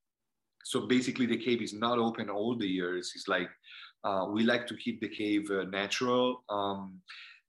So 0.65 0.87
basically 0.87 1.27
the 1.27 1.37
cave 1.37 1.63
is 1.63 1.73
not 1.73 1.99
open 1.99 2.31
all 2.31 2.57
the 2.57 2.67
years. 2.67 3.13
It's 3.15 3.29
like 3.29 3.49
uh, 4.05 4.27
we 4.31 4.45
like 4.45 4.67
to 4.69 4.77
keep 4.77 5.01
the 5.01 5.09
cave 5.09 5.51
uh, 5.51 5.65
natural. 5.65 6.45
Um, 6.49 7.01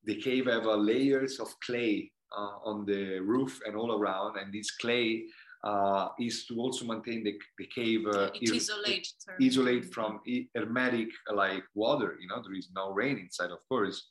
the 0.06 0.16
cave 0.16 0.46
have 0.46 0.66
uh, 0.66 0.76
layers 0.76 1.40
of 1.40 1.48
clay 1.66 2.12
on 2.38 2.86
the 2.86 3.20
roof 3.20 3.60
and 3.66 3.76
all 3.76 4.00
around. 4.00 4.38
And 4.38 4.54
this 4.54 4.72
clay 4.72 5.26
uh, 5.64 6.10
is 6.20 6.46
to 6.46 6.58
also 6.58 6.86
maintain 6.86 7.24
the, 7.24 7.38
the 7.58 7.68
cave 7.68 8.08
uh, 8.08 8.30
isolate, 8.42 9.08
isolate 9.42 9.94
from 9.94 10.22
hermetic 10.56 11.10
like 11.34 11.64
water. 11.74 12.18
You 12.22 12.28
know, 12.28 12.42
there 12.42 12.54
is 12.54 12.70
no 12.74 12.92
rain 12.92 13.18
inside, 13.18 13.52
of 13.52 13.60
course. 13.68 14.08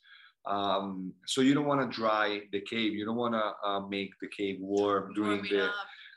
Um, 0.47 1.13
so 1.27 1.41
you 1.41 1.55
don't 1.55 1.67
want 1.67 1.81
to 1.91 1.97
dry 1.97 2.43
the 2.53 2.61
cave. 2.61 2.95
You 2.95 3.05
don't 3.05 3.17
want 3.17 3.35
to 3.35 3.69
uh, 3.69 3.81
make 3.81 4.11
the 4.21 4.29
cave 4.29 4.59
warm 4.61 5.13
during 5.15 5.43
the, 5.43 5.71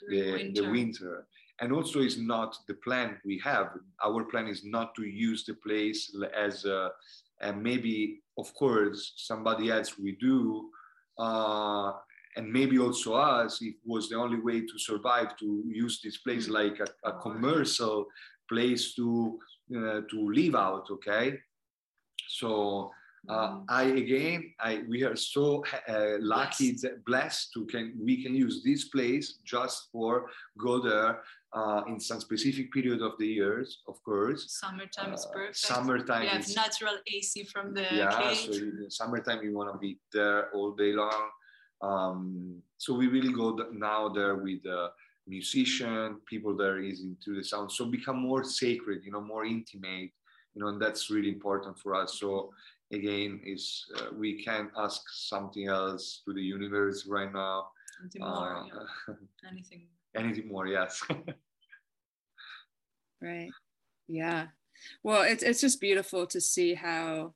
the, 0.09 0.31
winter. 0.31 0.61
the 0.61 0.69
winter. 0.69 1.27
And 1.59 1.71
also, 1.71 1.99
it's 1.99 2.17
not 2.17 2.57
the 2.67 2.73
plan 2.75 3.17
we 3.23 3.39
have. 3.43 3.69
Our 4.03 4.23
plan 4.23 4.47
is 4.47 4.63
not 4.65 4.95
to 4.95 5.03
use 5.03 5.45
the 5.45 5.53
place 5.53 6.11
as 6.35 6.65
a, 6.65 6.89
and 7.41 7.61
maybe, 7.61 8.21
of 8.37 8.53
course, 8.55 9.13
somebody 9.15 9.69
else 9.69 9.97
we 9.99 10.13
do 10.13 10.69
uh, 11.17 11.93
and 12.35 12.51
maybe 12.51 12.79
also 12.79 13.15
us, 13.15 13.61
it 13.61 13.75
was 13.85 14.09
the 14.09 14.15
only 14.15 14.39
way 14.39 14.61
to 14.61 14.79
survive 14.79 15.37
to 15.37 15.63
use 15.67 15.99
this 16.03 16.17
place 16.17 16.47
mm. 16.47 16.51
like 16.51 16.79
a, 16.79 17.09
a 17.09 17.19
commercial 17.19 18.05
place 18.49 18.93
to 18.95 19.39
uh, 19.75 20.01
to 20.09 20.31
live 20.31 20.55
out. 20.55 20.85
Okay, 20.91 21.37
so 22.27 22.91
uh, 23.29 23.49
mm. 23.49 23.65
I 23.69 23.83
again, 23.83 24.53
I 24.59 24.83
we 24.87 25.03
are 25.03 25.15
so 25.15 25.63
uh, 25.87 26.17
lucky, 26.19 26.77
blessed 27.05 27.53
to 27.53 27.65
can 27.65 27.93
we 28.01 28.23
can 28.23 28.33
use 28.35 28.63
this 28.63 28.85
place 28.89 29.39
just 29.45 29.89
for 29.91 30.27
go 30.57 30.81
there 30.81 31.21
uh, 31.53 31.81
in 31.87 31.99
some 31.99 32.19
specific 32.21 32.71
period 32.71 33.01
of 33.01 33.13
the 33.19 33.27
years, 33.27 33.79
of 33.87 34.01
course. 34.03 34.45
Summertime 34.47 35.13
is 35.13 35.25
uh, 35.25 35.29
perfect. 35.33 35.57
Summertime. 35.57 36.21
We 36.21 36.27
have 36.27 36.41
is, 36.41 36.55
natural 36.55 36.95
AC 37.07 37.43
from 37.45 37.73
the 37.73 37.87
yeah. 37.91 38.21
Cage. 38.21 38.45
So 38.45 38.53
in 38.53 38.89
summertime, 38.89 39.43
you 39.43 39.53
want 39.53 39.73
to 39.73 39.77
be 39.77 39.99
there 40.13 40.49
all 40.51 40.71
day 40.71 40.93
long. 40.93 41.29
Um, 41.81 42.61
so 42.77 42.93
we 42.93 43.07
really 43.07 43.33
go 43.33 43.57
now 43.73 44.07
there 44.09 44.35
with 44.35 44.65
a 44.65 44.91
musician, 45.27 46.19
people 46.25 46.55
there 46.55 46.79
is 46.79 47.01
into 47.01 47.35
the 47.35 47.43
sound. 47.43 47.71
So 47.71 47.85
become 47.85 48.19
more 48.19 48.43
sacred, 48.43 49.03
you 49.03 49.11
know, 49.11 49.21
more 49.21 49.45
intimate, 49.45 50.11
you 50.53 50.61
know, 50.61 50.67
and 50.67 50.81
that's 50.81 51.09
really 51.09 51.29
important 51.29 51.77
for 51.79 51.95
us. 51.95 52.19
So 52.19 52.51
again, 52.93 53.41
is 53.43 53.85
uh, 53.97 54.07
we 54.17 54.43
can't 54.43 54.69
ask 54.77 55.01
something 55.09 55.67
else 55.67 56.21
to 56.25 56.33
the 56.33 56.41
universe 56.41 57.05
right 57.07 57.31
now. 57.33 57.67
Anything 58.01 58.21
more, 58.21 58.65
yeah. 58.67 59.15
Anything 59.49 59.87
anything 60.15 60.47
more 60.47 60.67
yes. 60.67 61.03
Right. 63.21 63.51
Yeah. 64.07 64.47
Well 65.03 65.21
it's, 65.21 65.43
it's 65.43 65.61
just 65.61 65.79
beautiful 65.79 66.25
to 66.27 66.41
see 66.41 66.73
how 66.73 67.35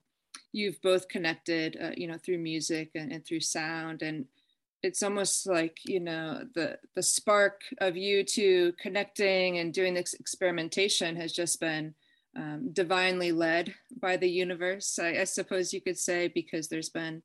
you've 0.51 0.81
both 0.81 1.07
connected 1.07 1.77
uh, 1.79 1.91
you 1.95 2.07
know 2.07 2.17
through 2.17 2.39
music 2.39 2.89
and, 2.95 3.11
and 3.11 3.23
through 3.23 3.41
sound. 3.41 4.01
And 4.01 4.25
it's 4.85 5.03
almost 5.03 5.47
like 5.47 5.77
you 5.85 5.99
know 5.99 6.43
the 6.53 6.77
the 6.95 7.03
spark 7.03 7.61
of 7.79 7.97
you 7.97 8.23
two 8.23 8.73
connecting 8.79 9.57
and 9.57 9.73
doing 9.73 9.93
this 9.93 10.13
experimentation 10.13 11.15
has 11.15 11.33
just 11.33 11.59
been 11.59 11.93
um, 12.37 12.71
divinely 12.73 13.31
led 13.31 13.73
by 14.01 14.17
the 14.17 14.29
universe 14.29 14.99
I, 15.01 15.21
I, 15.21 15.23
suppose 15.23 15.71
you 15.71 15.79
could 15.79 15.97
say 15.97 16.27
because 16.27 16.67
there's 16.67 16.89
been 16.89 17.23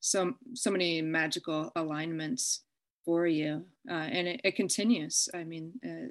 so 0.00 0.34
so 0.52 0.70
many 0.70 1.00
magical 1.00 1.72
alignments 1.76 2.62
for 3.04 3.26
you 3.26 3.64
uh, 3.90 3.94
and 3.94 4.28
it, 4.28 4.40
it, 4.44 4.56
continues 4.56 5.28
i 5.34 5.44
mean 5.44 5.72
uh, 5.84 6.10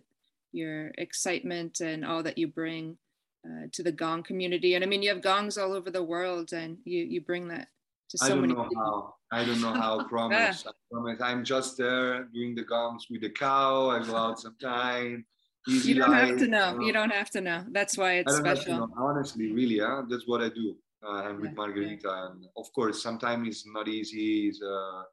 your 0.52 0.91
excitement 0.98 1.80
and 1.82 2.03
all 2.06 2.24
that 2.24 2.38
you 2.38 2.48
bring 2.48 2.98
uh, 3.45 3.68
to 3.72 3.84
the 3.84 3.91
gong 3.91 4.24
community 4.24 4.76
and 4.76 4.84
i 4.84 4.88
mean 4.88 5.02
you 5.02 5.10
have 5.10 5.22
gongs 5.22 5.57
all 5.57 5.74
over 5.74 5.90
the 5.91 6.03
world 6.03 6.53
and 6.53 6.78
you 6.86 7.03
you 7.03 7.22
bring 7.22 7.48
that 7.48 7.68
to 8.10 8.18
so 8.18 8.26
I 8.26 8.30
don't 8.30 8.41
many 8.41 8.53
know 8.53 8.64
people. 8.64 8.84
how. 8.84 9.14
I 9.32 9.45
don't 9.45 9.61
know 9.61 9.74
how. 9.74 10.03
promise. 10.10 10.66
I 10.68 10.72
promise. 10.91 11.22
I'm 11.22 11.44
just 11.44 11.78
there 11.78 12.24
doing 12.34 12.56
the 12.56 12.64
gongs 12.64 13.06
with 13.10 13.22
the 13.22 13.30
cow. 13.30 13.90
I 13.90 14.03
go 14.03 14.16
out 14.16 14.40
sometime. 14.40 15.26
Easy 15.68 15.90
you 15.90 15.95
don't 15.95 16.11
life, 16.11 16.30
have 16.30 16.40
to 16.40 16.48
know. 16.48 16.72
You, 16.72 16.80
know. 16.80 16.86
you 16.86 16.94
don't 16.94 17.11
have 17.11 17.30
to 17.32 17.41
know. 17.41 17.64
That's 17.72 17.98
why 17.98 18.14
it's 18.14 18.36
special. 18.36 18.90
Honestly, 18.98 19.52
really, 19.52 19.76
yeah. 19.76 20.02
That's 20.10 20.28
what 20.28 20.41
I 20.41 20.49
do. 20.49 20.76
Uh, 21.06 21.30
and 21.30 21.40
with 21.40 21.53
Margherita, 21.56 22.32
and 22.32 22.45
of 22.57 22.74
course, 22.74 23.02
sometimes 23.02 23.48
it's 23.48 23.66
not 23.66 23.88
easy. 23.88 24.48
It's, 24.48 24.61
uh, 24.61 25.03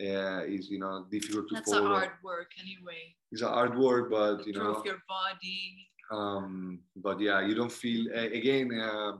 uh, 0.00 0.44
is 0.44 0.68
you 0.70 0.78
know 0.78 1.06
difficult 1.10 1.48
to 1.48 1.54
That's 1.54 1.72
follow. 1.72 1.88
That's 1.88 2.06
a 2.06 2.08
hard 2.08 2.10
work 2.22 2.50
anyway. 2.60 3.14
It's 3.32 3.42
a 3.42 3.48
hard 3.48 3.78
work, 3.78 4.10
but 4.10 4.46
you 4.46 4.52
know. 4.52 4.82
your 4.84 5.02
body. 5.08 5.88
Um, 6.10 6.80
but 6.96 7.20
yeah, 7.20 7.44
you 7.46 7.54
don't 7.54 7.72
feel 7.72 8.06
again. 8.12 8.70
Uh, 8.78 9.12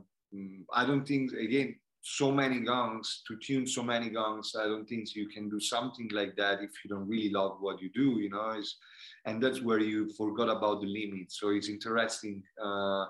I 0.73 0.85
don't 0.85 1.05
think 1.05 1.33
again 1.33 1.75
so 2.01 2.31
many 2.31 2.61
gongs 2.61 3.21
to 3.27 3.37
tune 3.37 3.67
so 3.67 3.83
many 3.83 4.09
gongs. 4.09 4.55
I 4.57 4.63
don't 4.65 4.87
think 4.87 5.13
you 5.15 5.27
can 5.27 5.49
do 5.49 5.59
something 5.59 6.09
like 6.13 6.35
that 6.37 6.61
if 6.61 6.71
you 6.83 6.89
don't 6.89 7.07
really 7.07 7.31
love 7.31 7.57
what 7.59 7.81
you 7.81 7.89
do. 7.93 8.19
You 8.21 8.29
know, 8.29 8.51
is 8.51 8.77
and 9.25 9.43
that's 9.43 9.61
where 9.61 9.79
you 9.79 10.09
forgot 10.13 10.49
about 10.49 10.81
the 10.81 10.87
limits. 10.87 11.39
So 11.39 11.49
it's 11.49 11.69
interesting. 11.69 12.43
Uh, 12.63 13.05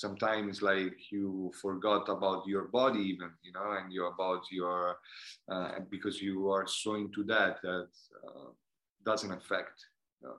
sometimes 0.00 0.62
like 0.62 0.96
you 1.12 1.52
forgot 1.60 2.08
about 2.08 2.46
your 2.46 2.64
body 2.68 3.00
even 3.00 3.30
you 3.42 3.52
know 3.52 3.72
and 3.78 3.92
you 3.92 4.06
about 4.06 4.42
your 4.50 4.96
uh, 5.52 5.72
because 5.90 6.22
you 6.22 6.50
are 6.50 6.66
so 6.66 6.94
into 6.94 7.22
that 7.24 7.60
that 7.62 7.88
uh, 8.26 8.50
doesn't 9.04 9.32
affect 9.32 9.84
you 10.22 10.28
know? 10.28 10.36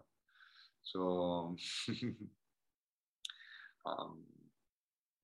so 0.83 1.55
um, 3.85 4.17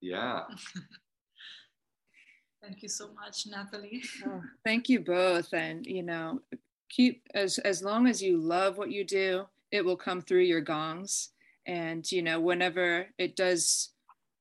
yeah. 0.02 0.42
Thank 2.62 2.84
you 2.84 2.90
so 2.90 3.10
much 3.14 3.48
natalie. 3.48 4.04
Oh, 4.26 4.44
thank 4.64 4.90
you 4.90 5.00
both 5.00 5.54
and 5.54 5.86
you 5.86 6.04
know 6.04 6.42
keep 6.90 7.24
as 7.34 7.58
as 7.60 7.82
long 7.82 8.08
as 8.08 8.22
you 8.22 8.38
love 8.38 8.78
what 8.78 8.92
you 8.92 9.04
do 9.04 9.48
it 9.72 9.84
will 9.84 9.98
come 9.98 10.22
through 10.22 10.42
your 10.42 10.62
gongs. 10.62 11.30
And 11.66 12.10
you 12.12 12.22
know 12.22 12.40
whenever 12.40 13.08
it 13.18 13.36
does 13.36 13.90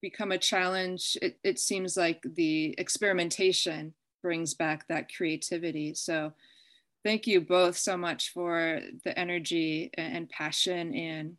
become 0.01 0.32
a 0.32 0.39
challenge, 0.39 1.16
it, 1.23 1.39
it 1.43 1.59
seems 1.59 1.97
like 1.97 2.23
the 2.35 2.74
experimentation 2.78 3.94
brings 4.23 4.55
back 4.55 4.86
that 4.89 5.14
creativity. 5.14 5.94
So 5.94 6.32
thank 7.05 7.27
you 7.27 7.40
both 7.40 7.77
so 7.77 7.97
much 7.97 8.32
for 8.32 8.81
the 9.05 9.18
energy 9.18 9.90
and 9.94 10.28
passion 10.28 10.94
and 10.94 11.36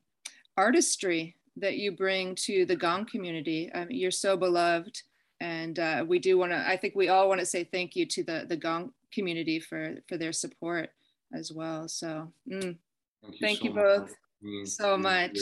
artistry 0.55 1.35
that 1.57 1.77
you 1.77 1.91
bring 1.91 2.35
to 2.35 2.65
the 2.65 2.75
Gong 2.75 3.05
community. 3.05 3.71
Um, 3.73 3.87
you're 3.89 4.11
so 4.11 4.37
beloved. 4.37 5.01
And 5.39 5.77
uh, 5.77 6.05
we 6.07 6.19
do 6.19 6.37
want 6.37 6.51
to, 6.51 6.57
I 6.57 6.77
think 6.77 6.95
we 6.95 7.09
all 7.09 7.27
want 7.27 7.39
to 7.39 7.45
say 7.45 7.63
thank 7.63 7.95
you 7.95 8.05
to 8.07 8.23
the, 8.23 8.45
the 8.47 8.57
Gong 8.57 8.91
community 9.13 9.59
for, 9.59 9.95
for 10.07 10.17
their 10.17 10.33
support 10.33 10.89
as 11.33 11.51
well. 11.51 11.87
So 11.87 12.31
mm, 12.49 12.61
thank 12.61 12.77
you, 13.23 13.37
thank 13.41 13.59
so 13.59 13.63
you 13.65 13.73
both 13.73 14.15
much. 14.41 14.67
so 14.67 14.97
much. 14.97 15.37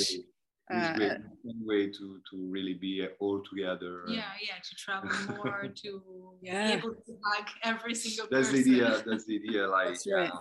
It's 0.69 0.97
great 0.97 1.19
way 1.63 1.91
to 1.91 2.21
to 2.29 2.37
really 2.49 2.73
be 2.73 3.07
all 3.19 3.41
together. 3.43 4.03
Yeah, 4.07 4.23
yeah, 4.41 4.55
to 4.63 4.75
travel 4.75 5.09
more, 5.37 5.67
to 5.83 6.01
yeah. 6.41 6.67
be 6.67 6.73
able 6.73 6.95
to 6.95 7.17
hug 7.23 7.47
every 7.63 7.93
single 7.93 8.27
That's 8.31 8.49
person. 8.49 8.63
the 8.63 8.83
idea. 8.83 9.03
That's 9.05 9.25
the 9.25 9.35
idea. 9.35 9.67
Like 9.75 9.87
That's 9.89 10.07
right. 10.11 10.31
uh, 10.31 10.39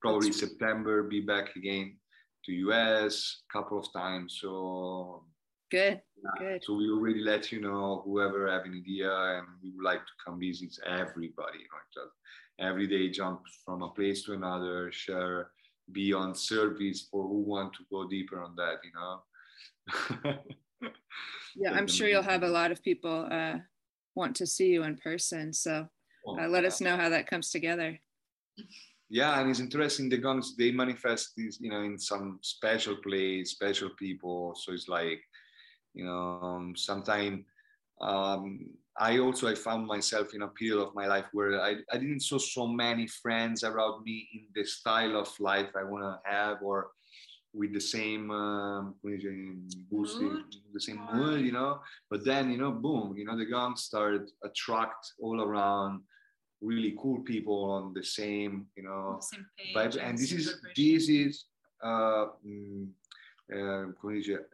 probably 0.00 0.32
September, 0.32 1.02
be 1.02 1.20
back 1.20 1.56
again 1.56 1.96
to 2.44 2.52
US 2.52 3.42
a 3.48 3.52
couple 3.52 3.78
of 3.78 3.92
times. 3.92 4.38
So 4.40 5.24
good, 5.70 6.00
yeah. 6.22 6.30
good. 6.38 6.64
So 6.64 6.74
we 6.74 6.90
already 6.90 7.20
let 7.20 7.50
you 7.50 7.60
know 7.60 8.02
whoever 8.04 8.50
have 8.50 8.64
an 8.64 8.74
idea, 8.74 9.10
and 9.10 9.46
we 9.62 9.70
would 9.70 9.84
like 9.84 10.00
to 10.00 10.12
come 10.24 10.38
visit 10.40 10.76
everybody. 10.86 11.58
You 11.58 11.68
know, 11.72 12.02
just 12.02 12.14
every 12.60 12.86
day 12.86 13.08
jump 13.08 13.42
from 13.64 13.82
a 13.82 13.88
place 13.90 14.24
to 14.24 14.34
another, 14.34 14.92
share, 14.92 15.50
be 15.92 16.12
on 16.12 16.34
service 16.34 17.06
for 17.10 17.22
who 17.26 17.40
want 17.40 17.72
to 17.74 17.84
go 17.90 18.08
deeper 18.08 18.42
on 18.42 18.54
that. 18.56 18.76
You 18.84 18.92
know. 18.94 20.38
yeah, 21.56 21.72
I'm 21.72 21.86
sure 21.86 22.08
you'll 22.08 22.22
have 22.22 22.42
a 22.42 22.48
lot 22.48 22.70
of 22.70 22.82
people 22.82 23.28
uh, 23.30 23.58
want 24.14 24.36
to 24.36 24.46
see 24.46 24.68
you 24.68 24.82
in 24.84 24.96
person. 24.96 25.52
So 25.52 25.88
uh, 26.26 26.48
let 26.48 26.64
us 26.64 26.80
know 26.80 26.96
how 26.96 27.08
that 27.08 27.26
comes 27.26 27.50
together. 27.50 27.98
Yeah, 29.10 29.40
and 29.40 29.50
it's 29.50 29.60
interesting. 29.60 30.08
The 30.08 30.18
gongs 30.18 30.56
they 30.56 30.70
manifest 30.70 31.34
these, 31.36 31.58
you 31.60 31.70
know, 31.70 31.82
in 31.82 31.98
some 31.98 32.38
special 32.42 32.96
place, 32.96 33.52
special 33.52 33.90
people. 33.98 34.54
So 34.54 34.72
it's 34.72 34.88
like, 34.88 35.22
you 35.94 36.04
know, 36.04 36.40
um, 36.42 36.74
sometimes 36.76 37.44
um, 38.00 38.68
I 38.98 39.18
also 39.18 39.48
I 39.48 39.54
found 39.54 39.86
myself 39.86 40.34
in 40.34 40.42
a 40.42 40.48
period 40.48 40.80
of 40.82 40.94
my 40.94 41.06
life 41.06 41.26
where 41.32 41.60
I, 41.60 41.76
I 41.92 41.98
didn't 41.98 42.20
saw 42.20 42.38
so 42.38 42.66
many 42.66 43.06
friends 43.06 43.64
around 43.64 44.02
me 44.04 44.28
in 44.34 44.46
the 44.54 44.64
style 44.64 45.16
of 45.16 45.28
life 45.40 45.70
I 45.76 45.84
want 45.84 46.04
to 46.04 46.30
have 46.30 46.58
or 46.62 46.90
with 47.54 47.72
the 47.72 47.80
same 47.80 48.30
um, 48.30 48.94
the 49.02 50.80
same 50.80 51.00
mood, 51.12 51.44
you 51.44 51.52
know. 51.52 51.80
But 52.10 52.24
then, 52.24 52.50
you 52.50 52.58
know, 52.58 52.72
boom, 52.72 53.14
you 53.16 53.24
know, 53.24 53.36
the 53.36 53.46
gongs 53.46 53.82
started 53.82 54.30
attract 54.44 55.12
all 55.20 55.40
around 55.42 56.02
really 56.60 56.96
cool 57.00 57.20
people 57.20 57.70
on 57.70 57.94
the 57.94 58.04
same, 58.04 58.66
you 58.76 58.82
know, 58.82 59.18
same 59.20 59.46
vibe. 59.74 59.96
And 60.02 60.18
this 60.18 60.32
is 60.32 60.60
this 60.76 61.08
is 61.08 61.44
uh, 61.82 62.26
um, 62.44 63.94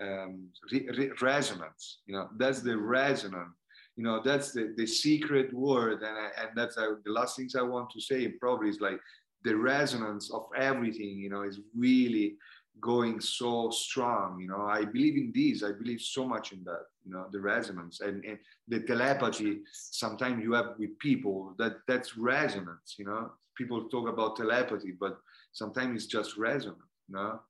um, 0.01 0.49
re- 0.71 1.11
resonance. 1.21 1.99
You 2.07 2.15
know, 2.15 2.29
that's 2.37 2.61
the 2.61 2.77
resonance. 2.77 3.55
You 3.97 4.05
know, 4.05 4.21
that's 4.25 4.53
the, 4.53 4.75
the 4.77 4.87
secret 4.87 5.53
word, 5.55 6.03
and 6.03 6.19
I, 6.19 6.29
and 6.43 6.51
that's 6.57 6.77
uh, 6.77 6.95
the 7.05 7.13
last 7.13 7.37
things 7.37 7.55
I 7.55 7.63
want 7.63 7.91
to 7.91 8.01
say. 8.01 8.29
Probably 8.29 8.69
is 8.69 8.81
like 8.81 9.01
the 9.45 9.57
resonance 9.57 10.33
of 10.33 10.47
everything. 10.57 11.19
You 11.19 11.31
know, 11.31 11.43
is 11.43 11.61
really 11.77 12.37
going 12.81 13.21
so 13.21 13.71
strong 13.71 14.41
you 14.41 14.49
know 14.49 14.67
i 14.67 14.85
believe 14.85 15.17
in 15.17 15.33
this 15.35 15.63
i 15.63 15.71
believe 15.71 16.01
so 16.01 16.27
much 16.27 16.53
in 16.53 16.63
that 16.65 16.83
you 17.05 17.13
know 17.13 17.27
the 17.31 17.41
resonance 17.41 18.01
and, 18.01 18.25
and 18.25 18.39
the 18.69 18.81
telepathy 18.81 19.61
sometimes 19.73 20.43
you 20.43 20.53
have 20.53 20.75
with 20.79 20.99
people 20.99 21.55
that 21.57 21.77
that's 21.87 22.17
resonance 22.17 22.97
you 22.99 23.05
know 23.05 23.31
people 23.57 23.89
talk 23.89 24.09
about 24.09 24.37
telepathy 24.37 24.93
but 24.99 25.19
sometimes 25.53 25.97
it's 25.97 26.13
just 26.13 26.37
resonance 26.37 26.79
you 27.09 27.15
know 27.15 27.41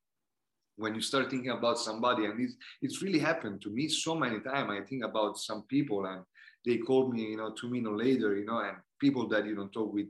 when 0.77 0.95
you 0.95 1.01
start 1.01 1.31
thinking 1.31 1.53
about 1.53 1.79
somebody 1.79 2.27
and 2.27 2.39
it's, 2.41 2.55
it's 2.83 3.01
really 3.01 3.19
happened 3.19 3.63
to 3.63 3.71
me 3.71 3.89
so 3.89 4.15
many 4.15 4.41
times 4.41 4.71
i 4.71 4.85
think 4.85 5.05
about 5.05 5.39
some 5.39 5.63
people 5.63 6.05
and 6.05 6.23
they 6.65 6.79
call 6.79 7.11
me 7.11 7.23
you 7.23 7.37
know 7.37 7.53
two 7.53 7.69
minutes 7.69 7.95
later 7.97 8.37
you 8.37 8.45
know 8.45 8.59
and 8.61 8.77
people 9.01 9.29
that 9.29 9.47
you 9.47 9.55
don't 9.55 9.73
talk 9.73 9.93
with 9.93 10.07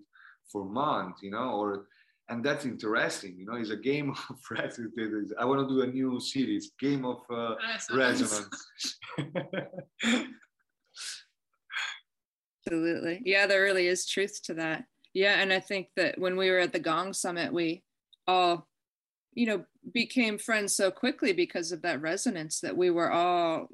for 0.51 0.65
months 0.65 1.23
you 1.23 1.31
know 1.31 1.51
or 1.51 1.87
and 2.29 2.45
that's 2.45 2.65
interesting 2.65 3.37
you 3.39 3.47
know 3.47 3.55
it's 3.55 3.71
a 3.71 3.77
game 3.77 4.11
of 4.31 4.39
resonance 4.51 5.33
i 5.39 5.45
want 5.45 5.61
to 5.61 5.75
do 5.75 5.83
a 5.83 5.87
new 5.87 6.19
series 6.21 6.73
game 6.79 7.05
of 7.05 7.21
uh, 7.31 7.55
resonance 7.93 8.49
absolutely. 12.67 13.21
Yeah 13.25 13.47
there 13.47 13.63
really 13.63 13.87
is 13.87 14.07
truth 14.07 14.43
to 14.45 14.55
that. 14.55 14.85
Yeah 15.13 15.41
and 15.41 15.53
i 15.53 15.61
think 15.61 15.89
that 15.97 16.19
when 16.19 16.37
we 16.37 16.51
were 16.51 16.61
at 16.61 16.73
the 16.73 16.79
gong 16.79 17.13
summit 17.13 17.53
we 17.53 17.83
all 18.27 18.67
you 19.35 19.47
know 19.47 19.65
became 19.93 20.39
friends 20.39 20.75
so 20.75 20.91
quickly 20.91 21.33
because 21.33 21.73
of 21.73 21.83
that 21.83 22.01
resonance 22.01 22.61
that 22.61 22.77
we 22.77 22.91
were 22.91 23.13
all 23.13 23.69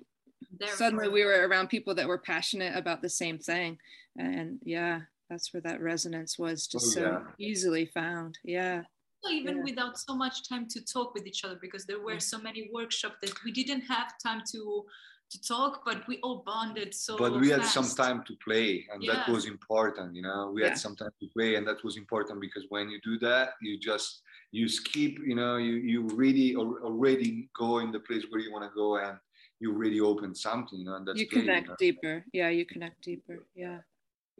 Therefore. 0.58 0.76
suddenly 0.76 1.08
we 1.08 1.24
were 1.24 1.46
around 1.48 1.68
people 1.68 1.94
that 1.94 2.08
were 2.08 2.18
passionate 2.18 2.76
about 2.76 3.02
the 3.02 3.08
same 3.08 3.38
thing 3.38 3.78
and 4.18 4.58
yeah 4.64 5.00
that's 5.28 5.52
where 5.52 5.60
that 5.62 5.80
resonance 5.80 6.38
was 6.38 6.68
oh, 6.68 6.78
just 6.78 6.98
oh, 6.98 7.00
yeah. 7.00 7.06
so 7.06 7.26
easily 7.38 7.86
found 7.86 8.38
yeah 8.44 8.82
even 9.30 9.58
yeah. 9.58 9.62
without 9.64 9.98
so 9.98 10.14
much 10.14 10.48
time 10.48 10.66
to 10.66 10.84
talk 10.84 11.14
with 11.14 11.26
each 11.26 11.44
other 11.44 11.58
because 11.60 11.84
there 11.84 12.00
were 12.00 12.18
so 12.18 12.38
many 12.38 12.70
workshops 12.72 13.16
that 13.22 13.32
we 13.44 13.52
didn't 13.52 13.82
have 13.82 14.14
time 14.22 14.42
to 14.50 14.84
to 15.30 15.40
talk 15.42 15.82
but 15.84 16.04
we 16.08 16.18
all 16.22 16.42
bonded 16.44 16.92
so 16.92 17.16
but 17.16 17.38
we 17.40 17.50
fast. 17.50 17.60
had 17.62 17.84
some 17.84 17.96
time 17.96 18.24
to 18.26 18.34
play 18.42 18.84
and 18.92 19.02
yeah. 19.02 19.12
that 19.12 19.28
was 19.28 19.46
important 19.46 20.14
you 20.14 20.22
know 20.22 20.50
we 20.52 20.60
had 20.62 20.76
some 20.76 20.96
time 20.96 21.12
to 21.20 21.28
play 21.28 21.54
and 21.54 21.66
that 21.66 21.82
was 21.84 21.96
important 21.96 22.40
because 22.40 22.64
when 22.68 22.90
you 22.90 23.00
do 23.04 23.16
that 23.18 23.50
you 23.62 23.78
just 23.78 24.22
you 24.50 24.68
skip 24.68 25.14
you 25.24 25.36
know 25.36 25.56
you 25.56 25.74
you 25.74 26.08
really 26.08 26.56
already 26.56 27.48
go 27.56 27.78
in 27.78 27.92
the 27.92 28.00
place 28.00 28.24
where 28.30 28.40
you 28.40 28.52
want 28.52 28.64
to 28.64 28.74
go 28.74 28.96
and 28.96 29.16
you 29.60 29.72
really 29.72 30.00
open 30.00 30.34
something 30.34 30.78
you 30.78 30.84
know 30.84 30.94
and 30.94 31.06
that's 31.06 31.20
you 31.20 31.26
connect 31.26 31.68
you 31.68 31.76
deeper 31.78 32.24
yeah 32.32 32.48
you 32.48 32.64
connect 32.64 33.00
deeper 33.02 33.44
yeah 33.54 33.78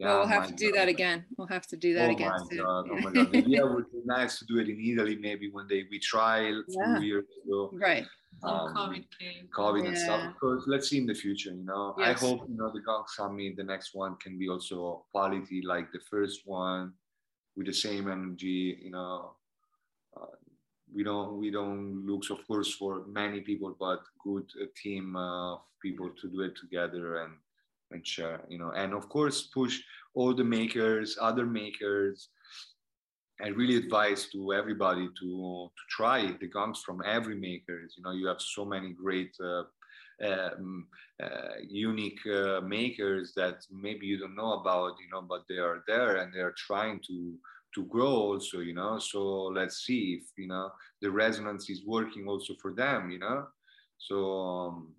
yeah, 0.01 0.07
well, 0.07 0.19
we'll 0.19 0.27
have 0.29 0.47
to 0.47 0.53
do 0.53 0.71
God. 0.71 0.79
that 0.79 0.87
again. 0.87 1.25
We'll 1.37 1.47
have 1.47 1.67
to 1.67 1.77
do 1.77 1.93
that 1.93 2.09
oh 2.09 2.13
again. 2.13 2.31
My 2.31 2.37
soon. 2.49 2.57
God. 2.57 2.87
Oh 2.89 2.99
my 3.01 3.11
God. 3.13 3.33
yeah, 3.33 3.59
it 3.59 3.71
would 3.71 3.91
be 3.91 3.99
nice 4.03 4.39
to 4.39 4.45
do 4.45 4.57
it 4.57 4.67
in 4.67 4.79
Italy 4.83 5.15
maybe 5.15 5.51
one 5.51 5.67
day. 5.67 5.85
We 5.91 5.99
tried 5.99 6.55
yeah. 6.69 6.97
few 6.97 7.07
years 7.07 7.25
ago. 7.45 7.69
Right. 7.71 8.03
Um, 8.43 8.73
COVID 8.73 9.05
came. 9.19 9.47
COVID 9.55 9.83
yeah. 9.83 9.89
and 9.89 9.97
stuff. 9.97 10.33
Because 10.33 10.63
let's 10.65 10.89
see 10.89 10.97
in 10.97 11.05
the 11.05 11.13
future, 11.13 11.51
you 11.51 11.63
know. 11.63 11.93
Yes. 11.99 12.23
I 12.23 12.25
hope, 12.25 12.49
you 12.49 12.57
know, 12.57 12.71
the 12.73 12.81
Gong 12.81 13.03
Summit, 13.07 13.55
the 13.57 13.63
next 13.63 13.93
one 13.93 14.15
can 14.15 14.39
be 14.39 14.49
also 14.49 15.05
quality 15.11 15.61
like 15.61 15.91
the 15.91 15.99
first 16.09 16.41
one 16.45 16.93
with 17.55 17.67
the 17.67 17.73
same 17.73 18.09
energy, 18.09 18.79
you 18.81 18.89
know. 18.89 19.35
We 20.93 21.03
don't 21.03 21.37
we 21.37 21.51
don't 21.51 22.05
look 22.05 22.29
of 22.29 22.45
course 22.47 22.73
for 22.73 23.05
many 23.07 23.41
people 23.41 23.75
but 23.79 24.01
good 24.23 24.49
team 24.81 25.15
of 25.15 25.61
people 25.81 26.09
to 26.21 26.29
do 26.29 26.41
it 26.41 26.55
together 26.55 27.23
and 27.23 27.33
and 27.91 28.05
share 28.05 28.41
you 28.49 28.57
know. 28.57 28.71
And 28.71 28.93
of 28.93 29.09
course 29.09 29.43
push 29.53 29.81
all 30.13 30.33
the 30.33 30.43
makers 30.43 31.17
other 31.19 31.45
makers. 31.45 32.29
And 33.43 33.57
really 33.57 33.77
advise 33.77 34.27
to 34.33 34.53
everybody 34.53 35.09
to 35.19 35.71
to 35.77 35.83
try 35.89 36.31
the 36.39 36.47
gongs 36.47 36.83
from 36.85 37.01
every 37.03 37.35
makers. 37.35 37.95
You 37.97 38.03
know 38.03 38.11
you 38.11 38.27
have 38.27 38.39
so 38.39 38.63
many 38.65 38.93
great 38.93 39.33
uh, 39.43 39.63
um, 40.23 40.87
uh, 41.21 41.55
unique 41.67 42.19
uh, 42.27 42.61
makers 42.61 43.33
that 43.35 43.65
maybe 43.71 44.05
you 44.05 44.17
don't 44.19 44.35
know 44.35 44.53
about 44.53 44.93
you 44.99 45.09
know 45.11 45.21
but 45.21 45.43
they 45.49 45.57
are 45.57 45.83
there 45.87 46.17
and 46.17 46.33
they 46.33 46.39
are 46.39 46.55
trying 46.57 46.99
to 47.07 47.35
to 47.73 47.85
grow 47.85 48.13
also 48.13 48.59
you 48.59 48.73
know? 48.73 48.99
So 48.99 49.51
let's 49.53 49.85
see 49.85 50.19
if 50.19 50.29
you 50.37 50.47
know 50.47 50.71
the 51.01 51.11
resonance 51.11 51.69
is 51.69 51.85
working 51.85 52.27
also 52.27 52.53
for 52.61 52.73
them 52.73 53.11
you 53.11 53.19
know? 53.19 53.47
So 53.97 54.17
um, 54.39 54.95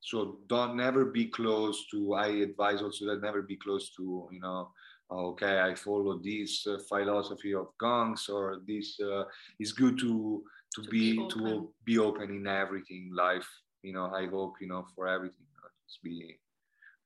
so 0.00 0.38
don't 0.48 0.76
never 0.76 1.06
be 1.06 1.26
close 1.26 1.86
to 1.90 2.12
i 2.12 2.28
advise 2.28 2.82
also 2.82 3.06
that 3.06 3.22
never 3.22 3.40
be 3.40 3.56
close 3.56 3.90
to 3.96 4.28
you 4.30 4.40
know 4.40 4.68
okay 5.10 5.60
i 5.60 5.74
follow 5.74 6.18
this 6.18 6.66
uh, 6.66 6.76
philosophy 6.88 7.54
of 7.54 7.68
gongs 7.78 8.28
or 8.28 8.60
this 8.66 9.00
uh, 9.00 9.24
is 9.58 9.72
good 9.72 9.98
to 9.98 10.42
to, 10.74 10.82
to 10.82 10.90
be, 10.90 11.16
be 11.16 11.28
to 11.28 11.70
be 11.84 11.98
open 11.98 12.28
in 12.30 12.46
everything 12.46 13.10
life 13.14 13.48
you 13.82 13.94
know 13.94 14.12
i 14.14 14.26
hope 14.26 14.54
you 14.60 14.68
know 14.68 14.84
for 14.94 15.08
everything 15.08 15.44
just 15.86 16.02
be 16.02 16.38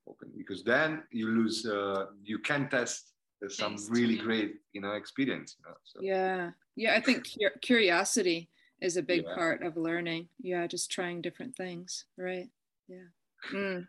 open. 0.08 0.30
Because 0.36 0.62
then 0.64 1.02
you 1.10 1.28
lose 1.28 1.66
uh, 1.66 2.06
you 2.22 2.38
can 2.38 2.68
test 2.68 3.12
some 3.48 3.76
really 3.90 4.16
great 4.16 4.56
you 4.72 4.80
know 4.80 4.92
experience 4.92 5.56
you 5.58 5.70
know, 5.70 5.76
so. 5.84 6.00
yeah. 6.02 6.50
Yeah 6.76 6.94
i 6.94 7.00
think 7.00 7.26
curiosity 7.62 8.48
is 8.80 8.96
a 8.96 9.02
big 9.02 9.24
yeah. 9.26 9.34
part 9.34 9.62
of 9.62 9.76
learning. 9.76 10.28
Yeah 10.40 10.66
just 10.66 10.90
trying 10.90 11.20
different 11.20 11.56
things 11.56 12.04
right? 12.16 12.48
Yeah. 12.88 13.08
Mm. 13.52 13.86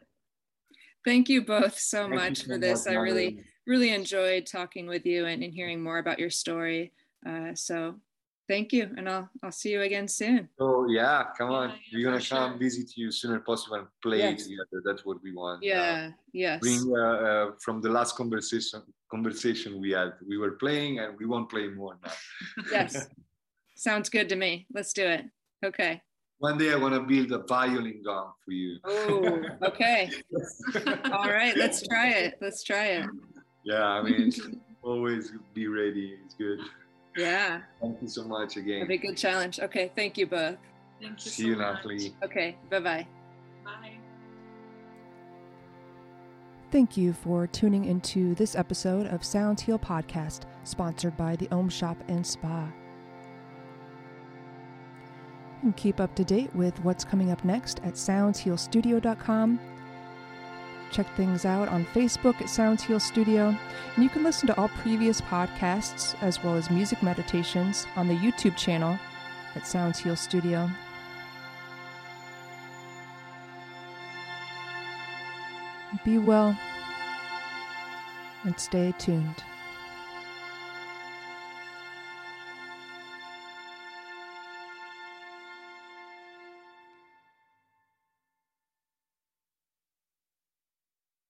thank 1.06 1.30
you 1.30 1.44
both 1.44 1.80
so 1.80 2.04
thank 2.04 2.16
much 2.16 2.44
for 2.44 2.58
this. 2.58 2.86
i 2.86 2.94
really 2.94 3.44
really 3.70 3.92
enjoyed 3.92 4.48
talking 4.48 4.88
with 4.88 5.06
you 5.06 5.28
and, 5.28 5.44
and 5.44 5.54
hearing 5.54 5.82
more 5.82 6.00
about 6.00 6.18
your 6.20 6.32
story. 6.32 6.92
Uh, 7.26 7.54
so 7.54 7.96
thank 8.50 8.74
you 8.74 8.90
and 8.98 9.08
i'll 9.08 9.30
i'll 9.44 9.52
see 9.52 9.72
you 9.72 9.82
again 9.84 10.08
soon 10.08 10.50
oh 10.60 10.88
yeah 10.90 11.26
come 11.38 11.52
on 11.52 11.70
yeah, 11.70 11.76
we're 11.94 12.04
gonna 12.04 12.26
come 12.34 12.52
sure. 12.52 12.58
visit 12.58 12.98
you 12.98 13.12
sooner 13.12 13.40
possible 13.40 13.78
and 13.78 13.88
play 14.02 14.18
yes. 14.18 14.44
together 14.44 14.82
that's 14.84 15.06
what 15.06 15.18
we 15.24 15.32
want 15.32 15.64
yeah 15.64 16.10
uh, 16.10 16.12
yes 16.34 16.60
bring 16.60 16.82
uh, 16.98 17.18
uh, 17.28 17.52
from 17.64 17.80
the 17.80 17.90
last 17.90 18.16
conversation 18.18 18.82
conversation 19.10 19.80
we 19.80 19.92
had 19.92 20.14
we 20.28 20.38
were 20.38 20.54
playing 20.64 21.00
and 21.00 21.18
we 21.20 21.26
won't 21.26 21.48
play 21.50 21.68
more 21.68 21.96
now 22.04 22.12
yes 22.72 23.08
sounds 23.76 24.10
good 24.10 24.28
to 24.28 24.36
me 24.36 24.66
let's 24.74 24.94
do 24.94 25.06
it 25.06 25.24
okay 25.64 26.02
one 26.40 26.58
day 26.58 26.72
I 26.72 26.78
want 26.78 26.94
to 26.94 27.02
build 27.02 27.34
a 27.34 27.46
violin 27.46 28.02
gong 28.02 28.32
for 28.46 28.52
you. 28.54 28.78
Oh, 28.86 29.42
okay. 29.62 30.10
All 31.12 31.30
right, 31.30 31.54
let's 31.58 31.86
try 31.86 32.12
it. 32.12 32.36
Let's 32.40 32.64
try 32.64 32.86
it. 32.86 33.06
Yeah, 33.66 33.84
I 33.84 34.02
mean, 34.02 34.32
always 34.82 35.34
be 35.54 35.68
ready. 35.68 36.18
It's 36.24 36.36
good. 36.36 36.60
Yeah. 37.20 37.62
Thank 37.82 38.02
you 38.02 38.08
so 38.08 38.24
much 38.24 38.58
again. 38.58 38.82
Have 38.82 38.90
a 38.90 38.98
good 38.98 39.18
challenge. 39.18 39.60
Okay, 39.60 39.92
thank 39.96 40.18
you 40.18 40.26
both. 40.28 40.58
Thank 41.02 41.26
you 41.26 41.32
See 41.32 41.44
so 41.44 41.48
you, 41.50 41.56
much. 41.58 41.76
Natalie. 41.76 42.16
Okay, 42.24 42.56
bye 42.70 42.80
bye. 42.80 43.08
Bye. 43.64 43.94
Thank 46.72 46.98
you 46.98 47.14
for 47.14 47.48
tuning 47.48 47.86
into 47.86 48.36
this 48.36 48.56
episode 48.56 49.08
of 49.08 49.24
Sounds 49.26 49.62
Heal 49.62 49.80
Podcast, 49.80 50.42
sponsored 50.64 51.18
by 51.18 51.36
the 51.36 51.50
Om 51.52 51.68
Shop 51.68 51.98
and 52.08 52.26
Spa. 52.26 52.72
And 55.62 55.76
keep 55.76 56.00
up 56.00 56.16
to 56.16 56.24
date 56.24 56.56
with 56.56 56.80
what's 56.86 57.04
coming 57.04 57.32
up 57.32 57.44
next 57.44 57.80
at 57.80 57.96
soundshealstudio.com. 57.96 59.60
Check 60.92 61.08
things 61.16 61.46
out 61.46 61.68
on 61.70 61.86
Facebook 61.86 62.42
at 62.42 62.50
Sounds 62.50 62.84
Heal 62.84 63.00
Studio, 63.00 63.56
and 63.96 64.04
you 64.04 64.10
can 64.10 64.24
listen 64.24 64.48
to 64.48 64.58
all 64.60 64.70
previous 64.70 65.22
podcasts 65.22 66.16
as 66.22 66.44
well 66.44 66.56
as 66.56 66.72
music 66.72 67.04
meditations 67.04 67.86
on 67.96 68.08
the 68.08 68.16
YouTube 68.16 68.58
channel 68.58 69.00
at 69.56 69.68
Sounds 69.68 70.00
Heal 70.00 70.16
Studio. 70.16 70.70
Be 76.04 76.18
well 76.18 76.58
and 78.44 78.60
stay 78.60 78.94
tuned. 78.98 79.44